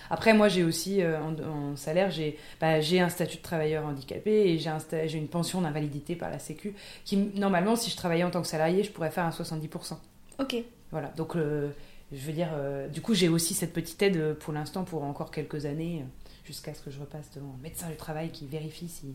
Après, 0.09 0.35
moi, 0.35 0.49
j'ai 0.49 0.63
aussi, 0.65 1.03
euh, 1.03 1.19
en, 1.21 1.35
en 1.73 1.77
salaire, 1.77 2.11
j'ai 2.11 2.39
bah, 2.61 2.75
un 2.77 3.09
statut 3.09 3.39
de 3.39 3.43
travailleur 3.43 3.85
handicapé 3.87 4.31
et 4.51 4.59
j'ai 4.59 4.69
un 4.71 4.79
sta- 4.79 5.07
j'ai 5.09 5.19
une 5.19 5.29
pension 5.29 5.61
d'invalidité 5.61 6.17
par 6.17 6.31
la 6.31 6.39
Sécu 6.39 6.75
qui, 7.05 7.17
normalement, 7.17 7.77
si 7.77 7.91
je 7.91 7.97
travaillais 7.97 8.25
en 8.25 8.31
tant 8.31 8.43
que 8.43 8.49
salarié, 8.49 8.85
je 8.85 8.91
pourrais 8.93 9.11
faire 9.11 9.25
un 9.25 9.31
70%. 9.31 9.99
Ok. 10.43 10.57
Voilà, 10.91 11.09
donc 11.17 11.37
euh, 11.37 11.71
je 12.13 12.19
veux 12.27 12.33
dire, 12.33 12.49
euh, 12.55 12.89
du 12.89 13.01
coup, 13.01 13.15
j'ai 13.15 13.29
aussi 13.29 13.55
cette 13.55 13.73
petite 13.73 14.03
aide 14.03 14.17
euh, 14.17 14.35
pour 14.35 14.53
l'instant 14.53 14.85
pour 14.85 15.05
encore 15.05 15.31
quelques 15.31 15.65
années, 15.65 16.05
jusqu'à 16.45 16.75
ce 16.75 16.83
que 16.83 16.91
je 16.91 17.01
repasse 17.01 17.31
devant 17.35 17.55
un 17.59 17.63
médecin 17.63 17.89
du 17.89 17.97
travail 17.97 18.31
qui 18.31 18.47
vérifie 18.47 18.89
si, 18.89 19.15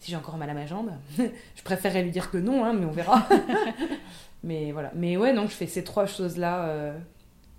si 0.00 0.10
j'ai 0.10 0.16
encore 0.16 0.36
mal 0.36 0.50
à 0.50 0.54
ma 0.54 0.66
jambe. 0.66 0.90
je 1.18 1.62
préférerais 1.62 2.02
lui 2.02 2.10
dire 2.10 2.30
que 2.30 2.38
non, 2.38 2.64
hein, 2.64 2.72
mais 2.72 2.86
on 2.86 2.90
verra. 2.90 3.28
mais 4.42 4.72
voilà, 4.72 4.90
mais 4.94 5.16
ouais, 5.16 5.34
donc 5.34 5.50
je 5.50 5.54
fais 5.54 5.66
ces 5.68 5.84
trois 5.84 6.06
choses-là 6.06 6.64
euh, 6.64 6.98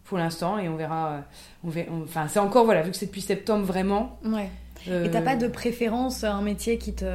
pour 0.03 0.17
l'instant 0.17 0.57
et 0.57 0.67
on 0.67 0.75
verra. 0.75 1.21
on 1.63 1.69
ver- 1.69 1.87
Enfin, 2.03 2.27
c'est 2.27 2.39
encore, 2.39 2.65
voilà, 2.65 2.81
vu 2.81 2.91
que 2.91 2.97
c'est 2.97 3.05
depuis 3.07 3.21
septembre 3.21 3.65
vraiment. 3.65 4.19
Ouais. 4.25 4.49
Et 4.87 5.09
t'as 5.09 5.21
pas 5.21 5.35
de 5.35 5.47
préférence, 5.47 6.23
un 6.23 6.41
métier 6.41 6.77
qui 6.77 6.93
te. 6.93 7.05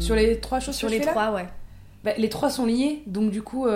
Sur 0.00 0.16
les 0.16 0.40
trois 0.40 0.58
choses 0.58 0.74
Sur 0.74 0.88
que 0.88 0.92
les 0.92 0.98
je 0.98 1.02
fais 1.02 1.06
là 1.06 1.12
trois, 1.12 1.32
ouais. 1.32 1.46
Bah, 2.02 2.12
les 2.16 2.28
trois 2.28 2.50
sont 2.50 2.66
liés, 2.66 3.02
donc 3.06 3.30
du 3.30 3.42
coup, 3.42 3.66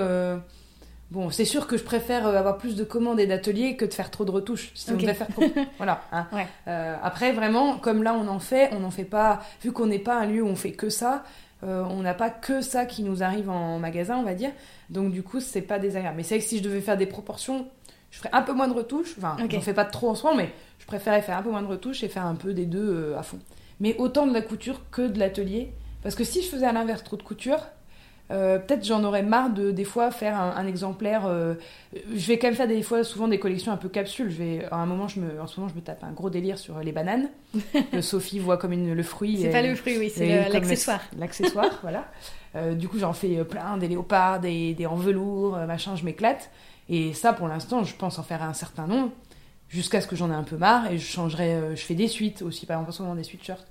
bon, 1.14 1.30
c'est 1.30 1.44
sûr 1.46 1.66
que 1.66 1.76
je 1.78 1.84
préfère 1.84 2.26
euh, 2.26 2.36
avoir 2.36 2.58
plus 2.58 2.76
de 2.76 2.84
commandes 2.84 3.18
et 3.20 3.26
d'ateliers 3.26 3.76
que 3.76 3.84
de 3.86 3.94
faire 3.94 4.10
trop 4.10 4.24
de 4.26 4.30
retouches. 4.30 4.70
Si 4.74 4.90
on 4.90 4.94
Ok. 4.94 5.00
devait 5.00 5.14
faire 5.14 5.28
trop. 5.28 5.44
voilà. 5.78 6.02
hein. 6.12 6.26
Ouais. 6.32 6.46
Euh, 6.68 6.96
après, 7.02 7.32
vraiment, 7.32 7.78
comme 7.78 8.02
là 8.02 8.14
on 8.14 8.28
en 8.28 8.38
fait, 8.40 8.68
on 8.72 8.80
n'en 8.80 8.90
fait 8.90 9.04
pas. 9.04 9.40
Vu 9.62 9.72
qu'on 9.72 9.86
n'est 9.86 9.98
pas 9.98 10.18
un 10.20 10.26
lieu 10.26 10.42
où 10.42 10.46
on 10.48 10.56
fait 10.56 10.72
que 10.72 10.90
ça, 10.90 11.24
euh, 11.62 11.82
on 11.88 12.02
n'a 12.02 12.12
pas 12.14 12.28
que 12.30 12.60
ça 12.60 12.84
qui 12.84 13.02
nous 13.02 13.22
arrive 13.22 13.48
en 13.48 13.78
magasin, 13.78 14.16
on 14.18 14.22
va 14.24 14.34
dire. 14.34 14.50
Donc 14.90 15.12
du 15.12 15.22
coup, 15.22 15.40
c'est 15.40 15.62
pas 15.62 15.78
désagréable. 15.78 16.16
Mais 16.18 16.22
c'est 16.24 16.34
vrai 16.34 16.42
que 16.44 16.48
si 16.48 16.58
je 16.58 16.62
devais 16.62 16.80
faire 16.82 16.96
des 16.98 17.06
proportions, 17.06 17.66
je 18.10 18.18
ferais 18.18 18.30
un 18.32 18.42
peu 18.42 18.52
moins 18.52 18.68
de 18.68 18.74
retouches. 18.74 19.14
Enfin, 19.16 19.36
Ok. 19.42 19.50
j'en 19.52 19.60
fais 19.60 19.74
pas 19.74 19.84
trop 19.86 20.10
en 20.10 20.14
ce 20.14 20.24
moment, 20.24 20.36
mais 20.36 20.52
je 20.78 20.86
préférais 20.86 21.22
faire 21.22 21.38
un 21.38 21.42
peu 21.42 21.50
moins 21.50 21.62
de 21.62 21.66
retouches 21.68 22.02
et 22.04 22.08
faire 22.08 22.26
un 22.26 22.34
peu 22.34 22.52
des 22.52 22.66
deux 22.66 23.12
euh, 23.14 23.18
à 23.18 23.22
fond. 23.22 23.38
Mais 23.80 23.96
autant 23.98 24.26
de 24.26 24.32
la 24.34 24.42
couture 24.42 24.80
que 24.90 25.02
de 25.02 25.18
l'atelier. 25.18 25.72
Parce 26.02 26.14
que 26.14 26.22
si 26.24 26.42
je 26.42 26.48
faisais 26.48 26.66
à 26.66 26.72
l'inverse 26.72 27.02
trop 27.02 27.16
de 27.16 27.22
couture, 27.22 27.60
euh, 28.31 28.59
peut-être 28.59 28.85
j'en 28.85 29.05
aurais 29.05 29.22
marre 29.22 29.51
de 29.51 29.70
des 29.70 29.85
fois 29.85 30.11
faire 30.11 30.41
un, 30.41 30.51
un 30.57 30.66
exemplaire. 30.66 31.27
euh, 31.27 31.55
je 32.14 32.27
vais 32.29 32.39
quand 32.39 32.47
même 32.47 32.55
faire 32.57 32.66
des 32.68 32.83
fois 32.83 33.05
souvent 33.05 33.29
des 33.29 33.39
collections 33.39 33.70
un 33.72 33.77
peu 33.77 33.89
capsules. 33.89 34.31
Je 34.31 34.37
vais 34.37 34.64
à 34.70 34.77
un 34.77 34.87
moment, 34.87 35.09
je 35.09 35.20
me, 35.20 35.41
en 35.41 35.47
ce 35.47 35.61
moment, 35.61 35.70
je 35.70 35.79
me 35.79 35.85
tape 35.85 36.03
un 36.05 36.12
gros 36.12 36.31
délire 36.31 36.59
sur 36.59 36.79
les 36.81 36.93
bananes 36.93 37.29
que 37.93 38.01
Sophie 38.01 38.39
voit 38.39 38.57
comme 38.57 38.72
une, 38.72 38.95
le 38.95 39.03
fruit. 39.03 39.39
C'est 39.43 39.51
pas 39.51 39.62
le 39.62 39.75
fruit, 39.75 39.99
oui, 39.99 40.11
c'est 40.11 40.49
l'accessoire. 40.51 41.01
L'accessoire, 41.18 41.70
voilà. 41.83 42.07
Euh, 42.57 42.75
du 42.75 42.89
coup, 42.89 42.99
j'en 42.99 43.12
fais 43.12 43.45
plein, 43.45 43.77
des 43.77 43.89
léopards, 43.89 44.41
des, 44.41 44.75
des 44.75 44.87
en 44.87 44.97
velours, 44.97 45.57
machin. 45.66 45.95
Je 45.97 46.05
m'éclate. 46.05 46.51
Et 46.89 47.12
ça, 47.14 47.33
pour 47.33 47.49
l'instant, 47.49 47.83
je 47.85 47.95
pense 47.95 48.18
en 48.18 48.22
faire 48.22 48.43
un 48.43 48.53
certain 48.55 48.87
nombre. 48.87 49.11
Jusqu'à 49.70 50.01
ce 50.01 50.07
que 50.07 50.14
j'en 50.14 50.31
ai 50.31 50.35
un 50.35 50.45
peu 50.45 50.57
marre 50.57 50.93
et 50.93 50.99
je 50.99 51.05
changerai, 51.07 51.75
je 51.75 51.81
fais 51.83 51.95
des 51.95 52.07
suites 52.07 52.43
aussi, 52.43 52.64
par 52.64 52.77
exemple 52.77 52.91
en 52.91 52.93
ce 52.93 53.03
moment 53.03 53.14
des 53.16 53.25
sweatshirts. 53.25 53.66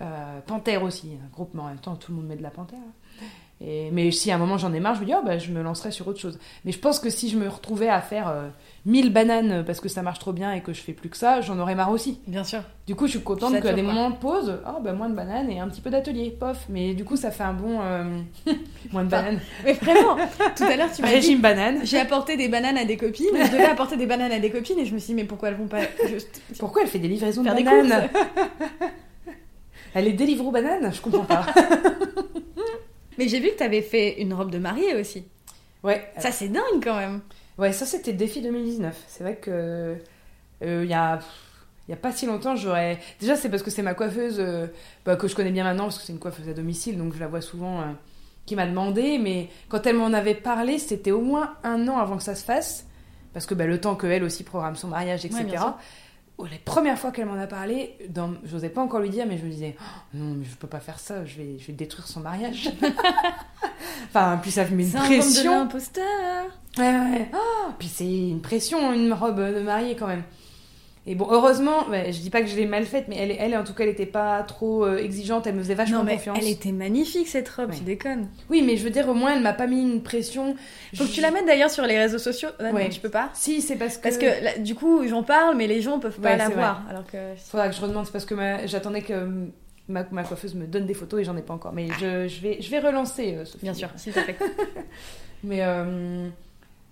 Euh, 0.00 0.38
Panthère 0.46 0.82
aussi, 0.82 1.10
un 1.22 1.28
groupe, 1.30 1.50
mais 1.52 1.60
en 1.60 1.66
même 1.66 1.78
temps 1.78 1.96
tout 1.96 2.10
le 2.12 2.16
monde 2.18 2.26
met 2.28 2.36
de 2.36 2.42
la 2.42 2.50
Panthère. 2.50 2.78
hein. 2.78 2.92
Et, 3.64 3.90
mais 3.92 4.10
si 4.10 4.30
à 4.32 4.34
un 4.34 4.38
moment 4.38 4.58
j'en 4.58 4.72
ai 4.72 4.80
marre, 4.80 4.96
je 4.96 5.00
me 5.00 5.06
dis, 5.06 5.12
oh, 5.16 5.22
bah, 5.24 5.38
je 5.38 5.50
me 5.52 5.62
lancerai 5.62 5.90
sur 5.92 6.08
autre 6.08 6.18
chose. 6.18 6.38
Mais 6.64 6.72
je 6.72 6.78
pense 6.78 6.98
que 6.98 7.10
si 7.10 7.28
je 7.28 7.36
me 7.38 7.48
retrouvais 7.48 7.88
à 7.88 8.00
faire 8.00 8.28
euh, 8.28 8.48
1000 8.86 9.12
bananes 9.12 9.62
parce 9.64 9.78
que 9.80 9.88
ça 9.88 10.02
marche 10.02 10.18
trop 10.18 10.32
bien 10.32 10.52
et 10.52 10.60
que 10.62 10.72
je 10.72 10.80
fais 10.80 10.92
plus 10.92 11.08
que 11.08 11.16
ça, 11.16 11.40
j'en 11.40 11.58
aurais 11.60 11.76
marre 11.76 11.90
aussi. 11.90 12.18
Bien 12.26 12.42
sûr. 12.42 12.62
Du 12.88 12.96
coup, 12.96 13.06
je 13.06 13.12
suis 13.12 13.20
contente 13.20 13.52
qu'à 13.60 13.72
des 13.72 13.84
quoi. 13.84 13.92
moments 13.92 14.10
de 14.10 14.16
pause, 14.16 14.58
oh, 14.66 14.80
bah, 14.82 14.92
moins 14.92 15.08
de 15.08 15.14
bananes 15.14 15.48
et 15.48 15.60
un 15.60 15.68
petit 15.68 15.80
peu 15.80 15.90
d'atelier, 15.90 16.36
pof. 16.38 16.66
Mais 16.68 16.94
du 16.94 17.04
coup, 17.04 17.16
ça 17.16 17.30
fait 17.30 17.44
un 17.44 17.52
bon. 17.52 17.80
euh, 17.80 18.04
moins 18.92 19.04
de 19.04 19.08
bananes. 19.10 19.38
Mais 19.64 19.74
vraiment, 19.74 20.16
tout 20.56 20.64
à 20.64 20.76
l'heure, 20.76 20.90
tu 20.92 21.02
m'as 21.02 21.08
dit. 21.08 21.14
Régime 21.14 21.40
banane. 21.40 21.80
J'ai 21.84 22.00
apporté 22.00 22.36
des 22.36 22.48
bananes 22.48 22.78
à 22.78 22.84
des 22.84 22.96
copines, 22.96 23.26
je 23.32 23.52
devais 23.52 23.64
apporter 23.66 23.96
des 23.96 24.06
bananes 24.06 24.32
à 24.32 24.40
des 24.40 24.50
copines 24.50 24.78
et 24.80 24.86
je 24.86 24.92
me 24.94 24.98
suis 24.98 25.14
dit, 25.14 25.14
mais 25.14 25.24
pourquoi 25.24 25.50
elles 25.50 25.56
vont 25.56 25.68
pas 25.68 25.82
juste 26.08 26.42
Pourquoi 26.58 26.82
elle 26.82 26.88
fait 26.88 26.98
des 26.98 27.08
livraisons 27.08 27.42
de 27.42 27.46
faire 27.46 27.56
des 27.56 27.62
bananes 27.62 28.08
Elle 29.94 30.08
est 30.08 30.12
délivre 30.12 30.46
aux 30.46 30.50
bananes? 30.50 30.90
Je 30.92 31.00
comprends 31.00 31.24
pas. 31.24 31.46
Mais 33.18 33.28
j'ai 33.28 33.40
vu 33.40 33.48
que 33.50 33.56
t'avais 33.56 33.82
fait 33.82 34.20
une 34.20 34.34
robe 34.34 34.50
de 34.50 34.58
mariée 34.58 34.94
aussi. 34.94 35.24
ouais. 35.82 36.10
Ça, 36.18 36.32
c'est 36.32 36.48
dingue 36.48 36.82
quand 36.82 36.96
même. 36.96 37.20
Ouais, 37.58 37.72
ça 37.72 37.86
c'était 37.86 38.12
défi 38.12 38.40
2019. 38.40 39.04
C'est 39.08 39.22
vrai 39.24 39.36
que 39.36 39.96
euh, 40.62 40.84
il 40.84 40.90
y 40.90 40.94
a 40.94 41.20
il 41.88 41.90
y 41.90 41.94
a 41.94 41.96
pas 41.96 42.12
si 42.12 42.26
longtemps, 42.26 42.54
j'aurais 42.54 42.98
déjà 43.20 43.36
c'est 43.36 43.48
parce 43.48 43.62
que 43.62 43.70
c'est 43.70 43.82
ma 43.82 43.94
coiffeuse 43.94 44.36
euh, 44.38 44.66
bah, 45.04 45.16
que 45.16 45.26
je 45.26 45.34
connais 45.34 45.50
bien 45.50 45.64
maintenant 45.64 45.84
parce 45.84 45.98
que 45.98 46.04
c'est 46.04 46.12
une 46.12 46.18
coiffeuse 46.18 46.48
à 46.48 46.54
domicile 46.54 46.96
donc 46.96 47.12
je 47.14 47.18
la 47.18 47.26
vois 47.26 47.40
souvent 47.40 47.80
euh, 47.80 47.84
qui 48.46 48.54
m'a 48.54 48.66
demandé 48.66 49.18
mais 49.18 49.48
quand 49.68 49.84
elle 49.86 49.96
m'en 49.96 50.12
avait 50.12 50.34
parlé, 50.34 50.78
c'était 50.78 51.10
au 51.10 51.20
moins 51.20 51.54
un 51.64 51.88
an 51.88 51.98
avant 51.98 52.16
que 52.16 52.22
ça 52.22 52.34
se 52.34 52.44
fasse 52.44 52.86
parce 53.32 53.46
que 53.46 53.54
bah, 53.54 53.66
le 53.66 53.80
temps 53.80 53.96
qu'elle 53.96 54.22
aussi 54.22 54.44
programme 54.44 54.76
son 54.76 54.88
mariage 54.88 55.24
etc. 55.24 55.44
Ouais, 55.44 55.58
les 56.50 56.58
premières 56.58 56.98
fois 56.98 57.10
qu'elle 57.12 57.26
m'en 57.26 57.40
a 57.40 57.46
parlé, 57.46 57.96
dans... 58.08 58.32
j'osais 58.44 58.68
pas 58.68 58.80
encore 58.82 59.00
lui 59.00 59.10
dire, 59.10 59.26
mais 59.26 59.38
je 59.38 59.44
me 59.44 59.50
disais 59.50 59.76
Oh, 59.78 59.84
non, 60.14 60.34
mais 60.34 60.44
je 60.44 60.54
peux 60.56 60.66
pas 60.66 60.80
faire 60.80 60.98
ça, 60.98 61.24
je 61.24 61.36
vais, 61.36 61.56
je 61.58 61.66
vais 61.68 61.72
détruire 61.72 62.06
son 62.06 62.20
mariage. 62.20 62.70
enfin, 64.08 64.38
puis 64.42 64.50
ça 64.50 64.64
me 64.64 64.76
met 64.76 64.84
une 64.84 64.90
C'est 64.90 64.98
un 64.98 65.02
de 65.02 65.06
pression. 65.18 65.54
l'imposteur. 65.54 66.44
Ouais, 66.78 66.84
ouais. 66.84 67.30
Ah, 67.32 67.72
puis 67.78 67.88
c'est 67.88 68.06
une 68.06 68.40
pression, 68.40 68.92
une 68.92 69.12
robe 69.12 69.40
de 69.40 69.60
mariée 69.60 69.96
quand 69.96 70.06
même. 70.06 70.22
Et 71.04 71.16
bon, 71.16 71.26
heureusement, 71.30 71.84
je 71.92 72.16
dis 72.20 72.30
pas 72.30 72.42
que 72.42 72.46
je 72.46 72.54
l'ai 72.54 72.64
mal 72.64 72.84
faite, 72.84 73.06
mais 73.08 73.16
elle, 73.18 73.32
elle, 73.36 73.56
en 73.56 73.64
tout 73.64 73.74
cas, 73.74 73.82
elle 73.82 73.90
était 73.90 74.06
pas 74.06 74.40
trop 74.44 74.84
euh, 74.86 74.98
exigeante, 74.98 75.48
elle 75.48 75.56
me 75.56 75.60
faisait 75.62 75.74
vachement 75.74 75.98
Non, 75.98 76.04
mais 76.04 76.14
confiance. 76.14 76.38
elle 76.40 76.46
était 76.48 76.70
magnifique 76.70 77.26
cette 77.26 77.48
robe, 77.48 77.70
Ouais. 77.70 77.76
tu 77.76 77.82
déconnes. 77.82 78.28
Oui, 78.50 78.62
mais 78.64 78.76
je 78.76 78.84
veux 78.84 78.90
dire, 78.90 79.08
au 79.08 79.14
moins, 79.14 79.34
elle 79.34 79.42
m'a 79.42 79.52
pas 79.52 79.66
mis 79.66 79.82
une 79.82 80.02
pression. 80.04 80.54
Faut 80.94 81.04
que 81.04 81.10
tu 81.10 81.20
la 81.20 81.32
mettes 81.32 81.46
d'ailleurs 81.46 81.70
sur 81.70 81.84
les 81.86 81.98
réseaux 81.98 82.18
sociaux. 82.18 82.50
Ah, 82.60 82.70
non, 82.70 82.74
Ouais. 82.76 82.88
tu 82.88 83.00
peux 83.00 83.08
pas. 83.10 83.30
Si, 83.34 83.60
c'est 83.62 83.74
parce 83.74 83.96
que. 83.96 84.02
Parce 84.04 84.16
que 84.16 84.26
là, 84.44 84.58
du 84.58 84.76
coup, 84.76 85.04
j'en 85.08 85.24
parle, 85.24 85.56
mais 85.56 85.66
les 85.66 85.80
gens 85.82 85.98
peuvent 85.98 86.20
pas 86.20 86.30
Ouais, 86.30 86.36
la 86.36 86.48
voir. 86.50 86.84
Alors 86.88 87.04
que. 87.04 87.18
Faudra 87.36 87.68
que 87.68 87.74
je 87.74 87.80
redemande, 87.80 88.06
c'est 88.06 88.12
parce 88.12 88.24
que 88.24 88.34
ma- 88.34 88.64
j'attendais 88.68 89.02
que 89.02 89.12
euh, 89.12 89.46
ma, 89.88 90.04
ma 90.12 90.22
coiffeuse 90.22 90.54
me 90.54 90.66
donne 90.68 90.86
des 90.86 90.94
photos 90.94 91.20
et 91.20 91.24
j'en 91.24 91.36
ai 91.36 91.42
pas 91.42 91.54
encore. 91.54 91.72
Mais 91.72 91.88
je, 92.00 92.28
je, 92.28 92.40
vais, 92.40 92.58
je 92.60 92.70
vais 92.70 92.78
relancer, 92.78 93.34
euh, 93.34 93.44
Sophie. 93.44 93.58
Ah. 93.62 93.72
Bien 93.72 93.74
sûr, 93.74 93.88
s'il 93.96 94.12
te 94.12 94.20
plaît. 94.20 94.36
Mais 95.44 95.62
euh, 95.62 96.28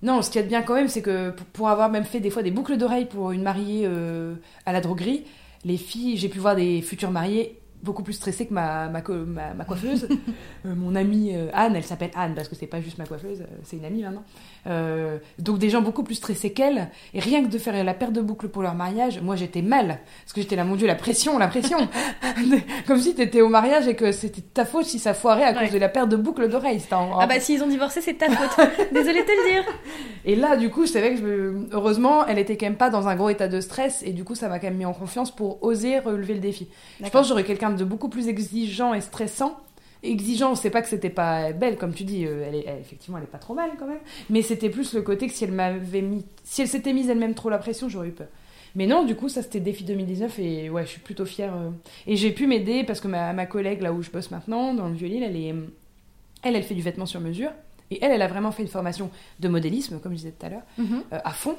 non, 0.03 0.23
ce 0.23 0.31
qu'il 0.31 0.41
y 0.41 0.43
a 0.43 0.45
de 0.45 0.49
bien 0.49 0.63
quand 0.63 0.75
même, 0.75 0.89
c'est 0.89 1.03
que 1.03 1.31
pour, 1.53 1.69
avoir 1.69 1.91
même 1.91 2.05
fait 2.05 2.21
des 2.21 2.31
fois 2.31 2.43
des 2.43 2.51
boucles 2.51 2.77
d'oreilles 2.77 3.05
pour 3.07 3.33
une 3.33 3.43
mariée 3.43 3.85
euh, 3.85 4.35
à 4.65 4.73
la 4.73 4.81
droguerie, 4.81 5.25
les 5.65 5.77
filles, 5.77 6.17
j'ai 6.17 6.29
pu 6.29 6.39
voir 6.39 6.57
des 6.57 6.81
futures 6.81 7.11
mariées 7.11 7.61
beaucoup 7.83 8.03
plus 8.03 8.13
stressées 8.15 8.47
que 8.47 8.53
ma, 8.53 8.89
ma, 8.89 9.03
ma, 9.03 9.55
ma 9.55 9.65
coiffeuse. 9.65 10.09
Euh, 10.67 10.75
mon 10.75 10.95
amie 10.95 11.35
euh, 11.35 11.49
Anne, 11.55 11.75
elle 11.75 11.85
s'appelle 11.85 12.11
Anne 12.15 12.35
parce 12.35 12.47
que 12.47 12.55
c'est 12.55 12.67
pas 12.67 12.83
juste 12.83 12.99
ma 12.99 13.07
coiffeuse, 13.07 13.43
c'est 13.63 13.79
une 13.79 13.85
amie 13.87 14.03
maintenant. 14.03 14.25
Euh, 14.67 15.19
donc 15.39 15.59
des 15.59 15.71
gens 15.71 15.81
beaucoup 15.83 16.03
plus 16.03 16.17
stressés 16.17 16.53
qu'elle. 16.53 16.89
Et 17.15 17.21
rien 17.21 17.43
que 17.43 17.49
de 17.49 17.59
faire 17.59 17.83
la 17.83 17.95
paire 17.95 18.13
de 18.13 18.21
boucles 18.21 18.49
pour 18.49 18.63
leur 18.63 18.75
mariage, 18.75 19.21
moi 19.23 19.37
j'étais 19.37 19.63
mal. 19.63 20.01
Parce 20.25 20.33
que 20.35 20.41
j'étais 20.41 20.57
là, 20.57 20.65
mon 20.65 20.77
Dieu, 20.77 20.87
la 20.87 20.95
pression, 20.95 21.39
la 21.39 21.49
pression. 21.49 21.79
Comme 22.87 22.99
si 23.01 23.15
t'étais 23.15 23.41
au 23.41 23.49
mariage 23.49 23.87
et 23.89 23.95
que 23.95 24.13
c'était 24.13 24.41
ta 24.43 24.65
faute 24.65 24.85
si 24.87 24.99
ça 24.99 25.15
foirait 25.15 25.45
à 25.45 25.53
Ouais. 25.53 25.65
cause 25.65 25.73
de 25.73 25.79
la 25.79 25.89
paire 25.89 26.07
de 26.07 26.17
boucles 26.17 26.49
d'oreilles. 26.49 26.81
En- 26.93 27.19
Ah 27.21 27.27
bah 27.27 27.41
s'ils 27.41 27.63
ont 27.63 27.67
divorcé, 27.67 28.01
c'est 28.01 28.15
ta 28.15 28.27
faute. 28.31 28.67
Désolée 28.93 29.21
de 29.21 29.27
te 29.27 29.31
le 29.31 29.53
dire. 29.53 29.65
et 30.25 30.37
là, 30.37 30.57
du 30.57 30.71
coup, 30.71 30.87
je 30.87 30.93
savais 30.93 31.11
que 31.13 31.17
je 31.19 31.23
me- 31.25 31.69
heureusement, 31.73 32.27
elle 32.27 32.39
était 32.39 32.57
quand 32.57 32.67
même 32.67 32.77
pas 32.77 32.91
dans 32.91 33.09
un 33.09 33.17
gros 33.17 33.29
état 33.31 33.49
de 33.49 33.61
stress 33.61 34.03
et 34.05 34.13
du 34.13 34.25
coup, 34.25 34.35
ça 34.35 34.49
m'a 34.49 34.59
quand 34.59 34.69
même 34.69 34.77
mis 34.77 34.85
en 34.87 34.93
confiance 34.93 35.31
pour 35.35 35.63
oser 35.63 35.99
relever 35.99 36.35
le 36.35 36.41
défi. 36.41 36.69
Je 37.03 37.09
pense 37.09 37.23
que 37.23 37.29
j'aurais 37.29 37.45
quelqu'un 37.45 37.71
de 37.71 37.85
beaucoup 37.85 38.09
plus 38.09 38.29
exigeant 38.29 38.95
et 38.95 39.01
stressant. 39.01 39.57
Exigeant, 40.03 40.55
c'est 40.55 40.71
pas 40.71 40.81
que 40.83 40.89
c'était 40.89 41.11
pas 41.11 41.53
belle, 41.53 41.77
comme 41.77 41.93
tu 41.93 42.05
dis, 42.05 42.25
euh, 42.27 42.45
elle 42.49 42.55
est, 42.55 42.65
elle- 42.67 42.81
effectivement, 42.81 43.19
elle 43.19 43.25
est 43.25 43.27
pas 43.27 43.39
trop 43.39 43.55
mal 43.55 43.71
quand 43.79 43.87
même. 43.87 43.99
Mais 44.31 44.41
c'était 44.43 44.71
plus 44.71 44.95
le 44.95 45.03
côté 45.03 45.27
que 45.27 45.33
si 45.35 45.45
elle 45.45 45.53
m'avait 45.53 46.01
mis, 46.03 46.25
si 46.45 46.63
elle 46.63 46.69
s'était 46.69 46.93
mise 46.93 47.11
elle-même 47.11 47.35
trop 47.35 47.51
la 47.51 47.59
pression, 47.59 47.89
j'aurais 47.89 48.09
eu 48.09 48.13
peur. 48.13 48.29
Mais 48.77 48.87
non, 48.87 49.05
du 49.05 49.15
coup, 49.17 49.29
ça 49.29 49.43
c'était 49.43 49.61
défi 49.61 49.85
2019 49.85 50.39
et 50.39 50.71
ouais, 50.71 50.85
je 50.85 50.91
suis 50.91 51.01
plutôt 51.01 51.25
fière. 51.27 51.53
euh. 51.55 51.71
Et 52.07 52.17
j'ai 52.17 52.31
pu 52.31 52.47
m'aider 52.47 52.85
parce 52.85 53.01
que 53.01 53.09
ma, 53.09 53.33
ma 53.33 53.45
collègue, 53.47 53.83
là 53.83 53.93
où 53.93 54.01
je 54.03 54.11
bosse 54.11 54.31
maintenant, 54.31 54.73
dans 54.75 54.89
le 54.89 54.95
vieux 54.95 55.09
elle 55.23 55.37
est, 55.37 55.55
elle, 56.43 56.57
elle 56.57 56.63
fait 56.63 56.75
du 56.75 56.83
vêtement 56.83 57.07
sur 57.07 57.21
mesure. 57.21 57.51
Et 57.91 57.99
elle, 58.03 58.13
elle 58.13 58.23
a 58.23 58.29
vraiment 58.29 58.53
fait 58.53 58.63
une 58.63 58.69
formation 58.69 59.11
de 59.41 59.49
modélisme, 59.49 59.99
comme 59.99 60.13
je 60.13 60.19
disais 60.19 60.31
tout 60.39 60.47
à 60.47 60.49
l'heure 60.51 60.63
Mhm. 60.79 61.03
euh, 61.13 61.19
à 61.25 61.33
fond, 61.33 61.57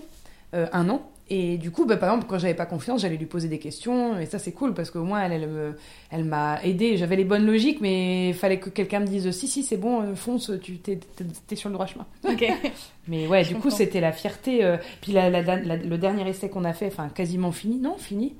euh, 0.56 0.68
un 0.72 0.90
an. 0.90 1.02
Et 1.34 1.58
du 1.58 1.72
coup, 1.72 1.86
bah, 1.86 1.96
par 1.96 2.10
exemple, 2.10 2.28
quand 2.30 2.38
j'avais 2.40 2.54
pas 2.54 2.66
confiance, 2.66 3.00
j'allais 3.02 3.16
lui 3.16 3.26
poser 3.26 3.48
des 3.48 3.58
questions. 3.58 4.20
Et 4.20 4.26
ça, 4.26 4.38
c'est 4.38 4.52
cool 4.52 4.74
parce 4.74 4.92
qu'au 4.92 5.06
moins, 5.06 5.24
elle, 5.24 5.32
elle, 5.32 5.48
me, 5.50 5.78
elle 6.10 6.26
m'a 6.26 6.60
aidé. 6.62 6.98
J'avais 6.98 7.16
les 7.16 7.24
bonnes 7.24 7.46
logiques, 7.46 7.80
mais 7.80 8.28
il 8.30 8.34
fallait 8.34 8.60
que 8.60 8.70
quelqu'un 8.70 9.00
me 9.00 9.06
dise 9.08 9.32
Si, 9.32 9.48
si, 9.48 9.64
c'est 9.64 9.78
bon, 9.78 10.02
euh, 10.02 10.14
fonce, 10.16 10.52
tu 10.62 10.78
t'es, 10.80 11.00
t'es 11.48 11.56
sur 11.56 11.70
le 11.70 11.74
droit 11.76 11.86
chemin. 11.86 12.06
Ok. 12.28 12.46
Mais 13.08 13.28
ouais, 13.28 13.46
Je 13.46 13.54
du 13.54 13.56
coup, 13.56 13.70
c'était 13.70 14.02
la 14.02 14.12
fierté. 14.12 14.66
euh, 14.66 14.76
Puis 15.02 15.14
la, 15.14 15.30
la- 15.30 15.42
la- 15.42 15.78
le 15.78 15.98
dernier 15.98 16.28
essai 16.30 16.50
qu'on 16.50 16.66
a 16.66 16.74
fait, 16.74 16.88
enfin, 16.88 17.08
quasiment 17.08 17.54
fini. 17.54 17.78
Non, 17.78 17.96
fini. 17.98 18.36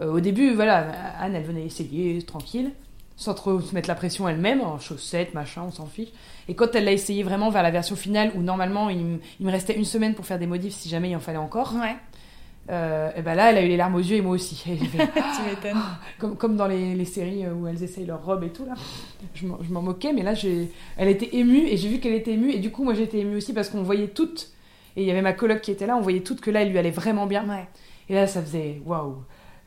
Euh, 0.00 0.12
au 0.12 0.20
début, 0.20 0.52
voilà, 0.54 0.86
Anne, 1.20 1.34
elle 1.34 1.42
venait 1.42 1.64
essayer, 1.66 2.22
tranquille, 2.22 2.70
sans 3.16 3.34
trop 3.34 3.60
se 3.60 3.74
mettre 3.74 3.88
la 3.88 3.96
pression 3.96 4.28
elle-même, 4.28 4.60
en 4.60 4.78
chaussettes, 4.78 5.34
machin, 5.34 5.64
on 5.66 5.72
s'en 5.72 5.86
fiche. 5.86 6.10
Et 6.48 6.54
quand 6.54 6.72
elle 6.76 6.84
l'a 6.84 6.92
essayé 6.92 7.24
vraiment 7.24 7.50
vers 7.50 7.64
la 7.64 7.72
version 7.72 7.96
finale, 7.96 8.30
où 8.36 8.42
normalement, 8.42 8.90
il, 8.90 8.98
me- 9.04 9.18
il 9.40 9.46
me 9.46 9.50
restait 9.50 9.74
une 9.76 9.84
semaine 9.84 10.14
pour 10.14 10.24
faire 10.24 10.38
des 10.38 10.46
modifs 10.46 10.74
si 10.74 10.88
jamais 10.88 11.10
il 11.10 11.16
en 11.16 11.20
fallait 11.20 11.36
encore, 11.36 11.74
Ouais, 11.74 11.96
euh, 12.70 13.10
et 13.16 13.22
ben 13.22 13.34
là, 13.34 13.50
elle 13.50 13.58
a 13.58 13.62
eu 13.64 13.68
les 13.68 13.76
larmes 13.76 13.94
aux 13.94 13.98
yeux 14.00 14.16
et 14.16 14.20
moi 14.20 14.32
aussi. 14.32 14.62
Et 14.68 14.76
j'ai 14.76 14.84
fait, 14.86 15.06
tu 15.06 15.42
m'étonnes. 15.48 15.80
comme, 16.18 16.36
comme 16.36 16.56
dans 16.56 16.66
les, 16.66 16.94
les 16.94 17.04
séries 17.04 17.46
où 17.48 17.66
elles 17.66 17.82
essayent 17.82 18.04
leur 18.06 18.24
robe 18.24 18.44
et 18.44 18.50
tout, 18.50 18.64
là. 18.66 18.74
Je 19.34 19.46
m'en 19.46 19.58
je 19.62 19.72
m'en 19.72 19.82
moquais, 19.82 20.12
mais 20.12 20.22
là, 20.22 20.34
j'ai- 20.34 20.70
elle 20.96 21.08
était 21.08 21.34
émue 21.36 21.66
et 21.66 21.76
j'ai 21.76 21.88
vu 21.88 21.98
qu'elle 21.98 22.14
était 22.14 22.32
émue. 22.32 22.50
Et 22.52 22.58
du 22.58 22.70
coup, 22.70 22.84
moi, 22.84 22.94
j'étais 22.94 23.18
émue 23.20 23.36
aussi 23.36 23.52
parce 23.52 23.70
qu'on 23.70 23.82
voyait 23.82 24.08
toutes, 24.08 24.50
et 24.96 25.02
il 25.02 25.08
y 25.08 25.10
avait 25.10 25.22
ma 25.22 25.32
coloc 25.32 25.60
qui 25.60 25.70
était 25.70 25.86
là, 25.86 25.96
on 25.96 26.00
voyait 26.02 26.20
toutes 26.20 26.40
que 26.40 26.50
là, 26.50 26.62
elle 26.62 26.70
lui 26.70 26.78
allait 26.78 26.90
vraiment 26.90 27.26
bien. 27.26 27.48
Ouais, 27.48 27.66
Et 28.08 28.14
là, 28.14 28.26
ça 28.26 28.42
faisait 28.42 28.82
waouh. 28.84 29.16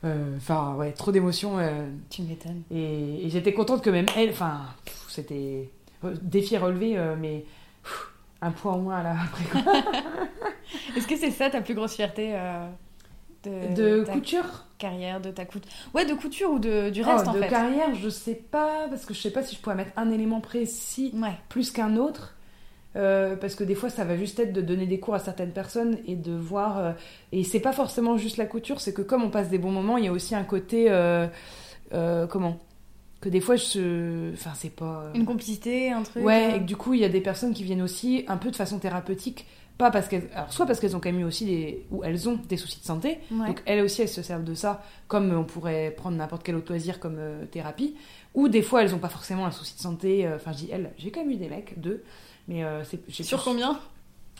Euh, 0.04 0.36
Enfin, 0.36 0.74
ouais, 0.76 0.92
trop 0.92 1.10
d'émotions. 1.12 1.58
euh, 1.58 1.88
tu 2.10 2.22
m'étonnes. 2.22 2.62
et 2.72 3.26
et 3.26 3.30
j'étais 3.30 3.52
contente 3.52 3.82
que 3.82 3.90
même 3.90 4.06
elle, 4.16 4.30
enfin, 4.30 4.60
c'était 5.08 5.70
euh, 6.04 6.14
défi 6.22 6.56
relevé, 6.56 6.98
euh, 6.98 7.14
mais 7.20 7.44
pff, 7.84 8.08
un 8.40 8.50
point 8.50 8.72
en 8.72 8.78
moins 8.78 9.02
là 9.02 9.14
après 9.24 9.44
quoi. 9.62 9.72
Est-ce 10.96 11.06
que 11.06 11.16
c'est 11.16 11.30
ça 11.30 11.50
ta 11.50 11.60
plus 11.60 11.74
grosse 11.74 11.94
fierté 11.94 12.30
euh, 12.34 12.66
de, 13.44 13.74
De 13.74 14.04
ta 14.04 14.12
couture 14.12 14.64
carrière, 14.78 15.20
de 15.20 15.30
ta 15.30 15.44
couture 15.44 15.70
Ouais, 15.94 16.04
de 16.04 16.14
couture 16.14 16.50
ou 16.52 16.58
de, 16.58 16.90
du 16.90 17.02
reste 17.02 17.24
Oh, 17.26 17.30
en 17.30 17.32
De 17.34 17.38
fait 17.40 17.48
carrière, 17.48 17.94
je 17.94 18.08
sais 18.08 18.34
pas, 18.34 18.86
parce 18.88 19.04
que 19.06 19.14
je 19.14 19.20
sais 19.20 19.30
pas 19.30 19.42
si 19.42 19.54
je 19.56 19.60
pourrais 19.60 19.76
mettre 19.76 19.92
un 19.96 20.10
élément 20.10 20.40
précis 20.40 21.12
Ouais, 21.14 21.34
plus 21.48 21.70
qu'un 21.70 21.96
autre. 21.96 22.34
euh, 22.96 23.36
parce 23.36 23.54
que 23.54 23.64
des 23.64 23.74
fois, 23.74 23.90
ça 23.90 24.04
va 24.04 24.16
juste 24.16 24.38
être 24.40 24.52
de 24.52 24.60
donner 24.60 24.86
des 24.86 25.00
cours 25.00 25.14
à 25.14 25.18
certaines 25.18 25.52
personnes 25.52 25.98
et 26.06 26.16
de 26.16 26.32
voir. 26.32 26.78
euh, 26.78 26.92
et 27.32 27.44
c'est 27.44 27.60
pas 27.60 27.72
forcément 27.72 28.16
juste 28.18 28.36
la 28.36 28.46
couture, 28.46 28.80
c'est 28.80 28.92
que 28.92 29.02
comme 29.02 29.22
on 29.22 29.30
passe 29.30 29.48
des 29.48 29.58
bons 29.58 29.70
moments, 29.72 29.96
il 29.98 30.04
y 30.04 30.08
a 30.08 30.12
aussi 30.12 30.34
un 30.34 30.44
côté. 30.44 30.86
euh, 31.92 32.26
comment? 32.26 32.58
Que 33.20 33.28
des 33.28 33.40
fois, 33.40 33.54
je. 33.56 34.32
Enfin, 34.32 34.50
c'est 34.56 34.74
pas. 34.74 35.04
une 35.14 35.24
complicité, 35.26 35.90
un 35.92 36.02
truc. 36.02 36.24
Ouais, 36.24 36.56
et 36.56 36.58
que 36.58 36.64
du 36.64 36.76
coup, 36.76 36.94
il 36.94 37.00
y 37.00 37.04
a 37.04 37.08
des 37.08 37.20
personnes 37.20 37.54
qui 37.54 37.62
viennent 37.62 37.82
aussi 37.82 38.24
un 38.26 38.36
peu 38.36 38.50
de 38.50 38.56
façon 38.56 38.78
thérapeutique. 38.80 39.46
Pas 39.82 39.90
parce 39.90 40.06
qu'elles. 40.06 40.28
Alors, 40.34 40.52
soit 40.52 40.64
parce 40.64 40.78
qu'elles 40.78 40.94
ont 40.94 41.00
quand 41.00 41.10
même 41.10 41.20
eu 41.20 41.24
aussi 41.24 41.44
des. 41.44 41.84
ou 41.90 42.04
elles 42.04 42.28
ont 42.28 42.38
des 42.48 42.56
soucis 42.56 42.78
de 42.80 42.84
santé. 42.84 43.18
ouais. 43.32 43.48
Donc, 43.48 43.62
elles 43.66 43.80
aussi, 43.82 44.02
elles 44.02 44.08
se 44.08 44.22
servent 44.22 44.44
de 44.44 44.54
ça, 44.54 44.82
comme 45.08 45.32
on 45.36 45.42
pourrait 45.44 45.92
prendre 45.96 46.16
n'importe 46.16 46.44
quel 46.44 46.54
autre 46.54 46.70
loisir 46.70 47.00
comme 47.00 47.16
euh, 47.18 47.44
thérapie. 47.46 47.96
Ou 48.34 48.48
des 48.48 48.62
fois, 48.62 48.82
elles 48.82 48.92
n'ont 48.92 48.98
pas 48.98 49.08
forcément 49.08 49.44
un 49.44 49.50
souci 49.50 49.74
de 49.74 49.80
santé. 49.80 50.24
euh, 50.26 50.36
Enfin, 50.36 50.52
je 50.52 50.58
dis 50.58 50.68
elles, 50.72 50.92
j'ai 50.98 51.10
quand 51.10 51.20
même 51.20 51.30
eu 51.32 51.36
des 51.36 51.48
mecs, 51.48 51.80
deux. 51.80 52.04
Mais 52.48 52.62
euh, 52.64 52.84
c'est. 52.84 53.00
Sur 53.10 53.38
plus- 53.38 53.50
combien? 53.50 53.80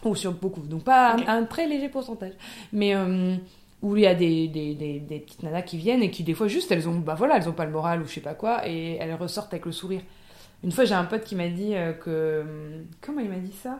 Oh, 0.04 0.14
sur 0.14 0.32
beaucoup. 0.32 0.62
Donc, 0.62 0.84
pas 0.84 1.16
un- 1.26 1.44
très 1.44 1.66
léger 1.66 1.88
pourcentage. 1.88 2.34
Mais. 2.72 2.94
euh, 2.94 3.34
où 3.82 3.96
il 3.96 4.02
y 4.04 4.06
a 4.06 4.14
des, 4.14 4.46
des, 4.46 4.74
des, 4.76 5.00
des 5.00 5.18
petites 5.18 5.42
nanas 5.42 5.62
qui 5.62 5.76
viennent 5.76 6.04
et 6.04 6.10
qui, 6.12 6.22
des 6.22 6.34
fois, 6.34 6.46
juste, 6.46 6.70
elles 6.70 6.88
ont, 6.88 7.00
bah 7.00 7.16
voilà, 7.18 7.36
elles 7.38 7.48
ont 7.48 7.52
pas 7.52 7.64
le 7.64 7.72
moral 7.72 8.00
ou 8.00 8.06
je 8.06 8.12
sais 8.12 8.20
pas 8.20 8.34
quoi, 8.34 8.68
et 8.68 8.94
elles 9.00 9.12
ressortent 9.14 9.52
avec 9.52 9.66
le 9.66 9.72
sourire. 9.72 10.02
Une 10.62 10.70
fois, 10.70 10.84
j'ai 10.84 10.94
un 10.94 11.02
pote 11.04 11.24
qui 11.24 11.34
m'a 11.34 11.48
dit 11.48 11.74
euh, 11.74 11.92
que. 11.92 12.44
Comment 13.00 13.18
il 13.22 13.28
m'a 13.28 13.38
dit 13.38 13.50
ça? 13.50 13.70
Euh, 13.72 13.76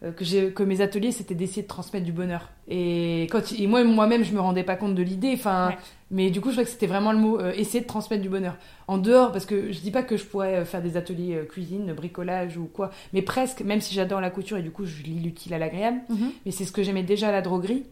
que, 0.00 0.24
j'ai- 0.24 0.52
que 0.52 0.62
mes 0.62 0.80
ateliers, 0.80 1.12
c'était 1.12 1.34
d'essayer 1.34 1.62
de 1.62 1.66
transmettre 1.68 2.04
du 2.04 2.12
bonheur. 2.12 2.50
Et, 2.68 3.22
quand, 3.30 3.40
et 3.58 3.66
moi, 3.66 3.82
moi-même, 3.84 4.22
je 4.24 4.32
me 4.32 4.40
rendais 4.40 4.62
pas 4.62 4.76
compte 4.76 4.94
de 4.94 5.02
l'idée. 5.02 5.32
Enfin, 5.34 5.68
Ouais. 5.70 5.78
Mais 6.10 6.30
du 6.30 6.40
coup, 6.40 6.48
je 6.48 6.54
crois 6.54 6.64
que 6.64 6.70
c'était 6.70 6.86
vraiment 6.86 7.12
le 7.12 7.18
mot 7.18 7.38
euh, 7.38 7.52
essayer 7.54 7.80
de 7.82 7.86
transmettre 7.86 8.22
du 8.22 8.30
bonheur. 8.30 8.56
En 8.86 8.96
dehors, 8.96 9.30
parce 9.30 9.44
que 9.44 9.72
je 9.72 9.80
dis 9.80 9.90
pas 9.90 10.02
que 10.02 10.16
je 10.16 10.24
pourrais 10.24 10.54
euh, 10.56 10.64
faire 10.64 10.80
des 10.80 10.96
ateliers 10.96 11.34
euh, 11.34 11.44
cuisine, 11.44 11.92
bricolage 11.92 12.56
ou 12.56 12.64
quoi, 12.64 12.90
mais 13.12 13.20
presque, 13.20 13.60
même 13.60 13.82
si 13.82 13.92
j'adore 13.94 14.22
la 14.22 14.30
couture 14.30 14.56
et 14.56 14.62
du 14.62 14.70
coup, 14.70 14.86
je 14.86 15.02
lis 15.02 15.18
l'utile 15.20 15.52
à 15.52 15.58
l'agréable. 15.58 15.98
Mhm. 16.08 16.30
Mais 16.46 16.52
c'est 16.52 16.64
ce 16.64 16.72
que 16.72 16.82
j'aimais 16.82 17.02
déjà 17.02 17.28
à 17.28 17.32
la 17.32 17.42
droguerie, 17.42 17.84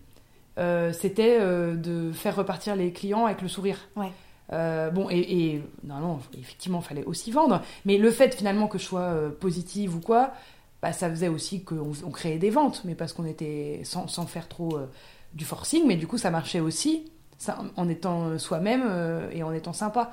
euh, 0.58 0.92
c'était 0.94 1.36
euh, 1.40 1.74
de 1.74 2.10
faire 2.12 2.34
repartir 2.36 2.74
les 2.76 2.90
clients 2.92 3.26
avec 3.26 3.42
le 3.42 3.48
sourire. 3.48 3.76
Ouais. 3.96 4.10
Euh, 4.52 4.88
bon, 4.90 5.08
et, 5.10 5.18
et 5.18 5.62
non, 5.84 5.96
non, 5.98 6.18
effectivement, 6.40 6.80
il 6.82 6.88
fallait 6.88 7.04
aussi 7.04 7.30
vendre. 7.32 7.60
Mais 7.84 7.98
le 7.98 8.10
fait 8.10 8.34
finalement 8.34 8.66
que 8.68 8.78
je 8.78 8.84
sois 8.84 9.00
euh, 9.00 9.28
positive 9.28 9.94
ou 9.96 10.00
quoi, 10.00 10.32
bah, 10.86 10.92
ça 10.92 11.10
faisait 11.10 11.26
aussi 11.26 11.64
qu'on 11.64 11.92
on 12.04 12.10
créait 12.10 12.38
des 12.38 12.50
ventes, 12.50 12.82
mais 12.84 12.94
parce 12.94 13.12
qu'on 13.12 13.26
était 13.26 13.80
sans, 13.82 14.06
sans 14.06 14.24
faire 14.24 14.46
trop 14.46 14.76
euh, 14.76 14.86
du 15.34 15.44
forcing, 15.44 15.84
mais 15.84 15.96
du 15.96 16.06
coup, 16.06 16.16
ça 16.16 16.30
marchait 16.30 16.60
aussi 16.60 17.10
ça, 17.38 17.58
en 17.74 17.88
étant 17.88 18.38
soi-même 18.38 18.84
euh, 18.86 19.28
et 19.32 19.42
en 19.42 19.52
étant 19.52 19.72
sympa. 19.72 20.12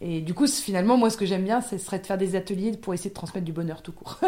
Et 0.00 0.20
du 0.20 0.32
coup, 0.32 0.46
finalement, 0.46 0.96
moi, 0.96 1.10
ce 1.10 1.16
que 1.16 1.26
j'aime 1.26 1.42
bien, 1.42 1.60
ce 1.60 1.76
serait 1.76 1.98
de 1.98 2.06
faire 2.06 2.18
des 2.18 2.36
ateliers 2.36 2.70
pour 2.76 2.94
essayer 2.94 3.10
de 3.10 3.14
transmettre 3.14 3.44
du 3.44 3.52
bonheur 3.52 3.82
tout 3.82 3.90
court. 3.90 4.20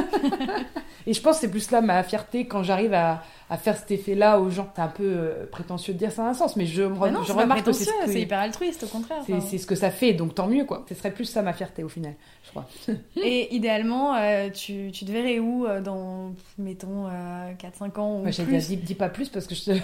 et 1.07 1.14
je 1.14 1.20
pense 1.20 1.36
que 1.36 1.42
c'est 1.42 1.51
plus 1.51 1.70
là 1.70 1.80
ma 1.80 2.03
fierté 2.03 2.49
quand 2.49 2.64
j'arrive 2.64 2.92
à, 2.92 3.22
à 3.51 3.57
faire 3.57 3.76
cet 3.76 3.90
effet-là 3.90 4.40
aux 4.40 4.51
gens. 4.51 4.68
C'est 4.74 4.82
un 4.82 4.88
peu 4.88 5.03
euh, 5.05 5.47
prétentieux 5.51 5.92
de 5.95 5.99
dire 5.99 6.11
ça 6.12 6.24
a 6.24 6.28
un 6.30 6.34
sens, 6.34 6.57
mais 6.57 6.66
je, 6.66 6.82
me 6.82 6.95
re- 6.97 7.11
non, 7.11 7.22
je 7.22 7.32
remarque 7.32 7.64
que 7.64 7.72
c'est 7.72 7.84
ce 7.84 8.07
que- 8.12 8.18
hyper 8.18 8.38
altruiste 8.38 8.84
au 8.84 8.86
contraire. 8.86 9.18
c'est 9.26 9.34
enfin. 9.34 9.59
ce 9.59 9.66
que 9.66 9.74
ça 9.74 9.90
fait, 9.90 10.12
donc 10.14 10.34
tant 10.34 10.47
mieux, 10.47 10.64
quoi. 10.64 10.84
Ce 10.88 10.95
serait 10.95 11.11
plus 11.11 11.24
ça 11.26 11.42
ma 11.42 11.53
fierté 11.53 11.84
au 11.84 11.88
final, 11.88 12.14
je 12.45 12.51
crois. 12.51 12.66
Et 13.22 13.55
idéalement, 13.55 14.14
euh, 14.16 14.49
tu, 14.51 14.90
tu 14.92 15.05
te 15.05 15.12
verrais 15.12 15.38
où 15.38 15.66
euh, 15.66 15.80
dans, 15.80 16.32
mettons, 16.59 17.09
4-5 17.09 18.01
ans 18.01 18.20
ou 18.20 18.24
j'ai 18.30 18.45
plus? 18.45 18.68
dit, 18.68 18.76
dis, 18.76 18.95
pas 18.95 19.09
plus 19.09 19.28
parce 19.28 19.47
que 19.47 19.55
je 19.55 19.72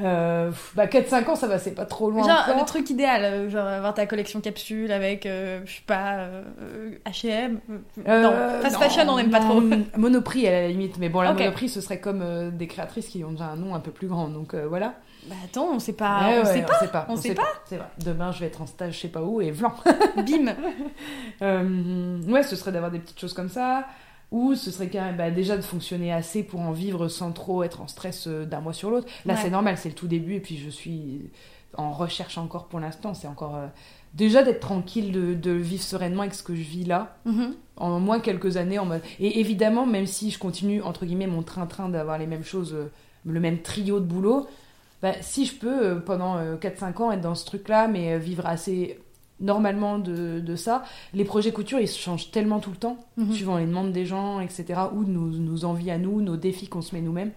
euh, 0.00 0.48
pff, 0.50 0.72
bah, 0.74 0.86
4-5 0.86 1.28
ans, 1.30 1.36
ça 1.36 1.46
va, 1.46 1.58
c'est 1.58 1.74
pas 1.74 1.84
trop 1.86 2.10
loin. 2.10 2.26
Genre, 2.26 2.42
encore. 2.48 2.58
le 2.60 2.64
truc 2.66 2.90
idéal, 2.90 3.24
euh, 3.24 3.50
genre 3.50 3.66
avoir 3.66 3.94
ta 3.94 4.06
collection 4.06 4.40
capsule 4.40 4.90
avec, 4.92 5.26
euh, 5.26 5.60
je 5.64 5.76
sais 5.76 5.82
pas, 5.86 6.14
euh, 6.18 6.42
euh, 6.60 6.90
H&M. 7.06 7.60
euh, 7.70 7.78
Euh, 8.08 8.22
non, 8.22 8.60
fast 8.62 8.76
fashion, 8.76 9.02
on 9.08 9.16
n'aime 9.16 9.30
pas 9.30 9.40
trop. 9.40 9.60
Monoprix 9.96 10.42
la 10.42 10.68
limite, 10.76 10.98
mais 10.98 11.08
bon, 11.08 11.20
la 11.22 11.32
Ok. 11.32 11.38
Monoprix, 11.40 11.68
ce 11.68 11.80
serait 11.80 12.00
comme 12.00 12.22
euh, 12.22 12.50
des 12.50 12.66
créatrices 12.66 13.08
qui 13.08 13.24
ont 13.24 13.32
déjà 13.32 13.46
un 13.46 13.56
nom 13.56 13.74
un 13.74 13.80
peu 13.80 13.90
plus 13.90 14.06
grand, 14.08 14.28
donc 14.28 14.54
euh, 14.54 14.66
voilà. 14.68 14.94
Bah 15.26 15.34
attends, 15.44 15.68
on 15.72 15.78
sait 15.78 15.94
pas, 15.94 16.20
Ouais, 16.28 16.38
on 16.40 16.44
ouais, 16.46 16.52
sait 16.52 16.62
pas, 16.62 16.78
sait 16.80 16.88
pas. 16.88 17.06
on 17.08 17.16
sait 17.16 17.34
C'est 17.64 17.76
vrai. 17.78 17.86
Demain, 18.04 18.30
je 18.32 18.40
vais 18.40 18.46
être 18.46 18.60
en 18.60 18.66
stage, 18.66 18.94
je 18.96 19.00
sais 19.00 19.08
pas 19.08 19.22
où, 19.22 19.40
et 19.40 19.50
vlan. 19.50 19.72
bim. 20.16 20.54
Euh, 21.42 22.20
ouais, 22.28 22.42
ce 22.42 22.56
serait 22.56 22.72
d'avoir 22.72 22.90
des 22.90 22.98
petites 22.98 23.18
choses 23.18 23.34
comme 23.34 23.48
ça. 23.48 23.86
Ou 24.30 24.54
ce 24.54 24.70
serait 24.70 24.88
carrément, 24.88 25.16
bah, 25.18 25.30
déjà 25.30 25.56
de 25.56 25.62
fonctionner 25.62 26.12
assez 26.12 26.42
pour 26.42 26.60
en 26.60 26.72
vivre 26.72 27.08
sans 27.08 27.32
trop 27.32 27.62
être 27.62 27.80
en 27.80 27.86
stress 27.88 28.26
d'un 28.28 28.60
mois 28.60 28.72
sur 28.72 28.90
l'autre. 28.90 29.06
Là, 29.26 29.34
Ouais. 29.34 29.40
c'est 29.42 29.50
normal, 29.50 29.76
c'est 29.78 29.88
le 29.90 29.94
tout 29.94 30.06
début, 30.08 30.34
et 30.34 30.40
puis 30.40 30.56
je 30.56 30.68
suis 30.70 31.30
en 31.76 31.92
recherche 31.92 32.38
encore 32.38 32.66
pour 32.66 32.80
l'instant. 32.80 33.14
C'est 33.14 33.28
encore. 33.28 33.58
Euh, 34.14 34.18
déjà 34.18 34.42
d'être 34.42 34.60
tranquille, 34.60 35.12
de, 35.12 35.34
de 35.34 35.50
vivre 35.50 35.82
sereinement 35.82 36.22
avec 36.22 36.34
ce 36.34 36.42
que 36.42 36.54
je 36.54 36.62
vis 36.62 36.84
là, 36.84 37.16
Mhm. 37.24 37.54
en 37.76 38.00
moins 38.00 38.20
quelques 38.20 38.56
années. 38.56 38.78
En 38.78 38.86
mode... 38.86 39.02
Et 39.20 39.40
évidemment, 39.40 39.86
même 39.86 40.06
si 40.06 40.30
je 40.30 40.38
continue, 40.38 40.82
entre 40.82 41.04
guillemets, 41.06 41.26
mon 41.26 41.42
train-train 41.42 41.88
d'avoir 41.88 42.18
les 42.18 42.26
mêmes 42.26 42.44
choses, 42.44 42.72
euh, 42.74 42.90
le 43.26 43.40
même 43.40 43.60
trio 43.62 44.00
de 44.00 44.04
boulot, 44.04 44.46
bah, 45.02 45.12
si 45.20 45.44
je 45.46 45.54
peux, 45.56 45.86
euh, 45.86 45.94
pendant 45.96 46.36
euh, 46.38 46.56
4-5 46.56 47.00
ans, 47.02 47.10
être 47.12 47.20
dans 47.20 47.34
ce 47.34 47.44
truc-là, 47.44 47.88
mais 47.88 48.14
euh, 48.14 48.18
vivre 48.18 48.46
assez 48.46 48.98
normalement 49.40 49.98
de, 49.98 50.38
de 50.40 50.56
ça, 50.56 50.84
les 51.12 51.24
projets 51.24 51.50
couture, 51.52 51.80
ils 51.80 51.88
se 51.88 51.98
changent 51.98 52.30
tellement 52.30 52.60
tout 52.60 52.70
le 52.70 52.76
temps, 52.76 52.96
Mhm. 53.16 53.32
suivant 53.32 53.58
les 53.58 53.66
demandes 53.66 53.92
des 53.92 54.06
gens, 54.06 54.38
etc., 54.40 54.80
ou 54.94 55.02
nos, 55.04 55.26
nos 55.26 55.64
envies 55.64 55.90
à 55.90 55.98
nous, 55.98 56.22
nos 56.22 56.36
défis 56.36 56.68
qu'on 56.68 56.82
se 56.82 56.94
met 56.94 57.00
nous-mêmes. 57.02 57.32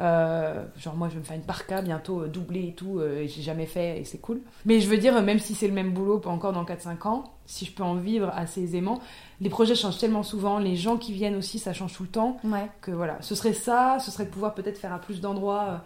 Euh, 0.00 0.64
genre 0.78 0.96
moi 0.96 1.08
je 1.08 1.14
vais 1.14 1.20
me 1.20 1.24
faire 1.24 1.36
une 1.36 1.42
parka 1.42 1.82
bientôt 1.82 2.22
euh, 2.22 2.26
doublée 2.26 2.68
et 2.68 2.72
tout 2.74 2.98
euh, 2.98 3.20
et 3.20 3.28
j'ai 3.28 3.42
jamais 3.42 3.66
fait 3.66 4.00
et 4.00 4.04
c'est 4.04 4.18
cool 4.18 4.40
mais 4.64 4.80
je 4.80 4.88
veux 4.88 4.96
dire 4.96 5.20
même 5.22 5.38
si 5.38 5.54
c'est 5.54 5.68
le 5.68 5.74
même 5.74 5.92
boulot 5.92 6.18
pas 6.18 6.30
encore 6.30 6.54
dans 6.54 6.64
4-5 6.64 7.06
ans 7.06 7.24
si 7.44 7.66
je 7.66 7.72
peux 7.72 7.82
en 7.82 7.94
vivre 7.96 8.32
assez 8.34 8.62
aisément 8.62 9.00
les 9.42 9.50
projets 9.50 9.74
changent 9.74 9.98
tellement 9.98 10.22
souvent 10.22 10.58
les 10.58 10.76
gens 10.76 10.96
qui 10.96 11.12
viennent 11.12 11.36
aussi 11.36 11.58
ça 11.58 11.74
change 11.74 11.92
tout 11.94 12.04
le 12.04 12.08
temps 12.08 12.38
Ouais. 12.42 12.70
que 12.80 12.90
voilà 12.90 13.18
ce 13.20 13.34
serait 13.34 13.52
ça 13.52 13.98
ce 14.00 14.10
serait 14.10 14.24
de 14.24 14.30
pouvoir 14.30 14.54
peut-être 14.54 14.78
faire 14.78 14.94
à 14.94 14.98
plus 14.98 15.20
d'endroits 15.20 15.82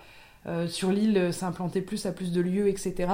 euh, 0.46 0.68
sur 0.68 0.92
l'île 0.92 1.32
s'implanter 1.32 1.82
plus 1.82 2.06
à 2.06 2.12
plus 2.12 2.30
de 2.30 2.40
lieux 2.40 2.68
etc 2.68 3.08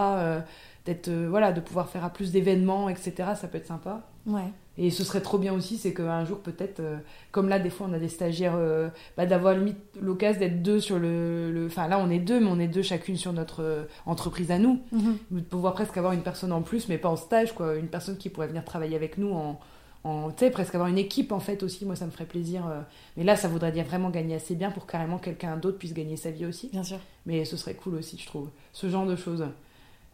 d'être 0.84 1.11
voilà 1.11 1.53
de 1.53 1.61
pouvoir 1.62 1.88
faire 1.88 2.05
à 2.05 2.11
plus 2.11 2.32
d'événements 2.32 2.90
etc 2.90 3.30
ça 3.34 3.49
peut 3.49 3.57
être 3.59 3.66
sympa 3.66 4.03
Ouais. 4.26 4.53
Et 4.78 4.90
ce 4.90 5.04
serait 5.04 5.20
trop 5.20 5.38
bien 5.38 5.52
aussi, 5.52 5.76
c'est 5.76 5.92
qu'un 5.92 6.24
jour 6.24 6.38
peut-être, 6.40 6.80
euh, 6.80 6.96
comme 7.30 7.48
là 7.48 7.58
des 7.58 7.68
fois 7.70 7.86
on 7.90 7.92
a 7.92 7.98
des 7.98 8.08
stagiaires, 8.08 8.54
euh, 8.56 8.88
bah, 9.16 9.26
d'avoir 9.26 9.54
limite 9.54 9.76
l'occasion 10.00 10.40
d'être 10.40 10.62
deux 10.62 10.80
sur 10.80 10.98
le, 10.98 11.50
le- 11.52 11.66
Enfin 11.66 11.88
là 11.88 11.98
on 11.98 12.08
est 12.10 12.18
deux, 12.18 12.40
mais 12.40 12.46
on 12.50 12.58
est 12.58 12.68
deux 12.68 12.82
chacune 12.82 13.16
sur 13.16 13.32
notre 13.32 13.62
euh, 13.62 13.84
entreprise 14.06 14.50
à 14.50 14.58
nous. 14.58 14.80
Mhm. 14.92 15.16
De 15.30 15.40
pouvoir 15.40 15.74
presque 15.74 15.96
avoir 15.96 16.12
une 16.14 16.22
personne 16.22 16.52
en 16.52 16.62
plus, 16.62 16.88
mais 16.88 16.98
pas 16.98 17.10
en 17.10 17.16
stage, 17.16 17.54
quoi. 17.54 17.74
Une 17.76 17.88
personne 17.88 18.16
qui 18.16 18.28
pourrait 18.30 18.48
venir 18.48 18.64
travailler 18.64 18.96
avec 18.96 19.18
nous 19.18 19.32
en... 19.32 19.60
en 20.04 20.30
tu 20.30 20.38
sais, 20.44 20.50
presque 20.50 20.74
avoir 20.74 20.88
une 20.88 20.98
équipe 20.98 21.32
en 21.32 21.40
fait 21.40 21.62
aussi, 21.62 21.84
moi 21.84 21.94
ça 21.94 22.06
me 22.06 22.10
ferait 22.10 22.24
plaisir. 22.24 22.62
Mais 23.18 23.24
là 23.24 23.36
ça 23.36 23.48
voudrait 23.48 23.72
dire 23.72 23.84
vraiment 23.84 24.08
gagner 24.10 24.34
assez 24.36 24.54
bien 24.54 24.70
pour 24.70 24.86
carrément 24.86 25.18
quelqu'un 25.18 25.56
d'autre 25.58 25.76
puisse 25.78 25.92
gagner 25.94 26.16
sa 26.16 26.30
vie 26.30 26.46
aussi. 26.46 26.70
Bien 26.72 26.82
sûr. 26.82 26.98
Mais 27.26 27.44
ce 27.44 27.56
serait 27.58 27.74
cool 27.74 27.96
aussi, 27.96 28.16
je 28.18 28.26
trouve. 28.26 28.48
Ce 28.72 28.88
genre 28.88 29.06
de 29.06 29.16
choses. 29.16 29.44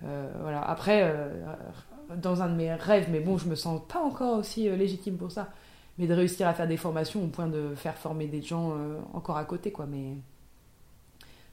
Voilà. 0.03 0.63
Après, 0.63 1.03
dans 2.17 2.43
un 2.43 2.49
de 2.49 2.55
mes 2.55 2.73
rêves, 2.75 3.09
mais 3.11 3.21
bon, 3.21 3.39
je 3.39 3.49
me 3.49 3.55
sens 3.55 3.81
pas 3.89 4.01
encore 4.01 4.39
aussi 4.39 4.69
euh, 4.69 4.77
légitime 4.77 5.17
pour 5.17 5.31
ça, 5.31 5.53
mais 5.99 6.07
de 6.07 6.15
réussir 6.15 6.49
à 6.49 6.55
faire 6.55 6.69
des 6.69 6.77
formations 6.77 7.23
au 7.23 7.29
point 7.29 7.47
de 7.47 7.75
faire 7.75 7.97
former 7.97 8.27
des 8.27 8.43
gens 8.43 8.73
euh, 8.73 8.99
encore 9.13 9.37
à 9.37 9.45
côté, 9.45 9.73
quoi. 9.73 9.87
Mais 9.87 10.15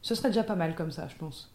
Ce 0.02 0.16
serait 0.16 0.30
déjà 0.30 0.44
pas 0.44 0.56
mal 0.56 0.76
comme 0.76 0.92
ça, 0.92 1.08
je 1.08 1.16
pense. 1.16 1.52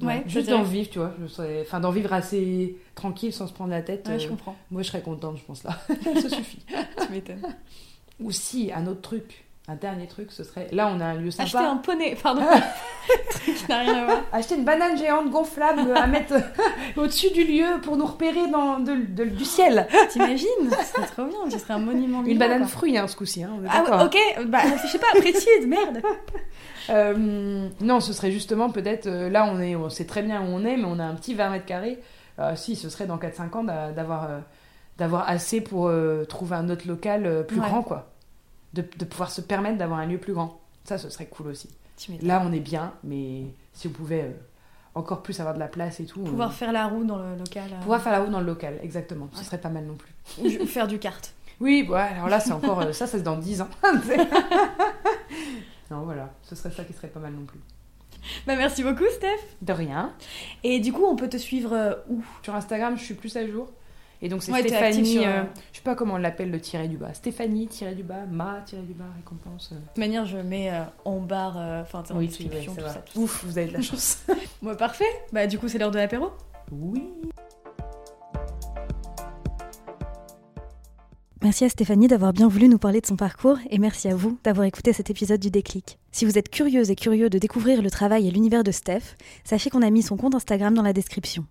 Ouais, 0.00 0.24
juste 0.26 0.50
d'en 0.50 0.62
vivre, 0.62 0.90
tu 0.90 0.98
vois. 0.98 1.14
Je 1.20 1.26
serais... 1.26 1.62
Enfin, 1.62 1.78
d'en 1.78 1.90
vivre 1.90 2.12
assez 2.12 2.76
tranquille 2.94 3.32
sans 3.32 3.46
se 3.46 3.52
prendre 3.52 3.70
la 3.70 3.82
tête. 3.82 4.08
Ouais, 4.08 4.18
je 4.18 4.26
euh, 4.26 4.30
comprends. 4.30 4.56
Moi, 4.70 4.82
je 4.82 4.88
serais 4.88 5.02
contente, 5.02 5.38
je 5.38 5.44
pense 5.44 5.62
là. 5.62 5.78
ça 6.20 6.28
suffit. 6.28 6.64
Tu 7.06 7.12
m'étonnes. 7.12 7.42
Ou 8.20 8.30
si, 8.30 8.72
un 8.72 8.86
autre 8.86 9.02
truc, 9.02 9.43
un 9.66 9.76
dernier 9.76 10.06
truc, 10.06 10.30
ce 10.30 10.44
serait. 10.44 10.68
Là, 10.72 10.90
on 10.94 11.00
a 11.00 11.06
un 11.06 11.14
lieu 11.14 11.30
sympa. 11.30 11.44
Acheter 11.44 11.58
un 11.64 11.76
poney, 11.76 12.16
pardon. 12.22 12.42
truc 13.30 13.54
qui 13.56 13.66
n'a 13.68 13.78
rien 13.78 13.94
à 13.94 14.04
voir. 14.04 14.18
Acheter 14.32 14.56
une 14.56 14.64
banane 14.64 14.98
géante 14.98 15.30
gonflable 15.30 15.90
à 15.96 16.06
mettre 16.06 16.34
au-dessus 16.98 17.30
du 17.32 17.44
lieu 17.44 17.80
pour 17.82 17.96
nous 17.96 18.04
repérer 18.04 18.46
dans 18.50 18.78
de- 18.78 19.06
de- 19.08 19.24
du 19.24 19.44
ciel. 19.44 19.86
T'imagines 20.10 20.46
Ce 20.70 20.84
serait 20.92 21.06
trop 21.06 21.24
bien, 21.24 21.50
ce 21.50 21.58
serait 21.58 21.72
un 21.74 21.78
monument 21.78 22.22
Une 22.24 22.36
banane 22.38 22.58
quoi. 22.60 22.68
fruit, 22.68 22.98
hein, 22.98 23.06
ce 23.08 23.16
coup-ci. 23.16 23.42
Hein, 23.42 23.52
Ah, 23.70 24.04
ok, 24.04 24.16
bah 24.48 24.58
réfléchis 24.58 24.98
pas, 24.98 25.18
précise, 25.18 25.66
merde. 25.66 26.00
Euh, 26.90 27.66
non, 27.80 28.00
ce 28.00 28.12
serait 28.12 28.30
justement 28.30 28.68
peut-être. 28.68 29.06
euh, 29.06 29.30
là, 29.30 29.48
on, 29.50 29.58
est, 29.58 29.74
on 29.74 29.88
sait 29.88 30.04
très 30.04 30.20
bien 30.20 30.42
où 30.42 30.44
on 30.48 30.66
est, 30.66 30.76
mais 30.76 30.84
on 30.86 30.98
a 30.98 31.04
un 31.04 31.14
petit 31.14 31.32
20 31.32 31.48
mètres 31.48 31.64
carrés. 31.64 31.98
Euh, 32.38 32.54
si, 32.56 32.76
ce 32.76 32.90
serait 32.90 33.06
dans 33.06 33.16
4-5 33.16 33.56
ans 33.56 33.64
d'a- 33.64 33.90
d'avoir 33.92 34.24
euh, 34.24 34.38
d'avoir 34.98 35.26
assez 35.26 35.62
pour 35.62 35.90
trouver 36.28 36.56
un 36.56 36.68
autre 36.68 36.86
local 36.86 37.46
plus 37.48 37.58
Ouais. 37.58 37.66
grand, 37.66 37.82
quoi. 37.82 38.10
De, 38.74 38.84
de 38.98 39.04
pouvoir 39.04 39.30
se 39.30 39.40
permettre 39.40 39.78
d'avoir 39.78 40.00
un 40.00 40.06
lieu 40.06 40.18
plus 40.18 40.32
grand. 40.34 40.60
Ça, 40.84 40.98
ce 40.98 41.08
serait 41.08 41.26
cool 41.26 41.46
aussi. 41.48 41.70
Là, 42.22 42.42
on 42.44 42.52
est 42.52 42.60
bien, 42.60 42.92
mais 43.04 43.44
si 43.72 43.86
on 43.86 43.90
pouvait 43.90 44.22
euh, 44.24 44.32
encore 44.96 45.22
plus 45.22 45.38
avoir 45.40 45.54
de 45.54 45.60
la 45.60 45.68
place 45.68 46.00
et 46.00 46.06
tout. 46.06 46.20
Pouvoir 46.24 46.52
faire 46.52 46.72
la 46.72 46.86
roue 46.86 47.04
dans 47.04 47.16
le 47.18 47.36
local. 47.36 47.70
euh, 47.72 47.80
pouvoir 47.80 48.02
faire 48.02 48.12
la 48.12 48.20
roue 48.20 48.30
dans 48.30 48.40
le 48.40 48.46
local, 48.46 48.78
exactement. 48.82 49.28
Ce 49.32 49.44
serait 49.44 49.60
pas 49.60 49.68
mal 49.68 49.84
non 49.86 49.94
plus. 49.96 50.12
ou 50.60 50.66
faire 50.66 50.88
du 50.88 50.98
kart. 50.98 51.32
Oui, 51.60 51.86
ouais, 51.88 52.00
alors 52.00 52.28
là, 52.28 52.40
c'est 52.40 52.52
encore. 52.52 52.80
euh, 52.80 52.92
ça, 52.92 53.06
ça 53.06 53.18
c'est 53.18 53.22
dans 53.22 53.36
10 53.36 53.62
ans. 53.62 53.68
non, 55.90 56.02
voilà. 56.02 56.30
Ce 56.42 56.54
serait 56.54 56.70
ça 56.70 56.84
qui 56.84 56.92
serait 56.92 57.08
pas 57.08 57.20
mal 57.20 57.32
non 57.32 57.44
plus. 57.44 57.60
Bah 58.46 58.56
merci 58.56 58.82
beaucoup, 58.82 59.04
Steph. 59.14 59.28
De 59.62 59.72
rien. 59.72 60.12
Et 60.62 60.80
du 60.80 60.92
coup, 60.92 61.04
on 61.04 61.14
peut 61.14 61.28
te 61.28 61.36
suivre 61.36 61.72
euh, 61.74 61.94
où? 62.08 62.22
Sur 62.42 62.54
Instagram, 62.54 62.96
je 62.98 63.04
suis 63.04 63.14
plus 63.14 63.36
à 63.36 63.46
jour. 63.46 63.68
Et 64.24 64.28
donc 64.30 64.42
c'est 64.42 64.52
Ouais, 64.52 64.60
Stéphanie, 64.60 65.04
sur, 65.12 65.22
euh, 65.22 65.26
euh, 65.26 65.44
je 65.70 65.76
sais 65.76 65.82
pas 65.82 65.94
comment 65.94 66.14
on 66.14 66.16
l'appelle 66.16 66.50
le 66.50 66.58
tiret 66.58 66.88
du 66.88 66.96
bas. 66.96 67.12
Stéphanie 67.12 67.66
tiret 67.66 67.94
du 67.94 68.02
bas, 68.02 68.24
ma 68.30 68.62
tiret 68.64 68.80
du 68.80 68.94
bas, 68.94 69.04
récompense. 69.16 69.68
euh. 69.72 69.74
De 69.76 69.80
toute 69.82 69.98
manière, 69.98 70.24
je 70.24 70.38
mets 70.38 70.70
euh, 70.72 70.80
en 71.04 71.20
barre, 71.20 71.58
euh, 71.58 71.82
enfin, 71.82 72.02
en 72.10 72.16
Oui, 72.16 72.28
description, 72.28 72.72
ouais, 72.72 72.78
tout 72.82 72.88
ça 72.88 73.04
tout. 73.12 73.20
Ouf, 73.20 73.44
vous 73.44 73.58
avez 73.58 73.68
de 73.68 73.74
la 73.74 73.82
chance. 73.82 74.24
Bon, 74.62 74.74
parfait. 74.76 75.04
Bah 75.30 75.46
du 75.46 75.58
coup, 75.58 75.68
c'est 75.68 75.76
l'heure 75.76 75.90
de 75.90 75.98
l'apéro. 75.98 76.30
oui. 76.72 77.02
Merci 81.42 81.66
à 81.66 81.68
Stéphanie 81.68 82.08
d'avoir 82.08 82.32
bien 82.32 82.48
voulu 82.48 82.68
nous 82.68 82.78
parler 82.78 83.02
de 83.02 83.06
son 83.06 83.16
parcours 83.16 83.58
et 83.68 83.76
merci 83.78 84.08
à 84.08 84.14
vous 84.16 84.38
d'avoir 84.44 84.64
écouté 84.66 84.94
cet 84.94 85.10
épisode 85.10 85.40
du 85.40 85.50
déclic. 85.50 85.98
Si 86.10 86.24
vous 86.24 86.38
êtes 86.38 86.48
curieuse 86.48 86.90
et 86.90 86.96
curieux 86.96 87.28
de 87.28 87.36
découvrir 87.38 87.82
le 87.82 87.90
travail 87.90 88.26
et 88.26 88.30
l'univers 88.30 88.64
de 88.64 88.70
Steph, 88.70 89.02
sachez 89.44 89.68
qu'on 89.68 89.82
a 89.82 89.90
mis 89.90 90.00
son 90.02 90.16
compte 90.16 90.34
Instagram 90.34 90.72
dans 90.72 90.80
la 90.82 90.94
description. 90.94 91.44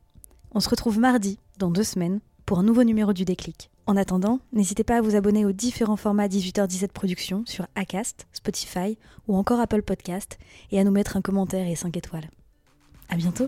On 0.52 0.60
se 0.60 0.70
retrouve 0.70 0.98
mardi, 0.98 1.38
dans 1.60 1.70
deux 1.70 1.84
semaines, 1.84 2.22
pour 2.54 2.60
un 2.60 2.64
nouveau 2.64 2.84
numéro 2.84 3.14
du 3.14 3.26
déclic. 3.26 3.72
En 3.88 3.98
attendant, 3.98 4.40
n'hésitez 4.52 4.84
pas 4.84 4.98
à 4.98 5.02
vous 5.02 5.16
abonner 5.16 5.44
aux 5.44 5.52
différents 5.52 5.96
formats 5.96 6.28
18h17 6.28 6.90
Productions 6.90 7.42
sur 7.48 7.66
Acast, 7.74 8.28
Spotify 8.32 8.96
ou 9.28 9.36
encore 9.36 9.60
Apple 9.60 9.82
Podcast 9.82 10.38
et 10.72 10.80
à 10.80 10.84
nous 10.84 10.92
mettre 10.92 11.18
un 11.18 11.22
commentaire 11.24 11.68
et 11.68 11.74
5 11.74 11.98
étoiles. 11.98 12.30
À 13.10 13.16
bientôt! 13.16 13.48